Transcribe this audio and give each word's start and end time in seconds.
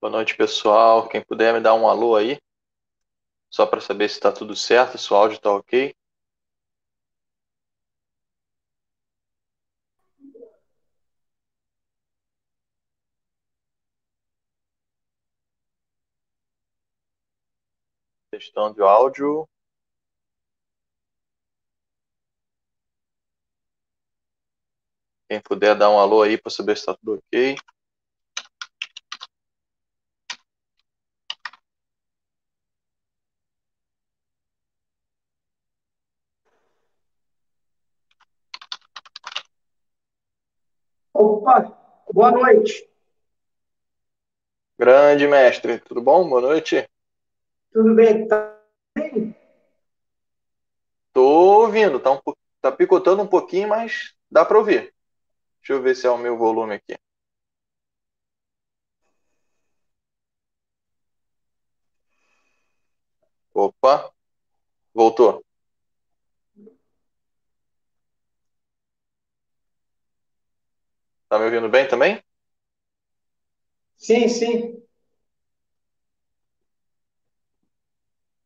Boa 0.00 0.10
noite, 0.10 0.34
pessoal. 0.34 1.06
Quem 1.10 1.22
puder 1.22 1.52
me 1.52 1.60
dar 1.60 1.74
um 1.74 1.86
alô 1.86 2.16
aí, 2.16 2.38
só 3.50 3.66
para 3.66 3.82
saber 3.82 4.08
se 4.08 4.14
está 4.14 4.32
tudo 4.32 4.56
certo, 4.56 4.96
se 4.96 5.12
o 5.12 5.16
áudio 5.16 5.36
está 5.36 5.52
ok. 5.52 5.94
Testando 18.30 18.80
o 18.82 18.86
áudio. 18.86 19.46
Quem 25.28 25.42
puder 25.42 25.76
dar 25.76 25.90
um 25.90 25.98
alô 25.98 26.22
aí 26.22 26.38
para 26.38 26.50
saber 26.50 26.74
se 26.76 26.82
está 26.84 26.94
tudo 26.94 27.18
ok. 27.18 27.56
Opa, 41.12 41.99
boa 42.12 42.30
noite. 42.30 42.88
Grande 44.78 45.26
mestre, 45.28 45.78
tudo 45.80 46.00
bom? 46.00 46.28
Boa 46.28 46.40
noite. 46.40 46.88
Tudo 47.72 47.94
bem? 47.94 48.26
Tá 48.26 48.56
bem? 48.96 49.34
Tô 51.12 51.22
ouvindo, 51.62 52.00
tá, 52.00 52.12
um, 52.12 52.20
tá 52.60 52.72
picotando 52.72 53.22
um 53.22 53.26
pouquinho, 53.26 53.68
mas 53.68 54.14
dá 54.30 54.44
para 54.44 54.58
ouvir. 54.58 54.94
Deixa 55.60 55.72
eu 55.74 55.82
ver 55.82 55.94
se 55.94 56.06
é 56.06 56.10
o 56.10 56.16
meu 56.16 56.38
volume 56.38 56.74
aqui. 56.74 56.96
Opa, 63.52 64.10
voltou. 64.94 65.44
Tá 71.30 71.38
me 71.38 71.46
ouvindo 71.46 71.68
bem 71.70 71.88
também? 71.88 72.22
Sim, 73.96 74.28
sim. 74.28 74.82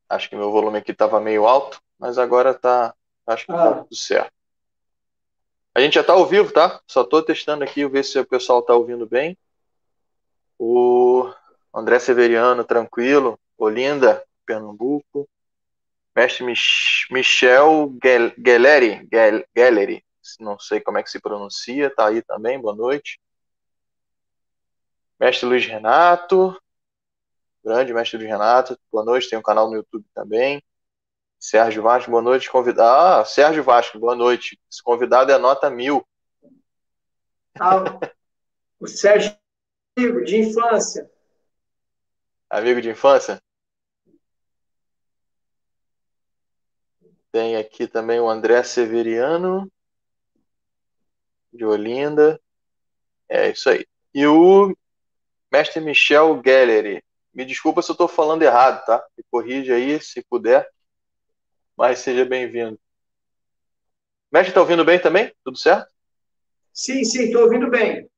Acho 0.08 0.28
que 0.30 0.36
meu 0.36 0.50
volume 0.50 0.78
aqui 0.78 0.92
estava 0.92 1.20
meio 1.20 1.46
alto, 1.46 1.78
mas 1.98 2.16
agora 2.18 2.54
tá, 2.54 2.94
acho 3.26 3.44
que 3.46 3.52
tá 3.52 3.70
Ah, 3.70 3.74
tudo 3.82 3.96
certo. 3.96 4.32
A 5.74 5.80
gente 5.80 5.94
já 5.94 6.00
está 6.00 6.12
ao 6.14 6.26
vivo, 6.26 6.52
tá? 6.52 6.80
Só 6.86 7.02
estou 7.02 7.22
testando 7.22 7.64
aqui, 7.64 7.86
ver 7.86 8.02
se 8.04 8.18
o 8.18 8.26
pessoal 8.26 8.60
está 8.60 8.74
ouvindo 8.74 9.06
bem. 9.06 9.36
O 10.58 11.32
André 11.74 11.98
Severiano, 12.00 12.64
tranquilo. 12.64 13.38
Olinda, 13.58 14.24
Pernambuco. 14.46 15.28
Mestre 16.16 16.44
Mich 16.44 17.06
Michel 17.10 17.96
Gel 18.02 18.32
Gelleri, 18.38 19.08
Gel 19.12 19.44
Gelleri, 19.56 20.04
não 20.40 20.58
sei 20.58 20.80
como 20.80 20.98
é 20.98 21.02
que 21.02 21.10
se 21.10 21.20
pronuncia, 21.20 21.94
tá 21.94 22.08
aí 22.08 22.22
também, 22.22 22.60
boa 22.60 22.74
noite. 22.74 23.20
Mestre 25.18 25.46
Luiz 25.46 25.66
Renato, 25.66 26.60
grande 27.64 27.94
mestre 27.94 28.18
Luiz 28.18 28.28
Renato, 28.28 28.78
boa 28.90 29.04
noite, 29.04 29.30
tem 29.30 29.38
um 29.38 29.42
canal 29.42 29.68
no 29.68 29.76
YouTube 29.76 30.04
também. 30.14 30.62
Sérgio 31.44 31.82
Vasco, 31.82 32.10
boa 32.10 32.22
noite. 32.22 32.50
Convidado. 32.50 33.20
Ah, 33.20 33.24
Sérgio 33.24 33.62
Vasco, 33.62 33.98
boa 33.98 34.14
noite. 34.14 34.58
Esse 34.70 34.82
convidado 34.82 35.30
é 35.30 35.36
nota 35.36 35.68
mil. 35.68 36.02
ah, 37.60 37.84
o 38.80 38.86
Sérgio 38.86 39.36
de 40.24 40.38
infância. 40.38 41.10
Amigo 42.48 42.80
de 42.80 42.88
infância? 42.88 43.42
Tem 47.30 47.56
aqui 47.56 47.86
também 47.86 48.20
o 48.20 48.28
André 48.30 48.62
Severiano, 48.62 49.70
de 51.54 51.64
Olinda. 51.64 52.40
É 53.28 53.50
isso 53.50 53.70
aí. 53.70 53.86
E 54.12 54.26
o 54.26 54.76
mestre 55.50 55.80
Michel 55.80 56.42
Gelleri. 56.44 57.02
Me 57.32 57.44
desculpa 57.44 57.82
se 57.82 57.90
eu 57.90 57.94
estou 57.94 58.08
falando 58.08 58.42
errado, 58.42 58.84
tá? 58.84 59.04
Me 59.16 59.24
corrige 59.30 59.72
aí, 59.72 60.00
se 60.00 60.22
puder. 60.24 60.68
Mas 61.76 62.00
seja 62.00 62.24
bem-vindo. 62.24 62.78
Mestre, 64.30 64.50
está 64.50 64.60
ouvindo 64.60 64.84
bem 64.84 65.00
também? 65.00 65.34
Tudo 65.44 65.56
certo? 65.56 65.92
Sim, 66.72 67.04
sim, 67.04 67.24
estou 67.24 67.42
ouvindo 67.42 67.70
bem. 67.70 68.08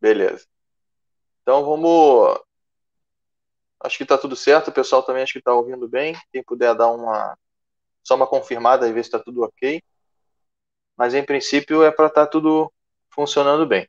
Beleza. 0.00 0.46
Então 1.42 1.64
vamos. 1.64 2.40
Acho 3.80 3.96
que 3.96 4.02
está 4.04 4.18
tudo 4.18 4.34
certo. 4.34 4.68
O 4.68 4.72
pessoal 4.72 5.02
também 5.02 5.22
acho 5.22 5.32
que 5.32 5.38
está 5.38 5.52
ouvindo 5.52 5.88
bem. 5.88 6.16
Quem 6.32 6.42
puder 6.42 6.74
dar 6.74 6.90
uma 6.90 7.36
só 8.02 8.14
uma 8.14 8.26
confirmada 8.26 8.88
e 8.88 8.92
ver 8.92 9.02
se 9.02 9.08
está 9.08 9.18
tudo 9.18 9.42
ok. 9.42 9.82
Mas 10.96 11.14
em 11.14 11.24
princípio 11.24 11.82
é 11.82 11.90
para 11.90 12.06
estar 12.06 12.24
tá 12.24 12.30
tudo 12.30 12.72
funcionando 13.10 13.66
bem. 13.66 13.88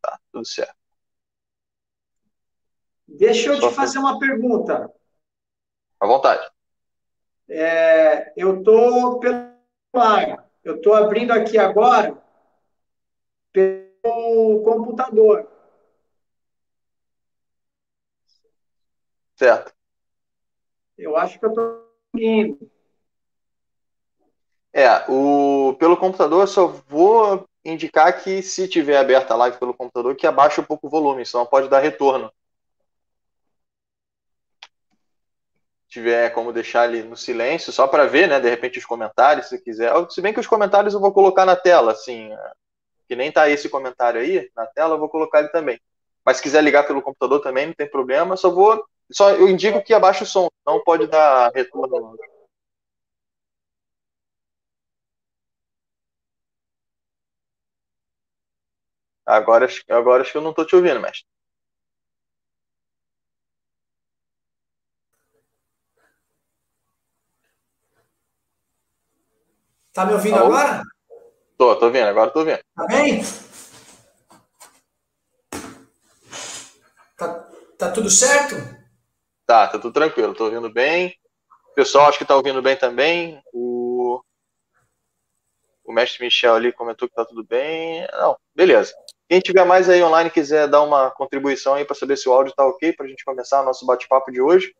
Tá, 0.00 0.18
tudo 0.32 0.46
certo. 0.46 0.74
Deixa 3.06 3.50
eu 3.50 3.60
Só 3.60 3.68
te 3.68 3.74
fazer 3.74 3.98
uma 3.98 4.18
pergunta. 4.18 4.90
À 5.98 6.06
vontade. 6.06 6.48
É, 7.48 8.32
eu 8.36 8.58
estou 8.58 9.18
pelo 9.18 9.50
Eu 10.62 10.76
estou 10.76 10.94
abrindo 10.94 11.32
aqui 11.32 11.58
agora 11.58 12.16
pelo 13.52 14.62
computador. 14.62 15.50
Certo. 19.34 19.74
Eu 20.96 21.16
acho 21.16 21.38
que 21.38 21.44
eu 21.44 21.48
estou 21.48 21.94
indo. 22.14 22.70
É, 24.72 25.04
o, 25.10 25.74
pelo 25.78 25.96
computador 25.96 26.42
eu 26.42 26.46
só 26.46 26.66
vou 26.88 27.46
indicar 27.64 28.22
que 28.22 28.42
se 28.42 28.68
tiver 28.68 28.96
aberta 28.96 29.34
a 29.34 29.36
live 29.36 29.58
pelo 29.58 29.74
computador, 29.74 30.14
que 30.14 30.26
abaixe 30.26 30.60
um 30.60 30.64
pouco 30.64 30.86
o 30.86 30.90
volume, 30.90 31.26
senão 31.26 31.44
pode 31.46 31.68
dar 31.68 31.80
retorno. 31.80 32.32
tiver 35.90 36.30
como 36.30 36.52
deixar 36.52 36.82
ali 36.82 37.02
no 37.02 37.16
silêncio, 37.16 37.72
só 37.72 37.86
para 37.86 38.06
ver, 38.06 38.28
né, 38.28 38.38
de 38.40 38.48
repente 38.48 38.78
os 38.78 38.86
comentários, 38.86 39.48
se 39.48 39.58
quiser. 39.60 39.92
Se 40.08 40.22
bem 40.22 40.32
que 40.32 40.40
os 40.40 40.46
comentários 40.46 40.94
eu 40.94 41.00
vou 41.00 41.12
colocar 41.12 41.44
na 41.44 41.56
tela, 41.56 41.92
assim, 41.92 42.30
que 43.08 43.16
nem 43.16 43.30
tá 43.32 43.50
esse 43.50 43.68
comentário 43.68 44.20
aí 44.20 44.48
na 44.56 44.66
tela, 44.66 44.94
eu 44.94 44.98
vou 44.98 45.08
colocar 45.08 45.40
ele 45.40 45.48
também. 45.48 45.80
Mas 46.24 46.36
se 46.36 46.42
quiser 46.44 46.62
ligar 46.62 46.86
pelo 46.86 47.02
computador 47.02 47.40
também, 47.40 47.66
não 47.66 47.74
tem 47.74 47.90
problema, 47.90 48.36
só 48.36 48.50
vou 48.50 48.82
só 49.12 49.30
eu 49.32 49.48
indico 49.48 49.82
que 49.82 49.92
abaixe 49.92 50.22
o 50.22 50.26
som, 50.26 50.48
não 50.64 50.80
pode 50.84 51.08
dar 51.08 51.50
retorno. 51.52 52.16
Agora, 59.30 59.68
agora 59.88 60.22
acho 60.22 60.32
que 60.32 60.38
eu 60.38 60.42
não 60.42 60.50
estou 60.50 60.66
te 60.66 60.74
ouvindo, 60.74 61.00
mestre. 61.00 61.24
Tá 69.92 70.04
me 70.04 70.14
ouvindo 70.14 70.34
Alô? 70.34 70.46
agora? 70.46 70.82
Tô, 71.56 71.76
tô 71.76 71.86
ouvindo, 71.86 72.08
agora 72.08 72.30
tô 72.32 72.40
ouvindo. 72.40 72.58
Tá 72.74 72.86
bem? 72.88 73.22
Tá, 77.16 77.48
tá 77.78 77.92
tudo 77.92 78.10
certo? 78.10 78.56
Tá, 79.46 79.68
tá 79.68 79.78
tudo 79.78 79.92
tranquilo, 79.92 80.34
tô 80.34 80.46
ouvindo 80.46 80.72
bem. 80.72 81.14
O 81.70 81.74
pessoal 81.74 82.08
acho 82.08 82.18
que 82.18 82.24
tá 82.24 82.34
ouvindo 82.34 82.60
bem 82.60 82.76
também. 82.76 83.40
O, 83.52 84.20
o 85.84 85.92
mestre 85.92 86.24
Michel 86.24 86.56
ali 86.56 86.72
comentou 86.72 87.08
que 87.08 87.14
tá 87.14 87.24
tudo 87.24 87.44
bem. 87.44 88.08
Não, 88.10 88.36
beleza. 88.56 88.92
Quem 89.30 89.38
tiver 89.38 89.64
mais 89.64 89.88
aí 89.88 90.02
online 90.02 90.28
quiser 90.28 90.66
dar 90.66 90.82
uma 90.82 91.08
contribuição 91.08 91.74
aí 91.74 91.84
para 91.84 91.94
saber 91.94 92.16
se 92.16 92.28
o 92.28 92.32
áudio 92.32 92.52
tá 92.52 92.66
ok 92.66 92.92
para 92.92 93.06
a 93.06 93.08
gente 93.08 93.24
começar 93.24 93.62
o 93.62 93.64
nosso 93.64 93.86
bate-papo 93.86 94.32
de 94.32 94.40
hoje, 94.40 94.74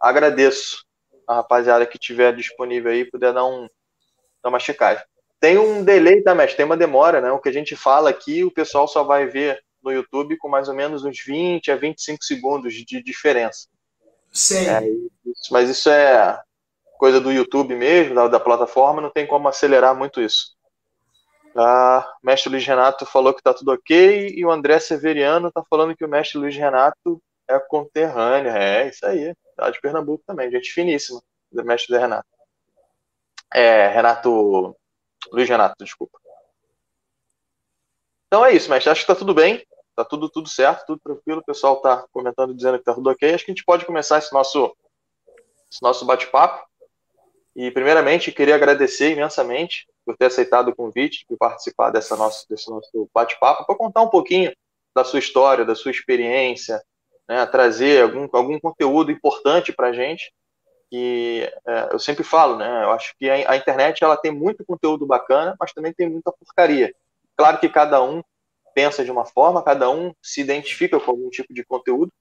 agradeço 0.00 0.84
a 1.28 1.36
rapaziada 1.36 1.86
que 1.86 1.96
tiver 1.96 2.34
disponível 2.34 2.90
aí 2.90 3.08
puder 3.08 3.32
dar 3.32 3.46
um 3.46 3.68
dar 4.42 4.48
uma 4.48 4.58
checagem. 4.58 5.04
Tem 5.38 5.56
um 5.58 5.84
delay, 5.84 6.22
tá, 6.22 6.34
mestre? 6.34 6.56
Tem 6.56 6.66
uma 6.66 6.76
demora, 6.76 7.20
né? 7.20 7.30
O 7.30 7.38
que 7.38 7.48
a 7.48 7.52
gente 7.52 7.76
fala 7.76 8.10
aqui, 8.10 8.42
o 8.42 8.50
pessoal 8.50 8.88
só 8.88 9.04
vai 9.04 9.28
ver 9.28 9.62
no 9.80 9.92
YouTube 9.92 10.36
com 10.38 10.48
mais 10.48 10.68
ou 10.68 10.74
menos 10.74 11.04
uns 11.04 11.22
20 11.24 11.70
a 11.70 11.76
25 11.76 12.24
segundos 12.24 12.74
de 12.74 13.00
diferença. 13.00 13.68
Sim. 14.32 14.66
É, 14.66 14.82
mas 15.52 15.70
isso 15.70 15.88
é 15.88 16.36
coisa 16.98 17.20
do 17.20 17.30
YouTube 17.30 17.76
mesmo, 17.76 18.12
da, 18.16 18.26
da, 18.26 18.40
plataforma, 18.40 19.00
não 19.00 19.10
tem 19.10 19.24
como 19.24 19.46
acelerar 19.46 19.96
muito 19.96 20.20
isso. 20.20 20.55
Ah, 21.58 22.14
o 22.22 22.26
mestre 22.26 22.50
Luiz 22.50 22.66
Renato 22.66 23.06
falou 23.06 23.32
que 23.32 23.42
tá 23.42 23.54
tudo 23.54 23.72
ok, 23.72 24.28
e 24.36 24.44
o 24.44 24.50
André 24.50 24.78
Severiano 24.78 25.50
tá 25.50 25.62
falando 25.70 25.96
que 25.96 26.04
o 26.04 26.08
mestre 26.08 26.38
Luiz 26.38 26.54
Renato 26.54 27.22
é 27.48 27.58
conterrâneo. 27.58 28.50
É, 28.50 28.88
isso 28.88 29.06
aí. 29.06 29.34
Tá 29.56 29.70
de 29.70 29.80
Pernambuco 29.80 30.22
também, 30.26 30.50
gente 30.50 30.70
finíssima, 30.70 31.22
do 31.50 31.64
mestre 31.64 31.96
Renato. 31.96 32.28
É, 33.54 33.88
Renato. 33.88 34.76
Luiz 35.32 35.48
Renato, 35.48 35.82
desculpa. 35.82 36.18
Então 38.26 38.44
é 38.44 38.52
isso, 38.52 38.68
mestre. 38.68 38.90
Acho 38.90 39.00
que 39.00 39.06
tá 39.06 39.14
tudo 39.14 39.32
bem. 39.32 39.64
Tá 39.94 40.04
tudo, 40.04 40.28
tudo 40.28 40.48
certo, 40.48 40.84
tudo 40.86 41.00
tranquilo. 41.00 41.40
O 41.40 41.44
pessoal 41.44 41.80
tá 41.80 42.04
comentando, 42.12 42.54
dizendo 42.54 42.78
que 42.78 42.84
tá 42.84 42.92
tudo 42.92 43.08
ok. 43.08 43.32
Acho 43.32 43.44
que 43.46 43.50
a 43.50 43.54
gente 43.54 43.64
pode 43.64 43.86
começar 43.86 44.18
esse 44.18 44.30
nosso, 44.32 44.76
esse 45.72 45.82
nosso 45.82 46.04
bate-papo. 46.04 46.66
E, 47.54 47.70
primeiramente, 47.70 48.30
queria 48.30 48.56
agradecer 48.56 49.12
imensamente 49.12 49.86
por 50.06 50.16
ter 50.16 50.26
aceitado 50.26 50.68
o 50.68 50.74
convite 50.74 51.26
de 51.28 51.36
participar 51.36 51.90
dessa 51.90 52.16
nosso, 52.16 52.48
desse 52.48 52.70
nosso 52.70 53.10
bate-papo, 53.12 53.66
para 53.66 53.74
contar 53.74 54.02
um 54.02 54.08
pouquinho 54.08 54.52
da 54.94 55.02
sua 55.02 55.18
história, 55.18 55.64
da 55.64 55.74
sua 55.74 55.90
experiência, 55.90 56.80
né, 57.28 57.44
trazer 57.46 58.04
algum, 58.04 58.28
algum 58.32 58.58
conteúdo 58.60 59.10
importante 59.10 59.72
para 59.72 59.88
a 59.88 59.92
gente. 59.92 60.32
Que 60.88 61.52
é, 61.66 61.88
eu 61.90 61.98
sempre 61.98 62.22
falo, 62.22 62.56
né? 62.56 62.84
Eu 62.84 62.92
acho 62.92 63.12
que 63.18 63.28
a, 63.28 63.50
a 63.50 63.56
internet 63.56 64.04
ela 64.04 64.16
tem 64.16 64.30
muito 64.30 64.64
conteúdo 64.64 65.04
bacana, 65.04 65.56
mas 65.58 65.72
também 65.72 65.92
tem 65.92 66.08
muita 66.08 66.30
porcaria. 66.30 66.94
Claro 67.36 67.58
que 67.58 67.68
cada 67.68 68.00
um 68.00 68.22
pensa 68.72 69.04
de 69.04 69.10
uma 69.10 69.24
forma, 69.24 69.64
cada 69.64 69.90
um 69.90 70.14
se 70.22 70.40
identifica 70.40 71.00
com 71.00 71.10
algum 71.10 71.28
tipo 71.28 71.52
de 71.52 71.64
conteúdo. 71.64 72.12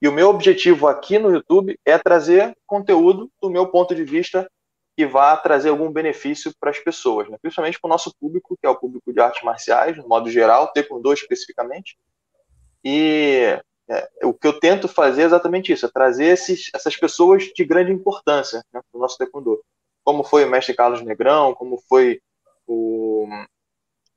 E 0.00 0.08
o 0.08 0.12
meu 0.12 0.30
objetivo 0.30 0.88
aqui 0.88 1.18
no 1.18 1.30
YouTube 1.30 1.78
é 1.84 1.98
trazer 1.98 2.56
conteúdo 2.66 3.30
do 3.42 3.50
meu 3.50 3.66
ponto 3.66 3.94
de 3.94 4.04
vista 4.04 4.50
que 4.96 5.06
vá 5.06 5.36
trazer 5.36 5.70
algum 5.70 5.90
benefício 5.90 6.52
para 6.58 6.70
as 6.70 6.78
pessoas, 6.78 7.28
né? 7.28 7.36
principalmente 7.40 7.80
para 7.80 7.88
o 7.88 7.90
nosso 7.90 8.14
público, 8.18 8.56
que 8.56 8.66
é 8.66 8.70
o 8.70 8.76
público 8.76 9.12
de 9.12 9.20
artes 9.20 9.42
marciais, 9.42 9.96
no 9.96 10.08
modo 10.08 10.30
geral, 10.30 10.72
Taekwondo 10.72 11.12
especificamente. 11.12 11.98
E 12.84 13.58
é, 13.88 14.08
o 14.22 14.32
que 14.32 14.46
eu 14.46 14.58
tento 14.60 14.86
fazer 14.86 15.22
é 15.22 15.24
exatamente 15.24 15.72
isso, 15.72 15.84
é 15.84 15.90
trazer 15.92 16.26
esses, 16.26 16.70
essas 16.72 16.96
pessoas 16.96 17.44
de 17.44 17.64
grande 17.64 17.92
importância 17.92 18.58
né, 18.72 18.80
para 18.90 18.98
o 18.98 19.00
nosso 19.00 19.18
Taekwondo. 19.18 19.60
Como 20.04 20.22
foi 20.22 20.44
o 20.44 20.50
mestre 20.50 20.74
Carlos 20.74 21.02
Negrão, 21.02 21.54
como 21.54 21.82
foi 21.88 22.20
o 22.66 23.26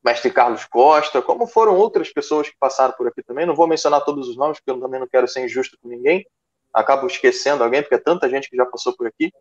mestre 0.03 0.31
Carlos 0.31 0.65
Costa, 0.65 1.21
como 1.21 1.47
foram 1.47 1.75
outras 1.75 2.11
pessoas 2.11 2.49
que 2.49 2.55
passaram 2.59 2.93
por 2.93 3.07
aqui 3.07 3.23
também. 3.23 3.45
Não 3.45 3.55
vou 3.55 3.67
mencionar 3.67 4.03
todos 4.05 4.27
os 4.27 4.37
nomes, 4.37 4.59
porque 4.59 4.71
eu 4.71 4.79
também 4.79 4.99
não 4.99 5.07
quero 5.07 5.27
ser 5.27 5.43
injusto 5.43 5.77
com 5.81 5.87
ninguém. 5.87 6.25
Acabo 6.73 7.07
esquecendo 7.07 7.63
alguém, 7.63 7.81
porque 7.81 7.95
é 7.95 7.99
tanta 7.99 8.29
gente 8.29 8.49
que 8.49 8.55
já 8.55 8.65
passou 8.65 8.95
por 8.95 9.07
aqui. 9.07 9.31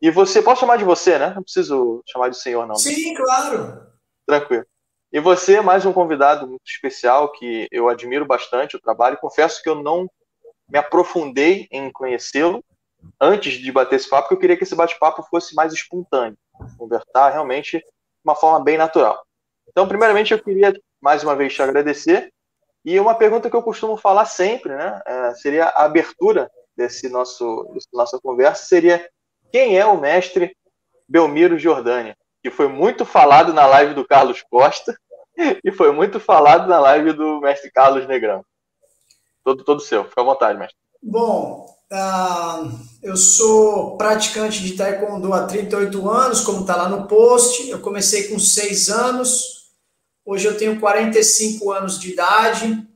E 0.00 0.10
você, 0.10 0.40
posso 0.40 0.60
chamar 0.60 0.76
de 0.76 0.84
você, 0.84 1.18
né? 1.18 1.32
Não 1.34 1.42
preciso 1.42 2.02
chamar 2.06 2.28
de 2.28 2.38
senhor, 2.38 2.66
não. 2.66 2.76
Sim, 2.76 3.14
claro. 3.14 3.86
Tranquilo. 4.26 4.64
E 5.12 5.20
você, 5.20 5.56
é 5.56 5.60
mais 5.60 5.84
um 5.84 5.92
convidado 5.92 6.46
muito 6.46 6.66
especial 6.66 7.32
que 7.32 7.68
eu 7.70 7.88
admiro 7.88 8.24
bastante 8.24 8.76
o 8.76 8.80
trabalho. 8.80 9.18
Confesso 9.18 9.62
que 9.62 9.68
eu 9.68 9.74
não 9.74 10.08
me 10.68 10.78
aprofundei 10.78 11.66
em 11.70 11.90
conhecê-lo 11.90 12.64
antes 13.20 13.54
de 13.54 13.72
bater 13.72 13.96
esse 13.96 14.08
papo, 14.08 14.22
porque 14.22 14.34
eu 14.34 14.40
queria 14.40 14.56
que 14.56 14.62
esse 14.62 14.74
bate-papo 14.74 15.22
fosse 15.24 15.54
mais 15.54 15.72
espontâneo, 15.72 16.38
conversar 16.78 17.30
realmente 17.30 17.78
de 17.78 17.84
uma 18.24 18.36
forma 18.36 18.62
bem 18.62 18.78
natural. 18.78 19.22
Então, 19.68 19.88
primeiramente, 19.88 20.32
eu 20.32 20.42
queria 20.42 20.72
mais 21.00 21.22
uma 21.24 21.34
vez 21.34 21.54
te 21.54 21.62
agradecer. 21.62 22.32
E 22.84 22.98
uma 22.98 23.14
pergunta 23.14 23.50
que 23.50 23.56
eu 23.56 23.62
costumo 23.62 23.96
falar 23.96 24.26
sempre, 24.26 24.74
né, 24.74 25.00
é, 25.06 25.34
seria 25.34 25.66
a 25.66 25.84
abertura 25.84 26.50
desse 26.76 27.08
nosso, 27.08 27.70
dessa 27.74 27.88
nossa 27.92 28.18
conversa, 28.20 28.64
seria 28.64 29.06
quem 29.50 29.78
é 29.78 29.84
o 29.84 30.00
mestre 30.00 30.56
Belmiro 31.08 31.58
Jordânia, 31.58 32.16
que 32.42 32.50
foi 32.50 32.68
muito 32.68 33.04
falado 33.04 33.52
na 33.52 33.66
live 33.66 33.94
do 33.94 34.06
Carlos 34.06 34.42
Costa 34.42 34.96
e 35.64 35.72
foi 35.72 35.92
muito 35.92 36.20
falado 36.20 36.68
na 36.68 36.78
live 36.78 37.12
do 37.12 37.40
mestre 37.40 37.70
Carlos 37.70 38.06
Negrão. 38.06 38.44
Todo, 39.44 39.64
todo 39.64 39.80
seu, 39.80 40.04
fica 40.04 40.20
à 40.20 40.24
vontade, 40.24 40.58
mestre. 40.58 40.76
Bom, 41.02 41.66
uh, 41.90 42.78
eu 43.02 43.16
sou 43.16 43.96
praticante 43.96 44.62
de 44.62 44.76
taekwondo 44.76 45.32
há 45.32 45.46
38 45.46 46.08
anos, 46.08 46.42
como 46.42 46.60
está 46.60 46.76
lá 46.76 46.88
no 46.88 47.08
post. 47.08 47.68
Eu 47.70 47.80
comecei 47.80 48.28
com 48.28 48.38
6 48.38 48.90
anos, 48.90 49.70
hoje 50.24 50.46
eu 50.46 50.56
tenho 50.56 50.78
45 50.78 51.72
anos 51.72 51.98
de 51.98 52.12
idade. 52.12 52.86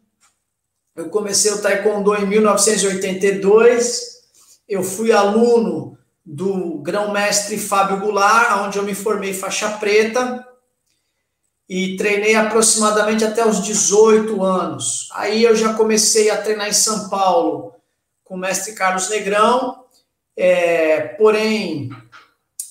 Eu 0.94 1.08
comecei 1.08 1.50
o 1.50 1.60
taekwondo 1.60 2.14
em 2.14 2.26
1982. 2.26 4.14
Eu 4.68 4.82
fui 4.82 5.10
aluno 5.10 5.98
do 6.24 6.78
grão-mestre 6.78 7.58
Fábio 7.58 8.00
Goulart, 8.00 8.64
onde 8.64 8.78
eu 8.78 8.82
me 8.82 8.94
formei 8.94 9.34
faixa 9.34 9.68
preta 9.70 10.46
e 11.68 11.96
treinei 11.96 12.34
aproximadamente 12.34 13.24
até 13.24 13.46
os 13.46 13.62
18 13.62 14.42
anos. 14.42 15.08
Aí 15.12 15.42
eu 15.42 15.54
já 15.54 15.74
comecei 15.74 16.30
a 16.30 16.40
treinar 16.40 16.68
em 16.68 16.72
São 16.72 17.08
Paulo 17.08 17.74
com 18.22 18.34
o 18.34 18.38
mestre 18.38 18.74
Carlos 18.74 19.08
Negrão, 19.10 19.84
é, 20.36 21.00
porém 21.00 21.90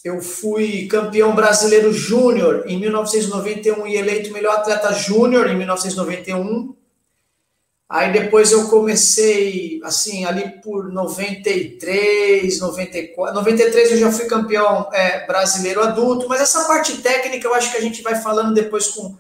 eu 0.04 0.22
fui 0.22 0.88
campeão 0.88 1.34
brasileiro 1.34 1.94
júnior 1.94 2.66
em 2.68 2.78
1991 2.78 3.88
e 3.88 3.96
eleito 3.96 4.34
melhor 4.34 4.58
atleta 4.58 4.92
júnior 4.92 5.50
em 5.50 5.56
1991. 5.56 6.76
Aí 7.94 8.12
depois 8.12 8.51
eu 8.51 8.68
comecei, 8.69 9.80
assim, 9.84 10.25
ali 10.25 10.50
por 10.63 10.92
93, 10.92 12.60
94. 12.60 13.36
93 13.36 13.92
eu 13.92 13.98
já 14.00 14.12
fui 14.12 14.25
campeão 14.25 14.90
é, 14.92 15.28
brasileiro 15.28 15.80
adulto, 15.80 16.28
mas 16.28 16.42
essa 16.42 16.66
parte 16.66 17.04
técnica 17.04 17.48
eu 17.48 17.54
acho 17.54 17.69
que 17.69 17.78
a 17.78 17.81
gente 17.81 18.01
vai 18.01 18.16
falando 18.16 18.56
depois 18.56 18.88
com, 18.88 19.16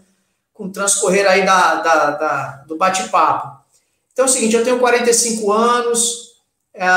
com 0.51 0.63
o 0.63 0.71
transcorrer 0.71 1.29
aí 1.29 1.45
da, 1.45 1.75
da, 1.75 2.09
da 2.09 2.47
do 2.67 2.75
bate-papo. 2.75 3.63
Então 4.11 4.25
é 4.25 4.27
o 4.27 4.31
seguinte, 4.31 4.55
eu 4.55 4.63
tenho 4.63 4.79
45 4.79 5.51
anos, 5.51 6.31
é, 6.73 6.87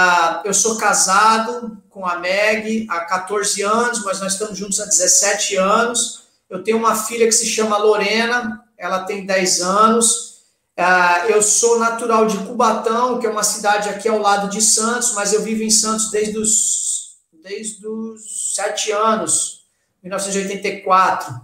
eu 0.47 0.55
sou 0.55 0.79
casado 0.79 1.77
com 1.91 2.07
a 2.07 2.19
Meg 2.19 2.87
há 2.89 3.01
14 3.01 3.61
anos, 3.61 4.03
mas 4.03 4.19
nós 4.19 4.33
estamos 4.33 4.57
juntos 4.57 4.81
há 4.81 4.87
17 4.87 5.57
anos. 5.57 6.23
Eu 6.49 6.65
tenho 6.65 6.79
uma 6.79 6.97
filha 6.97 7.27
que 7.27 7.33
se 7.33 7.45
chama 7.45 7.77
Lorena, 7.77 8.65
ela 8.79 9.01
tem 9.01 9.27
10 9.27 9.61
anos. 9.61 10.36
Uh, 10.79 11.31
eu 11.31 11.41
sou 11.41 11.79
natural 11.79 12.27
de 12.27 12.37
Cubatão, 12.37 13.19
que 13.19 13.27
é 13.27 13.31
uma 13.31 13.43
cidade 13.43 13.89
aqui 13.89 14.07
ao 14.11 14.19
lado 14.19 14.51
de 14.51 14.61
Santos, 14.61 15.15
mas 15.15 15.33
eu 15.33 15.41
vivo 15.41 15.63
em 15.63 15.71
Santos 15.71 16.11
desde 16.11 16.37
os, 16.37 17.17
desde 17.43 17.87
os 17.87 18.55
sete 18.55 18.93
anos, 18.93 19.65
1984. 20.03 21.35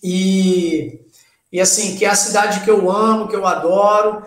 E, 0.00 1.00
e 1.50 1.60
assim, 1.60 1.96
que 1.96 2.04
é 2.04 2.08
a 2.08 2.14
cidade 2.14 2.60
que 2.60 2.70
eu 2.70 2.88
amo, 2.88 3.26
que 3.26 3.34
eu 3.34 3.44
adoro. 3.44 4.24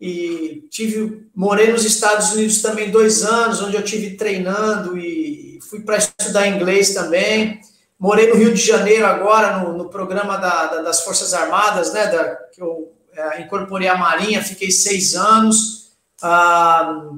E 0.00 0.66
tive, 0.68 1.28
morei 1.32 1.70
nos 1.70 1.84
Estados 1.84 2.32
Unidos 2.32 2.60
também 2.60 2.90
dois 2.90 3.22
anos, 3.22 3.62
onde 3.62 3.76
eu 3.76 3.84
tive 3.84 4.16
treinando 4.16 4.98
e 4.98 5.60
fui 5.70 5.80
para 5.80 5.96
estudar 5.96 6.48
inglês 6.48 6.92
também. 6.92 7.60
Morei 7.96 8.28
no 8.28 8.36
Rio 8.36 8.52
de 8.52 8.60
Janeiro 8.60 9.06
agora, 9.06 9.58
no, 9.58 9.78
no 9.78 9.88
programa 9.88 10.36
da, 10.38 10.66
da, 10.66 10.82
das 10.82 11.04
Forças 11.04 11.32
Armadas, 11.34 11.92
né, 11.92 12.06
da, 12.08 12.34
que 12.52 12.60
eu 12.60 12.97
é, 13.18 13.40
incorporei 13.42 13.88
a 13.88 13.98
Marinha, 13.98 14.44
fiquei 14.44 14.70
seis 14.70 15.16
anos. 15.16 15.90
Ah, 16.22 17.10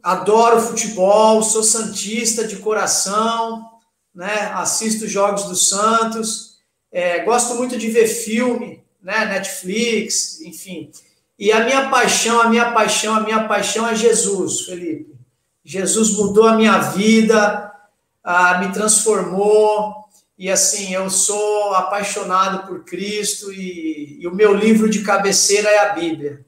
adoro 0.00 0.60
futebol, 0.60 1.42
sou 1.42 1.64
santista 1.64 2.46
de 2.46 2.56
coração, 2.56 3.68
né? 4.14 4.52
Assisto 4.54 5.08
jogos 5.08 5.44
do 5.44 5.56
Santos, 5.56 6.58
é, 6.92 7.24
gosto 7.24 7.56
muito 7.56 7.76
de 7.76 7.90
ver 7.90 8.06
filme, 8.06 8.84
né? 9.02 9.24
Netflix, 9.24 10.40
enfim. 10.42 10.92
E 11.36 11.50
a 11.50 11.64
minha 11.64 11.88
paixão, 11.90 12.40
a 12.40 12.48
minha 12.48 12.70
paixão, 12.70 13.16
a 13.16 13.20
minha 13.20 13.48
paixão 13.48 13.88
é 13.88 13.96
Jesus, 13.96 14.60
Felipe. 14.60 15.12
Jesus 15.64 16.10
mudou 16.10 16.46
a 16.46 16.54
minha 16.54 16.78
vida, 16.78 17.72
ah, 18.22 18.58
me 18.58 18.72
transformou, 18.72 20.03
e 20.36 20.50
assim, 20.50 20.94
eu 20.94 21.08
sou 21.08 21.74
apaixonado 21.74 22.66
por 22.66 22.84
Cristo 22.84 23.52
e, 23.52 24.20
e, 24.20 24.26
o 24.26 24.34
meu 24.34 24.52
livro 24.52 24.90
de 24.90 25.04
cabeceira 25.04 25.68
é 25.70 25.78
a 25.78 25.92
Bíblia. 25.92 26.44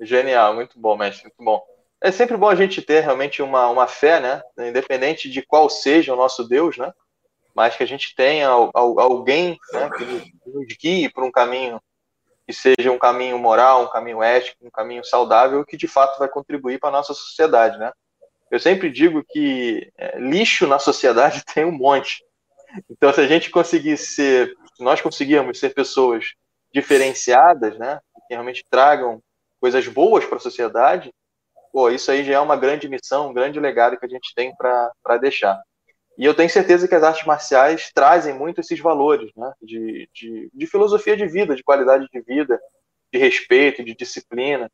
Genial, 0.00 0.54
muito 0.54 0.78
bom, 0.78 0.96
mestre, 0.96 1.24
muito 1.24 1.42
bom. 1.42 1.62
É 2.00 2.12
sempre 2.12 2.36
bom 2.36 2.48
a 2.48 2.54
gente 2.54 2.82
ter 2.82 3.00
realmente 3.00 3.42
uma, 3.42 3.68
uma 3.68 3.86
fé, 3.86 4.20
né? 4.20 4.42
Independente 4.58 5.28
de 5.28 5.42
qual 5.42 5.68
seja 5.68 6.12
o 6.12 6.16
nosso 6.16 6.46
Deus, 6.46 6.76
né? 6.76 6.92
Mas 7.54 7.76
que 7.76 7.82
a 7.82 7.86
gente 7.86 8.14
tenha 8.14 8.48
alguém 8.48 9.58
né, 9.72 9.90
que 9.96 10.04
nos 10.04 10.66
guie 10.80 11.08
para 11.08 11.24
um 11.24 11.30
caminho 11.30 11.80
que 12.46 12.52
seja 12.52 12.92
um 12.92 12.98
caminho 12.98 13.38
moral, 13.38 13.84
um 13.84 13.90
caminho 13.90 14.22
ético, 14.22 14.66
um 14.66 14.70
caminho 14.70 15.02
saudável, 15.04 15.64
que 15.64 15.76
de 15.76 15.88
fato 15.88 16.18
vai 16.18 16.28
contribuir 16.28 16.78
para 16.78 16.90
a 16.90 16.92
nossa 16.92 17.14
sociedade, 17.14 17.78
né? 17.78 17.90
Eu 18.54 18.60
sempre 18.60 18.88
digo 18.88 19.24
que 19.28 19.90
é, 19.98 20.16
lixo 20.16 20.64
na 20.64 20.78
sociedade 20.78 21.42
tem 21.52 21.64
um 21.64 21.72
monte. 21.72 22.24
Então, 22.88 23.12
se 23.12 23.20
a 23.20 23.26
gente 23.26 23.50
conseguir 23.50 23.96
ser, 23.96 24.54
se 24.76 24.84
nós 24.84 25.00
conseguirmos 25.00 25.58
ser 25.58 25.74
pessoas 25.74 26.34
diferenciadas, 26.72 27.76
né, 27.76 27.98
que 28.28 28.34
realmente 28.34 28.64
tragam 28.70 29.20
coisas 29.60 29.88
boas 29.88 30.24
para 30.24 30.36
a 30.36 30.40
sociedade, 30.40 31.12
pô, 31.72 31.90
isso 31.90 32.12
aí 32.12 32.22
já 32.22 32.34
é 32.34 32.38
uma 32.38 32.56
grande 32.56 32.88
missão, 32.88 33.30
um 33.30 33.34
grande 33.34 33.58
legado 33.58 33.98
que 33.98 34.06
a 34.06 34.08
gente 34.08 34.32
tem 34.36 34.54
para 34.54 35.18
deixar. 35.20 35.60
E 36.16 36.24
eu 36.24 36.32
tenho 36.32 36.48
certeza 36.48 36.86
que 36.86 36.94
as 36.94 37.02
artes 37.02 37.26
marciais 37.26 37.90
trazem 37.92 38.34
muito 38.38 38.60
esses 38.60 38.78
valores, 38.78 39.32
né, 39.36 39.52
de, 39.60 40.08
de, 40.14 40.48
de 40.54 40.66
filosofia 40.68 41.16
de 41.16 41.26
vida, 41.26 41.56
de 41.56 41.64
qualidade 41.64 42.06
de 42.08 42.20
vida, 42.20 42.60
de 43.12 43.18
respeito, 43.18 43.82
de 43.82 43.96
disciplina. 43.96 44.70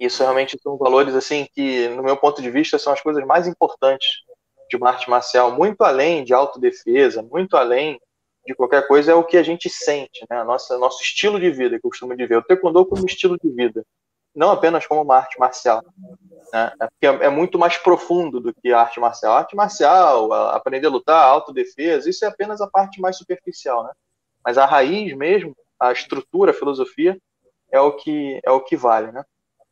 Isso 0.00 0.22
realmente 0.22 0.58
são 0.62 0.78
valores 0.78 1.14
assim 1.14 1.46
que, 1.54 1.86
no 1.88 2.02
meu 2.02 2.16
ponto 2.16 2.40
de 2.40 2.50
vista, 2.50 2.78
são 2.78 2.90
as 2.90 3.02
coisas 3.02 3.22
mais 3.26 3.46
importantes 3.46 4.08
de 4.70 4.76
uma 4.76 4.88
arte 4.88 5.10
marcial, 5.10 5.52
muito 5.52 5.82
além 5.82 6.24
de 6.24 6.32
autodefesa, 6.32 7.22
muito 7.22 7.54
além 7.54 8.00
de 8.46 8.54
qualquer 8.54 8.86
coisa 8.86 9.12
é 9.12 9.14
o 9.14 9.24
que 9.24 9.36
a 9.36 9.42
gente 9.42 9.68
sente, 9.68 10.24
né? 10.30 10.42
Nossa, 10.42 10.78
nosso 10.78 11.02
estilo 11.02 11.38
de 11.38 11.50
vida, 11.50 11.78
que 11.78 11.86
eu 11.86 11.90
costumo 11.90 12.16
dizer. 12.16 12.36
O 12.36 12.42
taekwondo 12.42 12.86
como 12.86 13.04
estilo 13.04 13.36
de 13.36 13.50
vida, 13.50 13.84
não 14.34 14.50
apenas 14.50 14.86
como 14.86 15.02
uma 15.02 15.16
arte 15.16 15.38
marcial. 15.38 15.84
Né? 16.52 16.72
É, 17.02 17.06
é, 17.06 17.28
muito 17.28 17.58
mais 17.58 17.76
profundo 17.76 18.40
do 18.40 18.54
que 18.54 18.72
a 18.72 18.80
arte 18.80 18.98
marcial. 18.98 19.34
A 19.34 19.38
arte 19.40 19.54
marcial, 19.54 20.32
a 20.32 20.56
aprender 20.56 20.86
a 20.86 20.90
lutar, 20.90 21.22
a 21.22 21.28
autodefesa, 21.28 22.08
isso 22.08 22.24
é 22.24 22.28
apenas 22.28 22.62
a 22.62 22.66
parte 22.66 23.00
mais 23.00 23.18
superficial, 23.18 23.84
né? 23.84 23.90
Mas 24.42 24.56
a 24.56 24.64
raiz 24.64 25.14
mesmo, 25.14 25.54
a 25.78 25.92
estrutura, 25.92 26.52
a 26.52 26.54
filosofia, 26.54 27.18
é 27.70 27.78
o 27.80 27.92
que 27.92 28.40
é 28.42 28.50
o 28.50 28.60
que 28.60 28.76
vale, 28.76 29.12
né? 29.12 29.22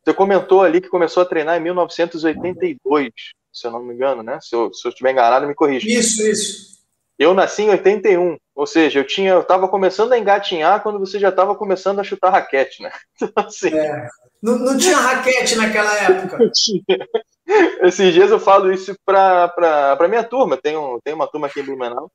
Você 0.09 0.13
comentou 0.15 0.63
ali 0.63 0.81
que 0.81 0.89
começou 0.89 1.21
a 1.21 1.25
treinar 1.25 1.55
em 1.55 1.59
1982, 1.59 3.11
se 3.53 3.67
eu 3.67 3.69
não 3.69 3.83
me 3.83 3.93
engano, 3.93 4.23
né? 4.23 4.39
Se 4.41 4.55
eu, 4.55 4.73
se 4.73 4.87
eu 4.87 4.89
estiver 4.89 5.11
enganado, 5.11 5.45
me 5.45 5.53
corrija. 5.53 5.87
Isso, 5.87 6.23
isso. 6.23 6.79
Eu 7.19 7.35
nasci 7.35 7.63
em 7.63 7.69
81, 7.69 8.35
ou 8.55 8.65
seja, 8.65 8.99
eu 8.99 9.05
tinha, 9.05 9.33
eu 9.33 9.41
estava 9.41 9.67
começando 9.67 10.13
a 10.13 10.17
engatinhar 10.17 10.81
quando 10.81 10.97
você 10.97 11.19
já 11.19 11.29
estava 11.29 11.53
começando 11.53 11.99
a 11.99 12.03
chutar 12.03 12.31
raquete, 12.31 12.81
né? 12.81 12.91
Então, 13.21 13.45
assim, 13.45 13.67
é. 13.67 14.09
não, 14.41 14.57
não 14.57 14.77
tinha 14.79 14.97
raquete 14.97 15.55
naquela 15.55 15.95
época. 15.95 16.39
Não 16.39 16.49
tinha. 16.51 16.83
Esses 17.83 18.11
dias 18.11 18.31
eu 18.31 18.39
falo 18.39 18.73
isso 18.73 18.95
para 19.05 19.53
a 19.99 20.07
minha 20.07 20.23
turma. 20.23 20.57
Tem, 20.57 20.75
um, 20.75 20.97
tem 21.03 21.13
uma 21.13 21.27
turma 21.27 21.45
aqui 21.45 21.59
em 21.59 21.63
Blumenau. 21.63 22.11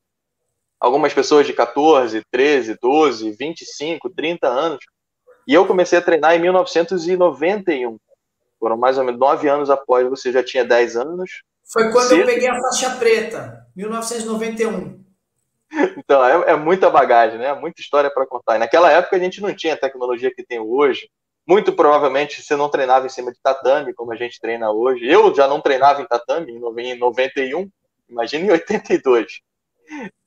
Algumas 0.80 1.14
pessoas 1.14 1.46
de 1.46 1.52
14, 1.52 2.22
13, 2.28 2.76
12, 2.82 3.30
25, 3.30 4.10
30 4.10 4.48
anos. 4.48 4.84
E 5.46 5.54
eu 5.54 5.66
comecei 5.66 5.98
a 5.98 6.02
treinar 6.02 6.34
em 6.34 6.40
1991. 6.40 7.98
Foram 8.58 8.76
mais 8.76 8.96
ou 8.96 9.04
menos 9.04 9.20
nove 9.20 9.48
anos 9.48 9.68
após, 9.68 10.08
você 10.08 10.32
já 10.32 10.42
tinha 10.42 10.64
10 10.64 10.96
anos. 10.96 11.30
Foi 11.70 11.90
quando 11.90 12.08
Cedo. 12.08 12.20
eu 12.20 12.26
peguei 12.26 12.48
a 12.48 12.60
faixa 12.60 12.90
preta, 12.96 13.66
1991. 13.76 15.02
Então, 15.98 16.24
é, 16.24 16.52
é 16.52 16.56
muita 16.56 16.88
bagagem, 16.88 17.36
né? 17.36 17.52
Muita 17.52 17.80
história 17.80 18.08
para 18.08 18.26
contar. 18.26 18.54
E 18.54 18.58
naquela 18.60 18.92
época 18.92 19.16
a 19.16 19.18
gente 19.18 19.40
não 19.40 19.52
tinha 19.52 19.74
a 19.74 19.76
tecnologia 19.76 20.32
que 20.32 20.44
tem 20.44 20.60
hoje. 20.60 21.08
Muito 21.44 21.72
provavelmente 21.72 22.40
você 22.40 22.54
não 22.54 22.70
treinava 22.70 23.06
em 23.06 23.08
cima 23.08 23.32
de 23.32 23.40
tatame, 23.42 23.92
como 23.92 24.12
a 24.12 24.16
gente 24.16 24.40
treina 24.40 24.70
hoje. 24.70 25.04
Eu 25.04 25.34
já 25.34 25.48
não 25.48 25.60
treinava 25.60 26.00
em 26.00 26.06
tatame 26.06 26.52
em 26.52 26.60
91, 26.96 27.68
imagina 28.08 28.46
em 28.46 28.50
82. 28.52 29.40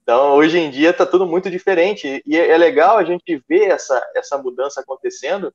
Então, 0.07 0.35
hoje 0.35 0.57
em 0.57 0.71
dia 0.71 0.91
está 0.91 1.05
tudo 1.05 1.27
muito 1.27 1.51
diferente. 1.51 2.23
E 2.25 2.37
é, 2.37 2.51
é 2.51 2.57
legal 2.57 2.97
a 2.97 3.03
gente 3.03 3.43
ver 3.45 3.65
essa, 3.65 4.01
essa 4.15 4.37
mudança 4.37 4.79
acontecendo 4.79 5.53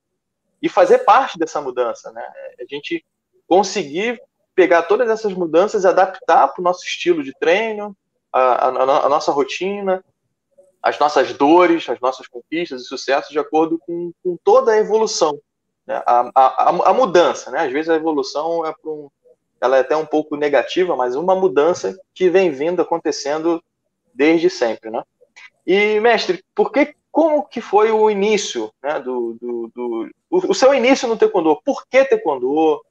e 0.60 0.68
fazer 0.68 0.98
parte 0.98 1.38
dessa 1.38 1.58
mudança, 1.58 2.12
né? 2.12 2.22
A 2.60 2.64
gente 2.68 3.02
conseguir 3.48 4.20
pegar 4.54 4.82
todas 4.82 5.08
essas 5.08 5.32
mudanças 5.32 5.84
e 5.84 5.86
adaptar 5.86 6.48
para 6.48 6.60
o 6.60 6.62
nosso 6.62 6.84
estilo 6.84 7.22
de 7.22 7.32
treino, 7.40 7.96
a, 8.30 8.68
a, 8.68 9.06
a, 9.06 9.08
nossa 9.08 9.32
rotina, 9.32 10.04
as 10.82 10.98
nossas 10.98 11.32
dores, 11.32 11.88
as 11.88 11.98
nossas 11.98 12.28
conquistas 12.28 12.82
e 12.82 12.84
sucessos 12.84 13.30
de 13.30 13.38
acordo 13.38 13.78
com, 13.78 14.12
com 14.22 14.36
toda 14.44 14.72
a 14.72 14.76
evolução, 14.76 15.40
né? 15.86 16.02
a, 16.06 16.30
a, 16.34 16.90
a, 16.90 16.92
mudança, 16.92 17.50
né? 17.50 17.60
Às 17.60 17.72
vezes 17.72 17.88
a 17.88 17.96
evolução 17.96 18.66
é 18.66 18.74
um, 18.84 19.08
ela 19.62 19.78
é 19.78 19.80
até 19.80 19.96
um 19.96 20.04
pouco 20.04 20.36
negativa, 20.36 20.94
mas 20.94 21.16
uma 21.16 21.34
mudança 21.34 21.98
que 22.14 22.28
vem 22.28 22.50
vindo 22.50 22.82
acontecendo 22.82 23.62
desde 24.14 24.50
sempre, 24.50 24.90
né? 24.90 25.02
E 25.66 26.00
mestre, 26.00 26.44
por 26.54 26.72
que, 26.72 26.94
como 27.10 27.44
que 27.46 27.60
foi 27.60 27.90
o 27.90 28.10
início, 28.10 28.72
né? 28.82 28.98
Do, 28.98 29.36
do, 29.40 29.70
do 29.74 30.10
o, 30.30 30.50
o 30.50 30.54
seu 30.54 30.74
início 30.74 31.08
no 31.08 31.16
taekwondo? 31.16 31.60
Por 31.64 31.86
que 31.86 32.04
taekwondo? 32.04 32.82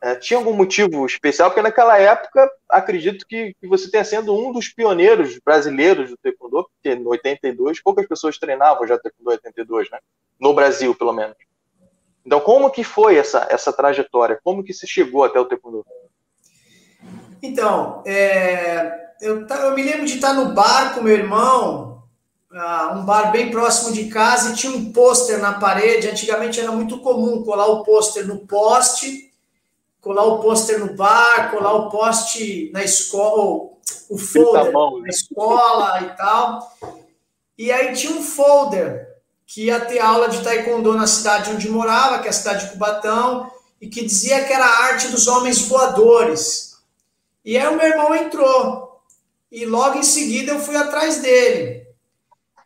É, 0.00 0.14
tinha 0.14 0.38
algum 0.38 0.52
motivo 0.52 1.04
especial? 1.06 1.50
Porque 1.50 1.62
naquela 1.62 1.98
época, 1.98 2.48
acredito 2.68 3.26
que, 3.26 3.52
que 3.60 3.66
você 3.66 3.90
tenha 3.90 4.04
sendo 4.04 4.32
um 4.32 4.52
dos 4.52 4.68
pioneiros 4.68 5.38
brasileiros 5.44 6.10
do 6.10 6.16
taekwondo, 6.16 6.68
porque 6.72 6.96
em 6.96 7.04
82 7.04 7.82
poucas 7.82 8.06
pessoas 8.06 8.38
treinavam 8.38 8.86
já 8.86 8.98
taekwondo 8.98 9.32
em 9.32 9.34
82, 9.34 9.90
né? 9.90 9.98
No 10.40 10.54
Brasil, 10.54 10.94
pelo 10.94 11.12
menos. 11.12 11.36
Então, 12.24 12.40
como 12.40 12.70
que 12.70 12.84
foi 12.84 13.16
essa, 13.16 13.46
essa 13.50 13.72
trajetória? 13.72 14.38
Como 14.44 14.62
que 14.62 14.72
se 14.72 14.86
chegou 14.86 15.24
até 15.24 15.40
o 15.40 15.44
taekwondo? 15.44 15.84
Então, 17.42 18.02
é, 18.06 19.07
eu, 19.20 19.46
eu, 19.46 19.74
me 19.74 19.82
lembro 19.82 20.06
de 20.06 20.14
estar 20.14 20.32
no 20.34 20.54
bar 20.54 20.94
com 20.94 21.02
meu 21.02 21.14
irmão, 21.14 22.02
uh, 22.52 22.98
um 22.98 23.04
bar 23.04 23.30
bem 23.30 23.50
próximo 23.50 23.92
de 23.92 24.06
casa, 24.08 24.50
e 24.50 24.56
tinha 24.56 24.72
um 24.72 24.92
pôster 24.92 25.38
na 25.40 25.54
parede. 25.54 26.08
Antigamente 26.08 26.60
era 26.60 26.72
muito 26.72 26.98
comum 27.00 27.42
colar 27.44 27.66
o 27.66 27.82
pôster 27.82 28.26
no 28.26 28.38
poste 28.38 29.28
colar 30.00 30.24
o 30.24 30.38
pôster 30.38 30.78
no 30.78 30.94
bar, 30.94 31.50
colar 31.50 31.74
o 31.74 31.90
poste 31.90 32.70
na 32.72 32.82
escola, 32.82 33.70
o 34.08 34.18
folder 34.18 34.72
na 34.72 35.08
escola 35.08 36.00
e 36.02 36.16
tal. 36.16 36.76
E 37.56 37.70
aí 37.72 37.92
tinha 37.94 38.12
um 38.12 38.22
folder 38.22 39.06
que 39.46 39.66
ia 39.66 39.80
ter 39.80 39.98
aula 39.98 40.28
de 40.28 40.42
taekwondo 40.42 40.94
na 40.94 41.06
cidade 41.06 41.50
onde 41.50 41.68
morava, 41.68 42.20
que 42.20 42.26
é 42.26 42.30
a 42.30 42.32
cidade 42.32 42.66
de 42.66 42.72
Cubatão, 42.72 43.50
e 43.80 43.88
que 43.88 44.04
dizia 44.04 44.44
que 44.44 44.52
era 44.52 44.64
a 44.64 44.84
arte 44.84 45.08
dos 45.08 45.26
homens 45.26 45.62
voadores. 45.68 46.78
E 47.44 47.56
aí 47.56 47.66
o 47.66 47.76
meu 47.76 47.86
irmão 47.86 48.14
entrou. 48.14 48.87
E 49.50 49.64
logo 49.64 49.98
em 49.98 50.02
seguida 50.02 50.52
eu 50.52 50.60
fui 50.60 50.76
atrás 50.76 51.18
dele. 51.18 51.86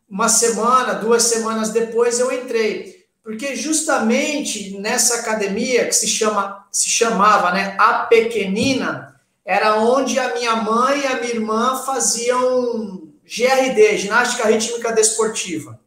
Uma 0.08 0.28
semana, 0.28 0.94
duas 0.94 1.22
semanas 1.22 1.70
depois 1.70 2.20
eu 2.20 2.32
entrei 2.32 3.02
porque 3.22 3.54
justamente 3.54 4.76
nessa 4.78 5.20
academia 5.20 5.86
que 5.86 5.94
se 5.94 6.08
chama 6.08 6.66
se 6.72 6.88
chamava, 6.88 7.52
né, 7.52 7.76
a 7.78 8.06
pequenina, 8.06 9.20
era 9.44 9.76
onde 9.76 10.18
a 10.18 10.34
minha 10.34 10.56
mãe 10.56 11.00
e 11.00 11.06
a 11.06 11.20
minha 11.20 11.34
irmã 11.34 11.82
faziam 11.84 13.12
GRD, 13.24 13.98
ginástica 13.98 14.48
rítmica 14.48 14.90
desportiva. 14.92 15.78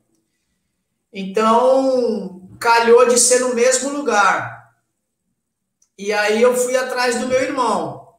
Então, 1.12 2.48
calhou 2.60 3.08
de 3.08 3.18
ser 3.18 3.40
no 3.40 3.56
mesmo 3.56 3.90
lugar. 3.90 4.76
E 5.98 6.14
aí 6.14 6.42
eu 6.42 6.56
fui 6.56 6.76
atrás 6.76 7.20
do 7.20 7.28
meu 7.28 7.42
irmão. 7.42 8.10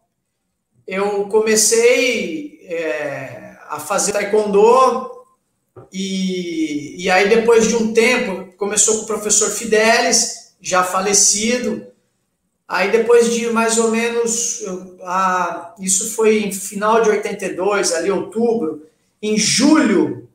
Eu 0.86 1.28
comecei 1.28 2.55
é, 2.66 3.56
a 3.68 3.78
fazer 3.80 4.12
taekwondo 4.12 5.24
e, 5.92 7.04
e 7.04 7.10
aí 7.10 7.28
depois 7.28 7.68
de 7.68 7.76
um 7.76 7.92
tempo 7.92 8.52
começou 8.56 8.98
com 8.98 9.02
o 9.02 9.06
professor 9.06 9.50
Fidelis, 9.50 10.54
já 10.60 10.82
falecido. 10.82 11.86
Aí 12.66 12.90
depois 12.90 13.32
de 13.32 13.48
mais 13.48 13.78
ou 13.78 13.90
menos, 13.90 14.64
a, 15.02 15.74
isso 15.78 16.14
foi 16.14 16.42
em 16.42 16.52
final 16.52 17.00
de 17.02 17.10
82, 17.10 17.92
ali 17.92 18.10
outubro, 18.10 18.86
em 19.22 19.38
julho 19.38 20.28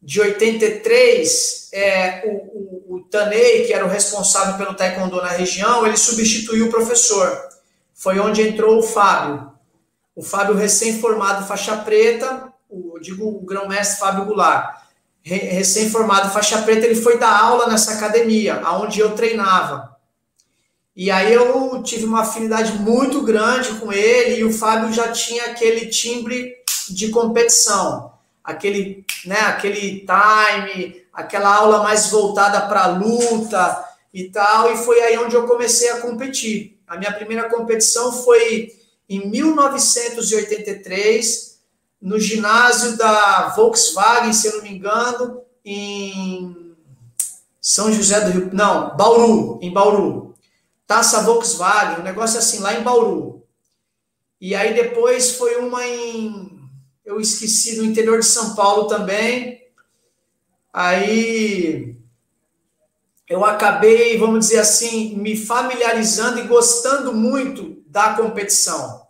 de 0.00 0.20
83, 0.20 1.68
é, 1.72 2.22
o, 2.26 2.30
o, 2.30 2.96
o 2.96 3.00
Tanei, 3.10 3.66
que 3.66 3.74
era 3.74 3.84
o 3.84 3.88
responsável 3.88 4.56
pelo 4.56 4.74
taekwondo 4.74 5.16
na 5.16 5.28
região, 5.28 5.86
ele 5.86 5.96
substituiu 5.96 6.66
o 6.66 6.70
professor. 6.70 7.48
Foi 7.94 8.18
onde 8.18 8.40
entrou 8.40 8.78
o 8.78 8.82
Fábio. 8.82 9.47
O 10.18 10.22
Fábio 10.24 10.56
recém-formado 10.56 11.46
faixa 11.46 11.76
preta, 11.76 12.52
o, 12.68 12.98
digo 12.98 13.24
o 13.24 13.40
grão-mestre 13.46 14.00
Fábio 14.00 14.24
Goulart 14.24 14.82
recém-formado 15.22 16.30
faixa 16.30 16.60
preta, 16.62 16.86
ele 16.86 16.96
foi 16.96 17.18
dar 17.18 17.40
aula 17.40 17.68
nessa 17.68 17.92
academia, 17.92 18.60
aonde 18.64 18.98
eu 18.98 19.14
treinava. 19.14 19.96
E 20.96 21.08
aí 21.08 21.32
eu 21.32 21.80
tive 21.84 22.04
uma 22.04 22.22
afinidade 22.22 22.72
muito 22.80 23.22
grande 23.22 23.74
com 23.74 23.92
ele 23.92 24.40
e 24.40 24.44
o 24.44 24.52
Fábio 24.52 24.92
já 24.92 25.12
tinha 25.12 25.44
aquele 25.44 25.86
timbre 25.86 26.52
de 26.90 27.10
competição, 27.10 28.12
aquele, 28.42 29.04
né, 29.24 29.38
aquele 29.42 30.04
time, 30.04 31.00
aquela 31.12 31.54
aula 31.54 31.84
mais 31.84 32.10
voltada 32.10 32.62
para 32.62 32.88
luta 32.88 33.84
e 34.12 34.24
tal, 34.30 34.72
e 34.72 34.78
foi 34.78 35.00
aí 35.00 35.16
onde 35.16 35.36
eu 35.36 35.46
comecei 35.46 35.90
a 35.90 36.00
competir. 36.00 36.76
A 36.88 36.96
minha 36.96 37.12
primeira 37.12 37.48
competição 37.48 38.10
foi 38.10 38.77
em 39.08 39.28
1983, 39.28 41.58
no 42.00 42.20
ginásio 42.20 42.96
da 42.96 43.48
Volkswagen, 43.56 44.32
se 44.32 44.46
eu 44.48 44.56
não 44.56 44.62
me 44.62 44.74
engano, 44.74 45.42
em 45.64 46.74
São 47.60 47.92
José 47.92 48.20
do 48.20 48.30
Rio. 48.30 48.50
Não, 48.52 48.96
Bauru, 48.96 49.58
em 49.62 49.72
Bauru. 49.72 50.34
Taça 50.86 51.22
Volkswagen, 51.22 52.00
um 52.00 52.04
negócio 52.04 52.38
assim, 52.38 52.60
lá 52.60 52.74
em 52.74 52.82
Bauru. 52.82 53.42
E 54.40 54.54
aí 54.54 54.74
depois 54.74 55.32
foi 55.32 55.56
uma 55.56 55.84
em. 55.86 56.56
Eu 57.04 57.20
esqueci, 57.20 57.76
no 57.76 57.84
interior 57.84 58.20
de 58.20 58.26
São 58.26 58.54
Paulo 58.54 58.86
também. 58.86 59.60
Aí 60.72 61.97
eu 63.28 63.44
acabei, 63.44 64.16
vamos 64.16 64.46
dizer 64.46 64.60
assim, 64.60 65.14
me 65.16 65.36
familiarizando 65.36 66.38
e 66.38 66.46
gostando 66.46 67.12
muito 67.12 67.82
da 67.86 68.14
competição. 68.14 69.06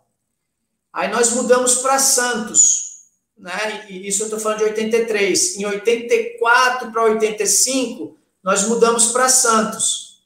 Aí 0.91 1.09
nós 1.09 1.31
mudamos 1.31 1.75
para 1.75 1.97
Santos, 1.99 2.89
né? 3.37 3.85
E 3.89 4.07
isso 4.07 4.23
eu 4.23 4.25
estou 4.25 4.39
falando 4.39 4.59
de 4.59 4.65
83. 4.65 5.57
Em 5.57 5.65
84 5.65 6.91
para 6.91 7.03
85, 7.03 8.17
nós 8.43 8.63
mudamos 8.63 9.07
para 9.07 9.29
Santos. 9.29 10.23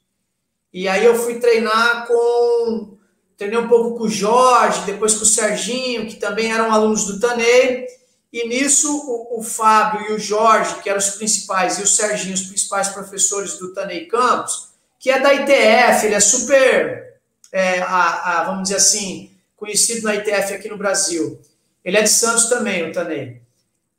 E 0.72 0.88
aí 0.88 1.04
eu 1.04 1.14
fui 1.14 1.38
treinar 1.38 2.06
com. 2.08 2.98
Treinei 3.36 3.58
um 3.58 3.68
pouco 3.68 3.96
com 3.98 4.04
o 4.04 4.08
Jorge, 4.08 4.86
depois 4.86 5.14
com 5.14 5.22
o 5.22 5.26
Serginho, 5.26 6.06
que 6.06 6.16
também 6.16 6.52
eram 6.52 6.72
alunos 6.72 7.04
do 7.04 7.20
Tanei. 7.20 7.86
E 8.34 8.48
nisso, 8.48 8.92
o, 8.92 9.38
o, 9.38 9.42
Fábio 9.44 10.10
e 10.10 10.12
o 10.14 10.18
Jorge, 10.18 10.82
que 10.82 10.90
eram 10.90 10.98
os 10.98 11.10
principais, 11.10 11.78
e 11.78 11.82
o 11.82 11.86
Serginho, 11.86 12.34
os 12.34 12.42
principais 12.42 12.88
professores 12.88 13.58
do 13.58 13.72
Tanei 13.72 14.06
Campos, 14.06 14.70
que 14.98 15.08
é 15.08 15.20
da 15.20 15.32
ITF, 15.32 16.04
ele 16.04 16.16
é 16.16 16.20
super, 16.20 17.14
é, 17.52 17.78
a, 17.78 18.40
a, 18.40 18.44
vamos 18.46 18.64
dizer 18.64 18.78
assim, 18.78 19.30
conhecido 19.54 20.02
na 20.02 20.16
ITF 20.16 20.52
aqui 20.52 20.68
no 20.68 20.76
Brasil. 20.76 21.40
Ele 21.84 21.96
é 21.96 22.02
de 22.02 22.08
Santos 22.08 22.46
também, 22.46 22.90
o 22.90 22.92
Tanei. 22.92 23.40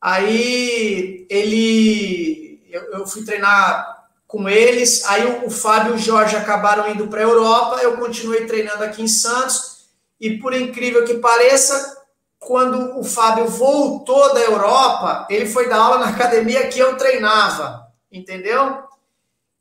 Aí 0.02 1.26
ele, 1.30 2.62
eu, 2.70 2.92
eu 2.92 3.08
fui 3.08 3.24
treinar 3.24 4.06
com 4.28 4.50
eles, 4.50 5.06
aí 5.06 5.24
o, 5.24 5.46
o 5.46 5.50
Fábio 5.50 5.94
e 5.94 5.96
o 5.96 5.98
Jorge 5.98 6.36
acabaram 6.36 6.92
indo 6.92 7.08
para 7.08 7.22
a 7.22 7.24
Europa, 7.24 7.82
eu 7.82 7.96
continuei 7.96 8.46
treinando 8.46 8.84
aqui 8.84 9.02
em 9.02 9.08
Santos, 9.08 9.86
e 10.20 10.38
por 10.40 10.54
incrível 10.54 11.06
que 11.06 11.20
pareça, 11.20 12.04
quando 12.46 13.00
o 13.00 13.04
Fábio 13.04 13.48
voltou 13.48 14.34
da 14.34 14.40
Europa, 14.40 15.28
ele 15.30 15.48
foi 15.48 15.68
dar 15.68 15.78
aula 15.78 15.98
na 15.98 16.10
academia 16.10 16.68
que 16.68 16.80
eu 16.80 16.96
treinava, 16.96 17.92
entendeu? 18.12 18.84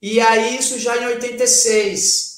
E 0.03 0.21
aí, 0.21 0.59
isso 0.59 0.79
já 0.79 0.95
em 0.99 1.07
86. 1.07 2.35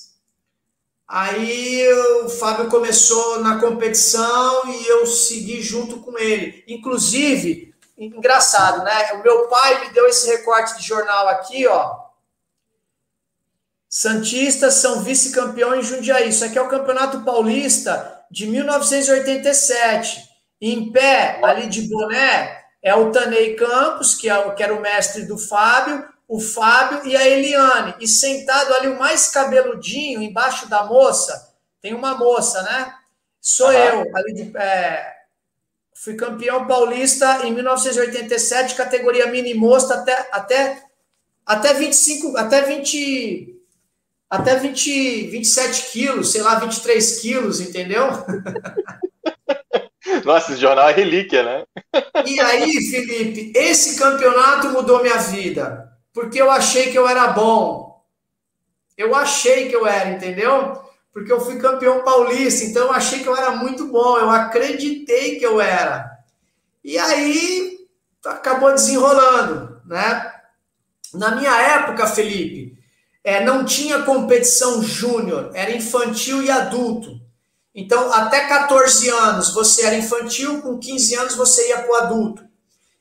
Aí 1.09 1.85
o 2.25 2.29
Fábio 2.29 2.69
começou 2.69 3.41
na 3.41 3.59
competição 3.59 4.73
e 4.73 4.87
eu 4.87 5.05
segui 5.07 5.61
junto 5.61 5.99
com 5.99 6.17
ele. 6.17 6.65
Inclusive, 6.69 7.75
engraçado, 7.99 8.85
né? 8.85 9.13
O 9.15 9.23
meu 9.23 9.49
pai 9.49 9.85
me 9.85 9.93
deu 9.93 10.07
esse 10.07 10.29
recorte 10.29 10.79
de 10.79 10.87
jornal 10.87 11.27
aqui, 11.29 11.67
ó. 11.67 12.07
Santistas 13.89 14.75
são 14.75 15.03
vice-campeão 15.03 15.75
em 15.75 15.83
Jundiaí. 15.83 16.29
Isso 16.29 16.45
aqui 16.45 16.59
é 16.59 16.63
o 16.63 16.69
Campeonato 16.69 17.23
Paulista 17.23 18.25
de 18.31 18.47
1987. 18.47 20.26
Em 20.61 20.91
pé, 20.91 21.39
ali 21.43 21.67
de 21.67 21.83
boné, 21.83 22.65
é 22.83 22.95
o 22.95 23.11
Tanei 23.11 23.55
Campos, 23.55 24.15
que, 24.15 24.31
é, 24.31 24.51
que 24.53 24.63
era 24.63 24.75
o 24.75 24.81
mestre 24.81 25.25
do 25.25 25.37
Fábio, 25.37 26.07
o 26.29 26.41
Fábio 26.41 27.07
e 27.07 27.17
a 27.17 27.27
Eliane. 27.27 27.95
E 28.01 28.09
sentado 28.09 28.75
ali, 28.75 28.89
o 28.89 28.99
mais 28.99 29.29
cabeludinho, 29.29 30.23
embaixo 30.23 30.69
da 30.69 30.85
moça, 30.85 31.55
tem 31.81 31.95
uma 31.95 32.15
moça, 32.15 32.63
né? 32.63 32.95
Sou 33.41 33.73
eu, 33.73 34.05
ali 34.17 34.33
de, 34.33 34.57
é, 34.57 35.13
fui 35.95 36.15
campeão 36.15 36.67
paulista 36.67 37.47
em 37.47 37.53
1987, 37.53 38.75
categoria 38.75 39.27
mini 39.27 39.55
moça 39.55 39.95
até, 39.95 40.29
até, 40.33 40.83
até 41.45 41.75
25, 41.75 42.37
até 42.37 42.63
20, 42.63 43.57
até 44.29 44.57
20, 44.57 45.27
27 45.29 45.91
quilos, 45.93 46.33
sei 46.33 46.43
lá, 46.43 46.57
23 46.57 47.21
quilos, 47.21 47.61
entendeu? 47.61 48.07
Nossa, 50.25 50.53
esse 50.53 50.61
jornal 50.61 50.89
é 50.89 50.93
relíquia, 50.93 51.43
né? 51.43 51.65
E 52.25 52.41
aí, 52.41 52.73
Felipe, 52.91 53.53
esse 53.55 53.99
campeonato 53.99 54.71
mudou 54.71 55.03
minha 55.03 55.19
vida, 55.19 55.91
porque 56.13 56.41
eu 56.41 56.51
achei 56.51 56.91
que 56.91 56.99
eu 56.99 57.09
era 57.09 57.29
bom. 57.29 58.05
Eu 58.97 59.15
achei 59.15 59.69
que 59.69 59.77
eu 59.77 59.87
era, 59.87 60.11
entendeu? 60.11 60.81
Porque 61.13 61.33
eu 61.33 61.41
fui 61.41 61.59
campeão 61.59 62.05
paulista, 62.05 62.65
então 62.65 62.85
eu 62.85 62.93
achei 62.93 63.21
que 63.21 63.29
eu 63.29 63.37
era 63.37 63.51
muito 63.53 63.87
bom, 63.89 64.19
eu 64.19 64.31
acreditei 64.31 65.39
que 65.39 65.45
eu 65.45 65.61
era. 65.61 66.11
E 66.85 66.99
aí 66.99 67.79
acabou 68.25 68.73
desenrolando, 68.73 69.81
né? 69.87 70.33
Na 71.15 71.35
minha 71.35 71.55
época, 71.61 72.07
Felipe, 72.07 72.77
é, 73.25 73.45
não 73.45 73.65
tinha 73.65 74.03
competição 74.03 74.83
júnior, 74.83 75.51
era 75.55 75.73
infantil 75.73 76.43
e 76.43 76.51
adulto. 76.51 77.21
Então, 77.77 78.11
até 78.11 78.49
14 78.49 79.11
anos 79.11 79.53
você 79.53 79.85
era 79.85 79.97
infantil, 79.97 80.63
com 80.63 80.79
15 80.79 81.15
anos 81.17 81.35
você 81.35 81.69
ia 81.69 81.83
para 81.83 81.91
o 81.91 81.95
adulto. 81.95 82.43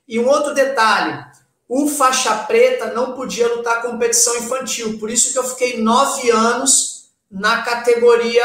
E 0.06 0.20
um 0.20 0.28
outro 0.28 0.54
detalhe: 0.54 1.24
o 1.68 1.88
faixa 1.88 2.36
preta 2.40 2.88
não 2.94 3.14
podia 3.14 3.48
lutar 3.48 3.82
competição 3.82 4.36
infantil, 4.36 5.00
por 5.00 5.10
isso 5.10 5.32
que 5.32 5.40
eu 5.40 5.46
fiquei 5.46 5.82
nove 5.82 6.30
anos 6.30 7.06
na 7.32 7.62
categoria, 7.62 8.44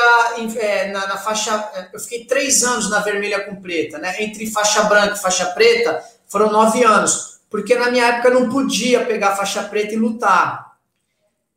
é, 0.56 0.92
na, 0.92 1.08
na, 1.08 1.16
faixa. 1.16 1.68
É, 1.74 1.90
eu 1.92 1.98
fiquei 1.98 2.24
três 2.24 2.62
anos 2.62 2.88
na 2.88 3.00
vermelha 3.00 3.44
com 3.44 3.60
preta, 3.60 3.98
né? 3.98 4.22
Entre 4.22 4.48
faixa 4.48 4.84
branca 4.84 5.14
e 5.14 5.20
faixa 5.20 5.46
preta 5.46 6.00
foram 6.28 6.52
nove 6.52 6.84
anos, 6.84 7.40
porque 7.50 7.74
na 7.74 7.90
minha 7.90 8.06
época 8.06 8.30
não 8.30 8.48
podia 8.48 9.04
pegar 9.04 9.34
faixa 9.34 9.64
preta 9.64 9.94
e 9.94 9.96
lutar 9.96 10.69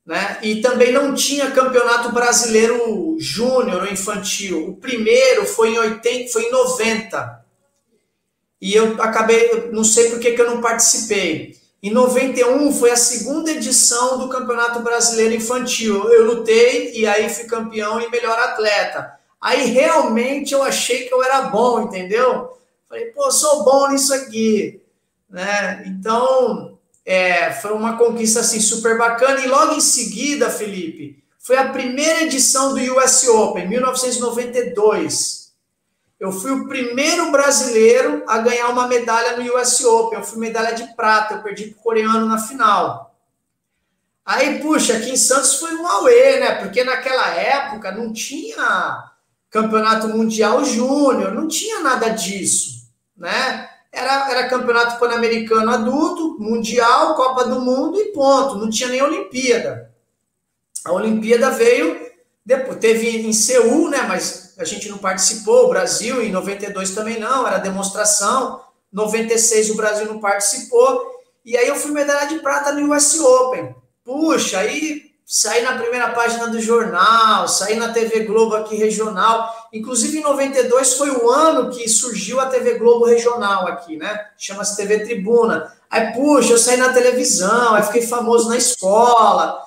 né? 0.05 0.39
E 0.41 0.61
também 0.61 0.91
não 0.91 1.13
tinha 1.13 1.51
campeonato 1.51 2.11
brasileiro 2.11 3.15
júnior 3.19 3.83
ou 3.83 3.87
infantil. 3.87 4.69
O 4.69 4.75
primeiro 4.75 5.45
foi 5.45 5.73
em 5.73 5.79
80, 5.79 6.31
foi 6.31 6.43
em 6.43 6.51
90. 6.51 7.43
E 8.61 8.73
eu 8.73 9.01
acabei, 9.01 9.69
não 9.71 9.83
sei 9.83 10.09
por 10.09 10.19
que, 10.19 10.31
que 10.31 10.41
eu 10.41 10.49
não 10.49 10.61
participei. 10.61 11.57
Em 11.81 11.91
91 11.91 12.71
foi 12.71 12.91
a 12.91 12.95
segunda 12.95 13.51
edição 13.51 14.17
do 14.17 14.29
Campeonato 14.29 14.79
Brasileiro 14.79 15.33
Infantil. 15.33 16.09
Eu 16.09 16.25
lutei 16.25 16.93
e 16.93 17.05
aí 17.05 17.29
fui 17.29 17.43
campeão 17.43 17.99
e 17.99 18.09
melhor 18.09 18.39
atleta. 18.39 19.19
Aí 19.39 19.65
realmente 19.65 20.53
eu 20.53 20.63
achei 20.63 21.05
que 21.05 21.13
eu 21.13 21.21
era 21.21 21.41
bom, 21.41 21.81
entendeu? 21.81 22.57
Falei, 22.87 23.07
pô, 23.07 23.29
sou 23.29 23.65
bom 23.65 23.89
nisso 23.89 24.13
aqui, 24.13 24.81
né? 25.29 25.83
Então, 25.85 26.72
é, 27.05 27.51
foi 27.51 27.73
uma 27.73 27.97
conquista 27.97 28.39
assim 28.39 28.59
super 28.59 28.97
bacana. 28.97 29.39
E 29.41 29.47
logo 29.47 29.73
em 29.73 29.81
seguida, 29.81 30.49
Felipe, 30.49 31.23
foi 31.39 31.57
a 31.57 31.69
primeira 31.69 32.23
edição 32.23 32.73
do 32.73 32.79
US 32.97 33.27
Open, 33.27 33.67
1992. 33.67 35.51
Eu 36.19 36.31
fui 36.31 36.51
o 36.51 36.67
primeiro 36.67 37.31
brasileiro 37.31 38.23
a 38.27 38.37
ganhar 38.37 38.69
uma 38.69 38.87
medalha 38.87 39.35
no 39.35 39.57
US 39.57 39.83
Open. 39.83 40.19
Eu 40.19 40.25
fui 40.25 40.39
medalha 40.39 40.73
de 40.73 40.95
prata, 40.95 41.33
eu 41.33 41.43
perdi 41.43 41.65
para 41.65 41.79
o 41.79 41.83
coreano 41.83 42.25
na 42.25 42.37
final. 42.37 43.13
Aí, 44.25 44.59
puxa, 44.59 44.93
aqui 44.93 45.11
em 45.11 45.17
Santos 45.17 45.55
foi 45.55 45.75
um 45.75 45.85
auê, 45.85 46.39
né? 46.39 46.55
Porque 46.55 46.81
naquela 46.83 47.27
época 47.31 47.91
não 47.91 48.13
tinha 48.13 49.11
campeonato 49.49 50.07
mundial 50.07 50.63
júnior, 50.63 51.33
não 51.33 51.47
tinha 51.47 51.81
nada 51.81 52.07
disso, 52.09 52.89
né? 53.17 53.69
Era, 53.93 54.31
era 54.31 54.49
campeonato 54.49 54.99
pan-americano 54.99 55.69
adulto, 55.71 56.35
mundial, 56.39 57.15
Copa 57.15 57.45
do 57.45 57.61
Mundo 57.61 58.01
e 58.01 58.05
ponto. 58.05 58.55
Não 58.55 58.69
tinha 58.69 58.89
nem 58.89 59.03
Olimpíada. 59.03 59.93
A 60.83 60.91
Olimpíada 60.91 61.51
veio 61.51 62.11
depois, 62.43 62.79
teve 62.79 63.07
em 63.07 63.31
Seul, 63.31 63.89
né? 63.89 64.01
Mas 64.01 64.55
a 64.57 64.65
gente 64.65 64.89
não 64.89 64.97
participou. 64.97 65.65
O 65.65 65.69
Brasil 65.69 66.23
em 66.23 66.31
92 66.31 66.95
também 66.95 67.19
não, 67.19 67.47
era 67.47 67.59
demonstração. 67.59 68.61
96 68.91 69.69
o 69.69 69.75
Brasil 69.75 70.07
não 70.07 70.19
participou. 70.19 71.13
E 71.45 71.55
aí 71.55 71.67
eu 71.67 71.75
fui 71.75 71.91
medalha 71.91 72.27
de 72.27 72.39
prata 72.39 72.71
no 72.71 72.93
US 72.93 73.19
Open. 73.19 73.75
Puxa, 74.03 74.57
aí 74.57 75.12
saí 75.33 75.63
na 75.63 75.75
primeira 75.75 76.09
página 76.09 76.47
do 76.47 76.61
jornal, 76.61 77.47
saí 77.47 77.75
na 77.75 77.91
TV 77.91 78.19
Globo 78.19 78.55
aqui 78.55 78.75
regional. 78.75 79.67
Inclusive, 79.73 80.19
em 80.19 80.21
92 80.21 80.93
foi 80.93 81.09
o 81.09 81.27
ano 81.27 81.71
que 81.71 81.89
surgiu 81.89 82.39
a 82.39 82.45
TV 82.45 82.75
Globo 82.75 83.05
regional 83.05 83.67
aqui, 83.67 83.97
né? 83.97 84.27
Chama-se 84.37 84.77
TV 84.77 84.99
Tribuna. 84.99 85.75
Aí, 85.89 86.13
puxa, 86.13 86.53
eu 86.53 86.59
saí 86.59 86.77
na 86.77 86.93
televisão, 86.93 87.73
aí 87.73 87.81
fiquei 87.81 88.03
famoso 88.03 88.47
na 88.47 88.57
escola, 88.57 89.59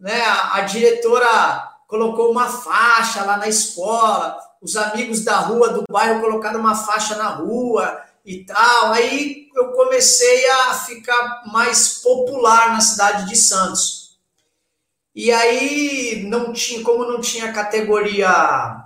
né? 0.00 0.20
A, 0.22 0.56
a 0.56 0.60
diretora 0.62 1.70
colocou 1.86 2.32
uma 2.32 2.48
faixa 2.48 3.22
lá 3.22 3.36
na 3.36 3.46
escola, 3.46 4.36
os 4.60 4.74
amigos 4.74 5.20
da 5.20 5.36
rua, 5.36 5.68
do 5.68 5.84
bairro, 5.88 6.20
colocaram 6.20 6.58
uma 6.58 6.74
faixa 6.74 7.14
na 7.14 7.28
rua 7.28 8.02
e 8.26 8.44
tal. 8.44 8.92
Aí 8.92 9.46
eu 9.54 9.68
comecei 9.68 10.50
a 10.50 10.74
ficar 10.74 11.44
mais 11.46 12.00
popular 12.02 12.72
na 12.72 12.80
cidade 12.80 13.28
de 13.28 13.36
Santos. 13.36 14.01
E 15.14 15.30
aí, 15.30 16.24
não 16.26 16.52
tinha, 16.52 16.82
como 16.82 17.04
não 17.04 17.20
tinha 17.20 17.52
categoria 17.52 18.82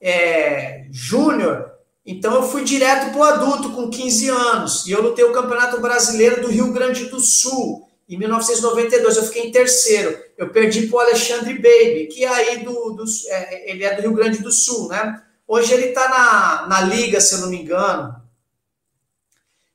é, 0.00 0.86
júnior, 0.90 1.70
então 2.04 2.34
eu 2.34 2.42
fui 2.42 2.64
direto 2.64 3.12
para 3.12 3.20
o 3.20 3.24
adulto 3.24 3.70
com 3.72 3.90
15 3.90 4.30
anos. 4.30 4.86
E 4.86 4.92
eu 4.92 5.02
lutei 5.02 5.24
o 5.24 5.32
Campeonato 5.32 5.80
Brasileiro 5.80 6.40
do 6.40 6.48
Rio 6.48 6.72
Grande 6.72 7.04
do 7.04 7.20
Sul. 7.20 7.86
Em 8.08 8.16
1992, 8.16 9.16
eu 9.18 9.24
fiquei 9.24 9.46
em 9.46 9.52
terceiro. 9.52 10.18
Eu 10.38 10.48
perdi 10.48 10.86
para 10.86 10.96
o 10.96 11.00
Alexandre 11.00 11.52
Baby, 11.52 12.08
que 12.10 12.24
é 12.24 12.28
aí 12.28 12.64
do, 12.64 12.72
do 12.92 13.04
é, 13.28 13.70
ele 13.70 13.84
é 13.84 13.94
do 13.94 14.00
Rio 14.00 14.14
Grande 14.14 14.38
do 14.38 14.50
Sul, 14.50 14.88
né? 14.88 15.22
Hoje 15.46 15.74
ele 15.74 15.86
está 15.88 16.08
na, 16.08 16.66
na 16.66 16.80
Liga, 16.80 17.20
se 17.20 17.34
eu 17.34 17.40
não 17.40 17.50
me 17.50 17.60
engano. 17.60 18.17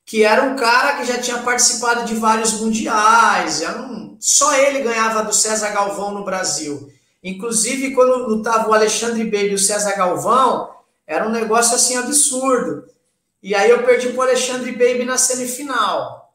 Que 0.06 0.24
era 0.24 0.44
um 0.44 0.56
cara 0.56 0.98
que 0.98 1.06
já 1.06 1.20
tinha 1.20 1.40
participado 1.40 2.06
de 2.06 2.16
vários 2.16 2.54
mundiais, 2.54 3.62
um 3.62 4.18
só 4.20 4.54
ele 4.56 4.80
ganhava 4.80 5.24
do 5.24 5.34
César 5.34 5.70
Galvão 5.72 6.12
no 6.12 6.24
Brasil. 6.24 6.90
Inclusive, 7.22 7.94
quando 7.94 8.28
lutava 8.28 8.70
o 8.70 8.74
Alexandre 8.74 9.24
Baby 9.26 9.52
e 9.52 9.56
o 9.56 9.60
César 9.60 9.96
Galvão, 9.96 10.70
era 11.06 11.28
um 11.28 11.32
negócio 11.32 11.76
assim 11.76 11.98
absurdo. 11.98 12.86
E 13.42 13.54
aí 13.54 13.70
eu 13.70 13.84
perdi 13.84 14.10
para 14.10 14.20
o 14.20 14.22
Alexandre 14.22 14.72
Baby 14.72 15.04
na 15.04 15.18
semifinal. 15.18 16.34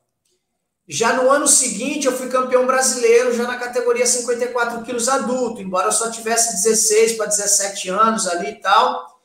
Já 0.87 1.15
no 1.15 1.31
ano 1.31 1.47
seguinte, 1.47 2.07
eu 2.07 2.13
fui 2.13 2.29
campeão 2.29 2.67
brasileiro, 2.67 3.35
já 3.35 3.45
na 3.45 3.57
categoria 3.57 4.07
54 4.07 4.83
quilos 4.83 5.09
adulto, 5.09 5.61
embora 5.61 5.89
eu 5.89 5.93
só 5.93 6.11
tivesse 6.11 6.63
16 6.63 7.13
para 7.13 7.27
17 7.27 7.91
anos 7.91 8.27
ali 8.27 8.51
e 8.51 8.55
tal. 8.55 9.18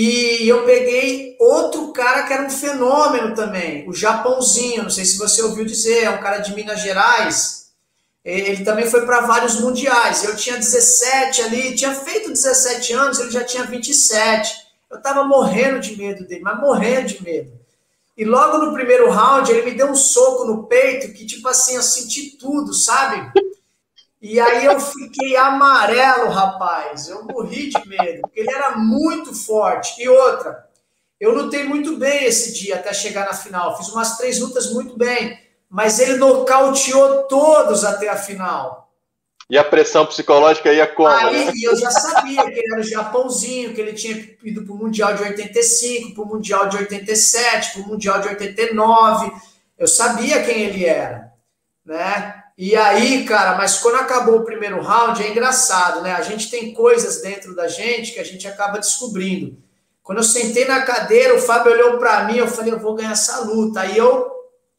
E 0.00 0.48
eu 0.48 0.64
peguei 0.64 1.36
outro 1.40 1.92
cara 1.92 2.22
que 2.22 2.32
era 2.32 2.46
um 2.46 2.50
fenômeno 2.50 3.34
também, 3.34 3.84
o 3.88 3.92
Japãozinho, 3.92 4.84
não 4.84 4.90
sei 4.90 5.04
se 5.04 5.18
você 5.18 5.42
ouviu 5.42 5.64
dizer, 5.64 6.04
é 6.04 6.10
um 6.10 6.20
cara 6.20 6.38
de 6.38 6.54
Minas 6.54 6.80
Gerais. 6.80 7.72
Ele 8.24 8.64
também 8.64 8.88
foi 8.88 9.04
para 9.04 9.22
vários 9.22 9.58
mundiais. 9.58 10.22
Eu 10.22 10.36
tinha 10.36 10.56
17 10.56 11.42
ali, 11.42 11.74
tinha 11.74 11.92
feito 11.92 12.30
17 12.30 12.92
anos, 12.92 13.18
ele 13.18 13.32
já 13.32 13.42
tinha 13.42 13.64
27. 13.64 14.54
Eu 14.88 15.02
tava 15.02 15.24
morrendo 15.24 15.80
de 15.80 15.96
medo 15.96 16.24
dele, 16.28 16.42
mas 16.44 16.60
morrendo 16.60 17.08
de 17.08 17.20
medo. 17.24 17.50
E 18.16 18.24
logo 18.24 18.58
no 18.58 18.72
primeiro 18.72 19.10
round, 19.10 19.50
ele 19.50 19.68
me 19.68 19.76
deu 19.76 19.88
um 19.88 19.96
soco 19.96 20.44
no 20.44 20.62
peito 20.68 21.12
que, 21.12 21.26
tipo 21.26 21.48
assim, 21.48 21.74
eu 21.74 21.82
senti 21.82 22.36
tudo, 22.38 22.72
sabe? 22.72 23.32
E 24.20 24.40
aí 24.40 24.64
eu 24.64 24.80
fiquei 24.80 25.36
amarelo, 25.36 26.30
rapaz. 26.30 27.08
Eu 27.08 27.24
morri 27.24 27.68
de 27.68 27.88
medo, 27.88 28.22
porque 28.22 28.40
ele 28.40 28.52
era 28.52 28.76
muito 28.76 29.34
forte. 29.34 30.02
E 30.02 30.08
outra, 30.08 30.66
eu 31.20 31.32
lutei 31.32 31.64
muito 31.64 31.96
bem 31.96 32.24
esse 32.24 32.52
dia 32.52 32.76
até 32.76 32.92
chegar 32.92 33.26
na 33.26 33.32
final. 33.32 33.76
Fiz 33.76 33.88
umas 33.88 34.16
três 34.16 34.40
lutas 34.40 34.72
muito 34.72 34.96
bem, 34.96 35.38
mas 35.68 36.00
ele 36.00 36.16
nocauteou 36.16 37.24
todos 37.24 37.84
até 37.84 38.08
a 38.08 38.16
final. 38.16 38.88
E 39.50 39.56
a 39.56 39.64
pressão 39.64 40.04
psicológica 40.04 40.72
ia 40.72 40.86
como? 40.86 41.08
Aí 41.08 41.46
né? 41.46 41.52
eu 41.62 41.74
já 41.74 41.90
sabia 41.90 42.44
que 42.44 42.58
ele 42.58 42.72
era 42.72 42.80
o 42.80 42.84
Japãozinho, 42.84 43.72
que 43.72 43.80
ele 43.80 43.94
tinha 43.94 44.36
ido 44.44 44.62
para 44.62 44.74
o 44.74 44.76
Mundial 44.76 45.14
de 45.14 45.22
85, 45.22 46.14
para 46.14 46.22
o 46.22 46.26
Mundial 46.26 46.68
de 46.68 46.76
87, 46.76 47.72
para 47.72 47.82
o 47.82 47.86
Mundial 47.88 48.20
de 48.20 48.28
89. 48.28 49.32
Eu 49.78 49.88
sabia 49.88 50.42
quem 50.42 50.64
ele 50.64 50.84
era, 50.84 51.32
né? 51.82 52.37
E 52.60 52.74
aí, 52.74 53.24
cara, 53.24 53.56
mas 53.56 53.78
quando 53.78 53.94
acabou 53.94 54.38
o 54.38 54.44
primeiro 54.44 54.82
round, 54.82 55.22
é 55.22 55.30
engraçado, 55.30 56.02
né? 56.02 56.10
A 56.14 56.22
gente 56.22 56.50
tem 56.50 56.74
coisas 56.74 57.22
dentro 57.22 57.54
da 57.54 57.68
gente 57.68 58.12
que 58.12 58.18
a 58.18 58.24
gente 58.24 58.48
acaba 58.48 58.80
descobrindo. 58.80 59.56
Quando 60.02 60.18
eu 60.18 60.24
sentei 60.24 60.64
na 60.64 60.82
cadeira, 60.82 61.36
o 61.36 61.40
Fábio 61.40 61.70
olhou 61.70 61.98
para 61.98 62.24
mim, 62.24 62.36
eu 62.36 62.48
falei, 62.48 62.72
eu 62.72 62.80
vou 62.80 62.96
ganhar 62.96 63.12
essa 63.12 63.42
luta. 63.42 63.82
Aí 63.82 63.96
eu, 63.96 64.28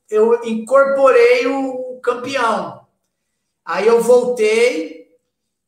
eu 0.09 0.43
incorporei 0.43 1.47
o 1.47 2.01
campeão. 2.03 2.85
Aí 3.63 3.87
eu 3.87 4.01
voltei 4.01 5.07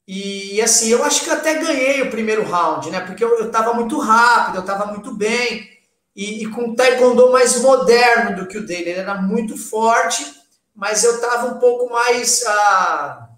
e, 0.06 0.62
assim, 0.62 0.90
eu 0.90 1.06
acho 1.06 1.24
que 1.24 1.30
até 1.30 1.54
ganhei 1.60 2.02
o 2.02 2.12
primeiro 2.12 2.44
round, 2.44 2.90
né? 2.90 3.00
Porque 3.00 3.24
eu, 3.24 3.40
eu 3.40 3.50
tava 3.50 3.74
muito 3.74 3.98
rápido, 3.98 4.58
eu 4.58 4.66
tava 4.66 4.88
muito 4.88 5.16
bem. 5.16 5.66
E, 6.14 6.44
e 6.44 6.46
com 6.48 6.76
taekwondo 6.76 7.32
mais 7.32 7.62
moderno 7.62 8.36
do 8.36 8.48
que 8.50 8.58
o 8.58 8.66
dele. 8.66 8.90
Ele 8.90 9.00
era 9.00 9.22
muito 9.22 9.56
forte 9.56 10.41
mas 10.76 11.04
eu 11.04 11.16
estava 11.16 11.48
um 11.48 11.60
pouco 11.60 11.92
mais, 11.92 12.44
ah, 12.46 13.30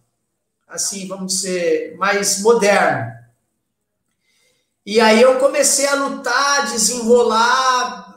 assim, 0.68 1.08
vamos 1.08 1.34
dizer, 1.34 1.96
mais 1.98 2.42
moderno. 2.42 3.12
E 4.86 5.00
aí 5.00 5.22
eu 5.22 5.40
comecei 5.40 5.88
a 5.88 5.96
lutar, 5.96 6.72
desenrolar 6.72 8.14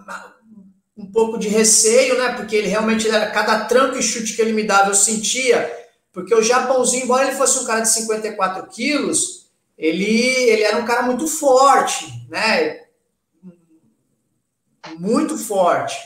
um 0.97 1.07
pouco 1.13 1.39
de 1.39 1.49
receio, 1.49 2.17
né? 2.19 2.33
Porque 2.33 2.57
ele 2.57 2.69
realmente 2.69 3.07
era 3.07 3.31
cada 3.31 3.67
tranco 3.67 3.99
e 3.99 4.03
chute 4.03 4.35
que 4.35 4.41
ele 4.41 4.53
me 4.53 4.65
dava, 4.65 4.91
eu 4.91 4.95
sentia. 4.95 5.71
Porque 6.11 6.35
o 6.35 6.43
Japãozinho, 6.43 7.05
embora 7.05 7.27
ele 7.27 7.37
fosse 7.37 7.59
um 7.59 7.67
cara 7.67 7.81
de 7.81 7.91
54 7.91 8.67
quilos, 8.69 9.51
ele, 9.77 10.05
ele 10.05 10.63
era 10.63 10.79
um 10.79 10.87
cara 10.87 11.03
muito 11.03 11.27
forte, 11.27 12.07
né? 12.31 12.81
Muito 14.99 15.37
forte. 15.37 15.97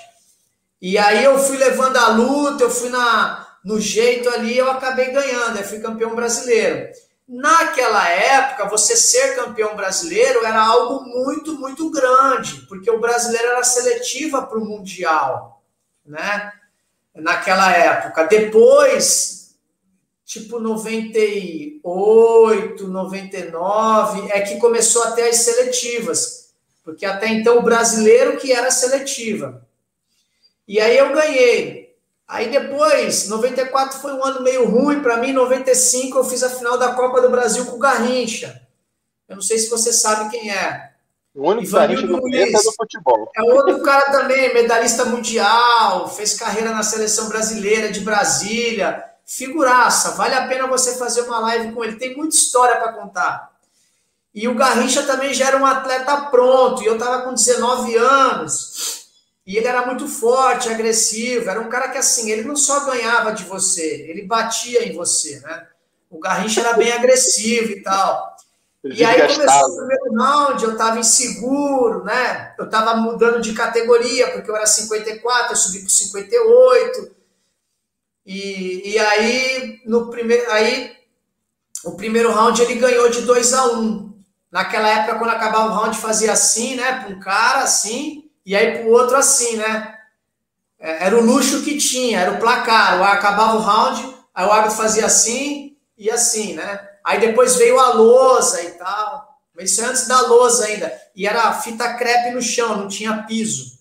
E 0.81 0.97
aí 0.97 1.25
eu 1.25 1.37
fui 1.39 1.59
levando 1.59 1.99
a 1.99 2.09
luta, 2.09 2.65
eu 2.65 2.71
fui 2.71 2.89
na, 2.89 3.59
no 3.63 3.79
jeito 3.79 4.31
ali, 4.31 4.57
eu 4.57 4.71
acabei 4.71 5.11
ganhando, 5.11 5.59
eu 5.59 5.65
fui 5.65 5.79
campeão 5.79 6.15
brasileiro. 6.15 6.89
Naquela 7.29 8.09
época, 8.09 8.67
você 8.69 8.97
ser 8.97 9.37
campeão 9.37 9.77
brasileiro 9.77 10.43
era 10.45 10.65
algo 10.65 11.05
muito, 11.05 11.55
muito 11.55 11.91
grande, 11.91 12.63
porque 12.63 12.91
o 12.91 12.99
brasileiro 12.99 13.49
era 13.49 13.63
seletiva 13.63 14.41
para 14.43 14.59
o 14.59 14.65
Mundial, 14.65 15.63
né? 16.05 16.53
Naquela 17.15 17.71
época. 17.71 18.25
Depois, 18.25 19.55
tipo 20.25 20.59
98, 20.59 22.89
99, 22.89 24.33
é 24.33 24.41
que 24.41 24.57
começou 24.57 25.05
até 25.05 25.29
as 25.29 25.37
seletivas, 25.37 26.53
porque 26.83 27.07
até 27.07 27.29
então 27.29 27.59
o 27.59 27.63
brasileiro 27.63 28.39
que 28.39 28.53
era 28.53 28.71
seletiva. 28.71 29.70
E 30.71 30.79
aí 30.79 30.97
eu 30.97 31.13
ganhei. 31.13 31.97
Aí 32.29 32.49
depois, 32.49 33.27
94 33.27 33.99
foi 33.99 34.13
um 34.13 34.25
ano 34.25 34.41
meio 34.41 34.69
ruim 34.69 35.03
para 35.03 35.17
mim, 35.17 35.33
95 35.33 36.17
eu 36.17 36.23
fiz 36.23 36.45
a 36.45 36.49
final 36.49 36.79
da 36.79 36.95
Copa 36.95 37.21
do 37.21 37.29
Brasil 37.29 37.67
com 37.67 37.75
o 37.75 37.79
Garrincha. 37.81 38.63
Eu 39.29 39.35
não 39.35 39.43
sei 39.43 39.59
se 39.59 39.69
você 39.69 39.93
sabe 39.93 40.31
quem 40.31 40.49
é. 40.49 40.93
O 41.35 41.51
único 41.51 41.73
Garrincha 41.73 42.07
do 42.07 42.19
é 42.37 42.53
do 42.53 42.73
futebol. 42.77 43.33
É 43.35 43.43
outro 43.43 43.83
cara 43.83 44.13
também, 44.13 44.55
medalhista 44.55 45.05
mundial, 45.07 46.09
fez 46.09 46.39
carreira 46.39 46.71
na 46.71 46.85
seleção 46.85 47.29
brasileira 47.29 47.91
de 47.91 47.99
Brasília. 48.03 49.05
Figuraça, 49.27 50.13
vale 50.13 50.37
a 50.37 50.47
pena 50.47 50.69
você 50.69 50.95
fazer 50.95 51.23
uma 51.23 51.41
live 51.41 51.73
com 51.73 51.83
ele. 51.83 51.97
Tem 51.97 52.17
muita 52.17 52.37
história 52.37 52.77
para 52.77 52.93
contar. 52.93 53.51
E 54.33 54.47
o 54.47 54.55
Garrincha 54.55 55.03
também 55.03 55.35
já 55.35 55.49
era 55.49 55.57
um 55.57 55.67
atleta 55.67 56.17
pronto, 56.27 56.81
e 56.81 56.87
eu 56.87 56.95
estava 56.95 57.23
com 57.23 57.35
19 57.35 57.97
anos. 57.97 59.00
E 59.51 59.57
ele 59.57 59.67
era 59.67 59.85
muito 59.85 60.07
forte, 60.07 60.69
agressivo, 60.69 61.51
era 61.51 61.61
um 61.61 61.69
cara 61.69 61.89
que 61.89 61.99
assim, 61.99 62.31
ele 62.31 62.45
não 62.45 62.55
só 62.55 62.85
ganhava 62.85 63.33
de 63.33 63.43
você, 63.43 64.07
ele 64.09 64.23
batia 64.23 64.87
em 64.87 64.95
você, 64.95 65.41
né? 65.41 65.67
O 66.09 66.21
Garrincha 66.21 66.61
era 66.61 66.75
bem 66.75 66.93
agressivo 66.93 67.73
e 67.73 67.83
tal. 67.83 68.37
e 68.85 69.05
aí 69.05 69.21
começou 69.21 69.71
o 69.71 69.77
primeiro 69.77 70.15
round, 70.15 70.63
eu 70.63 70.71
estava 70.71 71.01
inseguro, 71.01 72.05
né? 72.05 72.55
Eu 72.57 72.67
estava 72.67 72.95
mudando 72.95 73.41
de 73.41 73.53
categoria, 73.53 74.31
porque 74.31 74.49
eu 74.49 74.55
era 74.55 74.67
54, 74.67 75.51
eu 75.51 75.57
subi 75.57 75.81
para 75.81 75.89
58. 75.89 77.17
E, 78.25 78.93
e 78.93 78.99
aí, 79.01 79.81
no 79.85 80.11
primeiro, 80.11 80.49
aí, 80.53 80.93
o 81.85 81.97
primeiro 81.97 82.31
round 82.31 82.63
ele 82.63 82.77
ganhou 82.77 83.11
de 83.11 83.23
2 83.23 83.53
a 83.53 83.67
1 83.73 83.81
um. 83.81 84.15
Naquela 84.49 84.89
época, 84.89 85.19
quando 85.19 85.31
acabava 85.31 85.73
o 85.73 85.75
round, 85.75 85.99
fazia 85.99 86.31
assim, 86.31 86.77
né? 86.77 87.01
Para 87.01 87.09
um 87.09 87.19
cara, 87.19 87.65
assim 87.65 88.30
e 88.51 88.57
aí 88.57 88.79
para 88.79 88.89
o 88.89 88.91
outro 88.91 89.15
assim, 89.15 89.59
né? 89.59 89.97
É, 90.77 91.07
era 91.07 91.17
o 91.17 91.25
luxo 91.25 91.63
que 91.63 91.79
tinha, 91.79 92.19
era 92.19 92.33
o 92.33 92.41
placar. 92.41 93.01
Acabava 93.01 93.57
o 93.57 93.61
round, 93.61 94.13
aí 94.35 94.45
o 94.45 94.51
árbitro 94.51 94.77
fazia 94.77 95.07
assim 95.07 95.77
e 95.97 96.11
assim, 96.11 96.55
né? 96.55 96.85
Aí 97.05 97.21
depois 97.21 97.55
veio 97.55 97.79
a 97.79 97.93
lousa 97.95 98.61
e 98.61 98.73
tal. 98.73 99.39
Mas 99.55 99.71
isso 99.71 99.83
é 99.83 99.85
antes 99.85 100.09
da 100.09 100.23
lousa 100.23 100.65
ainda. 100.65 100.93
E 101.15 101.29
era 101.29 101.53
fita 101.61 101.95
crepe 101.95 102.33
no 102.33 102.43
chão, 102.43 102.77
não 102.77 102.89
tinha 102.89 103.23
piso. 103.23 103.79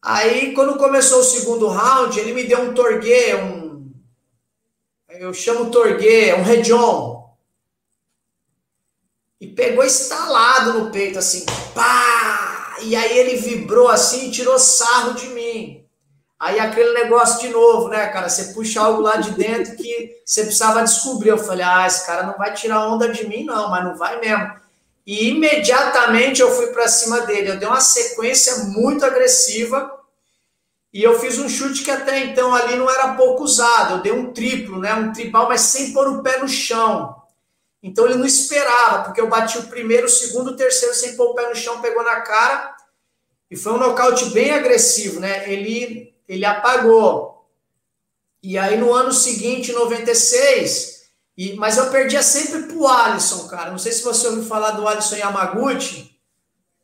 Aí, 0.00 0.54
quando 0.54 0.78
começou 0.78 1.20
o 1.20 1.24
segundo 1.24 1.68
round, 1.68 2.18
ele 2.18 2.32
me 2.32 2.44
deu 2.44 2.62
um 2.62 2.72
torguê, 2.72 3.34
um. 3.34 3.92
Eu 5.10 5.34
chamo 5.34 5.70
torguê, 5.70 6.32
um 6.32 6.42
rejon. 6.42 7.36
E 9.38 9.46
pegou 9.46 9.84
estalado 9.84 10.72
no 10.72 10.90
peito, 10.90 11.18
assim, 11.18 11.44
pá! 11.74 12.51
E 12.84 12.96
aí 12.96 13.18
ele 13.18 13.36
vibrou 13.36 13.88
assim 13.88 14.28
e 14.28 14.30
tirou 14.30 14.58
sarro 14.58 15.14
de 15.14 15.28
mim. 15.28 15.84
Aí 16.38 16.58
aquele 16.58 16.92
negócio 16.92 17.40
de 17.40 17.48
novo, 17.50 17.88
né, 17.88 18.08
cara? 18.08 18.28
Você 18.28 18.52
puxa 18.52 18.80
algo 18.80 19.00
lá 19.00 19.16
de 19.16 19.30
dentro 19.30 19.76
que 19.76 20.10
você 20.26 20.42
precisava 20.42 20.82
descobrir. 20.82 21.28
Eu 21.28 21.38
falei, 21.38 21.64
ah, 21.64 21.86
esse 21.86 22.04
cara 22.04 22.24
não 22.24 22.36
vai 22.36 22.52
tirar 22.52 22.88
onda 22.88 23.08
de 23.08 23.28
mim, 23.28 23.44
não, 23.44 23.70
mas 23.70 23.84
não 23.84 23.96
vai 23.96 24.18
mesmo. 24.18 24.52
E 25.06 25.28
imediatamente 25.28 26.40
eu 26.40 26.50
fui 26.50 26.68
para 26.68 26.88
cima 26.88 27.20
dele. 27.20 27.50
Eu 27.50 27.58
dei 27.58 27.68
uma 27.68 27.80
sequência 27.80 28.64
muito 28.64 29.04
agressiva 29.04 29.90
e 30.92 31.02
eu 31.02 31.18
fiz 31.18 31.38
um 31.38 31.48
chute 31.48 31.84
que 31.84 31.90
até 31.90 32.18
então 32.18 32.54
ali 32.54 32.74
não 32.76 32.90
era 32.90 33.14
pouco 33.14 33.44
usado. 33.44 33.94
Eu 33.94 34.02
dei 34.02 34.12
um 34.12 34.32
triplo, 34.32 34.80
né? 34.80 34.92
Um 34.94 35.12
tribal, 35.12 35.48
mas 35.48 35.60
sem 35.60 35.92
pôr 35.92 36.08
o 36.08 36.22
pé 36.22 36.38
no 36.38 36.48
chão. 36.48 37.21
Então 37.82 38.06
ele 38.06 38.14
não 38.14 38.26
esperava, 38.26 39.04
porque 39.04 39.20
eu 39.20 39.28
bati 39.28 39.58
o 39.58 39.64
primeiro, 39.64 40.06
o 40.06 40.10
segundo, 40.10 40.52
o 40.52 40.56
terceiro 40.56 40.94
sem 40.94 41.16
pôr 41.16 41.30
o 41.30 41.34
pé 41.34 41.48
no 41.48 41.54
chão, 41.54 41.80
pegou 41.80 42.02
na 42.04 42.20
cara. 42.20 42.76
E 43.50 43.56
foi 43.56 43.72
um 43.72 43.78
nocaute 43.78 44.26
bem 44.26 44.52
agressivo, 44.52 45.18
né? 45.18 45.50
Ele, 45.50 46.14
ele 46.28 46.44
apagou. 46.44 47.48
E 48.42 48.56
aí 48.56 48.76
no 48.76 48.92
ano 48.92 49.12
seguinte, 49.12 49.72
96, 49.72 51.02
e, 51.36 51.54
mas 51.54 51.76
eu 51.76 51.90
perdia 51.90 52.22
sempre 52.22 52.62
pro 52.64 52.86
Alisson, 52.86 53.48
cara. 53.48 53.70
Não 53.70 53.78
sei 53.78 53.92
se 53.92 54.02
você 54.02 54.28
ouviu 54.28 54.44
falar 54.44 54.72
do 54.72 54.86
Alisson 54.86 55.16
Yamaguchi. 55.16 56.16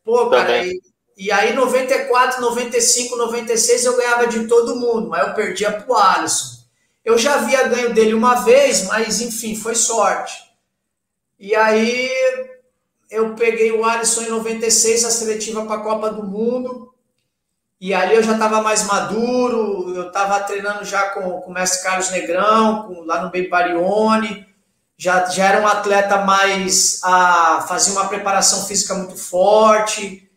Pô, 0.04 0.30
cara, 0.30 0.64
e, 0.64 0.80
e, 1.16 1.30
aí 1.30 1.54
94, 1.54 2.40
95, 2.40 3.14
96 3.16 3.84
eu 3.84 3.96
ganhava 3.96 4.26
de 4.26 4.46
todo 4.46 4.76
mundo, 4.76 5.08
mas 5.08 5.26
eu 5.26 5.34
perdia 5.34 5.72
pro 5.72 5.96
Alisson. 5.96 6.58
Eu 7.04 7.18
já 7.18 7.34
havia 7.34 7.68
ganho 7.68 7.92
dele 7.92 8.14
uma 8.14 8.36
vez, 8.36 8.84
mas 8.84 9.20
enfim, 9.20 9.54
foi 9.54 9.74
sorte. 9.74 10.47
E 11.38 11.54
aí 11.54 12.10
eu 13.10 13.34
peguei 13.34 13.72
o 13.72 13.84
Alisson 13.84 14.22
em 14.22 14.28
96, 14.28 15.04
a 15.04 15.10
seletiva 15.10 15.64
para 15.64 15.76
a 15.76 15.82
Copa 15.82 16.10
do 16.10 16.24
Mundo. 16.24 16.92
E 17.80 17.94
ali 17.94 18.16
eu 18.16 18.22
já 18.22 18.32
estava 18.32 18.60
mais 18.60 18.84
maduro, 18.84 19.94
eu 19.94 20.08
estava 20.08 20.40
treinando 20.40 20.84
já 20.84 21.10
com, 21.10 21.40
com 21.40 21.50
o 21.50 21.54
mestre 21.54 21.82
Carlos 21.84 22.10
Negrão, 22.10 22.82
com, 22.82 23.02
lá 23.02 23.22
no 23.22 23.30
Baby 23.30 23.48
Barione. 23.48 24.46
já, 24.96 25.26
já 25.26 25.46
era 25.46 25.62
um 25.62 25.66
atleta 25.66 26.18
mais. 26.18 27.00
a 27.04 27.64
fazia 27.68 27.92
uma 27.92 28.08
preparação 28.08 28.66
física 28.66 28.94
muito 28.94 29.16
forte, 29.16 30.28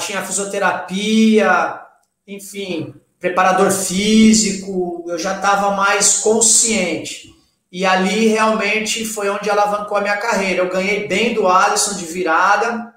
tinha 0.00 0.24
fisioterapia, 0.24 1.80
enfim, 2.26 2.94
preparador 3.18 3.70
físico, 3.72 5.04
eu 5.08 5.18
já 5.18 5.36
estava 5.36 5.72
mais 5.72 6.18
consciente. 6.18 7.34
E 7.70 7.84
ali 7.84 8.28
realmente 8.28 9.04
foi 9.04 9.28
onde 9.28 9.50
alavancou 9.50 9.98
a 9.98 10.00
minha 10.00 10.16
carreira. 10.16 10.62
Eu 10.62 10.70
ganhei 10.70 11.06
bem 11.06 11.34
do 11.34 11.46
Alisson 11.46 11.96
de 11.96 12.06
virada, 12.06 12.94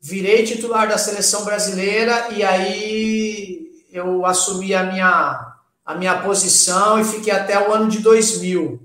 virei 0.00 0.44
titular 0.44 0.88
da 0.88 0.98
seleção 0.98 1.44
brasileira 1.44 2.28
e 2.32 2.42
aí 2.42 3.66
eu 3.92 4.26
assumi 4.26 4.74
a 4.74 4.84
minha, 4.84 5.54
a 5.84 5.94
minha 5.94 6.20
posição 6.20 7.00
e 7.00 7.04
fiquei 7.04 7.32
até 7.32 7.58
o 7.58 7.72
ano 7.72 7.88
de 7.88 8.00
2000. 8.00 8.80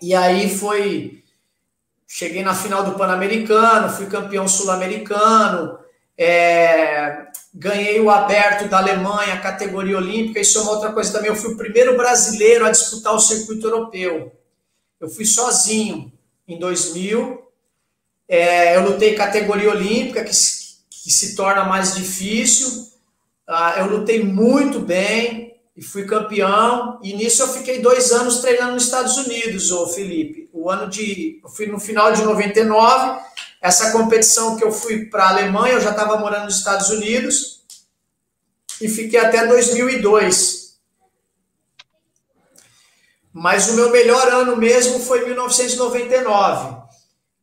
E 0.00 0.14
aí 0.14 0.54
foi. 0.54 1.22
Cheguei 2.06 2.42
na 2.42 2.54
final 2.54 2.82
do 2.82 2.92
Pan-Americano, 2.92 3.88
fui 3.88 4.06
campeão 4.06 4.48
sul-americano, 4.48 5.78
é, 6.22 7.28
ganhei 7.54 7.98
o 7.98 8.10
aberto 8.10 8.68
da 8.68 8.76
Alemanha, 8.76 9.40
categoria 9.40 9.96
olímpica. 9.96 10.38
Isso 10.38 10.58
é 10.58 10.60
uma 10.60 10.72
outra 10.72 10.92
coisa 10.92 11.10
também. 11.10 11.30
Eu 11.30 11.34
fui 11.34 11.54
o 11.54 11.56
primeiro 11.56 11.96
brasileiro 11.96 12.66
a 12.66 12.70
disputar 12.70 13.14
o 13.14 13.18
circuito 13.18 13.66
europeu. 13.66 14.30
Eu 15.00 15.08
fui 15.08 15.24
sozinho 15.24 16.12
em 16.46 16.58
2000. 16.58 17.42
É, 18.28 18.76
eu 18.76 18.82
lutei 18.82 19.14
categoria 19.14 19.70
olímpica, 19.70 20.22
que, 20.22 20.30
que 20.30 21.10
se 21.10 21.34
torna 21.34 21.64
mais 21.64 21.94
difícil. 21.94 22.86
Ah, 23.48 23.76
eu 23.78 23.86
lutei 23.86 24.22
muito 24.22 24.78
bem 24.78 25.56
e 25.74 25.82
fui 25.82 26.04
campeão. 26.04 27.00
E 27.02 27.14
nisso 27.14 27.42
eu 27.42 27.48
fiquei 27.48 27.80
dois 27.80 28.12
anos 28.12 28.40
treinando 28.40 28.74
nos 28.74 28.84
Estados 28.84 29.16
Unidos, 29.16 29.72
ô 29.72 29.86
Felipe. 29.86 30.50
O 30.52 30.68
ano 30.68 30.86
de. 30.86 31.40
Eu 31.42 31.48
fui 31.48 31.64
no 31.64 31.80
final 31.80 32.12
de 32.12 32.22
99. 32.22 33.20
Essa 33.60 33.92
competição 33.92 34.56
que 34.56 34.64
eu 34.64 34.72
fui 34.72 35.06
para 35.06 35.24
a 35.24 35.28
Alemanha, 35.28 35.74
eu 35.74 35.80
já 35.80 35.90
estava 35.90 36.18
morando 36.18 36.44
nos 36.44 36.58
Estados 36.58 36.88
Unidos. 36.90 37.60
E 38.80 38.88
fiquei 38.88 39.20
até 39.20 39.46
2002. 39.46 40.60
Mas 43.32 43.68
o 43.68 43.74
meu 43.74 43.90
melhor 43.90 44.28
ano 44.28 44.56
mesmo 44.56 44.98
foi 44.98 45.24
1999, 45.24 46.76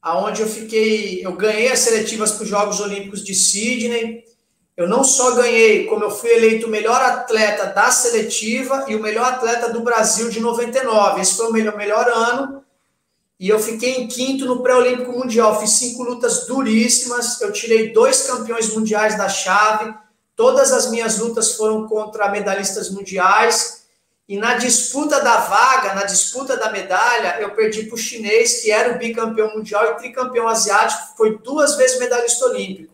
aonde 0.01 0.41
eu 0.41 0.47
fiquei, 0.47 1.25
eu 1.25 1.33
ganhei 1.33 1.71
as 1.71 1.79
seletivas 1.79 2.33
para 2.33 2.43
os 2.43 2.49
Jogos 2.49 2.79
Olímpicos 2.81 3.23
de 3.23 3.33
Sydney, 3.33 4.25
eu 4.75 4.87
não 4.87 5.03
só 5.03 5.33
ganhei, 5.33 5.87
como 5.87 6.03
eu 6.03 6.11
fui 6.11 6.29
eleito 6.29 6.67
o 6.67 6.69
melhor 6.69 7.01
atleta 7.01 7.65
da 7.65 7.89
seletiva 7.89 8.85
e 8.87 8.95
o 8.95 9.01
melhor 9.01 9.33
atleta 9.33 9.73
do 9.73 9.81
Brasil 9.81 10.29
de 10.29 10.39
99. 10.39 11.19
Esse 11.19 11.35
foi 11.35 11.47
o 11.47 11.51
meu 11.51 11.75
melhor 11.75 12.07
ano. 12.07 12.63
E 13.39 13.49
eu 13.49 13.59
fiquei 13.59 13.97
em 13.97 14.07
quinto 14.07 14.45
no 14.45 14.63
pré-olímpico 14.63 15.11
mundial. 15.11 15.59
Fiz 15.59 15.71
cinco 15.71 16.03
lutas 16.03 16.47
duríssimas. 16.47 17.39
Eu 17.39 17.51
tirei 17.51 17.93
dois 17.93 18.23
campeões 18.23 18.73
mundiais 18.73 19.17
da 19.17 19.29
chave. 19.29 19.93
Todas 20.35 20.71
as 20.71 20.89
minhas 20.89 21.19
lutas 21.19 21.53
foram 21.53 21.87
contra 21.87 22.29
medalhistas 22.29 22.89
mundiais. 22.89 23.77
E 24.27 24.37
na 24.37 24.55
disputa 24.55 25.21
da 25.21 25.37
vaga, 25.37 25.93
na 25.93 26.03
disputa 26.03 26.57
da 26.57 26.69
medalha, 26.69 27.39
eu 27.39 27.51
perdi 27.51 27.83
para 27.83 27.95
o 27.95 27.97
chinês, 27.97 28.61
que 28.61 28.69
era 28.69 28.93
o 28.93 28.97
bicampeão 28.97 29.55
mundial 29.55 29.85
e 29.85 29.95
tricampeão 29.95 30.49
asiático, 30.49 31.15
foi 31.15 31.37
duas 31.37 31.77
vezes 31.77 31.97
medalhista 31.97 32.45
olímpico. 32.45 32.93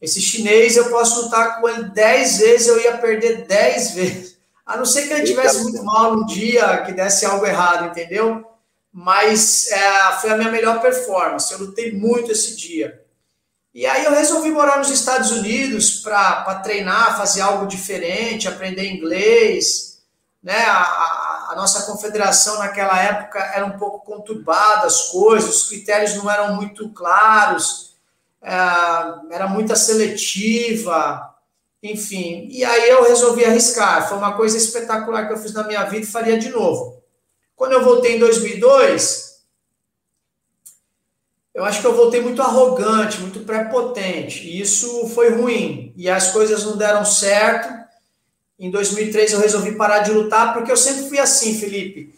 Esse 0.00 0.20
chinês 0.20 0.76
eu 0.76 0.90
posso 0.90 1.22
lutar 1.22 1.60
com 1.60 1.68
ele 1.68 1.84
10 1.84 2.38
vezes, 2.38 2.66
eu 2.66 2.80
ia 2.80 2.98
perder 2.98 3.46
10 3.46 3.90
vezes. 3.92 4.38
A 4.66 4.76
não 4.76 4.84
ser 4.84 5.06
que 5.06 5.12
ele 5.12 5.24
tivesse 5.26 5.62
muito 5.62 5.82
mal 5.84 6.16
no 6.16 6.26
dia, 6.26 6.78
que 6.78 6.92
desse 6.92 7.24
algo 7.24 7.46
errado, 7.46 7.86
entendeu? 7.86 8.44
Mas 8.92 9.68
é, 9.70 10.12
foi 10.20 10.30
a 10.30 10.36
minha 10.36 10.50
melhor 10.50 10.80
performance. 10.80 11.52
Eu 11.52 11.60
lutei 11.60 11.92
muito 11.92 12.32
esse 12.32 12.56
dia. 12.56 13.04
E 13.72 13.86
aí 13.86 14.04
eu 14.04 14.12
resolvi 14.12 14.50
morar 14.50 14.78
nos 14.78 14.90
Estados 14.90 15.30
Unidos 15.30 16.00
para 16.00 16.56
treinar, 16.56 17.16
fazer 17.16 17.40
algo 17.40 17.66
diferente, 17.66 18.48
aprender 18.48 18.90
inglês. 18.90 20.00
Né? 20.42 20.56
A, 20.56 20.80
a, 20.80 21.48
a, 21.50 21.56
nossa 21.56 21.86
confederação 21.86 22.58
naquela 22.58 23.00
época 23.00 23.38
era 23.38 23.64
um 23.64 23.78
pouco 23.78 24.04
conturbada, 24.04 24.86
as 24.86 25.10
coisas, 25.10 25.56
os 25.56 25.68
critérios 25.68 26.14
não 26.14 26.28
eram 26.28 26.56
muito 26.56 26.88
claros 26.90 27.90
é, 28.42 29.34
era 29.34 29.46
muita 29.46 29.76
seletiva, 29.76 31.34
enfim. 31.82 32.48
E 32.50 32.64
aí 32.64 32.88
eu 32.88 33.04
resolvi 33.04 33.44
arriscar. 33.44 34.08
Foi 34.08 34.16
uma 34.16 34.32
coisa 34.32 34.56
espetacular 34.56 35.26
que 35.26 35.32
eu 35.34 35.38
fiz 35.38 35.52
na 35.52 35.64
minha 35.64 35.84
vida 35.84 36.04
e 36.04 36.10
faria 36.10 36.38
de 36.38 36.48
novo. 36.48 36.99
Quando 37.60 37.72
eu 37.72 37.84
voltei 37.84 38.16
em 38.16 38.18
2002, 38.18 39.42
eu 41.52 41.62
acho 41.62 41.82
que 41.82 41.86
eu 41.86 41.94
voltei 41.94 42.22
muito 42.22 42.40
arrogante, 42.40 43.20
muito 43.20 43.40
prepotente. 43.40 44.48
E 44.48 44.62
isso 44.62 45.06
foi 45.08 45.28
ruim. 45.28 45.92
E 45.94 46.08
as 46.08 46.32
coisas 46.32 46.64
não 46.64 46.78
deram 46.78 47.04
certo. 47.04 47.68
Em 48.58 48.70
2003 48.70 49.34
eu 49.34 49.40
resolvi 49.40 49.72
parar 49.72 49.98
de 49.98 50.10
lutar, 50.10 50.54
porque 50.54 50.72
eu 50.72 50.76
sempre 50.76 51.06
fui 51.06 51.18
assim, 51.18 51.60
Felipe. 51.60 52.14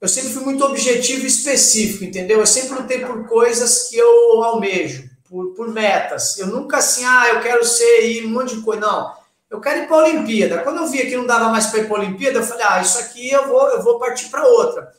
Eu 0.00 0.08
sempre 0.08 0.30
fui 0.30 0.42
muito 0.42 0.64
objetivo 0.64 1.22
e 1.22 1.28
específico, 1.28 2.02
entendeu? 2.02 2.40
Eu 2.40 2.46
sempre 2.46 2.74
lutei 2.80 2.98
por 3.06 3.28
coisas 3.28 3.84
que 3.84 3.96
eu 3.96 4.42
almejo 4.42 5.08
por, 5.28 5.54
por 5.54 5.68
metas. 5.68 6.36
Eu 6.36 6.48
nunca 6.48 6.78
assim, 6.78 7.04
ah, 7.04 7.28
eu 7.28 7.40
quero 7.40 7.64
ser 7.64 8.26
um 8.26 8.30
monte 8.30 8.56
de 8.56 8.62
coisa. 8.62 8.80
Não, 8.80 9.14
eu 9.50 9.60
quero 9.60 9.80
ir 9.80 9.88
para 9.88 9.96
a 9.96 10.04
Olimpíada. 10.04 10.58
Quando 10.62 10.78
eu 10.78 10.86
via 10.86 11.06
que 11.06 11.16
não 11.16 11.26
dava 11.26 11.48
mais 11.48 11.66
para 11.66 11.80
ir 11.80 11.88
para 11.88 11.96
a 11.96 12.00
Olimpíada, 12.00 12.38
eu 12.38 12.44
falei, 12.44 12.64
ah, 12.68 12.80
isso 12.80 12.98
aqui 13.00 13.30
eu 13.30 13.48
vou, 13.48 13.68
eu 13.70 13.82
vou 13.82 13.98
partir 13.98 14.28
para 14.28 14.46
outra. 14.46 14.92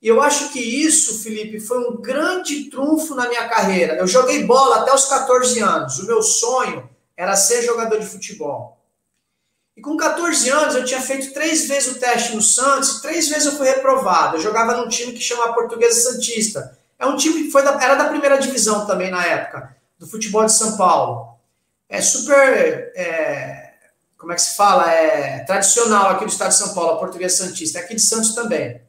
E 0.00 0.06
eu 0.06 0.22
acho 0.22 0.52
que 0.52 0.60
isso, 0.60 1.22
Felipe, 1.22 1.58
foi 1.58 1.78
um 1.78 1.96
grande 1.96 2.70
trunfo 2.70 3.14
na 3.14 3.28
minha 3.28 3.48
carreira. 3.48 3.96
Eu 3.96 4.06
joguei 4.06 4.44
bola 4.44 4.76
até 4.76 4.94
os 4.94 5.06
14 5.06 5.58
anos. 5.58 5.98
O 5.98 6.06
meu 6.06 6.22
sonho 6.22 6.88
era 7.16 7.34
ser 7.34 7.62
jogador 7.62 7.98
de 7.98 8.06
futebol. 8.06 8.76
E 9.76 9.80
com 9.80 9.96
14 9.96 10.48
anos 10.48 10.74
eu 10.74 10.84
tinha 10.84 11.00
feito 11.00 11.34
três 11.34 11.66
vezes 11.66 11.96
o 11.96 11.98
teste 11.98 12.34
no 12.34 12.40
Santos 12.40 13.00
três 13.00 13.28
vezes 13.28 13.46
eu 13.46 13.56
fui 13.56 13.66
reprovado. 13.66 14.36
Eu 14.36 14.40
jogava 14.40 14.76
num 14.76 14.88
time 14.88 15.12
que 15.12 15.20
chama 15.20 15.52
Portuguesa 15.52 16.12
Santista. 16.12 16.78
É 16.98 17.04
um 17.04 17.16
time 17.16 17.44
que 17.44 17.50
foi 17.50 17.62
da, 17.62 17.72
era 17.82 17.94
da 17.94 18.08
primeira 18.08 18.38
divisão 18.38 18.86
também 18.86 19.10
na 19.10 19.26
época 19.26 19.76
do 19.98 20.06
futebol 20.06 20.44
de 20.44 20.52
São 20.52 20.76
Paulo. 20.76 21.36
É 21.88 22.00
super. 22.00 22.92
É, 22.94 23.65
como 24.16 24.32
é 24.32 24.34
que 24.34 24.42
se 24.42 24.56
fala? 24.56 24.90
É 24.90 25.40
tradicional 25.40 26.10
aqui 26.10 26.24
do 26.24 26.30
estado 26.30 26.50
de 26.50 26.56
São 26.56 26.74
Paulo, 26.74 26.92
a 26.92 26.98
portuguesa 26.98 27.44
Santista, 27.44 27.78
é 27.78 27.82
aqui 27.82 27.94
de 27.94 28.02
Santos 28.02 28.34
também. 28.34 28.80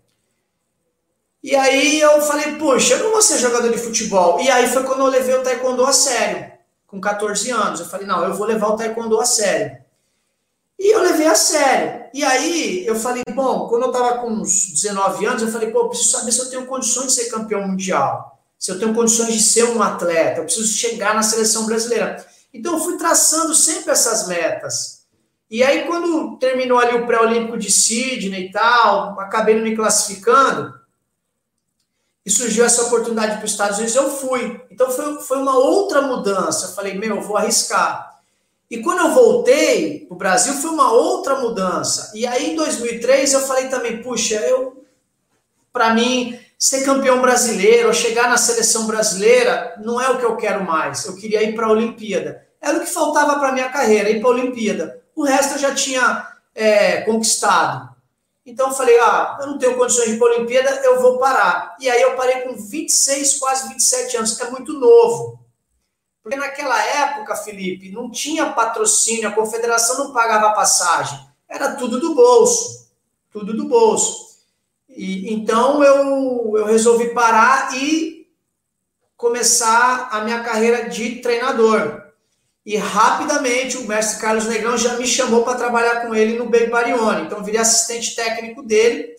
E 1.43 1.55
aí 1.55 1.99
eu 1.99 2.21
falei, 2.21 2.55
puxa, 2.55 2.95
eu 2.95 3.03
não 3.03 3.11
vou 3.11 3.21
ser 3.21 3.37
jogador 3.37 3.69
de 3.71 3.77
futebol. 3.77 4.39
E 4.39 4.49
aí 4.49 4.67
foi 4.67 4.83
quando 4.83 4.99
eu 4.99 5.07
levei 5.07 5.35
o 5.35 5.43
taekwondo 5.43 5.85
a 5.85 5.93
sério, 5.93 6.51
com 6.85 6.99
14 6.99 7.49
anos. 7.51 7.79
Eu 7.79 7.85
falei, 7.85 8.07
não, 8.07 8.23
eu 8.23 8.33
vou 8.33 8.47
levar 8.47 8.67
o 8.67 8.75
taekwondo 8.75 9.19
a 9.19 9.25
sério. 9.25 9.77
E 10.79 10.93
eu 10.93 11.01
levei 11.01 11.27
a 11.27 11.35
sério. 11.35 12.05
E 12.13 12.23
aí 12.23 12.85
eu 12.85 12.95
falei, 12.95 13.23
bom, 13.31 13.67
quando 13.67 13.83
eu 13.83 13.91
tava 13.91 14.17
com 14.19 14.29
uns 14.29 14.71
19 14.71 15.25
anos, 15.25 15.41
eu 15.41 15.51
falei, 15.51 15.71
pô, 15.71 15.81
eu 15.81 15.89
preciso 15.89 16.17
saber 16.17 16.31
se 16.31 16.39
eu 16.39 16.49
tenho 16.49 16.65
condições 16.65 17.07
de 17.07 17.13
ser 17.13 17.29
campeão 17.29 17.67
mundial 17.67 18.37
se 18.57 18.71
eu 18.71 18.79
tenho 18.79 18.93
condições 18.93 19.33
de 19.33 19.39
ser 19.41 19.65
um 19.65 19.81
atleta, 19.81 20.39
eu 20.39 20.45
preciso 20.45 20.67
chegar 20.67 21.13
na 21.13 21.21
seleção 21.21 21.65
brasileira. 21.65 22.25
Então 22.53 22.73
eu 22.73 22.79
fui 22.79 22.97
traçando 22.97 23.53
sempre 23.53 23.91
essas 23.91 24.27
metas. 24.27 24.96
E 25.49 25.63
aí, 25.63 25.85
quando 25.85 26.37
terminou 26.37 26.77
ali 26.77 26.97
o 26.97 27.05
pré-olímpico 27.05 27.57
de 27.57 27.71
Sydney 27.71 28.47
e 28.47 28.51
tal, 28.51 29.19
acabei 29.19 29.55
não 29.55 29.63
me 29.63 29.75
classificando, 29.75 30.77
e 32.27 32.29
surgiu 32.29 32.65
essa 32.65 32.83
oportunidade 32.83 33.37
para 33.37 33.45
os 33.45 33.51
Estados 33.51 33.77
Unidos, 33.77 33.95
eu 33.95 34.09
fui. 34.09 34.59
Então 34.69 34.91
foi, 34.91 35.21
foi 35.21 35.37
uma 35.37 35.57
outra 35.57 36.01
mudança. 36.01 36.65
Eu 36.65 36.71
falei, 36.71 36.93
meu, 36.93 37.15
eu 37.15 37.21
vou 37.21 37.37
arriscar. 37.37 38.19
E 38.69 38.79
quando 38.79 38.99
eu 38.99 39.13
voltei 39.13 40.05
para 40.05 40.13
o 40.13 40.17
Brasil, 40.17 40.53
foi 40.55 40.71
uma 40.71 40.91
outra 40.91 41.39
mudança. 41.39 42.11
E 42.13 42.27
aí, 42.27 42.51
em 42.51 42.55
2003, 42.57 43.31
eu 43.31 43.39
falei 43.39 43.69
também, 43.69 44.01
puxa, 44.01 44.35
eu, 44.35 44.83
para 45.71 45.93
mim, 45.93 46.37
ser 46.59 46.83
campeão 46.83 47.21
brasileiro 47.21 47.93
chegar 47.93 48.29
na 48.29 48.35
seleção 48.35 48.87
brasileira 48.87 49.75
não 49.81 50.01
é 50.01 50.09
o 50.09 50.17
que 50.17 50.25
eu 50.25 50.35
quero 50.35 50.65
mais. 50.65 51.05
Eu 51.05 51.15
queria 51.15 51.41
ir 51.43 51.55
para 51.55 51.67
a 51.67 51.71
Olimpíada. 51.71 52.45
Era 52.59 52.77
o 52.77 52.81
que 52.81 52.87
faltava 52.87 53.39
para 53.39 53.53
minha 53.53 53.69
carreira, 53.69 54.09
ir 54.09 54.19
para 54.19 54.29
a 54.31 54.33
Olimpíada. 54.33 55.01
O 55.17 55.23
resto 55.23 55.55
eu 55.55 55.57
já 55.57 55.73
tinha 55.73 56.31
é, 56.53 57.01
conquistado. 57.01 57.89
Então 58.45 58.67
eu 58.67 58.73
falei, 58.73 58.99
ah, 58.99 59.39
eu 59.41 59.47
não 59.47 59.57
tenho 59.57 59.75
condições 59.75 60.09
de 60.09 60.13
ir 60.13 60.19
para 60.19 60.27
a 60.27 60.35
Olimpíada, 60.35 60.69
eu 60.83 61.01
vou 61.01 61.17
parar. 61.17 61.75
E 61.79 61.89
aí 61.89 61.99
eu 62.03 62.15
parei 62.15 62.41
com 62.41 62.55
26, 62.55 63.39
quase 63.39 63.67
27 63.67 64.17
anos, 64.17 64.37
que 64.37 64.43
é 64.43 64.51
muito 64.51 64.73
novo. 64.73 65.39
Porque 66.21 66.37
naquela 66.37 66.79
época, 66.79 67.35
Felipe, 67.35 67.89
não 67.89 68.11
tinha 68.11 68.53
patrocínio, 68.53 69.27
a 69.27 69.31
confederação 69.31 69.97
não 69.97 70.13
pagava 70.13 70.53
passagem. 70.53 71.19
Era 71.49 71.73
tudo 71.73 71.99
do 71.99 72.13
bolso. 72.13 72.87
Tudo 73.31 73.57
do 73.57 73.67
bolso. 73.67 74.37
E, 74.87 75.33
então 75.33 75.83
eu, 75.83 76.53
eu 76.57 76.65
resolvi 76.65 77.09
parar 77.09 77.75
e 77.75 78.29
começar 79.15 80.09
a 80.11 80.21
minha 80.21 80.43
carreira 80.43 80.87
de 80.87 81.21
treinador. 81.21 82.06
E 82.67 82.75
rapidamente 82.75 83.77
o 83.77 83.87
mestre 83.87 84.19
Carlos 84.19 84.45
Negrão 84.45 84.77
já 84.77 84.97
me 84.97 85.07
chamou 85.07 85.41
para 85.41 85.57
trabalhar 85.57 86.01
com 86.01 86.13
ele 86.13 86.37
no 86.37 86.49
Baby 86.49 86.67
Barione. 86.67 87.21
Então 87.21 87.41
virei 87.41 87.61
assistente 87.61 88.13
técnico 88.13 88.61
dele. 88.61 89.15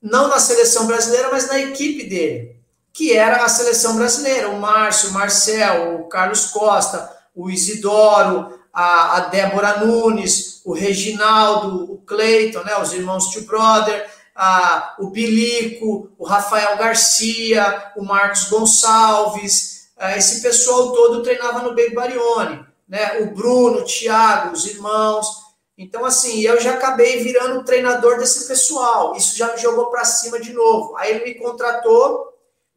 não 0.00 0.28
na 0.28 0.38
seleção 0.38 0.86
brasileira, 0.86 1.28
mas 1.32 1.48
na 1.48 1.58
equipe 1.58 2.04
dele, 2.04 2.54
que 2.92 3.12
era 3.12 3.44
a 3.44 3.48
seleção 3.48 3.96
brasileira, 3.96 4.50
o 4.50 4.60
Márcio, 4.60 5.10
o 5.10 5.12
Marcel, 5.14 5.96
o 5.96 6.08
Carlos 6.08 6.46
Costa, 6.46 7.10
o 7.34 7.50
Isidoro, 7.50 8.56
a, 8.72 9.16
a 9.16 9.20
Débora 9.30 9.84
Nunes, 9.84 10.60
o 10.64 10.72
Reginaldo, 10.72 11.92
o 11.92 11.98
Cleiton, 12.06 12.62
né, 12.62 12.78
os 12.80 12.92
irmãos 12.92 13.30
Tio 13.30 13.42
Brother, 13.46 14.08
a, 14.32 14.94
o 15.00 15.10
Bilico, 15.10 16.12
o 16.16 16.24
Rafael 16.24 16.76
Garcia, 16.76 17.90
o 17.96 18.04
Marcos 18.04 18.44
Gonçalves, 18.44 19.88
a, 19.98 20.16
esse 20.16 20.40
pessoal 20.40 20.92
todo 20.92 21.24
treinava 21.24 21.62
no 21.62 21.70
Baby 21.70 21.92
Barione, 21.92 22.75
né, 22.88 23.20
o 23.20 23.34
Bruno, 23.34 23.80
o 23.80 23.84
Thiago, 23.84 24.52
os 24.52 24.66
irmãos, 24.66 25.46
então, 25.78 26.06
assim, 26.06 26.40
eu 26.40 26.58
já 26.58 26.72
acabei 26.74 27.22
virando 27.22 27.64
treinador 27.64 28.18
desse 28.18 28.48
pessoal. 28.48 29.14
Isso 29.14 29.36
já 29.36 29.52
me 29.52 29.58
jogou 29.60 29.90
para 29.90 30.06
cima 30.06 30.40
de 30.40 30.52
novo. 30.52 30.96
Aí 30.96 31.10
ele 31.14 31.24
me 31.24 31.34
contratou 31.34 32.32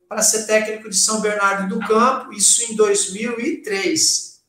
para 0.08 0.22
ser 0.22 0.46
técnico 0.46 0.90
de 0.90 0.98
São 0.98 1.22
Bernardo 1.22 1.74
do 1.74 1.88
Campo, 1.88 2.34
isso 2.34 2.70
em 2.70 2.76
2003. 2.76 4.42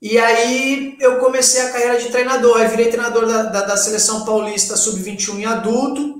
E 0.00 0.18
aí 0.18 0.96
eu 1.00 1.18
comecei 1.18 1.62
a 1.62 1.72
carreira 1.72 1.98
de 1.98 2.10
treinador. 2.10 2.58
Aí 2.58 2.68
virei 2.68 2.90
treinador 2.90 3.26
da, 3.26 3.44
da, 3.44 3.62
da 3.62 3.76
Seleção 3.76 4.26
Paulista 4.26 4.76
Sub-21 4.76 5.38
em 5.38 5.46
adulto. 5.46 6.17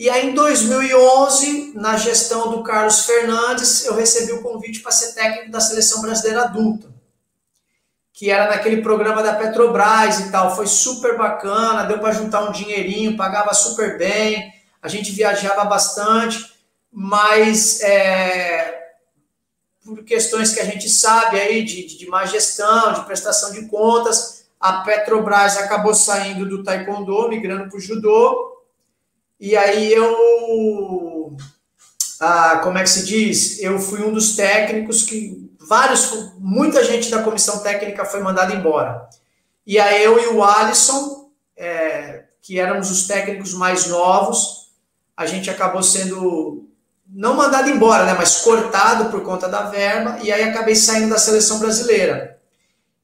E 0.00 0.08
aí 0.08 0.30
em 0.30 0.34
2011, 0.34 1.72
na 1.74 1.96
gestão 1.96 2.50
do 2.50 2.62
Carlos 2.62 3.04
Fernandes, 3.04 3.84
eu 3.84 3.94
recebi 3.94 4.32
o 4.32 4.40
convite 4.40 4.80
para 4.80 4.90
ser 4.90 5.12
técnico 5.12 5.50
da 5.50 5.60
Seleção 5.60 6.00
Brasileira 6.00 6.44
Adulta 6.44 6.90
que 8.20 8.30
era 8.30 8.48
naquele 8.48 8.82
programa 8.82 9.22
da 9.22 9.32
Petrobras 9.32 10.20
e 10.20 10.30
tal. 10.30 10.54
Foi 10.54 10.66
super 10.66 11.16
bacana, 11.16 11.84
deu 11.84 11.98
para 11.98 12.12
juntar 12.12 12.44
um 12.44 12.52
dinheirinho, 12.52 13.16
pagava 13.16 13.54
super 13.54 13.96
bem, 13.96 14.52
a 14.82 14.88
gente 14.88 15.10
viajava 15.10 15.64
bastante, 15.64 16.52
mas 16.92 17.80
é, 17.80 18.78
por 19.82 20.04
questões 20.04 20.52
que 20.52 20.60
a 20.60 20.66
gente 20.66 20.86
sabe 20.86 21.40
aí 21.40 21.64
de, 21.64 21.96
de 21.96 22.06
má 22.08 22.26
gestão, 22.26 22.92
de 22.92 23.06
prestação 23.06 23.52
de 23.52 23.66
contas, 23.68 24.44
a 24.60 24.82
Petrobras 24.82 25.56
acabou 25.56 25.94
saindo 25.94 26.46
do 26.46 26.62
Taekwondo, 26.62 27.26
migrando 27.26 27.70
para 27.70 27.78
o 27.78 27.80
Judô, 27.80 28.59
e 29.40 29.56
aí 29.56 29.90
eu, 29.92 31.36
ah, 32.20 32.60
como 32.62 32.76
é 32.76 32.82
que 32.82 32.90
se 32.90 33.06
diz? 33.06 33.58
Eu 33.60 33.78
fui 33.78 34.02
um 34.02 34.12
dos 34.12 34.36
técnicos 34.36 35.02
que 35.02 35.50
vários, 35.58 36.34
muita 36.38 36.84
gente 36.84 37.10
da 37.10 37.22
comissão 37.22 37.60
técnica 37.60 38.04
foi 38.04 38.20
mandada 38.20 38.54
embora. 38.54 39.08
E 39.66 39.78
aí 39.78 40.04
eu 40.04 40.20
e 40.20 40.26
o 40.26 40.44
Alisson, 40.44 41.30
é, 41.56 42.24
que 42.42 42.58
éramos 42.58 42.90
os 42.90 43.06
técnicos 43.06 43.54
mais 43.54 43.86
novos, 43.86 44.72
a 45.16 45.24
gente 45.24 45.48
acabou 45.48 45.82
sendo 45.82 46.68
não 47.08 47.34
mandado 47.34 47.70
embora, 47.70 48.04
né, 48.04 48.14
mas 48.16 48.42
cortado 48.42 49.10
por 49.10 49.22
conta 49.22 49.48
da 49.48 49.62
verba, 49.62 50.18
e 50.22 50.30
aí 50.30 50.42
acabei 50.42 50.76
saindo 50.76 51.10
da 51.10 51.18
seleção 51.18 51.58
brasileira. 51.58 52.38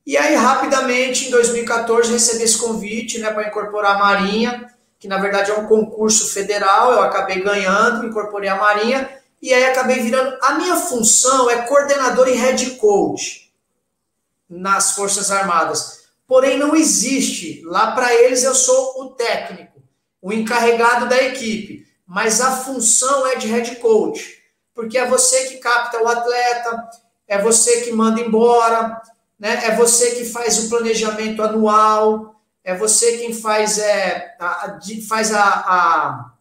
E 0.06 0.16
aí, 0.16 0.36
rapidamente, 0.36 1.26
em 1.26 1.30
2014, 1.30 2.12
recebi 2.12 2.44
esse 2.44 2.58
convite 2.58 3.18
né, 3.18 3.32
para 3.32 3.48
incorporar 3.48 3.96
a 3.96 3.98
Marinha, 3.98 4.70
que 4.98 5.08
na 5.08 5.18
verdade 5.18 5.50
é 5.50 5.54
um 5.54 5.66
concurso 5.66 6.32
federal, 6.32 6.92
eu 6.92 7.02
acabei 7.02 7.40
ganhando, 7.40 8.06
incorporei 8.06 8.48
a 8.48 8.56
Marinha, 8.56 9.08
e 9.40 9.52
aí 9.52 9.64
acabei 9.64 10.00
virando. 10.00 10.36
A 10.42 10.54
minha 10.54 10.76
função 10.76 11.50
é 11.50 11.62
coordenador 11.62 12.28
e 12.28 12.32
head 12.32 12.70
coach 12.76 13.52
nas 14.48 14.92
Forças 14.92 15.30
Armadas. 15.30 16.06
Porém, 16.26 16.58
não 16.58 16.74
existe. 16.74 17.62
Lá 17.64 17.92
para 17.92 18.14
eles 18.14 18.42
eu 18.42 18.54
sou 18.54 19.02
o 19.02 19.10
técnico, 19.10 19.80
o 20.20 20.32
encarregado 20.32 21.08
da 21.08 21.22
equipe. 21.22 21.86
Mas 22.06 22.40
a 22.40 22.52
função 22.52 23.26
é 23.26 23.36
de 23.36 23.48
head 23.48 23.76
coach. 23.76 24.42
Porque 24.74 24.98
é 24.98 25.06
você 25.06 25.44
que 25.46 25.58
capta 25.58 26.02
o 26.02 26.08
atleta, 26.08 26.88
é 27.26 27.40
você 27.40 27.82
que 27.82 27.92
manda 27.92 28.20
embora, 28.20 29.00
né? 29.38 29.60
é 29.64 29.74
você 29.74 30.12
que 30.12 30.24
faz 30.24 30.58
o 30.58 30.68
planejamento 30.68 31.42
anual, 31.42 32.35
é 32.66 32.74
você 32.74 33.18
quem 33.18 33.32
faz, 33.32 33.78
é, 33.78 34.34
a, 34.40 34.76
faz 35.08 35.32
a, 35.32 35.42
a 35.44 36.36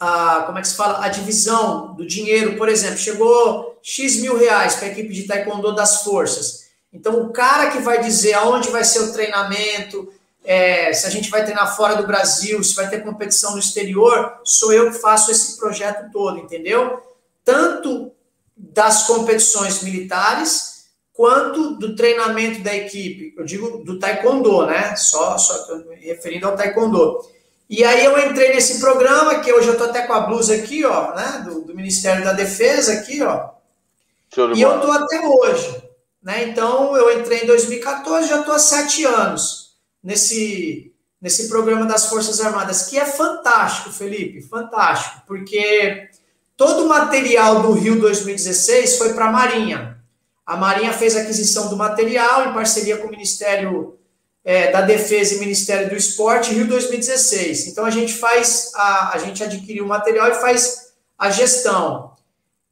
a, 0.00 0.44
como 0.46 0.58
é 0.58 0.62
que 0.62 0.68
se 0.68 0.74
fala, 0.74 1.04
a 1.04 1.08
divisão 1.08 1.94
do 1.94 2.06
dinheiro, 2.06 2.56
por 2.56 2.70
exemplo, 2.70 2.96
chegou 2.96 3.78
X 3.82 4.16
mil 4.16 4.38
reais 4.38 4.76
para 4.76 4.86
a 4.86 4.90
equipe 4.90 5.12
de 5.12 5.24
taekwondo 5.24 5.74
das 5.74 6.02
forças. 6.02 6.70
Então, 6.90 7.20
o 7.20 7.28
cara 7.30 7.70
que 7.70 7.80
vai 7.80 8.00
dizer 8.00 8.32
aonde 8.32 8.70
vai 8.70 8.82
ser 8.82 9.00
o 9.00 9.12
treinamento, 9.12 10.10
é, 10.42 10.90
se 10.94 11.06
a 11.06 11.10
gente 11.10 11.28
vai 11.28 11.44
treinar 11.44 11.76
fora 11.76 11.96
do 11.96 12.06
Brasil, 12.06 12.64
se 12.64 12.74
vai 12.74 12.88
ter 12.88 13.04
competição 13.04 13.52
no 13.52 13.58
exterior, 13.58 14.40
sou 14.42 14.72
eu 14.72 14.90
que 14.90 14.98
faço 14.98 15.30
esse 15.30 15.58
projeto 15.58 16.10
todo, 16.10 16.38
entendeu? 16.38 16.98
Tanto 17.44 18.10
das 18.56 19.06
competições 19.06 19.82
militares, 19.82 20.79
quanto 21.20 21.74
do 21.74 21.94
treinamento 21.94 22.62
da 22.62 22.74
equipe. 22.74 23.34
Eu 23.36 23.44
digo 23.44 23.84
do 23.84 23.98
taekwondo, 23.98 24.64
né? 24.64 24.96
Só, 24.96 25.36
só 25.36 25.76
me 25.76 25.96
referindo 25.96 26.48
ao 26.48 26.56
taekwondo. 26.56 27.20
E 27.68 27.84
aí 27.84 28.06
eu 28.06 28.18
entrei 28.18 28.54
nesse 28.54 28.80
programa, 28.80 29.38
que 29.40 29.52
hoje 29.52 29.68
eu 29.68 29.76
tô 29.76 29.84
até 29.84 30.06
com 30.06 30.14
a 30.14 30.20
blusa 30.20 30.54
aqui, 30.54 30.82
ó, 30.82 31.14
né, 31.14 31.44
do, 31.44 31.60
do 31.60 31.74
Ministério 31.74 32.24
da 32.24 32.32
Defesa 32.32 32.94
aqui, 32.94 33.22
ó. 33.22 33.50
E 34.56 34.62
eu 34.62 34.80
tô 34.80 34.90
até 34.90 35.20
hoje, 35.20 35.82
né? 36.22 36.44
Então 36.44 36.96
eu 36.96 37.20
entrei 37.20 37.42
em 37.42 37.46
2014, 37.46 38.26
já 38.26 38.42
tô 38.42 38.52
há 38.52 38.58
sete 38.58 39.04
anos 39.04 39.74
nesse 40.02 40.90
nesse 41.20 41.50
programa 41.50 41.84
das 41.84 42.06
Forças 42.06 42.40
Armadas, 42.40 42.88
que 42.88 42.98
é 42.98 43.04
fantástico, 43.04 43.92
Felipe, 43.92 44.40
fantástico, 44.40 45.22
porque 45.26 46.08
todo 46.56 46.86
o 46.86 46.88
material 46.88 47.60
do 47.60 47.72
Rio 47.72 48.00
2016 48.00 48.96
foi 48.96 49.12
para 49.12 49.26
a 49.26 49.32
Marinha. 49.32 49.99
A 50.50 50.56
Marinha 50.56 50.92
fez 50.92 51.16
a 51.16 51.20
aquisição 51.20 51.68
do 51.68 51.76
material 51.76 52.48
em 52.48 52.52
parceria 52.52 52.96
com 52.96 53.06
o 53.06 53.10
Ministério 53.10 53.96
é, 54.42 54.72
da 54.72 54.80
Defesa 54.80 55.36
e 55.36 55.38
Ministério 55.38 55.88
do 55.88 55.94
Esporte, 55.94 56.52
Rio 56.52 56.66
2016. 56.66 57.68
Então 57.68 57.84
a 57.84 57.90
gente 57.90 58.14
faz, 58.14 58.72
a, 58.74 59.14
a 59.14 59.18
gente 59.18 59.44
adquire 59.44 59.80
o 59.80 59.86
material 59.86 60.26
e 60.26 60.40
faz 60.40 60.92
a 61.16 61.30
gestão. 61.30 62.16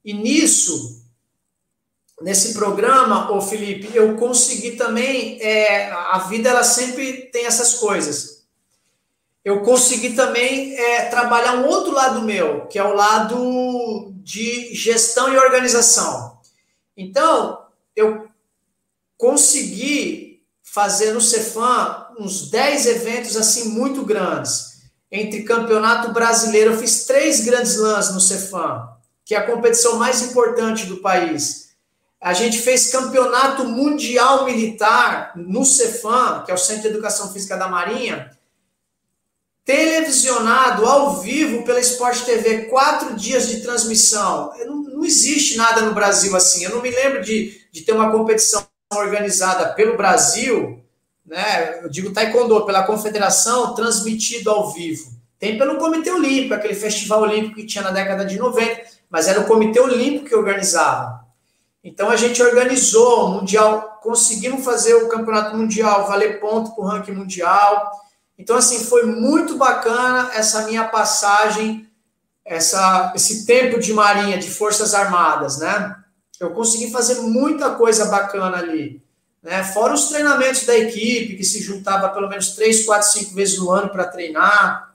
E 0.04 0.12
nisso, 0.12 1.04
nesse 2.20 2.52
programa, 2.52 3.30
ô 3.30 3.40
Felipe, 3.40 3.96
eu 3.96 4.16
consegui 4.16 4.72
também, 4.72 5.40
é, 5.40 5.88
a 5.88 6.18
vida 6.28 6.48
ela 6.48 6.64
sempre 6.64 7.30
tem 7.30 7.46
essas 7.46 7.74
coisas. 7.74 8.42
Eu 9.44 9.60
consegui 9.60 10.14
também 10.14 10.76
é, 10.76 11.04
trabalhar 11.04 11.54
um 11.54 11.66
outro 11.68 11.92
lado 11.92 12.22
meu, 12.22 12.66
que 12.66 12.76
é 12.76 12.82
o 12.82 12.96
lado 12.96 14.12
de 14.16 14.74
gestão 14.74 15.32
e 15.32 15.38
organização. 15.38 16.40
Então, 16.96 17.67
eu 17.98 18.28
consegui 19.16 20.42
fazer 20.62 21.12
no 21.12 21.20
Cefam 21.20 22.06
uns 22.18 22.48
10 22.50 22.86
eventos 22.86 23.36
assim 23.36 23.70
muito 23.70 24.04
grandes. 24.04 24.78
Entre 25.10 25.42
campeonato 25.42 26.12
brasileiro, 26.12 26.72
eu 26.72 26.78
fiz 26.78 27.04
três 27.04 27.40
grandes 27.40 27.76
lãs 27.76 28.14
no 28.14 28.20
Cefam, 28.20 28.88
que 29.24 29.34
é 29.34 29.38
a 29.38 29.46
competição 29.46 29.96
mais 29.96 30.22
importante 30.22 30.86
do 30.86 30.98
país. 30.98 31.70
A 32.20 32.32
gente 32.32 32.58
fez 32.58 32.90
campeonato 32.90 33.64
mundial 33.64 34.44
militar 34.44 35.32
no 35.34 35.64
Cefam, 35.64 36.44
que 36.44 36.50
é 36.50 36.54
o 36.54 36.58
Centro 36.58 36.82
de 36.82 36.88
Educação 36.88 37.32
Física 37.32 37.56
da 37.56 37.68
Marinha, 37.68 38.30
televisionado 39.68 40.86
ao 40.86 41.20
vivo 41.20 41.62
pela 41.62 41.78
Sport 41.78 42.24
TV, 42.24 42.70
quatro 42.70 43.14
dias 43.14 43.48
de 43.48 43.60
transmissão. 43.60 44.50
Não, 44.64 44.76
não 44.76 45.04
existe 45.04 45.58
nada 45.58 45.82
no 45.82 45.92
Brasil 45.92 46.34
assim. 46.34 46.64
Eu 46.64 46.70
não 46.70 46.80
me 46.80 46.90
lembro 46.90 47.20
de, 47.20 47.60
de 47.70 47.82
ter 47.82 47.92
uma 47.92 48.10
competição 48.10 48.66
organizada 48.94 49.74
pelo 49.74 49.94
Brasil, 49.94 50.82
né, 51.26 51.80
eu 51.82 51.90
digo 51.90 52.14
taekwondo, 52.14 52.64
pela 52.64 52.84
confederação, 52.84 53.74
transmitido 53.74 54.48
ao 54.48 54.72
vivo. 54.72 55.12
Tem 55.38 55.58
pelo 55.58 55.76
Comitê 55.76 56.10
Olímpico, 56.10 56.54
aquele 56.54 56.74
festival 56.74 57.20
olímpico 57.20 57.56
que 57.56 57.66
tinha 57.66 57.84
na 57.84 57.90
década 57.90 58.24
de 58.24 58.38
90, 58.38 58.80
mas 59.10 59.28
era 59.28 59.40
o 59.40 59.46
Comitê 59.46 59.78
Olímpico 59.80 60.24
que 60.24 60.34
organizava. 60.34 61.26
Então 61.84 62.08
a 62.08 62.16
gente 62.16 62.42
organizou 62.42 63.26
o 63.26 63.28
Mundial, 63.32 64.00
conseguimos 64.02 64.64
fazer 64.64 64.94
o 64.94 65.08
Campeonato 65.08 65.54
Mundial, 65.54 66.08
valer 66.08 66.40
ponto 66.40 66.74
para 66.74 66.82
o 66.82 66.86
ranking 66.86 67.12
mundial. 67.12 68.07
Então, 68.38 68.56
assim, 68.56 68.84
foi 68.84 69.04
muito 69.04 69.56
bacana 69.56 70.30
essa 70.32 70.62
minha 70.62 70.84
passagem, 70.84 71.90
essa, 72.44 73.12
esse 73.16 73.44
tempo 73.44 73.80
de 73.80 73.92
Marinha, 73.92 74.38
de 74.38 74.48
Forças 74.48 74.94
Armadas, 74.94 75.58
né? 75.58 75.96
Eu 76.38 76.50
consegui 76.50 76.90
fazer 76.92 77.20
muita 77.22 77.74
coisa 77.74 78.04
bacana 78.04 78.58
ali. 78.58 79.02
Né? 79.42 79.64
Fora 79.64 79.92
os 79.92 80.08
treinamentos 80.08 80.64
da 80.64 80.76
equipe, 80.76 81.36
que 81.36 81.44
se 81.44 81.60
juntava 81.60 82.08
pelo 82.10 82.28
menos 82.28 82.50
três, 82.50 82.84
quatro, 82.84 83.08
cinco 83.08 83.34
vezes 83.34 83.58
no 83.58 83.70
ano 83.70 83.88
para 83.88 84.06
treinar. 84.06 84.94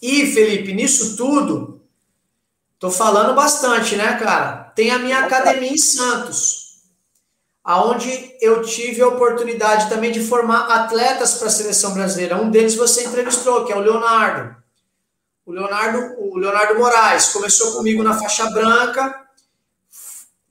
E, 0.00 0.26
Felipe, 0.26 0.74
nisso 0.74 1.16
tudo, 1.16 1.80
tô 2.78 2.90
falando 2.90 3.34
bastante, 3.34 3.96
né, 3.96 4.18
cara? 4.18 4.70
Tem 4.74 4.90
a 4.90 4.98
minha 4.98 5.20
academia 5.20 5.72
em 5.72 5.78
Santos. 5.78 6.55
Aonde 7.66 8.36
eu 8.40 8.62
tive 8.62 9.02
a 9.02 9.08
oportunidade 9.08 9.88
também 9.88 10.12
de 10.12 10.20
formar 10.20 10.68
atletas 10.68 11.34
para 11.34 11.48
a 11.48 11.50
seleção 11.50 11.92
brasileira. 11.92 12.40
Um 12.40 12.48
deles 12.48 12.76
você 12.76 13.02
entrevistou, 13.04 13.64
que 13.64 13.72
é 13.72 13.76
o 13.76 13.80
Leonardo. 13.80 14.54
O 15.44 15.50
Leonardo, 15.50 16.14
o 16.16 16.38
Leonardo 16.38 16.78
Moraes 16.78 17.26
começou 17.26 17.72
comigo 17.72 18.04
na 18.04 18.16
faixa 18.16 18.48
branca, 18.50 19.26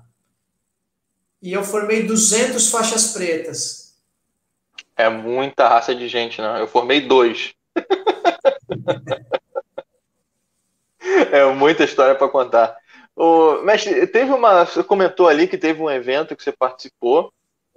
E 1.42 1.54
eu 1.54 1.64
formei 1.64 2.04
200 2.04 2.70
faixas 2.70 3.14
pretas. 3.14 3.96
É 4.98 5.08
muita 5.08 5.68
raça 5.68 5.96
de 5.96 6.08
gente, 6.08 6.42
né? 6.42 6.62
Eu 6.62 6.68
formei 6.68 7.02
dois. 7.02 7.54
é 11.32 11.46
muita 11.54 11.84
história 11.84 12.14
para 12.14 12.28
contar. 12.28 12.81
O, 13.16 13.62
mestre, 13.64 14.08
teve 14.08 14.32
uma. 14.32 14.66
Você 14.66 14.84
comentou 14.84 15.28
ali 15.28 15.48
que 15.48 15.58
teve 15.58 15.82
um 15.82 15.90
evento 15.90 16.36
que 16.36 16.44
você 16.44 16.52
participou 16.52 17.32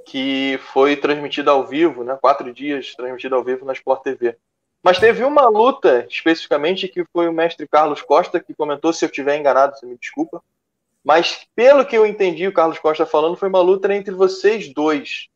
que 0.07 0.59
foi 0.73 0.97
transmitido 0.97 1.51
ao 1.51 1.67
vivo, 1.67 2.05
né? 2.05 2.17
Quatro 2.21 2.53
dias 2.53 2.95
transmitido 2.95 3.35
ao 3.35 3.43
vivo 3.43 3.65
na 3.65 3.73
Sport 3.73 4.03
TV. 4.03 4.37
Mas 4.83 4.99
teve 4.99 5.25
uma 5.25 5.49
luta 5.49 6.07
especificamente 6.11 6.89
que 6.89 7.05
foi 7.11 7.27
o 7.27 7.33
mestre 7.33 7.67
Carlos 7.67 8.03
Costa 8.03 8.39
que 8.39 8.55
comentou. 8.55 8.93
Se 8.93 9.05
eu 9.05 9.09
estiver 9.09 9.39
enganado, 9.39 9.77
você 9.77 9.87
me 9.87 9.97
desculpa. 9.97 10.43
Mas 11.03 11.47
pelo 11.57 11.87
que 11.87 11.97
eu 11.97 12.07
entendi, 12.07 12.47
o 12.47 12.53
Carlos 12.53 12.79
Costa 12.79 13.07
falando, 13.07 13.37
foi 13.37 13.49
uma 13.49 13.61
luta 13.61 13.93
entre 13.95 14.15
vocês 14.15 14.73
dois, 14.73 15.29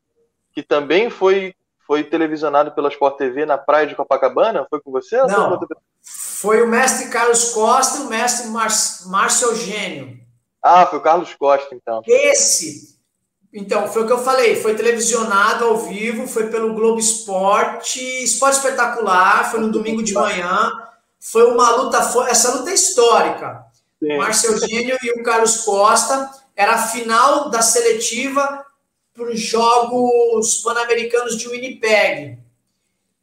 que 0.53 0.61
também 0.61 1.09
foi 1.09 1.55
foi 1.89 2.03
televisionado 2.03 2.71
pela 2.73 2.89
Sport 2.89 3.17
TV 3.17 3.47
na 3.47 3.57
praia 3.57 3.87
de 3.87 3.95
Copacabana? 3.95 4.67
Foi 4.69 4.79
com 4.79 4.91
você? 4.91 5.17
Não, 5.23 5.59
foi 6.03 6.61
o 6.61 6.67
mestre 6.67 7.09
Carlos 7.09 7.51
Costa 7.51 7.97
e 7.97 8.01
o 8.01 8.09
mestre 8.09 8.47
Márcio 9.07 9.47
Eugênio. 9.47 10.19
Ah, 10.61 10.85
foi 10.85 10.99
o 10.99 11.01
Carlos 11.01 11.33
Costa, 11.33 11.73
então. 11.73 12.03
Esse, 12.05 12.95
então, 13.51 13.87
foi 13.87 14.03
o 14.03 14.05
que 14.05 14.13
eu 14.13 14.19
falei, 14.19 14.55
foi 14.57 14.75
televisionado 14.75 15.65
ao 15.65 15.77
vivo, 15.77 16.27
foi 16.27 16.51
pelo 16.51 16.75
Globo 16.75 16.99
Esporte, 16.99 17.99
Esporte 18.23 18.57
Espetacular, 18.57 19.49
foi 19.49 19.59
no 19.59 19.71
domingo 19.71 20.03
de 20.03 20.13
manhã, 20.13 20.71
foi 21.19 21.51
uma 21.51 21.71
luta, 21.71 21.97
essa 22.29 22.55
luta 22.55 22.69
é 22.69 22.75
histórica. 22.75 23.65
Sim. 23.97 24.13
O 24.13 24.17
Márcio 24.19 24.51
Eugênio 24.51 24.95
e 25.01 25.19
o 25.19 25.23
Carlos 25.23 25.63
Costa, 25.63 26.29
era 26.55 26.73
a 26.73 26.87
final 26.87 27.49
da 27.49 27.63
seletiva 27.63 28.63
para 29.13 29.31
os 29.31 29.39
Jogos 29.39 30.57
Pan-Americanos 30.57 31.37
de 31.37 31.47
Winnipeg. 31.47 32.39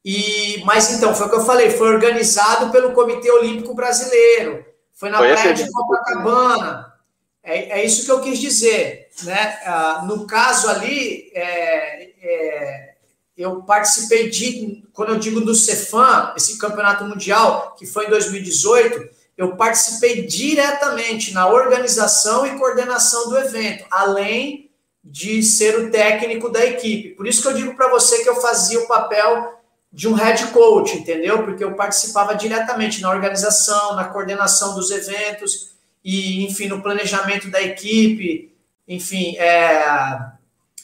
E, 0.05 0.63
mas 0.65 0.93
então, 0.93 1.15
foi 1.15 1.27
o 1.27 1.31
que 1.31 1.37
eu 1.37 1.45
falei, 1.45 1.71
foi 1.71 1.89
organizado 1.89 2.71
pelo 2.71 2.93
Comitê 2.93 3.31
Olímpico 3.31 3.75
Brasileiro, 3.75 4.65
foi 4.93 5.11
na 5.11 5.19
foi 5.19 5.33
praia 5.33 5.53
de 5.53 5.71
Copacabana. 5.71 6.95
É, 7.43 7.81
é 7.81 7.85
isso 7.85 8.05
que 8.05 8.11
eu 8.11 8.21
quis 8.21 8.39
dizer. 8.39 9.09
Né? 9.23 9.59
Ah, 9.65 10.05
no 10.07 10.27
caso 10.27 10.69
ali, 10.69 11.31
é, 11.35 12.11
é, 12.21 12.95
eu 13.37 13.63
participei 13.63 14.31
de, 14.31 14.85
quando 14.93 15.11
eu 15.11 15.19
digo 15.19 15.41
do 15.41 15.55
Cefam, 15.55 16.33
esse 16.37 16.59
campeonato 16.59 17.05
mundial, 17.05 17.75
que 17.79 17.85
foi 17.85 18.07
em 18.07 18.11
2018, 18.11 19.09
eu 19.37 19.57
participei 19.57 20.27
diretamente 20.27 21.35
na 21.35 21.49
organização 21.49 22.47
e 22.47 22.57
coordenação 22.59 23.29
do 23.29 23.37
evento, 23.37 23.85
além 23.91 24.66
de 25.09 25.41
ser 25.43 25.79
o 25.79 25.91
técnico 25.91 26.49
da 26.49 26.65
equipe. 26.67 27.11
Por 27.11 27.29
isso 27.29 27.41
que 27.41 27.49
eu 27.49 27.55
digo 27.55 27.77
para 27.77 27.89
você 27.89 28.25
que 28.25 28.29
eu 28.29 28.41
fazia 28.41 28.81
o 28.81 28.89
papel 28.89 29.57
de 29.93 30.09
um 30.09 30.15
head 30.15 30.49
coach, 30.49 30.97
entendeu? 30.97 31.45
Porque 31.45 31.63
eu 31.63 31.75
participava 31.75 32.35
diretamente 32.35 33.01
na 33.01 33.11
organização, 33.11 33.95
na 33.95 34.05
coordenação 34.05 34.75
dos 34.75 34.91
eventos 34.91 35.77
e, 36.05 36.45
enfim, 36.45 36.67
no 36.67 36.83
planejamento 36.83 37.49
da 37.49 37.63
equipe, 37.63 38.53
enfim, 38.87 39.37
é, 39.39 40.19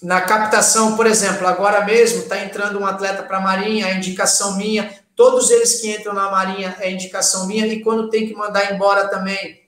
na 0.02 0.20
captação, 0.20 0.96
por 0.96 1.06
exemplo, 1.06 1.46
agora 1.46 1.84
mesmo 1.84 2.22
está 2.22 2.38
entrando 2.38 2.78
um 2.78 2.86
atleta 2.86 3.24
para 3.24 3.38
a 3.38 3.40
Marinha, 3.40 3.86
a 3.86 3.92
indicação 3.92 4.56
minha, 4.56 4.98
todos 5.14 5.50
eles 5.50 5.80
que 5.80 5.92
entram 5.92 6.14
na 6.14 6.30
Marinha 6.30 6.76
é 6.80 6.90
indicação 6.90 7.46
minha, 7.46 7.66
e 7.66 7.82
quando 7.82 8.08
tem 8.08 8.26
que 8.26 8.34
mandar 8.34 8.72
embora 8.72 9.08
também, 9.08 9.62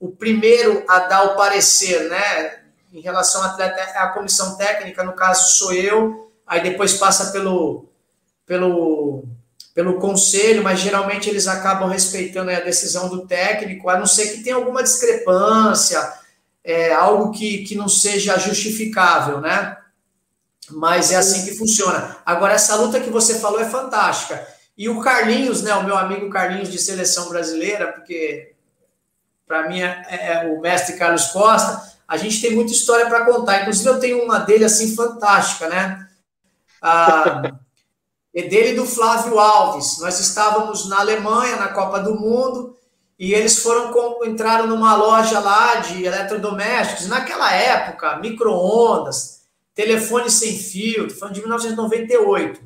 o 0.00 0.08
primeiro 0.10 0.84
a 0.88 1.00
dar 1.00 1.22
o 1.24 1.36
parecer, 1.36 2.08
né, 2.08 2.57
em 2.92 3.00
relação 3.00 3.42
a 3.42 4.08
comissão 4.08 4.56
técnica, 4.56 5.04
no 5.04 5.12
caso 5.12 5.56
sou 5.58 5.72
eu, 5.72 6.32
aí 6.46 6.62
depois 6.62 6.94
passa 6.94 7.30
pelo 7.30 7.88
pelo, 8.48 9.24
pelo 9.74 10.00
conselho, 10.00 10.62
mas 10.64 10.80
geralmente 10.80 11.28
eles 11.28 11.46
acabam 11.46 11.88
respeitando 11.88 12.50
a 12.50 12.60
decisão 12.60 13.08
do 13.08 13.26
técnico, 13.26 13.90
a 13.90 13.98
não 13.98 14.06
ser 14.06 14.32
que 14.32 14.42
tenha 14.42 14.56
alguma 14.56 14.82
discrepância, 14.82 16.14
é, 16.64 16.92
algo 16.92 17.30
que, 17.30 17.58
que 17.64 17.76
não 17.76 17.88
seja 17.88 18.38
justificável, 18.38 19.40
né? 19.40 19.76
Mas 20.70 21.12
é 21.12 21.16
assim 21.16 21.44
que 21.44 21.56
funciona. 21.56 22.16
Agora, 22.24 22.54
essa 22.54 22.74
luta 22.76 23.00
que 23.00 23.10
você 23.10 23.38
falou 23.38 23.60
é 23.60 23.68
fantástica. 23.68 24.46
E 24.76 24.88
o 24.88 25.00
Carlinhos, 25.00 25.62
né, 25.62 25.74
o 25.74 25.84
meu 25.84 25.96
amigo 25.96 26.30
Carlinhos 26.30 26.70
de 26.70 26.78
seleção 26.78 27.28
brasileira, 27.28 27.92
porque 27.92 28.52
para 29.46 29.68
mim 29.68 29.80
é, 29.80 30.04
é, 30.08 30.46
o 30.46 30.60
mestre 30.60 30.96
Carlos 30.96 31.26
Costa, 31.26 31.97
a 32.08 32.16
gente 32.16 32.40
tem 32.40 32.54
muita 32.54 32.72
história 32.72 33.06
para 33.06 33.26
contar. 33.26 33.60
Inclusive, 33.60 33.90
eu 33.90 34.00
tenho 34.00 34.24
uma 34.24 34.38
dele 34.38 34.64
assim 34.64 34.96
fantástica, 34.96 35.68
né? 35.68 36.08
Ah, 36.80 37.42
é 38.34 38.42
dele 38.44 38.74
do 38.74 38.86
Flávio 38.86 39.38
Alves. 39.38 39.98
Nós 40.00 40.18
estávamos 40.18 40.88
na 40.88 41.00
Alemanha, 41.00 41.56
na 41.56 41.68
Copa 41.68 42.00
do 42.00 42.18
Mundo, 42.18 42.74
e 43.18 43.34
eles 43.34 43.58
foram 43.58 43.92
entraram 44.24 44.66
numa 44.66 44.96
loja 44.96 45.38
lá 45.38 45.76
de 45.76 46.04
eletrodomésticos. 46.04 47.08
Naquela 47.08 47.52
época, 47.52 48.16
micro-ondas, 48.16 49.42
telefone 49.74 50.30
sem 50.30 50.56
fio, 50.56 51.10
falando 51.10 51.34
de 51.34 51.40
1998, 51.40 52.60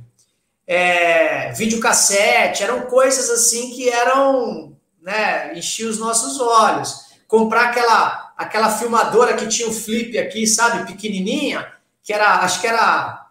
é, 0.66 1.51
videocassete, 1.53 2.62
eram 2.62 2.82
coisas 2.82 3.28
assim 3.28 3.72
que 3.72 3.88
eram, 3.88 4.76
né, 5.01 5.53
enchiam 5.59 5.90
os 5.90 5.99
nossos 5.99 6.38
olhos. 6.40 7.12
Comprar 7.26 7.70
aquela, 7.70 8.21
aquela 8.37 8.70
filmadora 8.70 9.35
que 9.35 9.49
tinha 9.49 9.68
o 9.68 9.72
flip 9.72 10.18
aqui, 10.18 10.47
sabe, 10.47 10.87
pequenininha, 10.87 11.72
que 12.03 12.12
era, 12.12 12.41
acho 12.41 12.61
que 12.61 12.66
era 12.66 13.22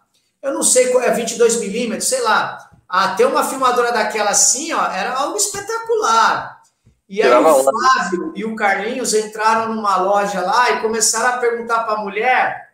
eu 0.42 0.52
não 0.52 0.62
sei 0.62 0.88
qual 0.88 1.04
é 1.04 1.10
22 1.12 1.60
milímetros, 1.60 2.08
sei 2.08 2.20
lá. 2.20 2.70
Até 2.88 3.24
uma 3.24 3.44
filmadora 3.44 3.92
daquela 3.92 4.30
assim, 4.30 4.72
ó, 4.72 4.84
era 4.86 5.14
algo 5.14 5.36
espetacular. 5.36 6.60
E 7.08 7.22
aí 7.22 7.32
o 7.32 7.62
Flávio 7.62 8.32
e 8.34 8.44
o 8.44 8.56
Carlinhos 8.56 9.14
entraram 9.14 9.74
numa 9.74 9.96
loja 9.96 10.40
lá 10.40 10.70
e 10.72 10.80
começaram 10.80 11.36
a 11.36 11.38
perguntar 11.38 11.84
para 11.84 11.94
a 11.94 12.02
mulher 12.02 12.72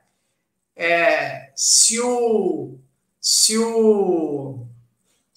é, 0.76 1.50
se 1.54 2.00
o, 2.00 2.78
se 3.20 3.58
o, 3.58 4.64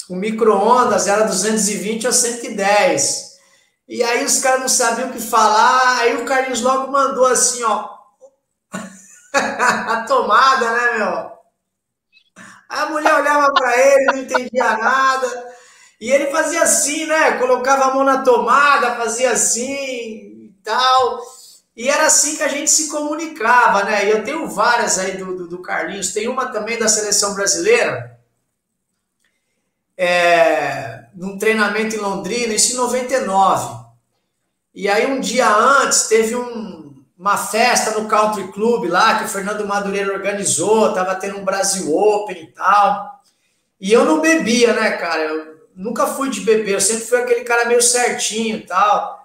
o 0.08 0.16
micro-ondas 0.16 1.08
era 1.08 1.26
220 1.26 2.08
ou 2.08 2.14
110. 2.14 3.31
E 3.92 4.02
aí 4.06 4.24
os 4.24 4.40
caras 4.40 4.62
não 4.62 4.70
sabiam 4.70 5.10
o 5.10 5.12
que 5.12 5.20
falar, 5.20 6.00
aí 6.00 6.16
o 6.16 6.24
Carlinhos 6.24 6.62
logo 6.62 6.90
mandou 6.90 7.26
assim, 7.26 7.62
ó. 7.62 7.90
a 9.34 10.06
tomada, 10.08 10.72
né, 10.72 10.98
meu? 10.98 11.32
A 12.70 12.86
mulher 12.86 13.14
olhava 13.16 13.54
para 13.54 13.78
ele, 13.78 14.06
não 14.06 14.18
entendia 14.20 14.78
nada. 14.78 15.54
E 16.00 16.10
ele 16.10 16.32
fazia 16.32 16.64
assim, 16.64 17.06
né? 17.06 17.38
Colocava 17.38 17.84
a 17.84 17.94
mão 17.94 18.06
na 18.06 18.24
tomada, 18.24 18.96
fazia 18.96 19.32
assim 19.32 19.66
e 19.66 20.56
tal. 20.64 21.20
E 21.76 21.90
era 21.90 22.06
assim 22.06 22.38
que 22.38 22.44
a 22.44 22.48
gente 22.48 22.72
se 22.72 22.88
comunicava, 22.88 23.84
né? 23.84 24.06
E 24.06 24.12
eu 24.12 24.24
tenho 24.24 24.48
várias 24.48 24.98
aí 25.00 25.18
do, 25.18 25.36
do, 25.36 25.48
do 25.50 25.62
Carlinhos. 25.62 26.14
Tem 26.14 26.30
uma 26.30 26.48
também 26.48 26.80
da 26.80 26.88
seleção 26.88 27.36
brasileira. 27.36 28.18
É, 29.98 31.08
num 31.14 31.38
treinamento 31.38 31.94
em 31.94 32.00
Londrina, 32.00 32.54
isso 32.54 32.72
em 32.72 32.78
99. 32.78 33.81
E 34.74 34.88
aí, 34.88 35.06
um 35.06 35.20
dia 35.20 35.50
antes, 35.50 36.08
teve 36.08 36.36
um, 36.36 37.04
uma 37.18 37.38
festa 37.38 38.00
no 38.00 38.08
Country 38.08 38.52
Club 38.52 38.90
lá, 38.90 39.20
que 39.20 39.26
o 39.26 39.30
Fernando 39.30 39.68
Madureira 39.68 40.14
organizou, 40.14 40.94
tava 40.94 41.16
tendo 41.16 41.38
um 41.38 41.46
Brasil 41.46 41.96
Open 41.96 42.44
e 42.44 42.48
tal. 42.48 43.22
E 43.80 43.92
eu 43.92 44.06
não 44.06 44.22
bebia, 44.22 44.74
né, 44.74 44.92
cara? 44.92 45.22
Eu 45.22 45.68
nunca 45.76 46.08
fui 46.08 46.30
de 46.30 46.42
beber, 46.42 46.76
eu 46.76 46.82
sempre 46.82 47.06
fui 47.06 47.20
aquele 47.20 47.44
cara 47.44 47.66
meio 47.66 47.82
certinho 47.82 48.58
e 48.58 48.66
tal. 48.66 49.22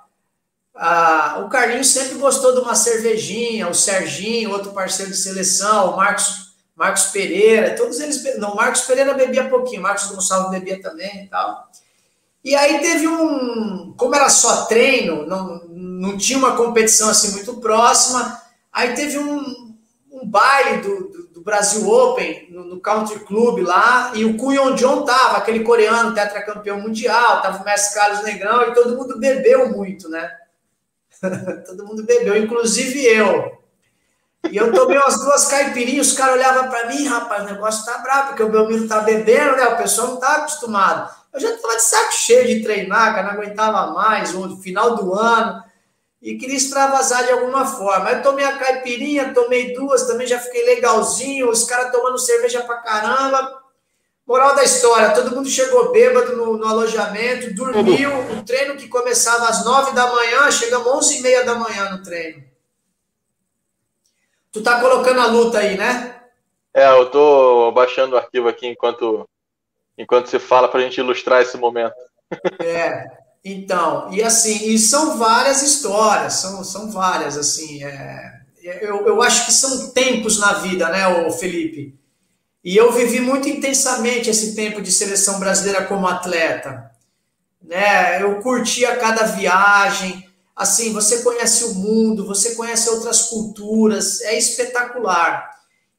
Ah, 0.74 1.42
o 1.44 1.48
Carlinhos 1.48 1.88
sempre 1.88 2.18
gostou 2.18 2.54
de 2.54 2.60
uma 2.60 2.74
cervejinha, 2.74 3.68
o 3.68 3.74
Serginho, 3.74 4.50
outro 4.50 4.72
parceiro 4.72 5.10
de 5.10 5.16
seleção, 5.16 5.92
o 5.92 5.96
Marcos, 5.96 6.54
Marcos 6.74 7.06
Pereira, 7.06 7.74
todos 7.74 7.98
eles. 7.98 8.22
Não, 8.38 8.54
Marcos 8.54 8.82
Pereira 8.82 9.14
bebia 9.14 9.48
pouquinho, 9.48 9.80
Marcos 9.80 10.06
Gonçalves 10.06 10.50
bebia 10.50 10.80
também 10.80 11.24
e 11.24 11.28
tal. 11.28 11.70
E 12.46 12.54
aí 12.54 12.78
teve 12.78 13.08
um. 13.08 13.92
Como 13.96 14.14
era 14.14 14.28
só 14.28 14.66
treino, 14.66 15.26
não, 15.26 15.66
não 15.66 16.16
tinha 16.16 16.38
uma 16.38 16.56
competição 16.56 17.10
assim 17.10 17.32
muito 17.32 17.56
próxima, 17.56 18.40
aí 18.72 18.94
teve 18.94 19.18
um, 19.18 19.74
um 20.12 20.24
baile 20.24 20.80
do, 20.80 21.08
do, 21.08 21.26
do 21.26 21.40
Brasil 21.40 21.90
Open 21.90 22.46
no, 22.52 22.64
no, 22.66 22.80
Country 22.80 23.18
Club 23.24 23.66
lá, 23.66 24.12
e 24.14 24.24
o 24.24 24.36
Kuyon 24.36 24.76
John 24.76 25.02
tava, 25.04 25.38
aquele 25.38 25.64
coreano 25.64 26.14
tetracampeão 26.14 26.80
mundial, 26.80 27.42
tava 27.42 27.60
o 27.60 27.64
Mestre 27.64 27.98
Carlos 27.98 28.22
Negrão, 28.22 28.62
e 28.62 28.74
todo 28.74 28.96
mundo 28.96 29.18
bebeu 29.18 29.68
muito, 29.70 30.08
né? 30.08 30.30
Todo 31.66 31.84
mundo 31.84 32.04
bebeu, 32.04 32.36
inclusive 32.36 33.04
eu. 33.06 33.58
E 34.52 34.56
eu 34.56 34.70
tomei 34.70 34.98
umas 34.98 35.18
duas 35.18 35.46
caipirinhas, 35.46 36.08
os 36.08 36.12
caras 36.12 36.36
olhavam 36.36 36.68
para 36.68 36.86
mim, 36.86 37.06
rapaz, 37.06 37.42
o 37.42 37.52
negócio 37.52 37.84
tá 37.84 37.98
bravo, 37.98 38.28
porque 38.28 38.42
o 38.44 38.50
Belmiro 38.50 38.86
tá 38.86 39.00
bebendo, 39.00 39.56
né? 39.56 39.66
O 39.66 39.78
pessoal 39.78 40.08
não 40.08 40.20
tá 40.20 40.36
acostumado. 40.36 41.15
Eu 41.36 41.40
já 41.40 41.54
tava 41.58 41.76
de 41.76 41.82
saco 41.82 42.14
cheio 42.14 42.46
de 42.46 42.62
treinar, 42.62 43.14
cara, 43.14 43.26
não 43.26 43.42
aguentava 43.42 43.92
mais, 43.92 44.32
no 44.32 44.56
final 44.56 44.96
do 44.96 45.12
ano, 45.12 45.62
e 46.22 46.38
queria 46.38 46.56
extravasar 46.56 47.26
de 47.26 47.32
alguma 47.32 47.66
forma. 47.66 48.10
Eu 48.10 48.22
tomei 48.22 48.42
a 48.42 48.56
caipirinha, 48.56 49.34
tomei 49.34 49.74
duas, 49.74 50.06
também 50.06 50.26
já 50.26 50.38
fiquei 50.38 50.64
legalzinho, 50.64 51.50
os 51.50 51.64
caras 51.64 51.92
tomando 51.92 52.16
cerveja 52.16 52.62
pra 52.62 52.78
caramba. 52.78 53.62
Moral 54.26 54.54
da 54.54 54.64
história, 54.64 55.10
todo 55.10 55.36
mundo 55.36 55.46
chegou 55.46 55.92
bêbado 55.92 56.34
no, 56.34 56.56
no 56.56 56.66
alojamento, 56.66 57.52
dormiu, 57.52 58.10
o 58.32 58.42
treino 58.42 58.74
que 58.74 58.88
começava 58.88 59.46
às 59.46 59.62
nove 59.62 59.92
da 59.92 60.10
manhã, 60.10 60.50
chegamos 60.50 60.90
onze 60.90 61.18
e 61.18 61.20
meia 61.20 61.44
da 61.44 61.54
manhã 61.54 61.90
no 61.90 62.02
treino. 62.02 62.42
Tu 64.50 64.62
tá 64.62 64.80
colocando 64.80 65.20
a 65.20 65.26
luta 65.26 65.58
aí, 65.58 65.76
né? 65.76 66.18
É, 66.72 66.88
eu 66.88 67.10
tô 67.10 67.70
baixando 67.72 68.16
o 68.16 68.18
arquivo 68.18 68.48
aqui 68.48 68.66
enquanto, 68.66 69.28
enquanto 69.96 70.28
você 70.28 70.38
fala 70.38 70.68
pra 70.68 70.80
gente 70.80 70.98
ilustrar 70.98 71.42
esse 71.42 71.56
momento. 71.56 71.94
É, 72.60 73.06
então, 73.44 74.12
e 74.12 74.22
assim, 74.22 74.70
e 74.70 74.78
são 74.78 75.16
várias 75.18 75.62
histórias, 75.62 76.34
são, 76.34 76.64
são 76.64 76.90
várias, 76.90 77.36
assim, 77.38 77.84
é, 77.84 78.40
eu, 78.62 79.06
eu 79.06 79.22
acho 79.22 79.46
que 79.46 79.52
são 79.52 79.90
tempos 79.90 80.38
na 80.38 80.54
vida, 80.54 80.88
né, 80.88 81.06
o 81.26 81.30
Felipe? 81.30 81.96
E 82.66 82.76
eu 82.76 82.90
vivi 82.90 83.20
muito 83.20 83.48
intensamente 83.48 84.28
esse 84.28 84.56
tempo 84.56 84.82
de 84.82 84.90
seleção 84.90 85.38
brasileira 85.38 85.84
como 85.84 86.08
atleta. 86.08 86.90
Né? 87.62 88.20
Eu 88.20 88.40
curtia 88.40 88.96
cada 88.96 89.24
viagem. 89.24 90.28
Assim, 90.54 90.92
você 90.92 91.22
conhece 91.22 91.62
o 91.64 91.74
mundo, 91.74 92.26
você 92.26 92.56
conhece 92.56 92.90
outras 92.90 93.28
culturas, 93.28 94.20
é 94.22 94.36
espetacular. 94.36 95.48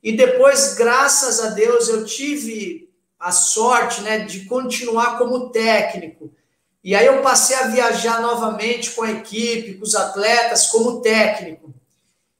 E 0.04 0.12
depois, 0.12 0.74
graças 0.74 1.40
a 1.40 1.52
Deus, 1.52 1.88
eu 1.88 2.04
tive 2.04 2.87
a 3.20 3.32
sorte 3.32 4.02
né, 4.02 4.20
de 4.20 4.46
continuar 4.46 5.18
como 5.18 5.50
técnico. 5.50 6.32
E 6.84 6.96
aí 6.96 7.06
eu 7.06 7.22
passei 7.22 7.56
a 7.56 7.68
viajar 7.68 8.22
novamente 8.22 8.92
com 8.92 9.04
a 9.04 9.12
equipe, 9.12 9.74
com 9.76 9.84
os 9.84 9.96
atletas, 9.96 10.68
como 10.68 11.02
técnico 11.02 11.68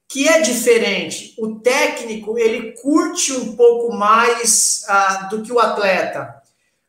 que 0.08 0.26
é 0.26 0.40
diferente. 0.40 1.34
O 1.38 1.56
técnico, 1.56 2.38
ele 2.38 2.72
curte 2.72 3.32
um 3.34 3.54
pouco 3.54 3.94
mais 3.94 4.82
ah, 4.88 5.28
do 5.30 5.42
que 5.42 5.52
o 5.52 5.60
atleta. 5.60 6.34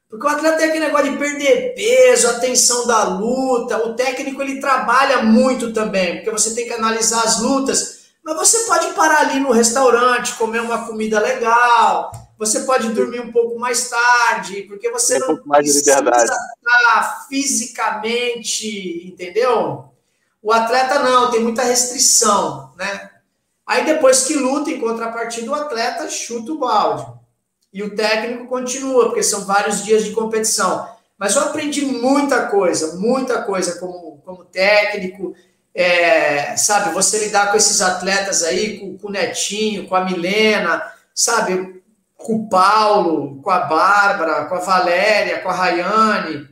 Porque 0.10 0.26
o 0.26 0.30
atleta 0.30 0.58
tem 0.58 0.70
aquele 0.70 0.86
negócio 0.86 1.12
de 1.12 1.18
perder 1.18 1.76
peso, 1.76 2.30
atenção 2.30 2.88
da 2.88 3.04
luta. 3.04 3.86
O 3.86 3.94
técnico, 3.94 4.42
ele 4.42 4.62
trabalha 4.62 5.22
muito 5.22 5.74
também, 5.74 6.16
porque 6.16 6.32
você 6.32 6.56
tem 6.56 6.66
que 6.66 6.74
analisar 6.74 7.24
as 7.24 7.42
lutas. 7.42 8.00
Mas 8.24 8.38
você 8.38 8.60
pode 8.60 8.94
parar 8.94 9.20
ali 9.20 9.40
no 9.40 9.52
restaurante, 9.52 10.36
comer 10.36 10.62
uma 10.62 10.88
comida 10.88 11.20
legal. 11.20 12.12
Você 12.40 12.62
pode 12.62 12.94
dormir 12.94 13.20
um 13.20 13.34
pouco 13.34 13.60
mais 13.60 13.90
tarde, 13.90 14.62
porque 14.62 14.90
você 14.90 15.18
um 15.18 15.28
não 15.28 15.38
precisa 15.38 15.92
estar 16.02 17.28
fisicamente, 17.28 19.06
entendeu? 19.06 19.90
O 20.42 20.54
atleta 20.54 21.00
não, 21.00 21.30
tem 21.30 21.42
muita 21.42 21.64
restrição, 21.64 22.72
né? 22.78 23.12
Aí 23.68 23.84
depois 23.84 24.24
que 24.24 24.36
luta, 24.36 24.72
em 24.72 24.80
contrapartida, 24.80 25.52
o 25.52 25.54
atleta 25.54 26.10
chuta 26.10 26.54
o 26.54 26.58
balde. 26.58 27.12
E 27.74 27.84
o 27.84 27.94
técnico 27.94 28.48
continua, 28.48 29.08
porque 29.08 29.22
são 29.22 29.46
vários 29.46 29.84
dias 29.84 30.06
de 30.06 30.12
competição. 30.12 30.88
Mas 31.18 31.36
eu 31.36 31.42
aprendi 31.42 31.86
muita 31.86 32.48
coisa, 32.48 32.96
muita 32.96 33.42
coisa 33.42 33.78
como, 33.80 34.22
como 34.24 34.46
técnico, 34.46 35.36
é, 35.76 36.56
sabe? 36.56 36.94
Você 36.94 37.20
lidar 37.20 37.52
com 37.52 37.58
esses 37.58 37.82
atletas 37.82 38.44
aí, 38.44 38.80
com, 38.80 38.98
com 38.98 39.10
o 39.10 39.12
Netinho, 39.12 39.88
com 39.90 39.96
a 39.96 40.06
Milena, 40.06 40.82
sabe? 41.14 41.80
Com 42.20 42.36
o 42.36 42.50
Paulo, 42.50 43.42
com 43.42 43.50
a 43.50 43.60
Bárbara, 43.62 44.46
com 44.46 44.56
a 44.56 44.60
Valéria, 44.60 45.42
com 45.42 45.50
a 45.50 45.54
Rayane, 45.54 46.48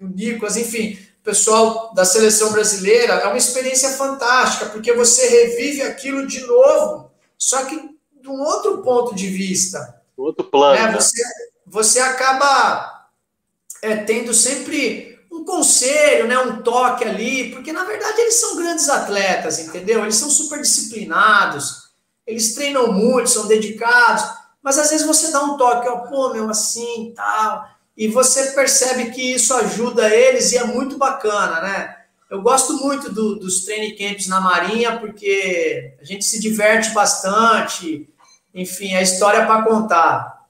o 0.00 0.06
Nicolas, 0.06 0.56
enfim 0.56 0.98
pessoal 1.26 1.92
da 1.92 2.04
seleção 2.04 2.52
brasileira, 2.52 3.14
é 3.14 3.26
uma 3.26 3.36
experiência 3.36 3.90
fantástica, 3.90 4.66
porque 4.66 4.92
você 4.92 5.26
revive 5.28 5.82
aquilo 5.82 6.24
de 6.24 6.40
novo, 6.46 7.10
só 7.36 7.64
que 7.64 7.76
de 8.22 8.28
um 8.28 8.40
outro 8.40 8.80
ponto 8.80 9.12
de 9.12 9.26
vista. 9.26 10.00
Outro 10.16 10.44
plano. 10.44 10.80
Né? 10.80 10.92
Você, 10.92 11.22
você 11.66 11.98
acaba 11.98 13.08
é, 13.82 13.96
tendo 13.96 14.32
sempre 14.32 15.18
um 15.30 15.44
conselho, 15.44 16.28
né, 16.28 16.38
um 16.38 16.62
toque 16.62 17.04
ali, 17.04 17.50
porque 17.50 17.72
na 17.72 17.84
verdade 17.84 18.20
eles 18.20 18.36
são 18.36 18.56
grandes 18.56 18.88
atletas, 18.88 19.58
entendeu? 19.58 20.02
Eles 20.02 20.16
são 20.16 20.30
super 20.30 20.60
disciplinados, 20.60 21.90
eles 22.24 22.54
treinam 22.54 22.92
muito, 22.92 23.28
são 23.28 23.48
dedicados, 23.48 24.22
mas 24.66 24.76
às 24.76 24.90
vezes 24.90 25.06
você 25.06 25.30
dá 25.30 25.40
um 25.40 25.56
toque, 25.56 25.88
ó, 25.88 26.00
pô, 26.00 26.34
meu, 26.34 26.50
assim, 26.50 27.14
tal 27.16 27.76
e 27.96 28.08
você 28.08 28.52
percebe 28.52 29.10
que 29.10 29.22
isso 29.34 29.54
ajuda 29.54 30.14
eles 30.14 30.52
e 30.52 30.58
é 30.58 30.64
muito 30.64 30.98
bacana, 30.98 31.62
né? 31.62 31.96
Eu 32.28 32.42
gosto 32.42 32.74
muito 32.74 33.10
do, 33.10 33.36
dos 33.36 33.64
training 33.64 33.96
camps 33.96 34.26
na 34.26 34.40
Marinha 34.40 34.98
porque 34.98 35.94
a 35.98 36.04
gente 36.04 36.24
se 36.24 36.38
diverte 36.40 36.90
bastante, 36.90 38.06
enfim, 38.52 38.94
a 38.94 39.00
história 39.00 39.38
é 39.38 39.46
para 39.46 39.62
contar. 39.62 40.46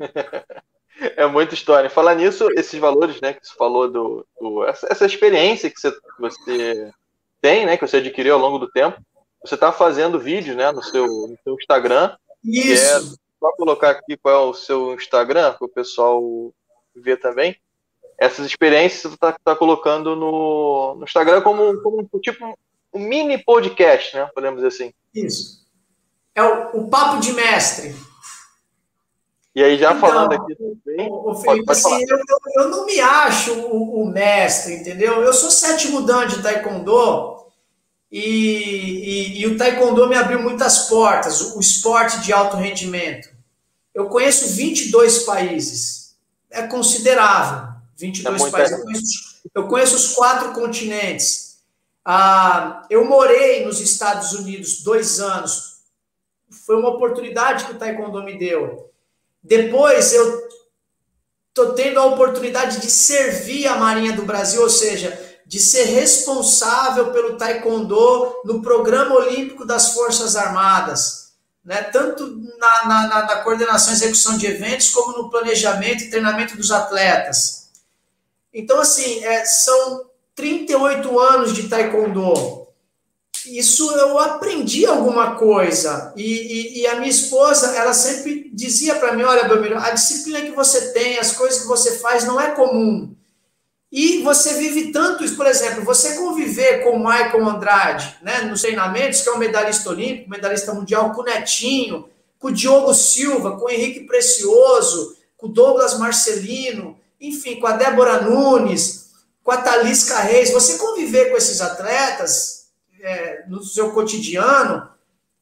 É 1.16 1.26
muita 1.26 1.54
história. 1.54 1.90
Falar 1.90 2.14
nisso, 2.14 2.48
esses 2.56 2.78
valores, 2.78 3.20
né, 3.20 3.32
que 3.32 3.44
você 3.44 3.54
falou 3.54 3.90
do, 3.90 4.24
do 4.40 4.64
essa, 4.64 4.86
essa, 4.88 5.04
experiência 5.04 5.68
que 5.68 5.80
você, 5.80 5.92
você 6.16 6.92
tem, 7.40 7.66
né, 7.66 7.76
que 7.76 7.84
você 7.84 7.96
adquiriu 7.96 8.34
ao 8.34 8.40
longo 8.40 8.56
do 8.56 8.70
tempo, 8.70 9.02
você 9.44 9.56
está 9.56 9.72
fazendo 9.72 10.20
vídeos, 10.20 10.54
né, 10.54 10.70
no 10.70 10.80
seu, 10.80 11.04
no 11.04 11.36
seu 11.42 11.54
Instagram. 11.54 12.14
Isso 12.44 13.16
só 13.42 13.52
colocar 13.56 13.90
aqui 13.90 14.16
qual 14.16 14.34
é 14.34 14.50
o 14.50 14.54
seu 14.54 14.94
Instagram, 14.94 15.54
para 15.54 15.66
o 15.66 15.68
pessoal 15.68 16.22
ver 16.94 17.16
também. 17.16 17.56
Essas 18.16 18.46
experiências 18.46 19.02
você 19.02 19.14
está 19.14 19.36
tá 19.44 19.56
colocando 19.56 20.14
no, 20.14 20.94
no 20.94 21.04
Instagram 21.04 21.42
como, 21.42 21.82
como 21.82 22.08
tipo 22.20 22.56
um 22.94 23.00
mini 23.00 23.42
podcast, 23.42 24.14
né? 24.14 24.30
Podemos 24.32 24.62
dizer 24.62 24.68
assim. 24.68 24.94
Isso. 25.12 25.66
É 26.34 26.42
o, 26.42 26.82
o 26.82 26.88
Papo 26.88 27.20
de 27.20 27.32
Mestre. 27.32 27.94
E 29.54 29.62
aí, 29.62 29.76
já 29.76 29.92
então, 29.92 30.00
falando 30.00 30.32
aqui 30.32 30.54
também. 30.54 31.10
O, 31.10 31.34
Felipe, 31.34 31.66
pode, 31.66 31.82
pode 31.82 31.94
assim, 31.94 32.04
eu, 32.08 32.18
eu, 32.56 32.68
não 32.70 32.86
me 32.86 33.00
acho 33.00 33.52
o, 33.52 34.02
o, 34.02 34.06
mestre, 34.06 34.76
entendeu? 34.76 35.20
Eu 35.20 35.32
sou 35.32 35.50
sétimo 35.50 36.02
dan 36.02 36.26
de 36.26 36.42
Taekwondo 36.42 37.41
E, 38.12 38.20
e, 38.20 39.40
e, 39.40 39.46
o 39.46 39.56
taekwondo 39.56 40.06
me 40.06 40.14
abriu 40.14 40.38
muitas 40.38 40.80
portas, 40.80 41.40
o, 41.40 41.56
o 41.56 41.60
esporte 41.60 42.20
de 42.20 42.30
alto 42.30 42.58
rendimento. 42.58 43.30
Eu 43.94 44.06
conheço 44.08 44.48
22 44.48 45.20
países, 45.20 46.14
é 46.50 46.66
considerável, 46.66 47.74
22 47.96 48.42
é 48.42 48.50
países. 48.50 48.72
Eu 48.72 48.84
conheço, 48.84 49.40
eu 49.54 49.66
conheço, 49.66 49.96
os 49.96 50.12
quatro 50.12 50.52
continentes. 50.52 51.62
Ah, 52.04 52.86
eu 52.90 53.06
morei 53.06 53.64
nos 53.64 53.80
Estados 53.80 54.34
Unidos 54.34 54.82
dois 54.82 55.18
anos, 55.18 55.80
foi 56.66 56.76
uma 56.76 56.90
oportunidade 56.90 57.64
que 57.64 57.72
o 57.72 57.78
taekwondo 57.78 58.22
me 58.22 58.38
deu. 58.38 58.90
Depois 59.42 60.12
eu 60.12 60.48
estou 61.48 61.72
tendo 61.72 61.98
a 61.98 62.04
oportunidade 62.04 62.78
de 62.78 62.90
servir 62.90 63.66
a 63.66 63.76
Marinha 63.76 64.12
do 64.12 64.26
Brasil, 64.26 64.60
ou 64.60 64.68
seja, 64.68 65.31
de 65.52 65.60
ser 65.60 65.84
responsável 65.84 67.12
pelo 67.12 67.36
taekwondo 67.36 68.40
no 68.42 68.62
programa 68.62 69.14
olímpico 69.16 69.66
das 69.66 69.92
Forças 69.92 70.34
Armadas, 70.34 71.34
né? 71.62 71.82
tanto 71.82 72.26
na, 72.58 72.86
na, 72.86 73.06
na 73.26 73.36
coordenação 73.42 73.92
e 73.92 73.96
execução 73.96 74.38
de 74.38 74.46
eventos, 74.46 74.88
como 74.88 75.12
no 75.18 75.28
planejamento 75.28 76.04
e 76.04 76.08
treinamento 76.08 76.56
dos 76.56 76.70
atletas. 76.70 77.68
Então, 78.50 78.80
assim, 78.80 79.22
é, 79.22 79.44
são 79.44 80.06
38 80.34 81.20
anos 81.20 81.52
de 81.52 81.68
taekwondo. 81.68 82.66
Isso 83.44 83.92
eu 83.92 84.18
aprendi 84.18 84.86
alguma 84.86 85.34
coisa. 85.34 86.14
E, 86.16 86.22
e, 86.22 86.80
e 86.80 86.86
a 86.86 86.94
minha 86.94 87.10
esposa, 87.10 87.76
ela 87.76 87.92
sempre 87.92 88.50
dizia 88.54 88.94
para 88.94 89.12
mim: 89.12 89.22
olha, 89.22 89.44
Belmiro, 89.44 89.76
a 89.76 89.90
disciplina 89.90 90.40
que 90.40 90.52
você 90.52 90.94
tem, 90.94 91.18
as 91.18 91.32
coisas 91.32 91.60
que 91.60 91.66
você 91.66 91.98
faz 91.98 92.24
não 92.24 92.40
é 92.40 92.52
comum. 92.52 93.14
E 93.92 94.22
você 94.22 94.54
vive 94.54 94.90
tanto 94.90 95.22
isso, 95.22 95.36
por 95.36 95.46
exemplo, 95.46 95.84
você 95.84 96.16
conviver 96.16 96.82
com 96.82 96.96
o 96.96 96.98
Michael 96.98 97.46
Andrade, 97.46 98.16
né, 98.22 98.40
nos 98.40 98.62
treinamentos, 98.62 99.20
que 99.20 99.28
é 99.28 99.32
um 99.32 99.38
medalhista 99.38 99.90
olímpico, 99.90 100.30
medalhista 100.30 100.72
mundial, 100.72 101.12
com 101.12 101.20
o 101.20 101.24
Netinho, 101.24 102.08
com 102.38 102.48
o 102.48 102.52
Diogo 102.52 102.94
Silva, 102.94 103.58
com 103.58 103.66
o 103.66 103.70
Henrique 103.70 104.06
Precioso, 104.06 105.14
com 105.36 105.46
o 105.46 105.50
Douglas 105.50 105.98
Marcelino, 105.98 106.98
enfim, 107.20 107.60
com 107.60 107.66
a 107.66 107.72
Débora 107.72 108.22
Nunes, 108.22 109.10
com 109.44 109.50
a 109.52 109.58
Thalys 109.58 110.08
Reis, 110.08 110.50
você 110.50 110.78
conviver 110.78 111.30
com 111.30 111.36
esses 111.36 111.60
atletas 111.60 112.68
é, 112.98 113.44
no 113.46 113.62
seu 113.62 113.92
cotidiano, 113.92 114.88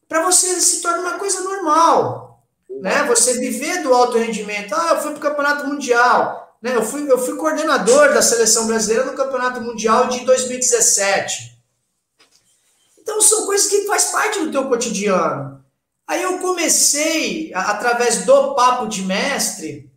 para 0.08 0.24
você 0.24 0.60
se 0.60 0.82
torna 0.82 1.02
uma 1.02 1.18
coisa 1.20 1.40
normal, 1.42 2.42
né? 2.80 3.04
Você 3.04 3.38
viver 3.38 3.82
do 3.82 3.94
alto 3.94 4.18
rendimento, 4.18 4.74
ah, 4.74 4.94
eu 4.94 5.02
fui 5.02 5.12
para 5.12 5.18
o 5.18 5.22
campeonato 5.22 5.68
mundial, 5.68 6.49
né? 6.60 6.76
Eu, 6.76 6.84
fui, 6.84 7.10
eu 7.10 7.18
fui 7.18 7.36
coordenador 7.36 8.12
da 8.12 8.22
seleção 8.22 8.66
brasileira 8.66 9.04
no 9.04 9.16
Campeonato 9.16 9.60
Mundial 9.60 10.08
de 10.08 10.24
2017. 10.24 11.58
Então, 12.98 13.20
são 13.20 13.46
coisas 13.46 13.68
que 13.68 13.86
faz 13.86 14.06
parte 14.06 14.40
do 14.40 14.50
teu 14.50 14.68
cotidiano. 14.68 15.64
Aí 16.06 16.22
eu 16.22 16.38
comecei, 16.38 17.52
através 17.54 18.24
do 18.24 18.54
Papo 18.54 18.86
de 18.88 19.02
Mestre, 19.02 19.90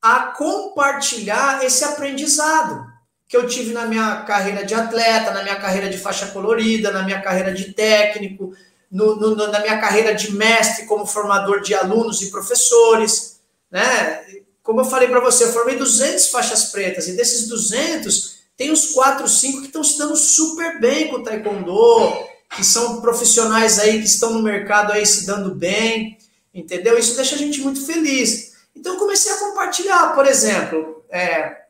a 0.00 0.32
compartilhar 0.32 1.64
esse 1.64 1.84
aprendizado 1.84 2.86
que 3.26 3.36
eu 3.36 3.46
tive 3.46 3.72
na 3.72 3.86
minha 3.86 4.22
carreira 4.24 4.64
de 4.64 4.74
atleta, 4.74 5.30
na 5.30 5.42
minha 5.42 5.56
carreira 5.56 5.88
de 5.88 5.96
faixa 5.96 6.26
colorida, 6.26 6.90
na 6.92 7.02
minha 7.02 7.22
carreira 7.22 7.54
de 7.54 7.72
técnico, 7.72 8.54
no, 8.90 9.16
no, 9.16 9.34
na 9.34 9.60
minha 9.60 9.80
carreira 9.80 10.14
de 10.14 10.32
mestre 10.32 10.84
como 10.84 11.06
formador 11.06 11.62
de 11.62 11.74
alunos 11.74 12.20
e 12.20 12.30
professores, 12.30 13.40
né? 13.70 14.41
Como 14.62 14.80
eu 14.80 14.84
falei 14.84 15.08
para 15.08 15.20
você, 15.20 15.44
eu 15.44 15.52
formei 15.52 15.76
200 15.76 16.28
faixas 16.28 16.66
pretas, 16.66 17.08
e 17.08 17.12
desses 17.12 17.48
200, 17.48 18.42
tem 18.56 18.70
uns 18.70 18.92
4, 18.92 19.26
5 19.26 19.60
que 19.60 19.66
estão 19.66 19.82
se 19.82 19.98
dando 19.98 20.16
super 20.16 20.80
bem 20.80 21.08
com 21.08 21.16
o 21.16 21.22
taekwondo, 21.22 22.12
que 22.54 22.64
são 22.64 23.00
profissionais 23.00 23.78
aí 23.78 23.98
que 23.98 24.06
estão 24.06 24.32
no 24.32 24.42
mercado 24.42 24.92
aí 24.92 25.04
se 25.04 25.26
dando 25.26 25.54
bem, 25.54 26.18
entendeu? 26.54 26.98
Isso 26.98 27.16
deixa 27.16 27.34
a 27.34 27.38
gente 27.38 27.60
muito 27.60 27.84
feliz. 27.84 28.52
Então 28.76 28.94
eu 28.94 28.98
comecei 28.98 29.32
a 29.32 29.38
compartilhar, 29.38 30.14
por 30.14 30.26
exemplo, 30.26 31.04
é, 31.10 31.62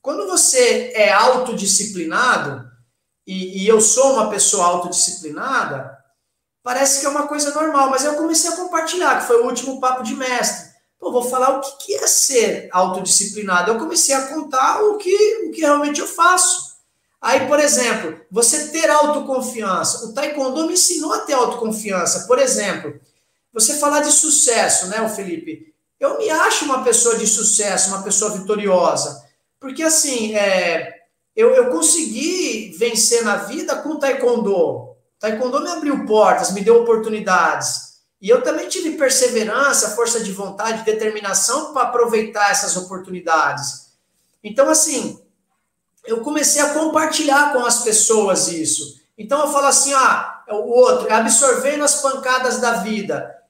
quando 0.00 0.26
você 0.26 0.92
é 0.94 1.12
autodisciplinado, 1.12 2.70
e, 3.26 3.62
e 3.62 3.68
eu 3.68 3.80
sou 3.80 4.14
uma 4.14 4.28
pessoa 4.28 4.66
autodisciplinada, 4.66 5.98
parece 6.62 7.00
que 7.00 7.06
é 7.06 7.08
uma 7.08 7.26
coisa 7.26 7.54
normal, 7.54 7.90
mas 7.90 8.04
eu 8.04 8.14
comecei 8.14 8.50
a 8.50 8.56
compartilhar, 8.56 9.20
que 9.20 9.26
foi 9.26 9.40
o 9.40 9.46
último 9.46 9.80
papo 9.80 10.02
de 10.02 10.14
mestre. 10.14 10.63
Pô, 11.04 11.12
vou 11.12 11.22
falar 11.22 11.58
o 11.58 11.60
que, 11.60 11.84
que 11.84 11.94
é 11.96 12.06
ser 12.06 12.70
autodisciplinado. 12.72 13.70
Eu 13.70 13.78
comecei 13.78 14.14
a 14.14 14.26
contar 14.28 14.82
o 14.82 14.96
que, 14.96 15.44
o 15.44 15.50
que 15.50 15.60
realmente 15.60 16.00
eu 16.00 16.06
faço. 16.06 16.76
Aí, 17.20 17.46
por 17.46 17.60
exemplo, 17.60 18.18
você 18.30 18.68
ter 18.68 18.88
autoconfiança. 18.88 20.06
O 20.06 20.14
Taekwondo 20.14 20.66
me 20.66 20.72
ensinou 20.72 21.12
a 21.12 21.18
ter 21.18 21.34
autoconfiança. 21.34 22.26
Por 22.26 22.38
exemplo, 22.38 22.98
você 23.52 23.74
falar 23.74 24.00
de 24.00 24.10
sucesso, 24.12 24.86
né, 24.86 25.06
Felipe? 25.10 25.74
Eu 26.00 26.16
me 26.16 26.30
acho 26.30 26.64
uma 26.64 26.82
pessoa 26.82 27.18
de 27.18 27.26
sucesso, 27.26 27.90
uma 27.90 28.02
pessoa 28.02 28.30
vitoriosa. 28.30 29.22
Porque, 29.60 29.82
assim, 29.82 30.34
é, 30.34 30.90
eu, 31.36 31.50
eu 31.50 31.68
consegui 31.68 32.74
vencer 32.78 33.22
na 33.22 33.36
vida 33.36 33.76
com 33.76 33.90
o 33.90 33.98
Taekwondo. 33.98 34.56
O 34.56 34.96
taekwondo 35.20 35.60
me 35.60 35.68
abriu 35.68 36.06
portas, 36.06 36.50
me 36.52 36.62
deu 36.62 36.80
oportunidades. 36.80 37.83
E 38.24 38.30
eu 38.30 38.40
também 38.40 38.66
tive 38.70 38.92
perseverança, 38.92 39.90
força 39.90 40.18
de 40.18 40.32
vontade, 40.32 40.82
determinação 40.82 41.74
para 41.74 41.88
aproveitar 41.88 42.50
essas 42.50 42.74
oportunidades. 42.74 43.90
Então, 44.42 44.70
assim, 44.70 45.20
eu 46.06 46.22
comecei 46.22 46.62
a 46.62 46.72
compartilhar 46.72 47.52
com 47.52 47.66
as 47.66 47.82
pessoas 47.82 48.48
isso. 48.48 48.98
Então, 49.18 49.42
eu 49.42 49.52
falo 49.52 49.66
assim: 49.66 49.92
ah, 49.92 50.42
o 50.48 50.70
outro, 50.70 51.12
absorvendo 51.12 51.84
as 51.84 52.00
pancadas 52.00 52.58
da 52.62 52.76
vida. 52.76 53.42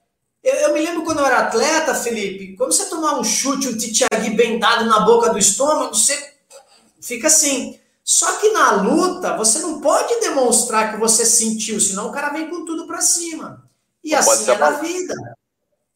Eu, 0.43 0.55
eu, 0.55 0.75
me 0.75 0.81
lembro 0.81 1.05
quando 1.05 1.21
eu 1.21 1.27
era 1.27 1.47
atleta, 1.47 1.95
Felipe, 1.95 2.57
quando 2.57 2.73
você 2.73 2.87
tomar 2.87 3.17
um 3.17 3.23
chute, 3.23 3.69
um 3.69 3.79
titiagui 3.79 4.31
bem 4.31 4.59
dado 4.59 4.87
na 4.87 5.07
boca 5.07 5.31
do 5.31 5.39
estômago, 5.39 5.95
você 5.95 6.35
fica 7.01 7.29
assim. 7.29 7.79
Só 8.03 8.33
que 8.41 8.51
na 8.51 8.73
luta, 8.73 9.37
você 9.37 9.61
não 9.61 9.81
pode 9.81 10.19
demonstrar 10.19 10.91
que 10.91 10.99
você 10.99 11.25
sentiu, 11.25 11.79
senão 11.81 12.09
o 12.09 12.13
cara 12.13 12.31
vem 12.31 12.51
com 12.51 12.65
tudo 12.65 12.89
para 12.89 13.01
cima. 13.01 13.64
E 14.05 14.11
Não 14.13 14.19
assim 14.19 14.51
é 14.51 14.59
na 14.59 14.71
vida. 14.73 15.15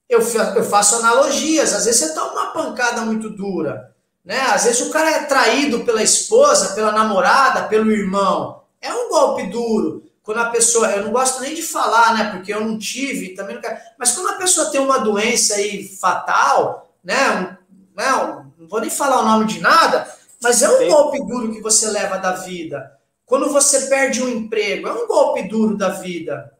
Eu, 0.08 0.20
eu 0.20 0.64
faço 0.64 0.96
analogias. 0.96 1.74
Às 1.74 1.84
vezes 1.84 2.00
você 2.00 2.14
toma 2.14 2.32
uma 2.32 2.52
pancada 2.52 3.02
muito 3.02 3.28
dura. 3.28 3.94
Né? 4.24 4.40
Às 4.40 4.64
vezes 4.64 4.80
o 4.80 4.90
cara 4.90 5.10
é 5.10 5.24
traído 5.24 5.84
pela 5.84 6.02
esposa, 6.02 6.74
pela 6.74 6.90
namorada, 6.92 7.68
pelo 7.68 7.92
irmão. 7.92 8.62
É 8.80 8.92
um 8.92 9.08
golpe 9.10 9.46
duro. 9.48 10.08
Quando 10.22 10.38
a 10.38 10.50
pessoa, 10.50 10.90
eu 10.90 11.04
não 11.04 11.12
gosto 11.12 11.40
nem 11.40 11.54
de 11.54 11.62
falar, 11.62 12.14
né? 12.14 12.30
Porque 12.32 12.52
eu 12.52 12.60
não 12.60 12.78
tive, 12.78 13.34
também 13.34 13.54
não 13.54 13.62
quero, 13.62 13.78
mas 13.98 14.12
quando 14.12 14.28
a 14.28 14.36
pessoa 14.36 14.70
tem 14.70 14.78
uma 14.78 14.98
doença 14.98 15.54
aí 15.54 15.88
fatal, 15.88 16.92
né? 17.02 17.30
Um, 17.30 17.96
né? 17.96 18.44
não 18.58 18.68
vou 18.68 18.78
nem 18.78 18.90
falar 18.90 19.20
o 19.20 19.24
nome 19.24 19.46
de 19.46 19.58
nada, 19.58 20.06
mas 20.42 20.62
é 20.62 20.68
um 20.68 20.76
Sim. 20.76 20.88
golpe 20.88 21.24
duro 21.24 21.50
que 21.50 21.62
você 21.62 21.88
leva 21.88 22.18
da 22.18 22.32
vida. 22.32 22.92
Quando 23.24 23.50
você 23.50 23.86
perde 23.86 24.22
um 24.22 24.28
emprego, 24.28 24.88
é 24.88 24.92
um 24.92 25.06
golpe 25.06 25.48
duro 25.48 25.74
da 25.74 25.88
vida. 25.88 26.52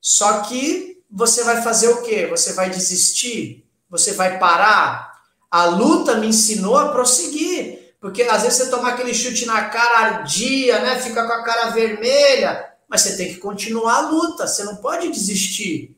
Só 0.00 0.42
que 0.42 0.95
você 1.16 1.44
vai 1.44 1.62
fazer 1.62 1.88
o 1.88 2.02
quê? 2.02 2.26
Você 2.26 2.52
vai 2.52 2.68
desistir? 2.68 3.66
Você 3.88 4.12
vai 4.12 4.38
parar? 4.38 5.18
A 5.50 5.64
luta 5.64 6.16
me 6.16 6.26
ensinou 6.26 6.76
a 6.76 6.90
prosseguir. 6.90 7.94
Porque 7.98 8.24
às 8.24 8.42
vezes 8.42 8.58
você 8.58 8.70
toma 8.70 8.90
aquele 8.90 9.14
chute 9.14 9.46
na 9.46 9.64
cara 9.70 10.18
ardia, 10.18 10.78
né? 10.80 11.00
Fica 11.00 11.26
com 11.26 11.32
a 11.32 11.42
cara 11.42 11.70
vermelha, 11.70 12.70
mas 12.86 13.00
você 13.00 13.16
tem 13.16 13.32
que 13.32 13.40
continuar 13.40 13.94
a 13.94 14.10
luta, 14.10 14.46
você 14.46 14.62
não 14.64 14.76
pode 14.76 15.08
desistir. 15.08 15.96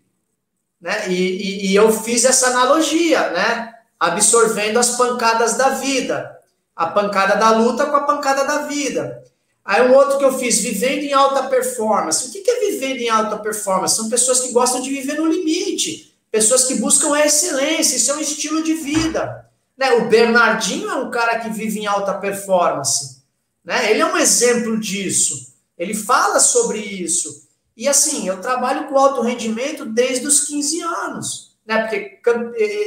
Né? 0.80 1.08
E, 1.08 1.14
e, 1.14 1.66
e 1.72 1.74
eu 1.74 1.90
fiz 1.90 2.24
essa 2.24 2.50
analogia, 2.50 3.30
né? 3.30 3.74
Absorvendo 3.98 4.78
as 4.78 4.90
pancadas 4.90 5.54
da 5.54 5.70
vida. 5.70 6.38
A 6.76 6.86
pancada 6.86 7.34
da 7.34 7.50
luta 7.50 7.86
com 7.86 7.96
a 7.96 8.04
pancada 8.04 8.44
da 8.44 8.58
vida. 8.68 9.20
Aí 9.68 9.82
um 9.82 9.94
outro 9.94 10.16
que 10.16 10.24
eu 10.24 10.32
fiz, 10.32 10.60
vivendo 10.60 11.02
em 11.02 11.12
alta 11.12 11.42
performance. 11.42 12.26
O 12.26 12.32
que 12.32 12.50
é 12.50 12.70
vivendo 12.70 13.00
em 13.00 13.10
alta 13.10 13.36
performance? 13.36 13.96
São 13.96 14.08
pessoas 14.08 14.40
que 14.40 14.50
gostam 14.50 14.80
de 14.80 14.88
viver 14.88 15.20
no 15.20 15.26
limite, 15.26 16.16
pessoas 16.30 16.64
que 16.64 16.76
buscam 16.76 17.14
a 17.14 17.26
excelência, 17.26 17.96
isso 17.96 18.10
é 18.10 18.14
um 18.14 18.20
estilo 18.20 18.62
de 18.62 18.72
vida. 18.72 19.46
Né? 19.76 19.92
O 19.92 20.08
Bernardinho 20.08 20.88
é 20.88 20.94
um 20.94 21.10
cara 21.10 21.40
que 21.40 21.50
vive 21.50 21.80
em 21.80 21.86
alta 21.86 22.14
performance. 22.14 23.22
Né? 23.62 23.90
Ele 23.90 24.00
é 24.00 24.06
um 24.06 24.16
exemplo 24.16 24.80
disso. 24.80 25.52
Ele 25.76 25.92
fala 25.92 26.40
sobre 26.40 26.78
isso. 26.78 27.46
E 27.76 27.86
assim, 27.86 28.26
eu 28.26 28.40
trabalho 28.40 28.88
com 28.88 28.96
alto 28.96 29.20
rendimento 29.20 29.84
desde 29.84 30.26
os 30.26 30.40
15 30.46 30.80
anos. 30.80 31.58
Né? 31.66 31.82
Porque 31.82 32.20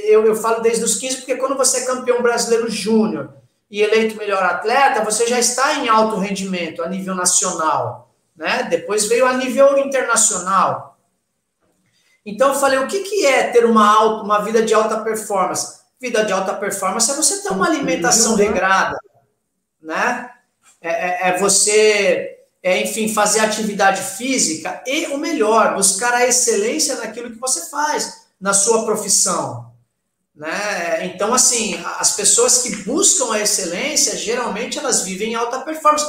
eu, 0.08 0.26
eu 0.26 0.36
falo 0.36 0.64
desde 0.64 0.84
os 0.84 0.96
15, 0.96 1.18
porque 1.18 1.36
quando 1.36 1.56
você 1.56 1.78
é 1.78 1.86
campeão 1.86 2.24
brasileiro 2.24 2.72
júnior 2.72 3.40
e 3.72 3.82
eleito 3.82 4.18
melhor 4.18 4.44
atleta, 4.44 5.04
você 5.04 5.26
já 5.26 5.40
está 5.40 5.76
em 5.76 5.88
alto 5.88 6.18
rendimento 6.18 6.84
a 6.84 6.90
nível 6.90 7.16
nacional, 7.16 8.14
né? 8.36 8.64
Depois 8.64 9.06
veio 9.06 9.26
a 9.26 9.34
nível 9.34 9.78
internacional. 9.78 11.00
Então 12.26 12.50
eu 12.50 12.60
falei, 12.60 12.80
o 12.80 12.88
que, 12.88 13.00
que 13.00 13.26
é 13.26 13.50
ter 13.50 13.66
uma, 13.66 13.88
alta, 13.88 14.24
uma 14.24 14.40
vida 14.40 14.62
de 14.62 14.74
alta 14.74 15.00
performance? 15.00 15.80
Vida 16.02 16.26
de 16.26 16.34
alta 16.34 16.54
performance 16.54 17.10
é 17.10 17.16
você 17.16 17.42
ter 17.42 17.50
uma 17.50 17.66
alimentação 17.66 18.36
regrada, 18.36 18.98
né? 19.82 20.30
É, 20.82 20.90
é, 20.90 21.30
é 21.30 21.38
você 21.38 22.42
é, 22.62 22.82
enfim, 22.82 23.12
fazer 23.12 23.40
atividade 23.40 24.02
física 24.02 24.84
e 24.86 25.08
o 25.08 25.18
melhor, 25.18 25.74
buscar 25.76 26.14
a 26.14 26.28
excelência 26.28 26.96
naquilo 26.96 27.32
que 27.32 27.40
você 27.40 27.70
faz, 27.70 28.28
na 28.40 28.54
sua 28.54 28.86
profissão. 28.86 29.71
Né? 30.36 31.06
Então, 31.06 31.34
assim, 31.34 31.76
as 31.98 32.16
pessoas 32.16 32.62
que 32.64 32.78
buscam 32.84 33.34
a 33.34 33.42
excelência, 33.42 34.18
geralmente 34.18 34.80
elas 34.80 35.04
vivem 35.04 35.32
em 35.32 35.36
alta 35.36 35.62
performance. 35.62 36.06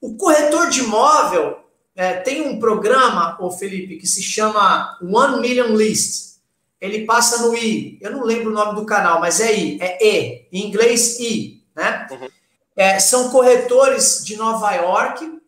O 0.00 0.16
corretor 0.16 0.68
de 0.68 0.80
imóvel 0.80 1.58
é, 1.94 2.14
tem 2.14 2.42
um 2.42 2.58
programa, 2.58 3.36
o 3.40 3.50
Felipe, 3.50 3.96
que 3.96 4.06
se 4.06 4.22
chama 4.22 4.98
One 5.02 5.40
Million 5.40 5.76
List. 5.76 6.32
Ele 6.80 7.04
passa 7.04 7.42
no 7.42 7.54
I. 7.54 7.98
Eu 8.00 8.10
não 8.10 8.24
lembro 8.24 8.50
o 8.50 8.54
nome 8.54 8.74
do 8.74 8.84
canal, 8.84 9.20
mas 9.20 9.40
é 9.40 9.54
I, 9.54 9.78
é 9.80 10.04
E, 10.04 10.48
em 10.52 10.66
inglês 10.66 11.18
I, 11.20 11.62
né? 11.76 12.08
Uhum. 12.10 12.28
É, 12.74 12.98
são 12.98 13.30
corretores 13.30 14.24
de 14.24 14.36
Nova 14.36 14.72
York 14.72 15.40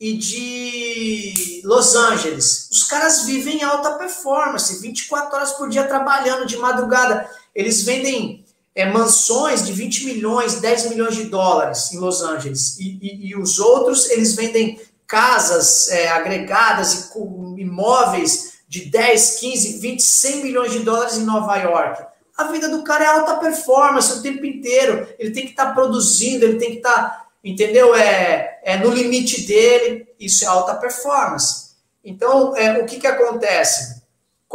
e 0.00 0.14
de 0.14 1.62
Los 1.64 1.94
Angeles. 1.94 2.68
Os 2.70 2.84
caras 2.84 3.22
vivem 3.22 3.58
em 3.58 3.62
alta 3.62 3.92
performance, 3.92 4.80
24 4.80 5.36
horas 5.36 5.52
por 5.52 5.68
dia 5.68 5.86
trabalhando 5.86 6.46
de 6.46 6.56
madrugada. 6.56 7.28
Eles 7.54 7.84
vendem 7.84 8.44
é, 8.74 8.84
mansões 8.86 9.64
de 9.64 9.72
20 9.72 10.06
milhões, 10.06 10.60
10 10.60 10.90
milhões 10.90 11.14
de 11.14 11.24
dólares 11.24 11.92
em 11.92 11.98
Los 11.98 12.22
Angeles. 12.22 12.78
E, 12.78 12.98
e, 13.00 13.28
e 13.28 13.36
os 13.36 13.58
outros, 13.58 14.10
eles 14.10 14.34
vendem 14.34 14.80
casas 15.06 15.88
é, 15.88 16.08
agregadas 16.08 17.12
e 17.14 17.60
imóveis 17.60 18.54
de 18.66 18.86
10, 18.86 19.38
15, 19.38 19.78
20, 19.78 20.02
100 20.02 20.42
milhões 20.42 20.72
de 20.72 20.80
dólares 20.80 21.16
em 21.16 21.24
Nova 21.24 21.56
York. 21.56 22.04
A 22.36 22.44
vida 22.44 22.68
do 22.68 22.82
cara 22.82 23.04
é 23.04 23.06
alta 23.06 23.36
performance 23.36 24.12
o 24.12 24.22
tempo 24.22 24.44
inteiro. 24.44 25.06
Ele 25.18 25.30
tem 25.30 25.44
que 25.44 25.50
estar 25.50 25.66
tá 25.66 25.72
produzindo, 25.72 26.44
ele 26.44 26.58
tem 26.58 26.72
que 26.72 26.76
estar, 26.78 26.92
tá, 26.92 27.26
entendeu? 27.44 27.94
É, 27.94 28.58
é 28.64 28.76
no 28.78 28.90
limite 28.90 29.42
dele. 29.46 30.08
Isso 30.18 30.44
é 30.44 30.48
alta 30.48 30.74
performance. 30.74 31.74
Então, 32.04 32.56
é, 32.56 32.82
o 32.82 32.86
que, 32.86 32.98
que 32.98 33.06
acontece? 33.06 34.02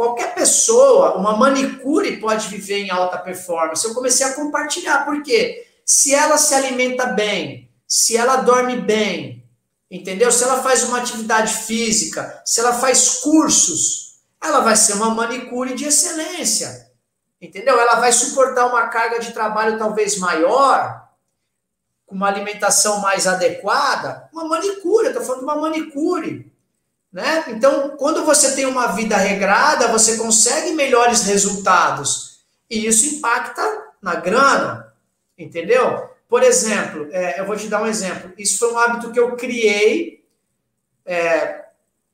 Qualquer 0.00 0.34
pessoa, 0.34 1.18
uma 1.18 1.36
manicure 1.36 2.16
pode 2.16 2.48
viver 2.48 2.78
em 2.78 2.90
alta 2.90 3.18
performance. 3.18 3.86
Eu 3.86 3.92
comecei 3.92 4.24
a 4.24 4.32
compartilhar, 4.32 5.04
porque 5.04 5.68
se 5.84 6.14
ela 6.14 6.38
se 6.38 6.54
alimenta 6.54 7.04
bem, 7.08 7.70
se 7.86 8.16
ela 8.16 8.36
dorme 8.36 8.80
bem, 8.80 9.44
entendeu? 9.90 10.32
Se 10.32 10.42
ela 10.42 10.62
faz 10.62 10.84
uma 10.84 10.96
atividade 10.96 11.52
física, 11.52 12.40
se 12.46 12.60
ela 12.60 12.72
faz 12.72 13.18
cursos, 13.18 14.22
ela 14.42 14.60
vai 14.60 14.74
ser 14.74 14.94
uma 14.94 15.10
manicure 15.10 15.74
de 15.74 15.84
excelência, 15.84 16.90
entendeu? 17.38 17.78
Ela 17.78 17.96
vai 17.96 18.10
suportar 18.10 18.68
uma 18.68 18.88
carga 18.88 19.18
de 19.18 19.34
trabalho 19.34 19.78
talvez 19.78 20.16
maior, 20.16 21.10
com 22.06 22.14
uma 22.14 22.28
alimentação 22.28 23.00
mais 23.00 23.26
adequada, 23.26 24.30
uma 24.32 24.46
manicure, 24.46 25.08
eu 25.08 25.10
estou 25.10 25.24
falando 25.26 25.40
de 25.40 25.44
uma 25.44 25.56
manicure. 25.56 26.49
Né? 27.12 27.44
Então, 27.48 27.96
quando 27.96 28.24
você 28.24 28.54
tem 28.54 28.66
uma 28.66 28.88
vida 28.88 29.16
regrada, 29.16 29.88
você 29.88 30.16
consegue 30.16 30.72
melhores 30.72 31.22
resultados. 31.22 32.40
E 32.68 32.86
isso 32.86 33.16
impacta 33.16 33.62
na 34.00 34.14
grana, 34.14 34.94
entendeu? 35.36 36.08
Por 36.28 36.44
exemplo, 36.44 37.08
é, 37.10 37.40
eu 37.40 37.46
vou 37.46 37.56
te 37.56 37.66
dar 37.66 37.82
um 37.82 37.86
exemplo. 37.86 38.32
Isso 38.38 38.58
foi 38.58 38.72
um 38.72 38.78
hábito 38.78 39.10
que 39.10 39.18
eu 39.18 39.34
criei 39.34 40.24
é, 41.04 41.64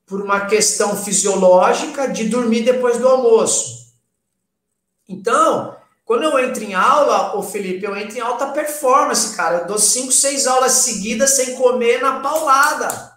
por 0.07 0.21
uma 0.21 0.47
questão 0.47 0.97
fisiológica 0.97 2.07
de 2.07 2.27
dormir 2.27 2.63
depois 2.63 2.97
do 2.97 3.07
almoço. 3.07 3.93
Então, 5.07 5.77
quando 6.03 6.23
eu 6.23 6.39
entro 6.39 6.63
em 6.63 6.73
aula, 6.73 7.37
o 7.37 7.43
Felipe, 7.43 7.85
eu 7.85 7.95
entro 7.95 8.17
em 8.17 8.21
alta 8.21 8.47
performance, 8.47 9.35
cara. 9.35 9.59
Eu 9.59 9.67
dou 9.67 9.77
cinco, 9.77 10.11
seis 10.11 10.47
aulas 10.47 10.71
seguidas 10.71 11.35
sem 11.35 11.55
comer 11.55 12.01
na 12.01 12.19
paulada. 12.19 13.16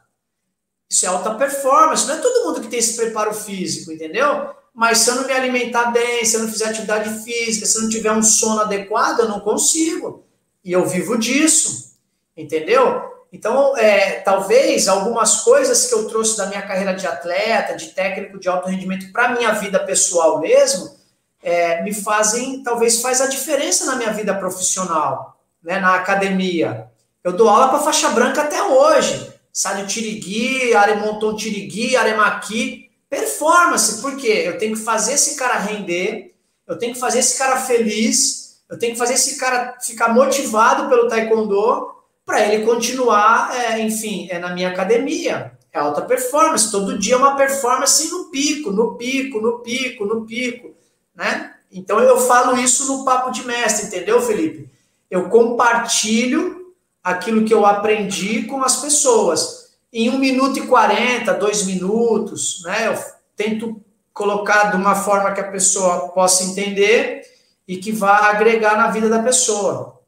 Isso 0.91 1.07
é 1.07 1.09
alta 1.09 1.34
performance. 1.36 2.07
Não 2.07 2.16
é 2.16 2.18
todo 2.18 2.47
mundo 2.47 2.61
que 2.61 2.68
tem 2.68 2.80
esse 2.80 2.97
preparo 2.97 3.32
físico, 3.32 3.93
entendeu? 3.93 4.51
Mas 4.74 4.99
se 4.99 5.11
eu 5.11 5.16
não 5.16 5.26
me 5.26 5.32
alimentar 5.32 5.93
bem, 5.93 6.24
se 6.24 6.34
eu 6.34 6.41
não 6.41 6.49
fizer 6.49 6.68
atividade 6.68 7.22
física, 7.22 7.64
se 7.64 7.78
eu 7.78 7.82
não 7.82 7.88
tiver 7.88 8.11
um 8.11 8.22
sono 8.22 8.62
adequado, 8.62 9.20
eu 9.20 9.28
não 9.28 9.38
consigo. 9.38 10.24
E 10.64 10.72
eu 10.72 10.84
vivo 10.86 11.16
disso, 11.16 11.97
entendeu? 12.36 13.09
Então, 13.32 13.76
é, 13.76 14.20
talvez 14.20 14.88
algumas 14.88 15.43
coisas 15.43 15.86
que 15.86 15.95
eu 15.95 16.09
trouxe 16.09 16.36
da 16.36 16.47
minha 16.47 16.62
carreira 16.62 16.93
de 16.93 17.07
atleta, 17.07 17.76
de 17.76 17.88
técnico 17.88 18.41
de 18.41 18.49
alto 18.49 18.68
rendimento 18.68 19.12
para 19.12 19.32
minha 19.32 19.53
vida 19.53 19.78
pessoal 19.78 20.41
mesmo, 20.41 20.99
é, 21.43 21.82
me 21.82 21.95
fazem, 21.95 22.62
talvez 22.62 23.01
faz 23.01 23.20
a 23.20 23.26
diferença 23.26 23.86
na 23.86 23.97
minha 23.97 24.12
vida 24.12 24.34
profissional, 24.34 25.41
né, 25.62 25.78
na 25.78 25.95
academia. 25.95 26.91
Eu 27.22 27.32
dou 27.32 27.49
aula 27.49 27.68
para 27.68 27.78
faixa 27.78 28.09
branca 28.11 28.43
até 28.43 28.61
hoje. 28.62 29.29
Sádio 29.53 29.86
Tirigui, 29.86 30.74
Aremonton 30.74 31.34
Tirigui, 31.34 31.96
Aremaqui, 31.96 32.90
performance, 33.09 34.01
porque 34.01 34.28
eu 34.28 34.59
tenho 34.59 34.76
que 34.76 34.82
fazer 34.82 35.14
esse 35.14 35.36
cara 35.36 35.59
render, 35.59 36.34
eu 36.66 36.78
tenho 36.78 36.94
que 36.94 37.01
fazer 37.01 37.18
esse 37.18 37.36
cara 37.36 37.57
feliz, 37.57 38.61
eu 38.68 38.78
tenho 38.78 38.92
que 38.92 38.98
fazer 38.98 39.14
esse 39.14 39.36
cara 39.36 39.76
ficar 39.82 40.14
motivado 40.14 40.88
pelo 40.88 41.09
taekwondo 41.09 41.92
para 42.24 42.46
ele 42.46 42.64
continuar, 42.64 43.53
é, 43.57 43.80
enfim, 43.80 44.28
é 44.30 44.38
na 44.38 44.55
minha 44.55 44.68
academia. 44.68 45.53
É 45.72 45.78
alta 45.78 46.03
performance, 46.03 46.70
todo 46.70 46.98
dia 46.98 47.14
é 47.14 47.16
uma 47.16 47.36
performance 47.36 48.09
no 48.11 48.30
pico, 48.30 48.70
no 48.70 48.94
pico, 48.94 49.40
no 49.40 49.59
pico, 49.61 50.05
no 50.05 50.24
pico, 50.24 50.70
né? 51.14 51.55
Então 51.70 52.01
eu 52.01 52.20
falo 52.20 52.57
isso 52.57 52.86
no 52.86 53.05
papo 53.05 53.30
de 53.30 53.46
mestre, 53.46 53.86
entendeu, 53.86 54.20
Felipe? 54.20 54.68
Eu 55.09 55.28
compartilho 55.28 56.59
aquilo 57.03 57.44
que 57.44 57.55
eu 57.55 57.64
aprendi 57.66 58.44
com 58.44 58.62
as 58.62 58.76
pessoas. 58.76 59.76
Em 59.92 60.09
um 60.09 60.18
minuto 60.18 60.59
e 60.59 60.66
quarenta, 60.66 61.34
dois 61.34 61.64
minutos, 61.64 62.62
né? 62.64 62.88
Eu 62.88 62.94
tento 63.34 63.82
colocar 64.12 64.70
de 64.70 64.76
uma 64.76 64.94
forma 64.94 65.32
que 65.32 65.40
a 65.40 65.51
pessoa 65.51 66.09
possa 66.11 66.44
entender 66.44 67.22
e 67.66 67.76
que 67.76 67.90
vá 67.90 68.30
agregar 68.30 68.76
na 68.76 68.88
vida 68.88 69.09
da 69.09 69.22
pessoa. 69.22 70.01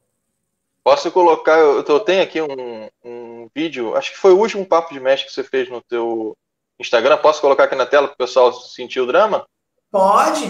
Posso 0.84 1.10
colocar, 1.12 1.58
eu, 1.58 2.00
tenho 2.00 2.22
aqui 2.22 2.42
um, 2.42 2.88
um 3.04 3.48
vídeo, 3.54 3.94
acho 3.94 4.10
que 4.12 4.18
foi 4.18 4.32
o 4.32 4.38
último 4.38 4.66
papo 4.66 4.92
de 4.92 4.98
mestre 4.98 5.28
que 5.28 5.32
você 5.32 5.44
fez 5.44 5.70
no 5.70 5.80
teu 5.80 6.36
Instagram. 6.78 7.18
Posso 7.18 7.40
colocar 7.40 7.64
aqui 7.64 7.76
na 7.76 7.86
tela 7.86 8.08
para 8.08 8.14
o 8.14 8.18
pessoal 8.18 8.52
sentir 8.52 9.00
o 9.00 9.06
drama? 9.06 9.46
Pode. 9.90 10.44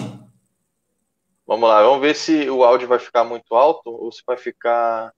Vamos 1.47 1.69
lá, 1.69 1.83
vamos 1.83 2.01
ver 2.01 2.17
se 2.17 2.49
o 2.49 2.65
áudio 2.65 2.89
vai 2.89 2.99
ficar 2.99 3.25
muito 3.25 3.55
alto 3.55 3.91
ou 3.91 4.11
se 4.11 4.23
vai 4.27 4.39
ficar 4.39 5.13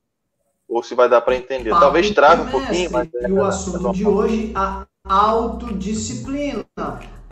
ou 0.68 0.82
se 0.82 0.94
vai 0.94 1.08
dar 1.08 1.20
para 1.20 1.36
entender. 1.36 1.70
Papo 1.70 1.82
Talvez 1.82 2.10
trave 2.10 2.42
um 2.42 2.50
pouquinho, 2.50 2.90
mas. 2.90 3.08
É, 3.14 3.28
e 3.28 3.32
o 3.32 3.44
assunto 3.44 3.92
de 3.92 4.06
hoje, 4.06 4.52
a 4.54 4.86
autodisciplina. 5.04 6.64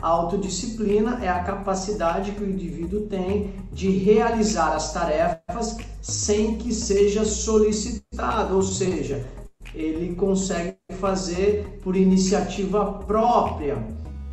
A 0.01 0.07
autodisciplina 0.09 1.23
é 1.23 1.29
a 1.29 1.43
capacidade 1.43 2.33
que 2.33 2.43
o 2.43 2.49
indivíduo 2.49 3.07
tem 3.07 3.53
de 3.71 3.89
realizar 3.89 4.73
as 4.73 4.91
tarefas 4.91 5.77
sem 6.01 6.57
que 6.57 6.73
seja 6.73 7.23
solicitado, 7.23 8.53
ou 8.53 8.61
seja, 8.61 9.25
ele 9.73 10.13
consegue 10.15 10.75
fazer 10.99 11.79
por 11.81 11.95
iniciativa 11.95 12.85
própria. 13.05 13.77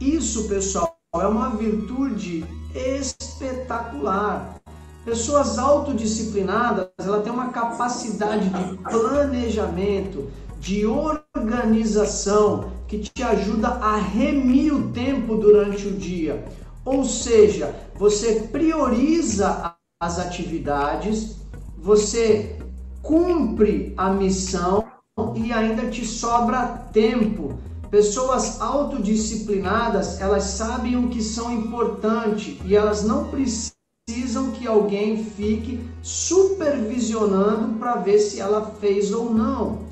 Isso, 0.01 0.49
pessoal, 0.49 0.99
é 1.15 1.27
uma 1.27 1.51
virtude 1.51 2.45
espetacular. 2.75 4.57
Pessoas 5.05 5.59
autodisciplinadas, 5.59 6.89
ela 6.99 7.23
tem 7.23 7.33
uma 7.33 7.49
capacidade 7.49 8.51
de 8.51 8.77
planejamento, 8.83 10.31
de 10.61 10.85
organização 10.85 12.71
que 12.87 12.99
te 12.99 13.23
ajuda 13.23 13.69
a 13.69 13.97
remir 13.97 14.75
o 14.75 14.93
tempo 14.93 15.37
durante 15.37 15.89
o 15.89 15.93
dia. 15.93 16.45
Ou 16.85 17.03
seja, 17.07 17.75
você 17.95 18.47
prioriza 18.53 19.75
as 20.03 20.19
atividades, 20.19 21.37
você 21.79 22.59
cumpre 23.03 23.95
a 23.97 24.11
missão 24.11 24.85
e 25.35 25.51
ainda 25.51 25.89
te 25.89 26.05
sobra 26.05 26.89
tempo. 26.93 27.59
Pessoas 27.91 28.61
autodisciplinadas, 28.61 30.21
elas 30.21 30.45
sabem 30.45 30.97
o 30.97 31.09
que 31.09 31.23
são 31.23 31.51
importante 31.51 32.61
e 32.67 32.77
elas 32.77 33.03
não 33.03 33.29
precisam 33.29 33.81
precisam 34.11 34.50
que 34.61 34.69
alguém 34.69 35.25
fique 35.25 35.81
supervisionando 36.03 37.79
para 37.79 37.97
ver 37.97 38.19
se 38.19 38.39
ela 38.39 38.75
fez 38.79 39.11
ou 39.11 39.33
não. 39.33 39.87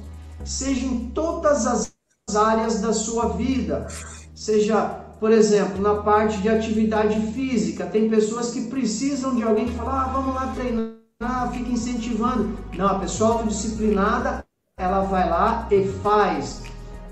Seja 0.45 0.85
em 0.85 1.07
todas 1.09 1.67
as 1.67 1.91
áreas 2.37 2.81
da 2.81 2.93
sua 2.93 3.31
vida. 3.31 3.89
Seja, 4.35 4.85
por 5.19 5.33
exemplo, 5.33 5.81
na 5.81 6.03
parte 6.03 6.37
de 6.43 6.51
atividade 6.51 7.19
física, 7.33 7.87
tem 7.87 8.11
pessoas 8.11 8.51
que 8.51 8.67
precisam 8.67 9.35
de 9.35 9.43
alguém 9.43 9.67
que 9.67 9.75
fala: 9.75 10.03
ah, 10.03 10.09
vamos 10.13 10.35
lá 10.35 10.53
treinar, 10.55 11.51
fica 11.51 11.71
incentivando. 11.71 12.59
Não, 12.77 12.89
a 12.89 12.99
pessoa 12.99 13.33
autodisciplinada, 13.33 14.45
ela 14.77 15.01
vai 15.01 15.29
lá 15.29 15.67
e 15.71 15.89
faz. 16.03 16.63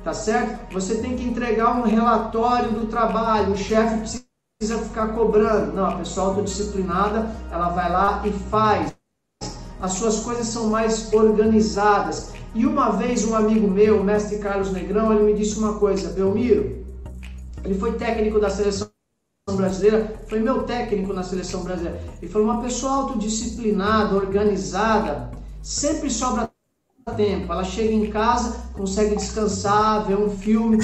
Tá 0.04 0.12
certo? 0.12 0.72
Você 0.72 0.98
tem 0.98 1.16
que 1.16 1.24
entregar 1.24 1.74
um 1.74 1.82
relatório 1.82 2.70
do 2.70 2.86
trabalho, 2.86 3.54
o 3.54 3.56
chefe 3.56 3.98
precisa 3.98 4.25
precisa 4.58 4.82
ficar 4.82 5.08
cobrando. 5.08 5.72
Não, 5.72 5.86
a 5.86 5.96
pessoa 5.96 6.28
autodisciplinada, 6.28 7.30
ela 7.50 7.68
vai 7.70 7.90
lá 7.90 8.22
e 8.26 8.32
faz. 8.32 8.94
As 9.80 9.92
suas 9.92 10.20
coisas 10.20 10.46
são 10.46 10.68
mais 10.68 11.12
organizadas. 11.12 12.32
E 12.54 12.64
uma 12.64 12.90
vez 12.90 13.24
um 13.24 13.36
amigo 13.36 13.68
meu, 13.68 14.00
o 14.00 14.04
mestre 14.04 14.38
Carlos 14.38 14.72
Negrão, 14.72 15.12
ele 15.12 15.24
me 15.24 15.34
disse 15.34 15.58
uma 15.58 15.78
coisa, 15.78 16.12
Belmiro, 16.12 16.86
ele 17.62 17.78
foi 17.78 17.92
técnico 17.92 18.40
da 18.40 18.48
seleção 18.48 18.90
brasileira, 19.54 20.20
foi 20.28 20.40
meu 20.40 20.62
técnico 20.62 21.12
na 21.12 21.22
seleção 21.22 21.62
brasileira. 21.62 22.02
Ele 22.22 22.30
falou: 22.30 22.48
uma 22.48 22.62
pessoa 22.62 22.92
autodisciplinada, 22.94 24.16
organizada, 24.16 25.30
sempre 25.62 26.08
sobra 26.08 26.50
tempo. 27.16 27.52
Ela 27.52 27.62
chega 27.62 27.92
em 27.92 28.10
casa, 28.10 28.56
consegue 28.72 29.16
descansar, 29.16 30.06
ver 30.06 30.16
um 30.16 30.30
filme. 30.30 30.78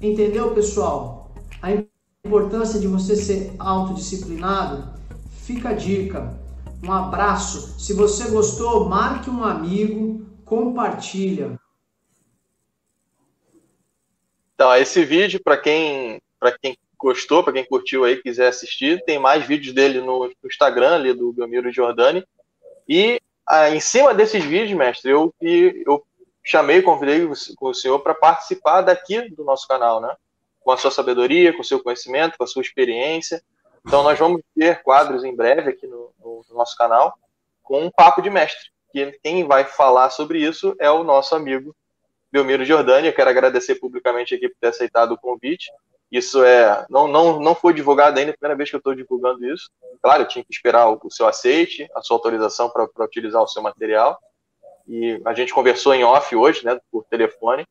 Entendeu, 0.00 0.52
pessoal? 0.54 1.30
A 1.62 1.70
importância 2.24 2.80
de 2.80 2.86
você 2.86 3.16
ser 3.16 3.52
autodisciplinado. 3.58 4.88
Fica 5.42 5.68
a 5.68 5.72
dica. 5.74 6.34
Um 6.82 6.90
abraço. 6.90 7.78
Se 7.78 7.92
você 7.92 8.30
gostou, 8.30 8.88
marque 8.88 9.28
um 9.28 9.44
amigo, 9.44 10.24
compartilha. 10.42 11.58
Então, 14.54 14.74
esse 14.74 15.04
vídeo, 15.04 15.38
para 15.42 15.58
quem, 15.58 16.18
quem 16.62 16.78
gostou, 16.98 17.44
para 17.44 17.52
quem 17.52 17.64
curtiu 17.66 18.04
aí, 18.04 18.16
quiser 18.16 18.48
assistir, 18.48 19.04
tem 19.04 19.18
mais 19.18 19.46
vídeos 19.46 19.74
dele 19.74 20.00
no 20.00 20.32
Instagram, 20.46 20.94
ali 20.94 21.12
do 21.12 21.30
Belmiro 21.30 21.70
Giordani. 21.70 22.24
E 22.88 23.20
ah, 23.46 23.68
em 23.68 23.80
cima 23.80 24.14
desses 24.14 24.42
vídeos, 24.42 24.78
mestre, 24.78 25.10
eu, 25.10 25.34
eu 25.42 26.02
chamei, 26.42 26.80
convidei 26.80 27.26
o 27.60 27.74
senhor 27.74 27.98
para 27.98 28.14
participar 28.14 28.80
daqui 28.80 29.28
do 29.30 29.44
nosso 29.44 29.68
canal, 29.68 30.00
né? 30.00 30.14
Com 30.64 30.72
a 30.72 30.76
sua 30.76 30.90
sabedoria, 30.90 31.52
com 31.52 31.60
o 31.60 31.64
seu 31.64 31.82
conhecimento, 31.82 32.36
com 32.36 32.44
a 32.44 32.46
sua 32.46 32.62
experiência. 32.62 33.42
Então, 33.86 34.02
nós 34.02 34.18
vamos 34.18 34.40
ter 34.58 34.82
quadros 34.82 35.22
em 35.22 35.36
breve 35.36 35.70
aqui 35.70 35.86
no, 35.86 36.10
no, 36.18 36.44
no 36.48 36.56
nosso 36.56 36.76
canal 36.76 37.14
com 37.62 37.82
um 37.82 37.90
papo 37.90 38.22
de 38.22 38.30
mestre. 38.30 38.70
Que 38.92 39.12
quem 39.22 39.44
vai 39.44 39.64
falar 39.64 40.10
sobre 40.10 40.38
isso 40.38 40.74
é 40.80 40.90
o 40.90 41.04
nosso 41.04 41.34
amigo 41.34 41.74
Belmiro 42.32 42.64
Giordani. 42.64 43.08
Eu 43.08 43.12
quero 43.12 43.30
agradecer 43.30 43.76
publicamente 43.76 44.34
aqui 44.34 44.48
por 44.48 44.56
ter 44.60 44.68
aceitado 44.68 45.12
o 45.12 45.18
convite. 45.18 45.70
Isso 46.10 46.44
é 46.44 46.86
não, 46.88 47.08
não, 47.08 47.40
não 47.40 47.54
foi 47.54 47.74
divulgado 47.74 48.18
ainda, 48.18 48.30
é 48.30 48.34
a 48.34 48.36
primeira 48.36 48.56
vez 48.56 48.70
que 48.70 48.76
eu 48.76 48.78
estou 48.78 48.94
divulgando 48.94 49.44
isso. 49.52 49.68
Claro, 50.00 50.22
eu 50.22 50.28
tinha 50.28 50.44
que 50.44 50.52
esperar 50.52 50.88
o, 50.88 51.00
o 51.02 51.10
seu 51.10 51.26
aceite, 51.26 51.88
a 51.94 52.02
sua 52.02 52.16
autorização 52.16 52.70
para 52.70 52.88
utilizar 53.04 53.42
o 53.42 53.48
seu 53.48 53.62
material. 53.62 54.18
E 54.86 55.20
a 55.24 55.34
gente 55.34 55.52
conversou 55.52 55.94
em 55.94 56.04
off 56.04 56.36
hoje, 56.36 56.64
né, 56.64 56.78
por 56.90 57.04
telefone, 57.04 57.66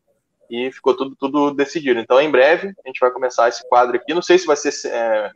e 0.54 0.72
ficou 0.72 0.95
tudo, 0.95 1.16
tudo 1.16 1.51
decidido. 1.51 1.99
Então, 1.99 2.22
em 2.22 2.30
breve, 2.30 2.76
a 2.86 2.88
gente 2.88 2.99
vai 2.99 3.10
começar 3.10 3.49
esse 3.49 3.68
quadro 3.68 3.95
aqui. 3.95 4.14
Não 4.14 4.22
sei 4.22 4.38
se 4.38 4.45
vai 4.45 4.56
ser 4.56 4.72
é, 4.88 5.32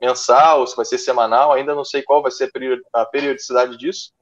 mensal, 0.00 0.64
se 0.64 0.76
vai 0.76 0.84
ser 0.84 0.96
semanal, 0.96 1.52
ainda 1.52 1.74
não 1.74 1.84
sei 1.84 2.02
qual 2.02 2.22
vai 2.22 2.30
ser 2.30 2.52
a 2.92 3.04
periodicidade 3.04 3.76
disso, 3.76 4.12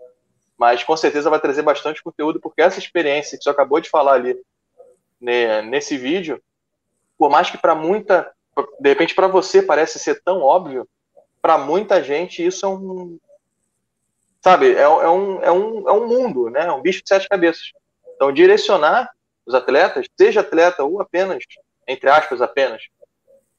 mas 0.57 0.83
com 0.83 0.97
certeza 0.97 1.29
vai 1.29 1.39
trazer 1.39 1.61
bastante 1.61 2.03
conteúdo, 2.03 2.41
porque 2.41 2.63
essa 2.63 2.79
experiência 2.79 3.37
que 3.37 3.45
você 3.45 3.51
acabou 3.51 3.79
de 3.79 3.91
falar 3.91 4.15
ali 4.15 4.41
né, 5.21 5.61
nesse 5.61 5.99
vídeo, 5.99 6.43
por 7.19 7.29
mais 7.29 7.51
que 7.51 7.59
para 7.59 7.75
muita, 7.75 8.33
de 8.81 8.89
repente 8.89 9.15
para 9.15 9.29
você 9.29 9.61
parece 9.61 9.99
ser 9.99 10.23
tão 10.23 10.41
óbvio, 10.41 10.89
para 11.43 11.59
muita 11.59 12.03
gente 12.03 12.45
isso 12.45 12.65
é 12.65 12.69
um, 12.71 13.19
sabe, 14.41 14.73
é, 14.73 14.81
é, 14.81 14.89
um, 14.89 15.43
é, 15.43 15.53
um, 15.53 15.89
é 15.91 15.93
um 15.93 16.07
mundo, 16.07 16.49
né? 16.49 16.69
É 16.69 16.73
um 16.73 16.81
bicho 16.81 17.03
de 17.03 17.09
sete 17.09 17.29
cabeças. 17.29 17.71
Então, 18.17 18.33
direcionar 18.33 19.11
os 19.49 19.55
atletas, 19.55 20.07
seja 20.15 20.41
atleta 20.41 20.85
ou 20.85 21.01
apenas, 21.01 21.43
entre 21.87 22.11
aspas, 22.11 22.43
apenas, 22.43 22.83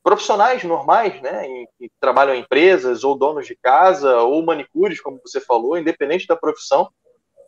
profissionais 0.04 0.64
normais, 0.64 1.20
né, 1.22 1.44
que 1.80 1.92
trabalham 2.00 2.36
em 2.36 2.42
empresas, 2.42 3.04
ou 3.04 3.18
donos 3.18 3.48
de 3.48 3.56
casa, 3.56 4.18
ou 4.18 4.46
manicures, 4.46 5.02
como 5.02 5.20
você 5.26 5.42
falou, 5.42 5.78
independente 5.78 6.28
da 6.28 6.36
profissão, 6.36 6.90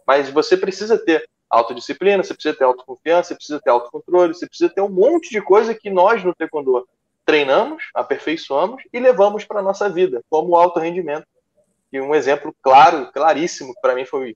mas 0.08 0.30
você 0.30 0.58
precisa 0.58 0.98
ter 0.98 1.24
autodisciplina, 1.50 2.24
você 2.24 2.34
precisa 2.34 2.58
ter 2.58 2.64
autoconfiança, 2.64 3.30
você 3.30 3.36
precisa 3.36 3.62
ter 3.62 3.70
autocontrole, 3.70 4.34
você 4.34 4.48
precisa 4.48 4.74
ter 4.74 4.82
um 4.82 4.90
monte 4.90 5.30
de 5.30 5.42
coisa 5.42 5.76
que 5.76 5.90
nós 5.90 6.24
no 6.24 6.34
Taekwondo 6.34 6.88
treinamos, 7.24 7.84
aperfeiçoamos 7.94 8.82
e 8.92 9.00
levamos 9.00 9.46
para 9.46 9.62
nossa 9.62 9.88
vida, 9.88 10.24
como 10.30 10.56
alto 10.56 10.80
rendimento. 10.80 11.28
E 11.94 12.02
um 12.02 12.16
exemplo 12.16 12.56
claro, 12.62 13.12
claríssimo, 13.12 13.74
para 13.82 13.94
mim 13.94 14.06
foi 14.06 14.36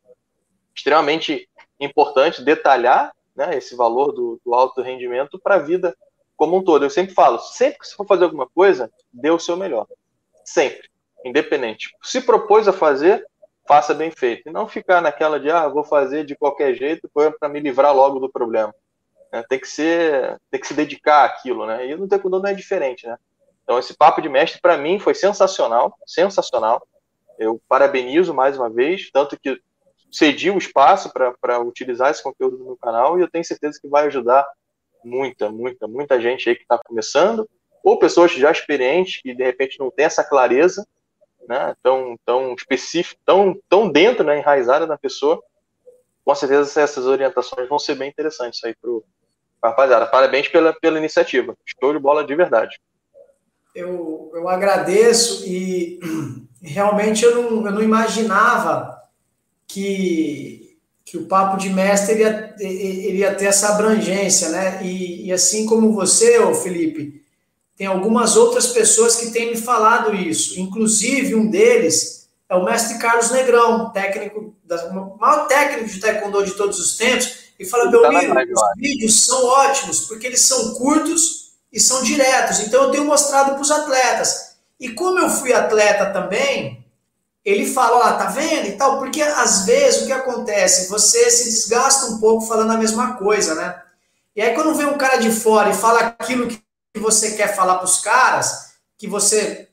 extremamente 0.76 1.50
importante 1.80 2.44
detalhar 2.44 3.12
né, 3.36 3.58
esse 3.58 3.76
valor 3.76 4.12
do, 4.12 4.40
do 4.46 4.54
alto 4.54 4.82
rendimento 4.82 5.40
para 5.40 5.56
a 5.56 5.60
vida 5.60 5.96
como 6.38 6.58
um 6.58 6.64
todo. 6.64 6.86
Eu 6.86 6.90
sempre 6.90 7.14
falo, 7.14 7.40
sempre 7.40 7.80
que 7.80 7.88
você 7.88 7.96
for 7.96 8.08
fazer 8.08 8.26
alguma 8.26 8.48
coisa, 8.48 8.92
dê 9.12 9.30
o 9.30 9.40
seu 9.40 9.58
melhor. 9.58 9.88
Sempre. 10.44 10.90
Independente. 11.24 11.90
Se 12.04 12.22
propôs 12.22 12.68
a 12.68 12.74
fazer, 12.74 13.26
faça 13.68 13.94
bem 13.94 14.12
feito. 14.12 14.48
E 14.48 14.52
não 14.52 14.68
ficar 14.68 15.02
naquela 15.02 15.40
de, 15.40 15.50
ah, 15.50 15.68
vou 15.68 15.84
fazer 15.84 16.24
de 16.26 16.36
qualquer 16.36 16.76
jeito 16.76 17.10
para 17.40 17.50
me 17.50 17.60
livrar 17.60 17.96
logo 17.96 18.20
do 18.20 18.32
problema. 18.32 18.74
É, 19.32 19.42
tem, 19.44 19.60
que 19.60 19.68
ser, 19.68 20.40
tem 20.52 20.60
que 20.60 20.68
se 20.68 20.74
dedicar 20.74 21.26
àquilo, 21.26 21.66
né? 21.66 21.88
E 21.88 21.96
no 21.96 22.08
Taekwondo 22.08 22.40
não 22.40 22.50
é 22.50 22.54
diferente, 22.54 23.08
né? 23.08 23.18
Então, 23.64 23.80
esse 23.80 23.96
papo 23.98 24.22
de 24.22 24.30
mestre, 24.30 24.62
para 24.62 24.78
mim, 24.78 25.00
foi 25.00 25.16
sensacional, 25.16 25.98
sensacional. 26.06 26.88
Eu 27.40 27.60
parabenizo 27.68 28.34
mais 28.34 28.58
uma 28.58 28.70
vez, 28.70 29.10
tanto 29.12 29.38
que 29.38 29.60
cedi 30.12 30.50
o 30.50 30.58
espaço 30.58 31.12
para 31.12 31.60
utilizar 31.60 32.12
esse 32.12 32.24
conteúdo 32.24 32.58
no 32.58 32.66
meu 32.66 32.78
canal 32.78 33.18
e 33.18 33.22
eu 33.22 33.30
tenho 33.30 33.44
certeza 33.44 33.80
que 33.82 33.88
vai 33.88 34.08
ajudar 34.08 34.46
muita, 35.04 35.50
muita, 35.50 35.88
muita 35.88 36.20
gente 36.20 36.50
aí 36.50 36.56
que 36.56 36.64
está 36.64 36.80
começando, 36.84 37.48
ou 37.84 38.00
pessoas 38.00 38.32
já 38.32 38.52
experientes 38.52 39.22
que 39.22 39.34
de 39.34 39.44
repente 39.44 39.80
não 39.80 39.92
tem 39.92 40.06
essa 40.06 40.24
clareza 40.24 40.86
né, 41.48 41.76
tão, 41.84 42.18
tão 42.26 42.54
específico, 42.56 43.20
tão, 43.24 43.56
tão 43.70 43.90
dentro, 43.90 44.24
né, 44.24 44.40
enraizada 44.40 44.88
na 44.88 44.98
pessoa, 44.98 45.42
com 46.24 46.34
certeza 46.34 46.82
essas 46.82 47.06
orientações 47.06 47.70
vão 47.70 47.78
ser 47.78 47.96
bem 47.96 48.10
interessantes 48.10 48.64
aí 48.64 48.76
para 48.82 48.90
a 49.62 49.70
rapaziada. 49.70 50.08
Parabéns 50.08 50.48
pela, 50.48 50.74
pela 50.74 50.98
iniciativa. 50.98 51.56
Show 51.80 51.94
de 51.94 52.00
bola 52.00 52.26
de 52.26 52.36
verdade. 52.36 52.80
Eu, 53.76 54.32
eu 54.34 54.50
agradeço 54.50 55.46
e 55.48 56.00
realmente 56.64 57.24
eu 57.24 57.36
não, 57.36 57.66
eu 57.68 57.72
não 57.72 57.84
imaginava 57.84 58.95
que, 59.76 60.78
que 61.04 61.18
o 61.18 61.26
papo 61.26 61.58
de 61.58 61.70
mestre 61.70 62.14
iria, 62.14 62.56
iria 62.62 63.36
ter 63.36 63.48
essa 63.48 63.74
abrangência, 63.74 64.48
né? 64.48 64.80
E, 64.82 65.26
e 65.28 65.34
assim 65.34 65.66
como 65.66 65.92
você, 65.92 66.40
ô 66.40 66.56
Felipe, 66.56 67.22
tem 67.76 67.86
algumas 67.86 68.38
outras 68.38 68.68
pessoas 68.68 69.18
que 69.18 69.32
têm 69.32 69.50
me 69.50 69.58
falado 69.58 70.16
isso. 70.16 70.58
Inclusive, 70.58 71.36
um 71.36 71.50
deles 71.50 72.30
é 72.48 72.56
o 72.56 72.64
mestre 72.64 72.98
Carlos 73.00 73.32
Negrão, 73.32 73.92
técnico, 73.92 74.56
da, 74.64 74.88
o 74.88 75.18
maior 75.20 75.46
técnico 75.48 75.90
de 75.90 76.00
taekwondo 76.00 76.46
de 76.46 76.52
todos 76.52 76.80
os 76.80 76.96
tempos, 76.96 77.44
e 77.60 77.66
fala, 77.66 77.92
meu 77.92 78.06
amigo, 78.06 78.34
os 78.34 78.62
vídeos 78.78 79.26
são 79.26 79.46
ótimos, 79.46 80.02
porque 80.02 80.28
eles 80.28 80.42
são 80.42 80.74
curtos 80.76 81.52
e 81.72 81.82
são 81.82 82.02
diretos. 82.02 82.62
Então, 82.62 82.84
eu 82.84 82.92
tenho 82.92 83.06
mostrado 83.06 83.52
para 83.52 83.62
os 83.62 83.72
atletas. 83.72 84.56
E 84.80 84.90
como 84.90 85.20
eu 85.20 85.30
fui 85.30 85.52
atleta 85.52 86.12
também, 86.12 86.85
ele 87.46 87.68
fala, 87.68 87.98
ó, 87.98 88.18
tá 88.18 88.26
vendo 88.26 88.68
e 88.68 88.72
tal, 88.72 88.98
porque 88.98 89.22
às 89.22 89.66
vezes 89.66 90.02
o 90.02 90.06
que 90.08 90.12
acontece, 90.12 90.90
você 90.90 91.30
se 91.30 91.46
desgasta 91.46 92.08
um 92.08 92.20
pouco 92.20 92.46
falando 92.46 92.72
a 92.72 92.78
mesma 92.78 93.16
coisa, 93.18 93.54
né? 93.54 93.82
E 94.36 94.42
aí 94.42 94.56
quando 94.56 94.74
vem 94.74 94.88
um 94.88 94.98
cara 94.98 95.18
de 95.18 95.32
fora 95.32 95.70
e 95.70 95.76
fala 95.76 96.16
aquilo 96.20 96.48
que 96.48 96.60
você 96.96 97.34
quer 97.34 97.56
falar 97.56 97.76
para 97.76 97.86
os 97.86 98.00
caras, 98.00 98.74
que 98.98 99.08
você 99.08 99.70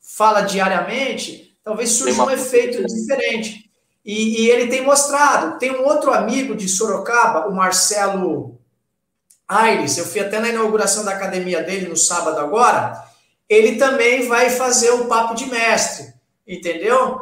fala 0.00 0.42
diariamente, 0.42 1.56
talvez 1.64 1.90
surja 1.90 2.22
um 2.22 2.30
efeito 2.30 2.84
diferente. 2.84 3.70
E, 4.04 4.42
e, 4.42 4.50
ele 4.50 4.68
tem 4.68 4.82
mostrado. 4.84 5.58
Tem 5.58 5.70
um 5.70 5.84
outro 5.84 6.12
amigo 6.12 6.56
de 6.56 6.68
Sorocaba, 6.68 7.48
o 7.48 7.54
Marcelo 7.54 8.58
Aires, 9.46 9.98
eu 9.98 10.06
fui 10.06 10.20
até 10.20 10.38
na 10.38 10.48
inauguração 10.48 11.04
da 11.04 11.12
academia 11.12 11.62
dele 11.62 11.88
no 11.88 11.96
sábado 11.96 12.38
agora. 12.38 13.02
Ele 13.48 13.76
também 13.76 14.28
vai 14.28 14.48
fazer 14.48 14.90
o 14.90 15.06
papo 15.06 15.34
de 15.34 15.46
mestre, 15.46 16.14
entendeu? 16.50 17.20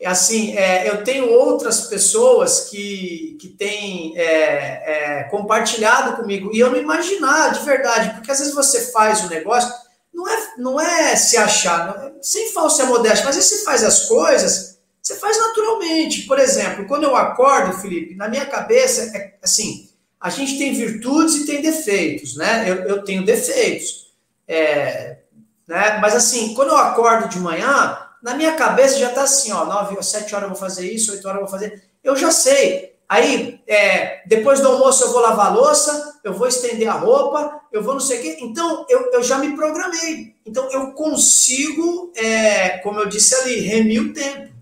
É 0.00 0.08
assim, 0.08 0.56
é, 0.56 0.88
eu 0.88 1.04
tenho 1.04 1.28
outras 1.30 1.82
pessoas 1.82 2.68
que, 2.68 3.36
que 3.40 3.48
têm 3.48 4.16
é, 4.16 4.24
é, 4.24 5.24
compartilhado 5.24 6.16
comigo, 6.16 6.50
e 6.52 6.58
eu 6.58 6.70
não 6.70 6.78
imaginar 6.78 7.52
de 7.52 7.64
verdade, 7.64 8.14
porque 8.14 8.30
às 8.30 8.38
vezes 8.38 8.54
você 8.54 8.90
faz 8.92 9.24
o 9.24 9.28
negócio, 9.28 9.72
não 10.12 10.28
é, 10.28 10.54
não 10.58 10.80
é 10.80 11.14
se 11.16 11.36
achar, 11.36 11.86
não, 11.86 12.08
é, 12.08 12.12
sem 12.20 12.52
falsa 12.52 12.86
modéstia, 12.86 13.24
mas 13.24 13.36
você 13.36 13.64
faz 13.64 13.84
as 13.84 14.06
coisas, 14.06 14.78
você 15.00 15.16
faz 15.16 15.38
naturalmente. 15.38 16.22
Por 16.22 16.38
exemplo, 16.38 16.86
quando 16.86 17.04
eu 17.04 17.16
acordo, 17.16 17.78
Felipe, 17.78 18.14
na 18.14 18.28
minha 18.28 18.46
cabeça, 18.46 19.16
é 19.16 19.34
assim, 19.42 19.88
a 20.20 20.30
gente 20.30 20.58
tem 20.58 20.74
virtudes 20.74 21.36
e 21.36 21.46
tem 21.46 21.60
defeitos, 21.60 22.36
né? 22.36 22.68
Eu, 22.68 22.76
eu 22.84 23.04
tenho 23.04 23.24
defeitos. 23.24 24.12
É, 24.46 25.18
né? 25.66 25.98
Mas 26.00 26.14
assim, 26.14 26.54
quando 26.54 26.68
eu 26.68 26.76
acordo 26.76 27.28
de 27.28 27.38
manhã, 27.38 27.98
na 28.22 28.34
minha 28.34 28.54
cabeça 28.54 28.98
já 28.98 29.08
está 29.08 29.24
assim, 29.24 29.50
ó, 29.52 29.64
9 29.64 29.96
ou 29.96 30.02
7 30.02 30.34
horas 30.34 30.44
eu 30.44 30.50
vou 30.50 30.58
fazer 30.58 30.90
isso, 30.90 31.12
8 31.12 31.26
horas 31.26 31.40
eu 31.40 31.46
vou 31.46 31.50
fazer. 31.50 31.82
Eu 32.04 32.16
já 32.16 32.30
sei. 32.30 32.92
Aí, 33.08 33.60
é, 33.66 34.22
depois 34.26 34.60
do 34.60 34.68
almoço 34.68 35.04
eu 35.04 35.12
vou 35.12 35.20
lavar 35.20 35.46
a 35.46 35.54
louça, 35.54 36.18
eu 36.24 36.32
vou 36.32 36.46
estender 36.46 36.88
a 36.88 36.94
roupa, 36.94 37.60
eu 37.70 37.82
vou 37.82 37.94
não 37.94 38.00
sei 38.00 38.20
o 38.20 38.22
quê. 38.22 38.38
Então, 38.40 38.86
eu, 38.88 39.10
eu 39.12 39.22
já 39.22 39.38
me 39.38 39.54
programei. 39.54 40.34
Então, 40.46 40.70
eu 40.70 40.92
consigo, 40.92 42.10
é, 42.16 42.78
como 42.78 43.00
eu 43.00 43.06
disse 43.06 43.34
ali, 43.34 43.60
remir 43.60 44.00
o 44.00 44.12
tempo. 44.14 44.52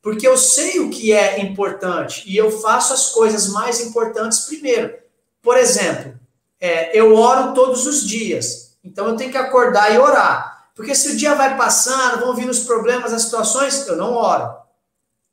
porque 0.00 0.26
eu 0.28 0.38
sei 0.38 0.80
o 0.80 0.90
que 0.90 1.12
é 1.12 1.40
importante 1.40 2.22
e 2.26 2.36
eu 2.36 2.50
faço 2.50 2.94
as 2.94 3.10
coisas 3.10 3.48
mais 3.48 3.80
importantes 3.80 4.40
primeiro. 4.40 4.94
Por 5.42 5.56
exemplo, 5.56 6.14
é, 6.60 6.98
eu 6.98 7.14
oro 7.14 7.52
todos 7.52 7.86
os 7.86 8.06
dias, 8.06 8.76
então 8.82 9.08
eu 9.08 9.16
tenho 9.16 9.30
que 9.30 9.38
acordar 9.38 9.92
e 9.92 9.98
orar. 9.98 10.57
Porque 10.78 10.94
se 10.94 11.08
o 11.08 11.16
dia 11.16 11.34
vai 11.34 11.56
passando, 11.56 12.20
vão 12.20 12.36
vindo 12.36 12.50
os 12.50 12.60
problemas, 12.60 13.12
as 13.12 13.22
situações, 13.22 13.84
eu 13.88 13.96
não 13.96 14.12
oro. 14.14 14.48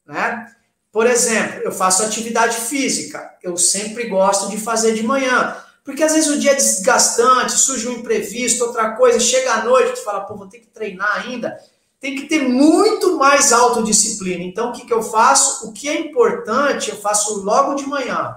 Né? 0.03 0.51
Por 0.91 1.05
exemplo, 1.05 1.61
eu 1.63 1.71
faço 1.71 2.01
atividade 2.01 2.57
física, 2.57 3.37
eu 3.43 3.55
sempre 3.55 4.07
gosto 4.07 4.49
de 4.49 4.57
fazer 4.57 4.95
de 4.95 5.03
manhã. 5.03 5.55
Porque 5.83 6.01
às 6.01 6.13
vezes 6.13 6.31
o 6.31 6.39
dia 6.39 6.53
é 6.53 6.55
desgastante, 6.55 7.51
surge 7.51 7.87
um 7.87 7.91
imprevisto, 7.91 8.65
outra 8.65 8.95
coisa, 8.95 9.19
chega 9.19 9.53
à 9.53 9.63
noite, 9.63 9.99
tu 9.99 10.03
fala, 10.03 10.21
pô, 10.21 10.35
vou 10.35 10.47
ter 10.47 10.57
que 10.57 10.67
treinar 10.67 11.23
ainda. 11.23 11.55
Tem 11.99 12.15
que 12.15 12.23
ter 12.23 12.41
muito 12.41 13.15
mais 13.15 13.53
autodisciplina. 13.53 14.43
Então, 14.43 14.71
o 14.71 14.73
que, 14.73 14.83
que 14.83 14.93
eu 14.93 15.03
faço? 15.03 15.69
O 15.69 15.73
que 15.73 15.87
é 15.87 15.99
importante, 15.99 16.89
eu 16.89 16.97
faço 16.97 17.43
logo 17.43 17.75
de 17.75 17.85
manhã. 17.85 18.35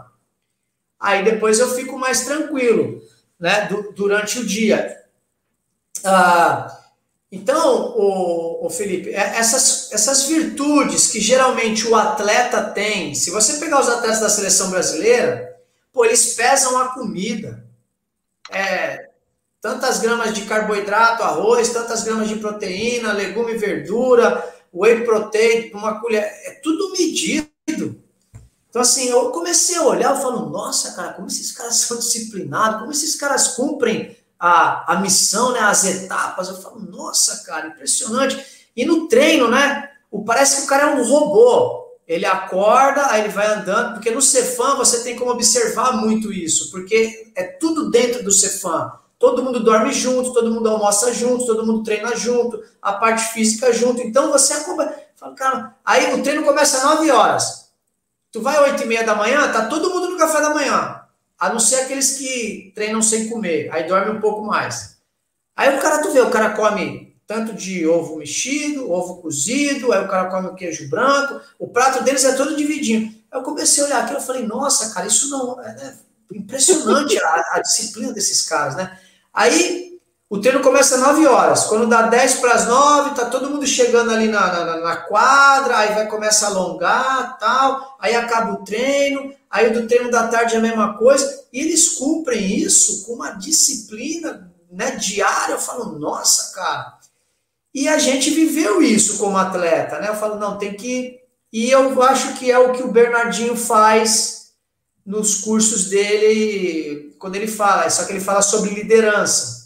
Aí 1.01 1.25
depois 1.25 1.59
eu 1.59 1.75
fico 1.75 1.99
mais 1.99 2.27
tranquilo, 2.27 3.01
né, 3.41 3.67
durante 3.97 4.41
o 4.41 4.45
dia. 4.45 4.95
Ah, 6.05 6.79
então, 7.31 7.95
o, 7.97 8.67
o 8.67 8.71
Felipe, 8.71 9.11
é, 9.11 9.39
essas, 9.39 9.91
essas 9.93 10.25
virtudes 10.25 11.09
que 11.09 11.21
geralmente 11.21 11.87
o 11.87 11.95
atleta 11.95 12.63
tem, 12.63 13.15
se 13.15 13.31
você 13.31 13.59
pegar 13.59 13.81
os 13.81 13.89
atletas 13.89 14.21
da 14.21 14.31
seleção 14.31 14.71
brasileira, 14.71 15.49
Pô, 15.99 16.05
eles 16.05 16.35
pesam 16.35 16.79
a 16.79 16.95
comida. 16.95 17.67
É, 18.53 19.11
tantas 19.61 19.99
gramas 19.99 20.33
de 20.33 20.43
carboidrato, 20.43 21.25
arroz, 21.25 21.71
tantas 21.71 22.05
gramas 22.05 22.29
de 22.29 22.37
proteína, 22.37 23.13
legume, 23.13 23.59
verdura, 23.59 24.49
whey 24.73 25.05
protein, 25.05 25.73
uma 25.73 26.01
colher, 26.01 26.23
é 26.23 26.61
tudo 26.63 26.93
medido. 26.93 28.01
Então, 28.71 28.81
assim, 28.81 29.09
eu 29.09 29.31
comecei 29.31 29.77
a 29.77 29.83
olhar, 29.83 30.15
eu 30.15 30.23
falo, 30.23 30.51
nossa, 30.51 30.93
cara, 30.93 31.15
como 31.15 31.27
esses 31.27 31.51
caras 31.51 31.75
são 31.79 31.99
disciplinados, 31.99 32.79
como 32.79 32.93
esses 32.93 33.17
caras 33.17 33.49
cumprem 33.49 34.17
a, 34.39 34.95
a 34.95 35.01
missão, 35.01 35.53
né, 35.53 35.61
as 35.61 35.85
etapas. 35.85 36.49
Eu 36.49 36.61
falo, 36.61 36.81
nossa, 36.81 37.45
cara, 37.45 37.69
impressionante. 37.69 38.69
E 38.77 38.85
no 38.85 39.09
treino, 39.09 39.49
né, 39.49 39.91
parece 40.25 40.57
que 40.57 40.63
o 40.63 40.67
cara 40.69 40.91
é 40.91 40.95
um 40.95 41.07
robô 41.07 41.89
ele 42.09 42.25
acorda, 42.25 43.11
aí 43.11 43.21
ele 43.21 43.29
vai 43.29 43.47
andando, 43.47 43.93
porque 43.93 44.11
no 44.11 44.23
Cefam 44.23 44.77
você 44.77 45.05
tem 45.05 45.15
como 45.15 45.31
observar 45.31 45.93
muito 45.93 46.33
isso, 46.33 46.71
porque 46.71 47.31
é 47.37 47.45
tudo 47.45 47.91
dentro 47.91 48.25
do 48.25 48.33
Cefam. 48.33 48.91
Todo 49.19 49.43
mundo 49.43 49.63
dorme 49.63 49.93
junto, 49.93 50.33
todo 50.33 50.51
mundo 50.51 50.71
almoça 50.71 51.13
junto, 51.13 51.45
todo 51.45 51.67
mundo 51.67 51.83
treina 51.83 52.17
junto, 52.17 52.63
a 52.81 52.95
parte 52.95 53.33
física 53.33 53.73
junto. 53.75 54.01
Então 54.01 54.33
você 54.33 54.55
acompanha. 54.55 54.95
Fala, 55.17 55.35
cara, 55.35 55.75
aí 55.85 56.15
o 56.15 56.23
treino 56.23 56.45
começa 56.45 56.79
às 56.79 56.85
9 56.85 57.11
horas. 57.11 57.69
Tu 58.33 58.41
vai 58.41 58.57
às 58.57 58.63
8 58.73 58.85
e 58.85 58.87
meia 58.87 59.05
da 59.05 59.15
manhã, 59.15 59.53
tá 59.53 59.67
todo 59.67 59.91
mundo 59.91 60.09
no 60.09 60.17
café 60.17 60.41
da 60.41 60.55
manhã. 60.55 60.98
A 61.39 61.51
não 61.51 61.61
ser 61.61 61.77
aqueles 61.77 62.19
que 62.19 62.73
treinam 62.75 63.01
sem 63.01 63.29
comer, 63.29 63.71
aí 63.73 63.87
dorme 63.87 64.11
um 64.11 64.21
pouco 64.21 64.45
mais. 64.45 64.99
Aí 65.57 65.77
o 65.77 65.81
cara, 65.81 66.03
tu 66.03 66.11
vê, 66.11 66.21
o 66.21 66.31
cara 66.31 66.51
come 66.51 67.17
tanto 67.27 67.53
de 67.53 67.87
ovo 67.87 68.17
mexido, 68.17 68.91
ovo 68.91 69.21
cozido, 69.21 69.93
aí 69.93 70.03
o 70.03 70.09
cara 70.09 70.31
come 70.31 70.57
queijo 70.57 70.89
branco, 70.89 71.41
o 71.59 71.69
prato 71.69 72.03
deles 72.03 72.25
é 72.25 72.35
todo 72.35 72.57
dividinho. 72.57 73.15
Aí 73.31 73.39
eu 73.39 73.43
comecei 73.43 73.83
a 73.83 73.87
olhar 73.87 74.05
aquilo 74.05 74.19
e 74.19 74.27
falei, 74.27 74.47
nossa, 74.47 74.95
cara, 74.95 75.07
isso 75.07 75.29
não. 75.29 75.61
É, 75.63 75.69
é 75.69 75.95
impressionante 76.37 77.19
a, 77.19 77.45
a, 77.55 77.61
disciplina 77.61 78.13
desses 78.13 78.43
caras, 78.43 78.77
né? 78.77 78.99
Aí 79.33 79.88
o 80.31 80.39
treino 80.41 80.61
começa 80.61 80.97
às 80.97 81.01
9 81.01 81.27
horas. 81.27 81.65
Quando 81.65 81.87
dá 81.87 82.03
10 82.03 82.35
para 82.35 82.53
as 82.53 82.67
9, 82.67 83.15
tá 83.15 83.27
todo 83.27 83.51
mundo 83.51 83.67
chegando 83.67 84.11
ali 84.11 84.29
na, 84.29 84.65
na, 84.65 84.77
na 84.77 84.97
quadra, 84.97 85.79
aí 85.79 85.95
vai 85.95 86.07
começar 86.07 86.49
a 86.49 86.51
alongar 86.51 87.39
tal, 87.39 87.97
aí 88.01 88.15
acaba 88.15 88.53
o 88.53 88.65
treino, 88.65 89.33
aí 89.51 89.71
do 89.71 89.87
treino 89.87 90.11
da 90.11 90.29
tarde 90.29 90.55
é 90.55 90.59
a 90.59 90.63
mesma 90.63 90.99
coisa, 90.99 91.45
e 91.53 91.61
eles 91.61 91.91
cumprem 91.91 92.59
isso 92.59 93.07
com 93.07 93.15
uma 93.15 93.31
disciplina 93.31 94.53
né, 94.71 94.93
diária. 94.93 95.55
Eu 95.55 95.59
falo, 95.59 95.99
nossa, 95.99 96.55
cara 96.55 96.99
e 97.75 97.87
a 97.87 97.97
gente 97.99 98.31
viveu 98.31 98.83
isso 98.83 99.19
como 99.19 99.37
atleta, 99.37 100.01
né? 100.01 100.09
Eu 100.09 100.17
falo, 100.17 100.37
não, 100.37 100.59
tem 100.59 100.75
que. 100.75 101.21
E 101.53 101.71
eu 101.71 102.03
acho 102.03 102.35
que 102.35 102.51
é 102.51 102.59
o 102.59 102.73
que 102.73 102.83
o 102.83 102.91
Bernardinho 102.91 103.57
faz 103.57 104.49
nos 105.05 105.37
cursos 105.37 105.89
dele, 105.89 107.15
quando 107.19 107.37
ele 107.37 107.47
fala, 107.47 107.89
só 107.89 108.05
que 108.05 108.13
ele 108.13 108.21
fala 108.21 108.43
sobre 108.43 108.71
liderança, 108.71 109.58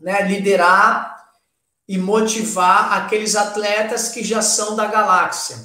né? 0.00 0.22
Liderar 0.22 1.16
e 1.88 1.98
motivar 1.98 2.92
aqueles 2.94 3.36
atletas 3.36 4.08
que 4.08 4.22
já 4.24 4.42
são 4.42 4.74
da 4.74 4.86
galáxia. 4.86 5.56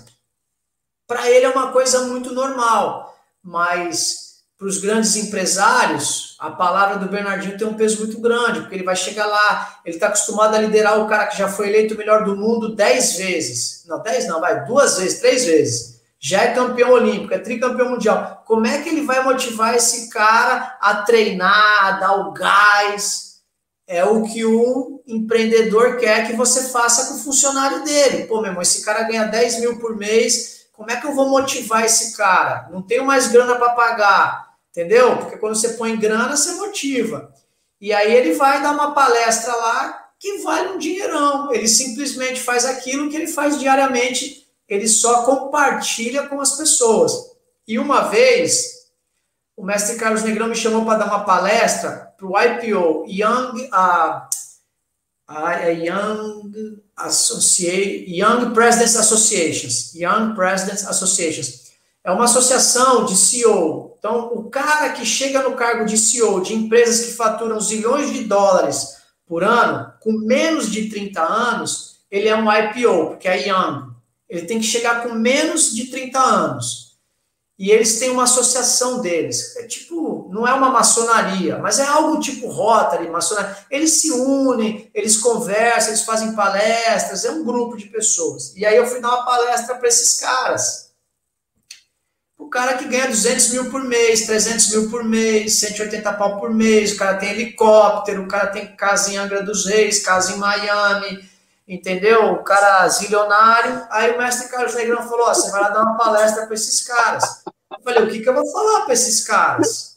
Para 1.08 1.30
ele 1.30 1.46
é 1.46 1.50
uma 1.50 1.72
coisa 1.72 2.08
muito 2.08 2.34
normal, 2.34 3.18
mas 3.44 4.32
para 4.58 4.68
os 4.68 4.78
grandes 4.78 5.16
empresários, 5.16 6.36
a 6.40 6.52
palavra 6.52 7.00
do 7.00 7.10
Bernardinho 7.10 7.58
tem 7.58 7.68
um 7.68 7.74
peso 7.74 7.98
muito 7.98 8.22
grande, 8.22 8.60
porque 8.60 8.76
ele 8.76 8.84
vai 8.84 8.96
chegar 8.96 9.26
lá, 9.26 9.80
ele 9.84 9.96
está 9.96 10.08
acostumado 10.08 10.56
a 10.56 10.60
liderar 10.60 11.00
o 11.00 11.08
cara 11.08 11.26
que 11.26 11.38
já 11.38 11.48
foi 11.48 11.68
eleito 11.68 11.96
o 11.96 11.98
melhor 11.98 12.24
do 12.24 12.36
mundo 12.36 12.76
dez 12.76 13.18
vezes. 13.18 13.84
Não, 13.88 14.02
dez 14.04 14.28
não, 14.28 14.40
vai, 14.40 14.64
duas 14.66 15.00
vezes, 15.00 15.20
três 15.20 15.46
vezes. 15.46 16.00
Já 16.20 16.44
é 16.44 16.54
campeão 16.54 16.92
olímpico, 16.92 17.34
é 17.34 17.40
tricampeão 17.40 17.90
mundial. 17.90 18.44
Como 18.46 18.68
é 18.68 18.80
que 18.84 18.90
ele 18.90 19.02
vai 19.02 19.24
motivar 19.24 19.74
esse 19.74 20.12
cara 20.12 20.78
a 20.80 21.02
treinar, 21.02 21.86
a 21.86 21.92
dar 21.94 22.14
o 22.20 22.32
gás? 22.32 23.31
É 23.92 24.06
o 24.06 24.24
que 24.24 24.46
o 24.46 25.02
empreendedor 25.06 25.98
quer 25.98 26.28
que 26.28 26.34
você 26.34 26.70
faça 26.70 27.08
com 27.08 27.16
o 27.16 27.24
funcionário 27.24 27.84
dele. 27.84 28.26
Pô, 28.26 28.38
meu 28.38 28.52
irmão, 28.52 28.62
esse 28.62 28.84
cara 28.84 29.04
ganha 29.04 29.26
10 29.26 29.60
mil 29.60 29.80
por 29.80 29.98
mês, 29.98 30.68
como 30.72 30.90
é 30.90 30.96
que 30.96 31.06
eu 31.06 31.14
vou 31.14 31.30
motivar 31.30 31.84
esse 31.84 32.16
cara? 32.16 32.70
Não 32.72 32.82
tenho 32.82 33.06
mais 33.06 33.28
grana 33.28 33.56
para 33.56 33.72
pagar 33.72 34.52
Entendeu? 34.72 35.18
Porque 35.18 35.38
quando 35.38 35.56
você 35.56 35.70
põe 35.74 35.98
grana, 35.98 36.36
você 36.36 36.54
motiva. 36.54 37.34
E 37.80 37.92
aí 37.92 38.14
ele 38.14 38.34
vai 38.34 38.62
dar 38.62 38.72
uma 38.72 38.94
palestra 38.94 39.54
lá 39.54 40.12
que 40.18 40.38
vale 40.38 40.70
um 40.70 40.78
dinheirão. 40.78 41.54
Ele 41.54 41.68
simplesmente 41.68 42.40
faz 42.40 42.64
aquilo 42.66 43.10
que 43.10 43.18
ele 43.18 43.28
faz 43.28 43.60
diariamente, 43.60 44.48
ele 44.70 44.88
só 44.88 45.24
compartilha 45.24 46.28
com 46.28 46.40
as 46.40 46.56
pessoas. 46.56 47.12
E 47.68 47.78
uma 47.78 48.04
vez, 48.04 48.81
o 49.62 49.64
mestre 49.64 49.96
Carlos 49.96 50.24
Negrão 50.24 50.48
me 50.48 50.56
chamou 50.56 50.84
para 50.84 50.98
dar 50.98 51.06
uma 51.06 51.24
palestra 51.24 52.12
para 52.18 52.26
o 52.26 52.36
IPO, 52.36 53.06
Young, 53.08 53.70
uh, 53.72 54.24
uh, 55.30 55.70
Young, 55.70 56.82
Associate, 56.98 58.06
Young 58.10 58.56
Presidents 58.56 58.96
Associations. 58.96 59.94
Young 59.94 60.34
Presidents 60.34 60.84
Associations 60.88 61.74
é 62.04 62.10
uma 62.12 62.24
associação 62.24 63.06
de 63.06 63.16
CEO. 63.16 63.96
Então, 64.00 64.34
o 64.34 64.50
cara 64.50 64.90
que 64.94 65.06
chega 65.06 65.44
no 65.44 65.54
cargo 65.54 65.86
de 65.86 65.96
CEO 65.96 66.42
de 66.42 66.56
empresas 66.56 67.06
que 67.06 67.14
faturam 67.14 67.62
zilhões 67.62 68.12
de 68.12 68.24
dólares 68.24 68.98
por 69.28 69.44
ano, 69.44 69.94
com 70.00 70.12
menos 70.14 70.72
de 70.72 70.90
30 70.90 71.22
anos, 71.22 71.98
ele 72.10 72.28
é 72.28 72.36
um 72.36 72.52
IPO, 72.52 73.10
porque 73.10 73.28
é 73.28 73.48
young. 73.48 73.92
Ele 74.28 74.48
tem 74.48 74.58
que 74.58 74.66
chegar 74.66 75.04
com 75.04 75.14
menos 75.14 75.76
de 75.76 75.86
30 75.86 76.20
anos. 76.20 76.91
E 77.62 77.70
eles 77.70 78.00
têm 78.00 78.10
uma 78.10 78.24
associação 78.24 79.02
deles. 79.02 79.56
É 79.56 79.68
tipo, 79.68 80.28
não 80.32 80.48
é 80.48 80.54
uma 80.56 80.72
maçonaria, 80.72 81.60
mas 81.60 81.78
é 81.78 81.86
algo 81.86 82.20
tipo 82.20 82.48
Rotary, 82.48 83.08
maçonaria. 83.08 83.56
Eles 83.70 84.02
se 84.02 84.12
unem, 84.12 84.90
eles 84.96 85.18
conversam, 85.18 85.90
eles 85.90 86.02
fazem 86.02 86.34
palestras, 86.34 87.24
é 87.24 87.30
um 87.30 87.44
grupo 87.44 87.78
de 87.78 87.86
pessoas. 87.86 88.52
E 88.56 88.66
aí 88.66 88.76
eu 88.76 88.88
fui 88.88 89.00
dar 89.00 89.10
uma 89.10 89.26
palestra 89.26 89.76
para 89.76 89.88
esses 89.88 90.20
caras 90.20 90.90
o 92.40 92.50
cara 92.50 92.76
que 92.76 92.86
ganha 92.86 93.08
200 93.08 93.50
mil 93.50 93.70
por 93.70 93.84
mês, 93.84 94.26
300 94.26 94.70
mil 94.70 94.90
por 94.90 95.04
mês, 95.04 95.60
180 95.60 96.12
pau 96.14 96.40
por 96.40 96.50
mês, 96.50 96.92
o 96.92 96.98
cara 96.98 97.16
tem 97.18 97.30
helicóptero, 97.30 98.24
o 98.24 98.28
cara 98.28 98.48
tem 98.48 98.76
casa 98.76 99.12
em 99.12 99.18
Angra 99.18 99.44
dos 99.44 99.68
Reis, 99.68 100.04
casa 100.04 100.34
em 100.34 100.38
Miami, 100.38 101.24
entendeu? 101.72 102.34
O 102.34 102.44
cara 102.44 102.88
zilionário. 102.90 103.88
Aí 103.90 104.12
o 104.12 104.18
mestre 104.18 104.50
Carlos 104.50 104.76
Negrão 104.76 105.08
falou: 105.08 105.28
ó, 105.28 105.34
você 105.34 105.50
vai 105.50 105.62
lá 105.62 105.70
dar 105.70 105.82
uma 105.82 105.98
palestra 105.98 106.46
para 106.46 106.54
esses 106.54 106.82
caras. 106.82 107.44
Eu 107.72 107.82
falei: 107.84 108.04
o 108.04 108.10
que, 108.10 108.20
que 108.20 108.30
eu 108.30 108.36
vou 108.36 108.52
falar 108.52 108.82
para 108.82 108.94
esses 108.94 109.22
caras? 109.22 109.96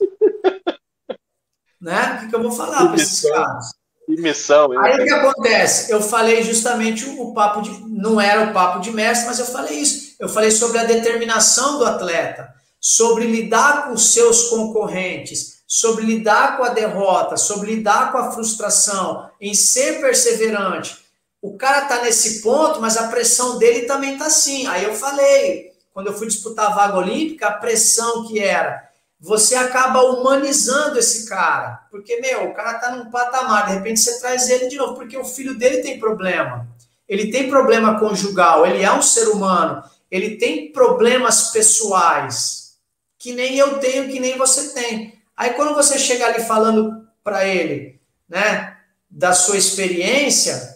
né? 1.82 2.14
O 2.14 2.20
que, 2.20 2.28
que 2.28 2.36
eu 2.36 2.42
vou 2.42 2.52
falar 2.52 2.86
para 2.86 2.96
esses 2.96 3.28
caras? 3.28 3.72
Que 4.06 4.20
missão, 4.20 4.72
hein? 4.72 4.80
Aí 4.82 4.94
o 5.00 5.04
que 5.04 5.12
acontece? 5.12 5.90
Eu 5.90 6.00
falei 6.00 6.42
justamente 6.44 7.06
o, 7.06 7.22
o 7.22 7.34
papo 7.34 7.60
de. 7.60 7.70
Não 7.88 8.20
era 8.20 8.50
o 8.50 8.52
papo 8.52 8.78
de 8.78 8.92
mestre, 8.92 9.26
mas 9.26 9.40
eu 9.40 9.46
falei 9.46 9.80
isso. 9.80 10.14
Eu 10.20 10.28
falei 10.28 10.52
sobre 10.52 10.78
a 10.78 10.84
determinação 10.84 11.78
do 11.78 11.84
atleta, 11.84 12.54
sobre 12.80 13.26
lidar 13.26 13.86
com 13.86 13.94
os 13.94 14.12
seus 14.12 14.44
concorrentes, 14.44 15.64
sobre 15.66 16.04
lidar 16.04 16.56
com 16.56 16.62
a 16.62 16.68
derrota, 16.68 17.36
sobre 17.36 17.74
lidar 17.74 18.12
com 18.12 18.18
a 18.18 18.30
frustração, 18.30 19.28
em 19.40 19.54
ser 19.54 20.00
perseverante. 20.00 21.03
O 21.44 21.58
cara 21.58 21.82
tá 21.82 22.00
nesse 22.00 22.40
ponto, 22.40 22.80
mas 22.80 22.96
a 22.96 23.08
pressão 23.08 23.58
dele 23.58 23.82
também 23.82 24.16
tá 24.16 24.24
assim. 24.24 24.66
Aí 24.66 24.84
eu 24.84 24.94
falei, 24.94 25.72
quando 25.92 26.06
eu 26.06 26.14
fui 26.14 26.26
disputar 26.26 26.68
a 26.68 26.74
vaga 26.74 26.96
olímpica, 26.96 27.48
a 27.48 27.52
pressão 27.52 28.26
que 28.26 28.38
era 28.38 28.88
você 29.20 29.54
acaba 29.54 30.02
humanizando 30.02 30.98
esse 30.98 31.28
cara. 31.28 31.82
Porque, 31.90 32.18
meu, 32.18 32.48
o 32.48 32.54
cara 32.54 32.78
tá 32.78 32.96
num 32.96 33.10
patamar, 33.10 33.66
de 33.66 33.74
repente 33.74 34.00
você 34.00 34.18
traz 34.20 34.48
ele 34.48 34.68
de 34.68 34.76
novo, 34.76 34.94
porque 34.94 35.18
o 35.18 35.24
filho 35.24 35.54
dele 35.58 35.82
tem 35.82 35.98
problema. 35.98 36.66
ele 37.06 37.30
tem 37.30 37.50
problema 37.50 38.00
conjugal, 38.00 38.66
ele 38.66 38.82
é 38.82 38.90
um 38.90 39.02
ser 39.02 39.28
humano, 39.28 39.84
ele 40.10 40.38
tem 40.38 40.72
problemas 40.72 41.50
pessoais, 41.50 42.78
que 43.18 43.34
nem 43.34 43.58
eu 43.58 43.78
tenho, 43.78 44.08
que 44.08 44.18
nem 44.18 44.38
você 44.38 44.72
tem. 44.72 45.22
Aí 45.36 45.50
quando 45.50 45.74
você 45.74 45.98
chega 45.98 46.24
ali 46.24 46.42
falando 46.42 47.06
para 47.22 47.46
ele, 47.46 48.00
né, 48.26 48.78
da 49.10 49.34
sua 49.34 49.58
experiência, 49.58 50.73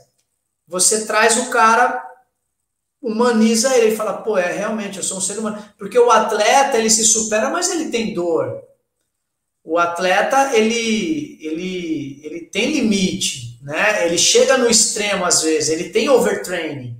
você 0.68 1.06
traz 1.06 1.38
o 1.38 1.50
cara 1.50 2.04
humaniza 3.00 3.74
ele 3.76 3.94
e 3.94 3.96
fala, 3.96 4.14
pô, 4.14 4.36
é 4.36 4.52
realmente, 4.52 4.98
eu 4.98 5.04
sou 5.04 5.18
um 5.18 5.20
ser 5.20 5.38
humano. 5.38 5.62
Porque 5.78 5.98
o 5.98 6.10
atleta, 6.10 6.76
ele 6.76 6.90
se 6.90 7.04
supera, 7.04 7.48
mas 7.48 7.70
ele 7.70 7.90
tem 7.90 8.12
dor. 8.12 8.62
O 9.64 9.78
atleta, 9.78 10.54
ele, 10.54 11.38
ele, 11.40 12.20
ele 12.22 12.40
tem 12.46 12.72
limite, 12.72 13.58
né? 13.62 14.06
Ele 14.06 14.18
chega 14.18 14.58
no 14.58 14.68
extremo 14.68 15.24
às 15.24 15.42
vezes, 15.42 15.70
ele 15.70 15.90
tem 15.90 16.08
overtraining. 16.08 16.96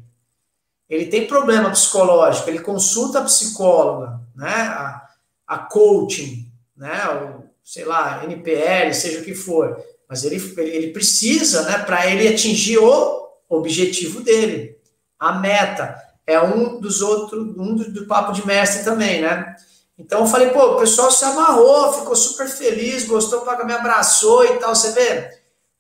Ele 0.89 1.07
tem 1.07 1.27
problema 1.27 1.71
psicológico, 1.71 2.49
ele 2.49 2.61
consulta 2.61 3.19
a 3.19 3.25
psicóloga, 3.25 4.21
né? 4.35 4.55
A, 4.55 5.09
a 5.47 5.59
coaching, 5.59 6.51
né? 6.77 7.09
O, 7.09 7.45
sei 7.63 7.85
lá, 7.85 8.25
NPL, 8.25 8.95
seja 8.95 9.21
o 9.21 9.25
que 9.25 9.35
for. 9.35 9.83
Mas 10.09 10.25
ele, 10.25 10.37
ele 10.57 10.91
precisa, 10.91 11.63
né, 11.65 11.79
para 11.81 12.11
ele 12.11 12.27
atingir 12.27 12.79
o 12.79 13.28
objetivo 13.49 14.21
dele 14.21 14.77
a 15.19 15.33
meta. 15.33 15.97
É 16.27 16.41
um 16.41 16.79
dos 16.79 17.01
outros, 17.01 17.41
um 17.57 17.75
do, 17.75 17.91
do 17.91 18.07
papo 18.07 18.33
de 18.33 18.47
mestre 18.47 18.85
também, 18.85 19.23
né? 19.23 19.57
Então 19.99 20.21
eu 20.21 20.27
falei, 20.27 20.51
pô, 20.51 20.75
o 20.75 20.79
pessoal 20.79 21.11
se 21.11 21.25
amarrou, 21.25 21.93
ficou 21.93 22.15
super 22.15 22.47
feliz, 22.47 23.05
gostou, 23.05 23.45
me 23.65 23.73
abraçou 23.73 24.45
e 24.45 24.59
tal, 24.59 24.75
você 24.75 24.93
vê? 24.93 25.31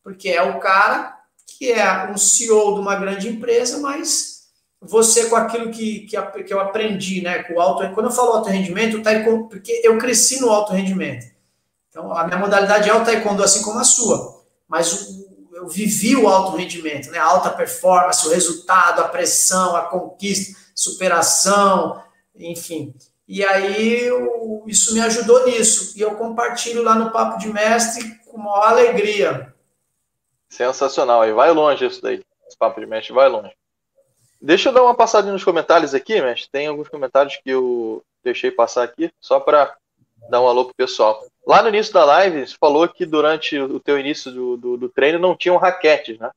Porque 0.02 0.30
é 0.30 0.42
o 0.42 0.58
cara 0.58 1.16
que 1.46 1.72
é 1.72 2.10
um 2.10 2.16
CEO 2.16 2.74
de 2.74 2.80
uma 2.80 2.96
grande 2.96 3.28
empresa, 3.28 3.78
mas 3.78 4.48
você 4.80 5.28
com 5.28 5.36
aquilo 5.36 5.70
que, 5.70 6.00
que, 6.00 6.44
que 6.44 6.54
eu 6.54 6.60
aprendi, 6.60 7.20
né, 7.20 7.42
com 7.42 7.54
o 7.54 7.60
alto, 7.60 7.92
quando 7.94 8.06
eu 8.06 8.12
falo 8.12 8.32
alto 8.32 8.48
rendimento, 8.48 9.02
taekwondo, 9.02 9.48
porque 9.48 9.80
eu 9.84 9.98
cresci 9.98 10.40
no 10.40 10.50
alto 10.50 10.72
rendimento. 10.72 11.26
Então 11.88 12.16
a 12.16 12.24
minha 12.24 12.38
modalidade 12.38 12.88
é 12.88 12.94
o 12.94 13.04
taekwondo 13.04 13.42
assim 13.42 13.62
como 13.62 13.78
a 13.78 13.84
sua, 13.84 14.44
mas 14.68 15.17
eu 15.58 15.68
vivi 15.68 16.14
o 16.16 16.28
alto 16.28 16.56
rendimento, 16.56 17.10
né? 17.10 17.18
A 17.18 17.24
alta 17.24 17.50
performance, 17.50 18.26
o 18.26 18.30
resultado, 18.30 19.00
a 19.00 19.08
pressão, 19.08 19.74
a 19.74 19.82
conquista, 19.82 20.58
superação, 20.74 22.02
enfim. 22.36 22.94
E 23.26 23.44
aí 23.44 24.04
eu, 24.04 24.64
isso 24.66 24.94
me 24.94 25.00
ajudou 25.00 25.44
nisso. 25.46 25.98
E 25.98 26.00
eu 26.00 26.14
compartilho 26.14 26.82
lá 26.82 26.94
no 26.94 27.10
Papo 27.10 27.38
de 27.38 27.48
Mestre 27.52 28.18
com 28.26 28.38
maior 28.38 28.68
alegria. 28.68 29.52
Sensacional. 30.48 31.26
E 31.26 31.32
vai 31.32 31.50
longe 31.50 31.84
isso 31.84 32.00
daí. 32.00 32.22
Esse 32.46 32.56
Papo 32.56 32.80
de 32.80 32.86
Mestre 32.86 33.12
vai 33.12 33.28
longe. 33.28 33.52
Deixa 34.40 34.68
eu 34.68 34.72
dar 34.72 34.84
uma 34.84 34.94
passadinha 34.94 35.32
nos 35.32 35.42
comentários 35.42 35.94
aqui, 35.94 36.20
mestre. 36.20 36.48
Tem 36.50 36.68
alguns 36.68 36.88
comentários 36.88 37.36
que 37.42 37.50
eu 37.50 38.04
deixei 38.22 38.52
passar 38.52 38.84
aqui, 38.84 39.10
só 39.20 39.40
para 39.40 39.76
dar 40.28 40.40
um 40.40 40.48
alô 40.48 40.64
pro 40.64 40.74
pessoal. 40.74 41.24
Lá 41.46 41.62
no 41.62 41.68
início 41.68 41.92
da 41.92 42.04
live, 42.04 42.46
você 42.46 42.56
falou 42.60 42.86
que 42.88 43.06
durante 43.06 43.58
o 43.58 43.80
teu 43.80 43.98
início 43.98 44.30
do, 44.30 44.56
do, 44.56 44.76
do 44.76 44.88
treino 44.88 45.18
não 45.18 45.36
tinham 45.36 45.56
raquetes, 45.56 46.18
né? 46.18 46.30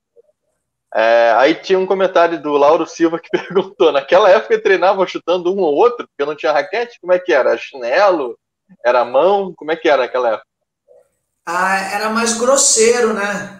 É, 0.93 1.33
aí 1.37 1.55
tinha 1.55 1.79
um 1.79 1.85
comentário 1.85 2.41
do 2.41 2.51
Lauro 2.53 2.85
Silva 2.85 3.19
que 3.19 3.29
perguntou: 3.31 3.91
naquela 3.91 4.29
época 4.29 4.61
treinavam 4.61 5.07
chutando 5.07 5.53
um 5.53 5.59
ou 5.59 5.73
outro, 5.73 6.07
porque 6.07 6.29
não 6.29 6.35
tinha 6.35 6.51
raquete? 6.51 6.99
Como 6.99 7.13
é 7.13 7.19
que 7.19 7.33
era? 7.33 7.57
Chinelo? 7.57 8.37
Era 8.85 9.03
mão? 9.03 9.53
Como 9.55 9.71
é 9.71 9.75
que 9.75 9.89
era 9.89 10.03
naquela 10.03 10.29
época? 10.29 10.45
Ah, 11.45 11.77
era 11.93 12.09
mais 12.09 12.37
grosseiro, 12.37 13.13
né? 13.13 13.57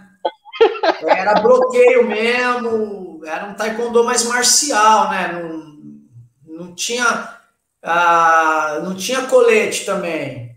Era 1.08 1.42
bloqueio 1.42 2.08
mesmo, 2.08 3.22
era 3.26 3.46
um 3.46 3.56
taekwondo 3.56 4.04
mais 4.04 4.24
marcial, 4.26 5.10
né? 5.10 5.28
Não, 5.30 6.60
não 6.68 6.76
tinha 6.76 7.41
ah, 7.84 8.80
não 8.84 8.96
tinha 8.96 9.28
colete 9.28 9.86
também. 9.86 10.56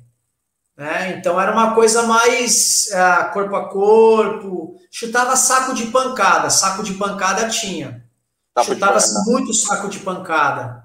Né? 0.76 1.16
Então 1.16 1.40
era 1.40 1.52
uma 1.52 1.74
coisa 1.74 2.02
mais 2.02 2.90
ah, 2.92 3.30
corpo 3.32 3.54
a 3.54 3.68
corpo. 3.68 4.76
Chutava 4.90 5.36
saco 5.36 5.74
de 5.74 5.86
pancada. 5.86 6.50
Saco 6.50 6.82
de 6.82 6.94
pancada 6.94 7.48
tinha. 7.48 8.04
Chutava 8.64 8.98
muito 9.26 9.52
saco 9.52 9.88
de 9.88 9.98
pancada. 10.00 10.84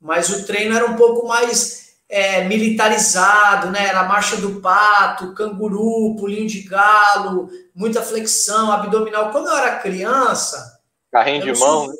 Mas 0.00 0.28
o 0.28 0.44
treino 0.46 0.76
era 0.76 0.86
um 0.86 0.96
pouco 0.96 1.26
mais 1.26 1.94
é, 2.08 2.44
militarizado, 2.44 3.70
né? 3.70 3.86
Era 3.86 4.00
a 4.00 4.08
marcha 4.08 4.36
do 4.36 4.60
pato, 4.60 5.34
canguru, 5.34 6.14
pulinho 6.16 6.46
de 6.46 6.62
galo, 6.62 7.48
muita 7.74 8.02
flexão, 8.02 8.70
abdominal. 8.70 9.30
Quando 9.30 9.48
eu 9.48 9.56
era 9.56 9.78
criança. 9.78 10.80
Carrinho 11.10 11.42
de 11.42 11.58
mão, 11.58 11.86
né? 11.88 11.94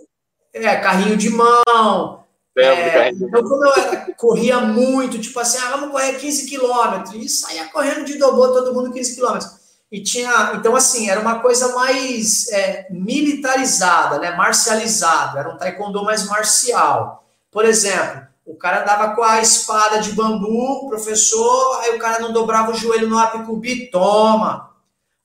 É, 0.53 0.77
carrinho 0.77 1.17
de 1.17 1.31
mão. 1.31 2.24
É, 2.57 3.11
então, 3.11 3.43
quando 3.43 3.65
eu 3.65 3.73
era, 3.73 4.15
corria 4.17 4.61
muito, 4.61 5.19
tipo 5.19 5.39
assim, 5.41 5.59
ah, 5.59 5.71
vamos 5.71 5.91
correr 5.91 6.15
15 6.15 6.47
quilômetros, 6.47 7.15
e 7.15 7.29
saía 7.29 7.69
correndo 7.69 8.05
de 8.05 8.17
dobô 8.17 8.49
todo 8.49 8.73
mundo 8.73 8.93
15 8.93 9.15
quilômetros. 9.15 9.51
E 9.91 10.03
tinha, 10.03 10.53
então, 10.55 10.75
assim, 10.77 11.11
era 11.11 11.21
uma 11.21 11.41
coisa 11.41 11.75
mais 11.75 12.49
é, 12.49 12.87
militarizada, 12.91 14.19
né, 14.19 14.31
marcializada, 14.37 15.41
era 15.41 15.49
um 15.49 15.57
taekwondo 15.57 16.05
mais 16.05 16.27
marcial. 16.27 17.25
Por 17.51 17.65
exemplo, 17.65 18.27
o 18.47 18.55
cara 18.57 18.81
dava 18.81 19.15
com 19.15 19.23
a 19.23 19.41
espada 19.41 20.01
de 20.01 20.13
bambu, 20.13 20.89
professor, 20.89 21.81
aí 21.81 21.97
o 21.97 21.99
cara 21.99 22.19
não 22.21 22.33
dobrava 22.33 22.73
o 22.73 22.75
joelho 22.75 23.09
no 23.09 23.19
apicubi, 23.19 23.91
toma. 23.91 24.71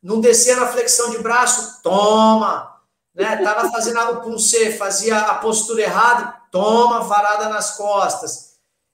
Não 0.01 0.21
descia 0.21 0.55
na 0.55 0.67
flexão 0.67 1.11
de 1.11 1.17
braço, 1.17 1.81
toma. 1.83 2.78
Né? 3.13 3.37
Tava 3.37 3.71
fazendo 3.71 3.99
o 3.99 4.21
punce, 4.21 4.73
fazia 4.73 5.17
a 5.17 5.35
postura 5.35 5.81
errada, 5.81 6.33
toma 6.51 7.01
varada 7.01 7.49
nas 7.49 7.75
costas. 7.75 8.49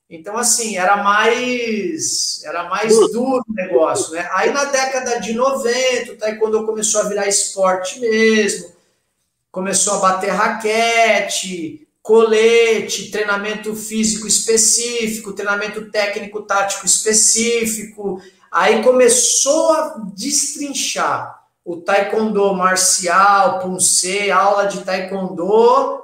Então, 0.10 0.38
assim, 0.38 0.78
era 0.78 0.98
mais 0.98 2.44
era 2.44 2.70
mais 2.70 2.94
duro 3.12 3.44
o 3.48 3.54
negócio, 3.54 4.14
né? 4.14 4.30
Aí 4.34 4.52
na 4.52 4.66
década 4.66 5.20
de 5.20 5.34
90, 5.34 6.12
o 6.12 6.18
taekwondo 6.18 6.66
começou 6.66 7.02
a 7.02 7.06
virar 7.06 7.28
esporte 7.28 8.00
mesmo, 8.00 8.72
começou 9.52 9.96
a 9.96 10.00
bater 10.00 10.30
raquete, 10.30 11.88
colete, 12.04 13.10
treinamento 13.10 13.76
físico 13.76 14.28
específico, 14.28 15.34
treinamento 15.34 15.90
técnico 15.90 16.44
tático 16.44 16.86
específico. 16.86 18.22
Aí 18.52 18.84
começou 18.84 19.74
a 19.74 19.96
destrinchar 20.14 21.35
o 21.66 21.78
taekwondo 21.78 22.54
marcial, 22.54 23.58
punce, 23.60 24.30
aula 24.30 24.68
de 24.68 24.86
taekwondo 24.86 26.04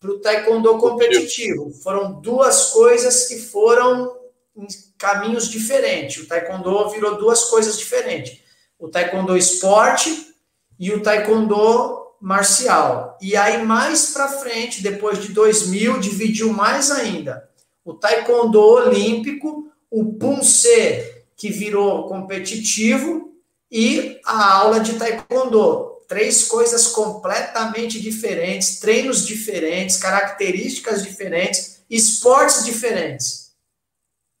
para 0.00 0.10
o 0.10 0.18
taekwondo 0.18 0.76
competitivo. 0.78 1.70
Foram 1.70 2.20
duas 2.20 2.70
coisas 2.70 3.28
que 3.28 3.38
foram 3.38 4.16
em 4.56 4.66
caminhos 4.98 5.48
diferentes. 5.48 6.24
O 6.24 6.26
taekwondo 6.26 6.90
virou 6.90 7.16
duas 7.16 7.44
coisas 7.44 7.78
diferentes. 7.78 8.40
O 8.80 8.88
taekwondo 8.88 9.36
esporte 9.36 10.34
e 10.76 10.92
o 10.92 11.00
taekwondo 11.00 12.04
marcial. 12.20 13.16
E 13.22 13.36
aí 13.36 13.64
mais 13.64 14.10
para 14.10 14.26
frente, 14.26 14.82
depois 14.82 15.22
de 15.22 15.28
2000, 15.28 16.00
dividiu 16.00 16.52
mais 16.52 16.90
ainda. 16.90 17.48
O 17.84 17.94
taekwondo 17.94 18.60
olímpico, 18.60 19.70
o 19.88 20.14
punce 20.14 21.24
que 21.36 21.48
virou 21.48 22.08
competitivo 22.08 23.35
e 23.70 24.20
a 24.24 24.54
aula 24.54 24.80
de 24.80 24.98
taekwondo 24.98 25.96
três 26.08 26.46
coisas 26.46 26.88
completamente 26.88 28.00
diferentes, 28.00 28.78
treinos 28.78 29.26
diferentes, 29.26 29.96
características 29.96 31.02
diferentes, 31.02 31.84
esportes 31.90 32.64
diferentes. 32.64 33.46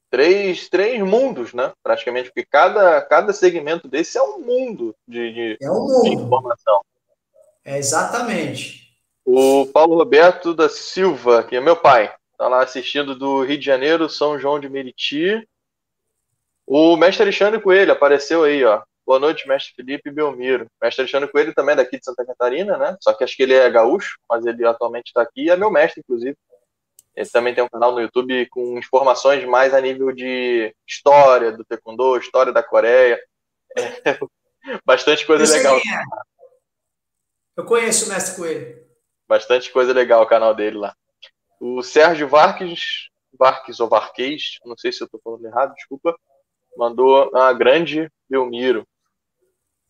Três, 0.08 0.68
três 0.68 1.02
mundos, 1.02 1.52
né? 1.52 1.72
Praticamente, 1.82 2.28
porque 2.28 2.46
cada, 2.46 3.02
cada 3.02 3.32
segmento 3.32 3.88
desse 3.88 4.16
é 4.16 4.22
um 4.22 4.38
mundo 4.38 4.94
de, 5.06 5.32
de, 5.32 5.58
é 5.60 5.70
um 5.70 5.80
mundo. 5.80 6.02
de 6.02 6.14
informação. 6.14 6.80
É 7.64 7.76
exatamente. 7.76 8.86
O 9.24 9.66
Paulo 9.66 9.96
Roberto 9.96 10.54
da 10.54 10.68
Silva, 10.68 11.42
que 11.42 11.56
é 11.56 11.60
meu 11.60 11.76
pai, 11.76 12.14
está 12.30 12.46
lá 12.46 12.62
assistindo 12.62 13.18
do 13.18 13.42
Rio 13.42 13.58
de 13.58 13.64
Janeiro, 13.64 14.08
São 14.08 14.38
João 14.38 14.60
de 14.60 14.68
Meriti. 14.68 15.46
O 16.64 16.96
mestre 16.96 17.24
Alexandre 17.24 17.60
Coelho 17.60 17.92
apareceu 17.92 18.44
aí, 18.44 18.64
ó. 18.64 18.82
Boa 19.06 19.20
noite, 19.20 19.46
mestre 19.46 19.72
Felipe 19.76 20.10
Belmiro. 20.10 20.66
Mestre 20.82 21.02
Alexandre 21.02 21.30
Coelho 21.30 21.54
também 21.54 21.74
é 21.74 21.76
daqui 21.76 21.96
de 21.96 22.04
Santa 22.04 22.26
Catarina, 22.26 22.76
né? 22.76 22.96
Só 23.00 23.12
que 23.14 23.22
acho 23.22 23.36
que 23.36 23.44
ele 23.44 23.54
é 23.54 23.70
gaúcho, 23.70 24.18
mas 24.28 24.44
ele 24.44 24.66
atualmente 24.66 25.06
está 25.06 25.22
aqui 25.22 25.44
e 25.44 25.50
é 25.50 25.56
meu 25.56 25.70
mestre, 25.70 26.00
inclusive. 26.00 26.36
Ele 27.14 27.28
também 27.28 27.54
tem 27.54 27.62
um 27.62 27.68
canal 27.68 27.92
no 27.92 28.00
YouTube 28.00 28.46
com 28.46 28.76
informações 28.76 29.44
mais 29.44 29.72
a 29.72 29.80
nível 29.80 30.10
de 30.10 30.74
história 30.84 31.52
do 31.52 31.64
Taekwondo, 31.64 32.18
história 32.18 32.52
da 32.52 32.64
Coreia. 32.64 33.16
É, 33.78 34.18
bastante 34.84 35.24
coisa 35.24 35.44
Eu 35.44 35.56
legal. 35.56 35.76
É. 35.76 36.02
Eu 37.56 37.64
conheço 37.64 38.06
o 38.06 38.08
mestre 38.08 38.34
Coelho. 38.34 38.86
Bastante 39.28 39.70
coisa 39.70 39.92
legal 39.92 40.22
o 40.22 40.26
canal 40.26 40.52
dele 40.52 40.78
lá. 40.78 40.96
O 41.60 41.80
Sérgio 41.80 42.26
Varques, 42.26 43.08
Varques 43.38 43.78
ou 43.78 43.88
Varquês, 43.88 44.58
não 44.64 44.76
sei 44.76 44.90
se 44.90 45.00
eu 45.00 45.04
estou 45.04 45.20
falando 45.22 45.46
errado, 45.46 45.74
desculpa, 45.74 46.18
mandou 46.76 47.34
a 47.36 47.52
grande 47.52 48.10
Belmiro. 48.28 48.84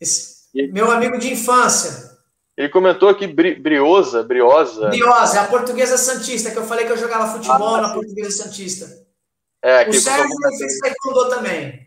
Esse, 0.01 0.49
meu 0.73 0.91
amigo 0.91 1.19
de 1.19 1.33
infância. 1.33 2.17
Ele 2.57 2.69
comentou 2.69 3.09
aqui 3.09 3.27
bri, 3.27 3.55
Briosa, 3.55 4.23
Briosa. 4.23 4.89
Briosa, 4.89 5.39
é 5.39 5.41
a 5.41 5.49
portuguesa 5.49 5.99
Santista, 5.99 6.51
que 6.51 6.57
eu 6.57 6.65
falei 6.65 6.87
que 6.87 6.93
eu 6.93 6.97
jogava 6.97 7.33
futebol 7.33 7.75
ah, 7.75 7.83
na 7.83 7.93
portuguesa 7.93 8.31
Santista. 8.31 8.87
É, 9.63 9.89
o 9.89 9.93
Sérgio 9.93 10.29
fez 10.59 10.79
taekwondo 10.79 11.29
também. 11.29 11.87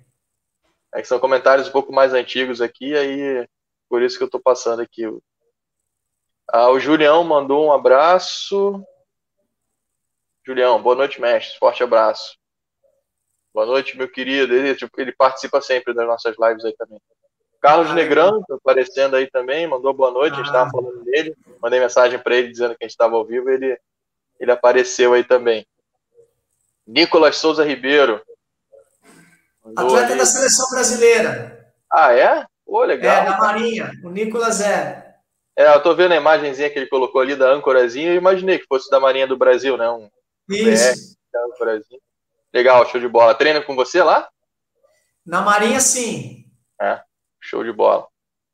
É 0.94 1.02
que 1.02 1.08
são 1.08 1.20
comentários 1.20 1.68
um 1.68 1.72
pouco 1.72 1.92
mais 1.92 2.14
antigos 2.14 2.62
aqui, 2.62 2.96
aí 2.96 3.48
por 3.90 4.02
isso 4.02 4.18
que 4.18 4.24
eu 4.24 4.28
estou 4.28 4.42
passando 4.42 4.82
aqui. 4.82 5.04
Ah, 6.48 6.70
o 6.70 6.80
Julião 6.80 7.24
mandou 7.24 7.68
um 7.68 7.72
abraço. 7.72 8.84
Julião, 10.46 10.82
boa 10.82 10.96
noite, 10.96 11.20
mestre. 11.20 11.58
Forte 11.58 11.84
abraço. 11.84 12.38
Boa 13.54 13.66
noite, 13.66 13.98
meu 13.98 14.10
querido. 14.10 14.54
Ele, 14.54 14.76
tipo, 14.76 15.00
ele 15.00 15.12
participa 15.12 15.62
sempre 15.62 15.94
das 15.94 16.08
nossas 16.08 16.36
lives 16.40 16.66
aí 16.66 16.76
também. 16.76 17.00
Carlos 17.62 17.92
ah, 17.92 17.94
Negrão, 17.94 18.42
tá 18.48 18.56
aparecendo 18.56 19.16
aí 19.16 19.30
também, 19.30 19.68
mandou 19.68 19.94
boa 19.94 20.12
noite, 20.12 20.34
a 20.34 20.38
gente 20.38 20.46
estava 20.46 20.68
ah. 20.68 20.72
falando 20.72 21.04
dele. 21.04 21.36
Mandei 21.62 21.80
mensagem 21.80 22.18
para 22.18 22.36
ele 22.36 22.50
dizendo 22.50 22.76
que 22.76 22.84
a 22.84 22.86
gente 22.86 22.92
estava 22.92 23.16
ao 23.16 23.26
vivo, 23.26 23.50
ele, 23.50 23.78
ele 24.40 24.52
apareceu 24.52 25.14
aí 25.14 25.24
também. 25.24 25.66
Nicolas 26.88 27.36
Souza 27.36 27.64
Ribeiro. 27.64 28.22
Atleta 29.76 30.16
da 30.16 30.26
seleção 30.26 30.70
brasileira. 30.72 31.74
Ah, 31.92 32.14
é? 32.14 32.46
Pô, 32.66 32.84
legal. 32.84 33.24
É, 33.24 33.26
da 33.26 33.38
Marinha. 33.38 33.92
O 34.04 34.10
Nicolas 34.10 34.62
é. 34.62 35.16
É, 35.56 35.76
eu 35.76 35.84
tô 35.84 35.94
vendo 35.94 36.14
a 36.14 36.18
imagenzinha 36.18 36.70
que 36.70 36.80
ele 36.80 36.88
colocou 36.88 37.20
ali 37.20 37.36
da 37.36 37.52
âncorazinha 37.52 38.14
e 38.14 38.18
imaginei 38.18 38.58
que 38.58 38.66
fosse 38.66 38.90
da 38.90 39.00
Marinha 39.00 39.28
do 39.28 39.38
Brasil, 39.38 39.76
né? 39.76 39.90
Um 39.90 40.10
Isso. 40.50 41.18
Legal, 42.54 42.90
show 42.90 43.00
de 43.00 43.08
bola. 43.08 43.36
Treina 43.36 43.62
com 43.62 43.76
você 43.76 44.02
lá? 44.02 44.28
Na 45.26 45.42
Marinha, 45.42 45.80
sim. 45.82 46.46
É. 46.82 47.02
Show 47.42 47.64
de 47.64 47.72
bola. 47.72 48.08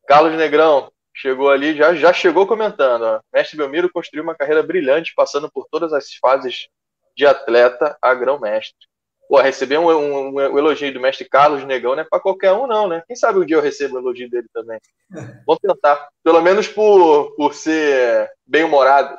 Carlos 0.07 0.33
Negrão 0.35 0.91
chegou 1.13 1.49
ali, 1.49 1.75
já, 1.75 1.95
já 1.95 2.13
chegou 2.13 2.45
comentando. 2.45 3.03
Ó. 3.03 3.19
Mestre 3.33 3.57
Belmiro 3.57 3.91
construiu 3.91 4.23
uma 4.23 4.35
carreira 4.35 4.61
brilhante, 4.61 5.13
passando 5.15 5.49
por 5.51 5.67
todas 5.71 5.93
as 5.93 6.13
fases 6.15 6.67
de 7.15 7.25
atleta 7.25 7.97
a 8.01 8.13
grão-mestre. 8.13 8.87
Pô, 9.27 9.41
receber 9.41 9.79
um, 9.79 9.89
um, 9.89 10.35
um, 10.35 10.57
elogio 10.57 10.93
do 10.93 10.99
mestre 10.99 11.27
Carlos 11.27 11.65
Negão 11.65 11.95
não 11.95 12.01
é 12.01 12.03
para 12.03 12.19
qualquer 12.19 12.51
um, 12.51 12.67
não, 12.67 12.87
né? 12.87 13.01
Quem 13.07 13.15
sabe 13.15 13.39
um 13.39 13.45
dia 13.45 13.55
eu 13.55 13.61
recebo 13.61 13.95
um 13.95 13.99
elogio 13.99 14.29
dele 14.29 14.47
também. 14.53 14.79
Vamos 15.47 15.59
tentar. 15.61 16.09
Pelo 16.23 16.41
menos 16.41 16.67
por, 16.67 17.33
por 17.35 17.55
ser 17.55 18.29
bem-humorado. 18.45 19.17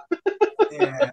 É. 0.70 1.10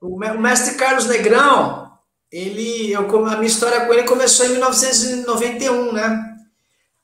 O 0.00 0.18
mestre 0.18 0.76
Carlos 0.76 1.06
Negrão, 1.06 1.92
ele, 2.32 2.90
eu, 2.90 3.26
a 3.26 3.36
minha 3.36 3.46
história 3.46 3.86
com 3.86 3.92
ele 3.92 4.02
começou 4.02 4.46
em 4.46 4.50
1991, 4.50 5.92
né? 5.92 6.31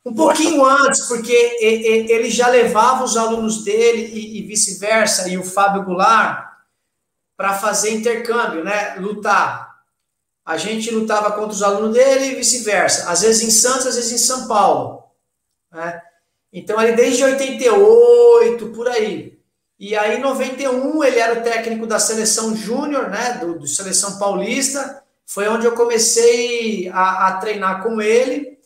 Um 0.09 0.15
pouquinho 0.15 0.65
antes, 0.65 1.03
porque 1.03 1.59
ele 1.61 2.31
já 2.31 2.49
levava 2.49 3.05
os 3.05 3.15
alunos 3.15 3.63
dele 3.63 4.11
e, 4.11 4.43
vice-versa, 4.43 5.29
e 5.29 5.37
o 5.37 5.45
Fábio 5.45 5.85
Goulart, 5.85 6.49
para 7.37 7.53
fazer 7.59 7.91
intercâmbio, 7.91 8.65
né? 8.65 8.95
Lutar. 8.99 9.69
A 10.47 10.57
gente 10.57 10.91
lutava 10.91 11.33
contra 11.33 11.51
os 11.51 11.63
alunos 11.63 11.93
dele 11.93 12.29
e 12.29 12.35
vice-versa. 12.37 13.11
Às 13.11 13.21
vezes 13.21 13.43
em 13.43 13.51
Santos, 13.51 13.87
às 13.87 13.97
vezes 13.97 14.13
em 14.13 14.19
São 14.27 14.49
Paulo. 14.49 15.05
Né? 15.71 16.01
Então, 16.51 16.81
ele 16.81 16.93
desde 16.93 17.23
88, 17.23 18.69
por 18.69 18.89
aí. 18.89 19.39
E 19.79 19.95
aí, 19.95 20.17
em 20.17 20.23
91, 20.23 21.05
ele 21.05 21.19
era 21.19 21.39
o 21.39 21.43
técnico 21.43 21.87
da 21.87 21.99
seleção 21.99 22.57
júnior, 22.57 23.11
né? 23.11 23.35
Do, 23.43 23.59
do, 23.59 23.67
Seleção 23.67 24.19
Paulista. 24.19 25.03
Foi 25.27 25.47
onde 25.49 25.67
eu 25.67 25.73
comecei 25.73 26.89
a, 26.89 27.29
a 27.29 27.33
treinar 27.37 27.83
com 27.83 28.01
ele 28.01 28.58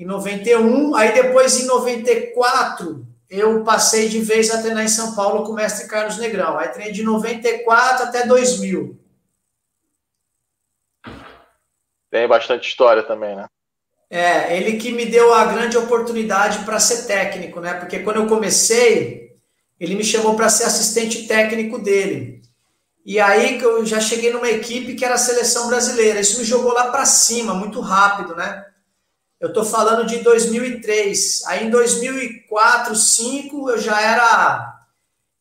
em 0.00 0.06
91. 0.06 0.94
Aí 0.96 1.12
depois, 1.12 1.60
em 1.60 1.66
94, 1.66 3.06
eu 3.28 3.62
passei 3.62 4.08
de 4.08 4.18
vez 4.20 4.50
a 4.50 4.60
treinar 4.60 4.82
em 4.82 4.88
São 4.88 5.14
Paulo 5.14 5.44
com 5.44 5.52
o 5.52 5.54
mestre 5.54 5.86
Carlos 5.86 6.16
Negrão. 6.16 6.58
Aí 6.58 6.68
treinei 6.68 6.92
de 6.92 7.02
94 7.02 8.06
até 8.06 8.26
2000. 8.26 8.98
Tem 12.10 12.26
bastante 12.26 12.68
história 12.68 13.02
também, 13.02 13.36
né? 13.36 13.46
É, 14.08 14.56
ele 14.56 14.78
que 14.78 14.90
me 14.90 15.06
deu 15.06 15.32
a 15.32 15.44
grande 15.44 15.76
oportunidade 15.76 16.64
para 16.64 16.80
ser 16.80 17.06
técnico, 17.06 17.60
né? 17.60 17.74
Porque 17.74 18.00
quando 18.00 18.16
eu 18.16 18.26
comecei, 18.26 19.36
ele 19.78 19.94
me 19.94 20.02
chamou 20.02 20.34
para 20.34 20.48
ser 20.48 20.64
assistente 20.64 21.28
técnico 21.28 21.78
dele. 21.78 22.42
E 23.04 23.20
aí 23.20 23.60
eu 23.60 23.84
já 23.86 24.00
cheguei 24.00 24.32
numa 24.32 24.48
equipe 24.48 24.94
que 24.94 25.04
era 25.04 25.14
a 25.14 25.18
seleção 25.18 25.68
brasileira. 25.68 26.18
Isso 26.18 26.38
me 26.38 26.44
jogou 26.44 26.72
lá 26.72 26.90
para 26.90 27.04
cima, 27.04 27.54
muito 27.54 27.80
rápido, 27.80 28.34
né? 28.34 28.64
Eu 29.40 29.48
estou 29.48 29.64
falando 29.64 30.06
de 30.06 30.18
2003. 30.18 31.44
Aí 31.46 31.66
em 31.66 31.70
2004, 31.70 32.92
2005, 32.92 33.70
eu 33.70 33.78
já 33.78 33.98
era 33.98 34.80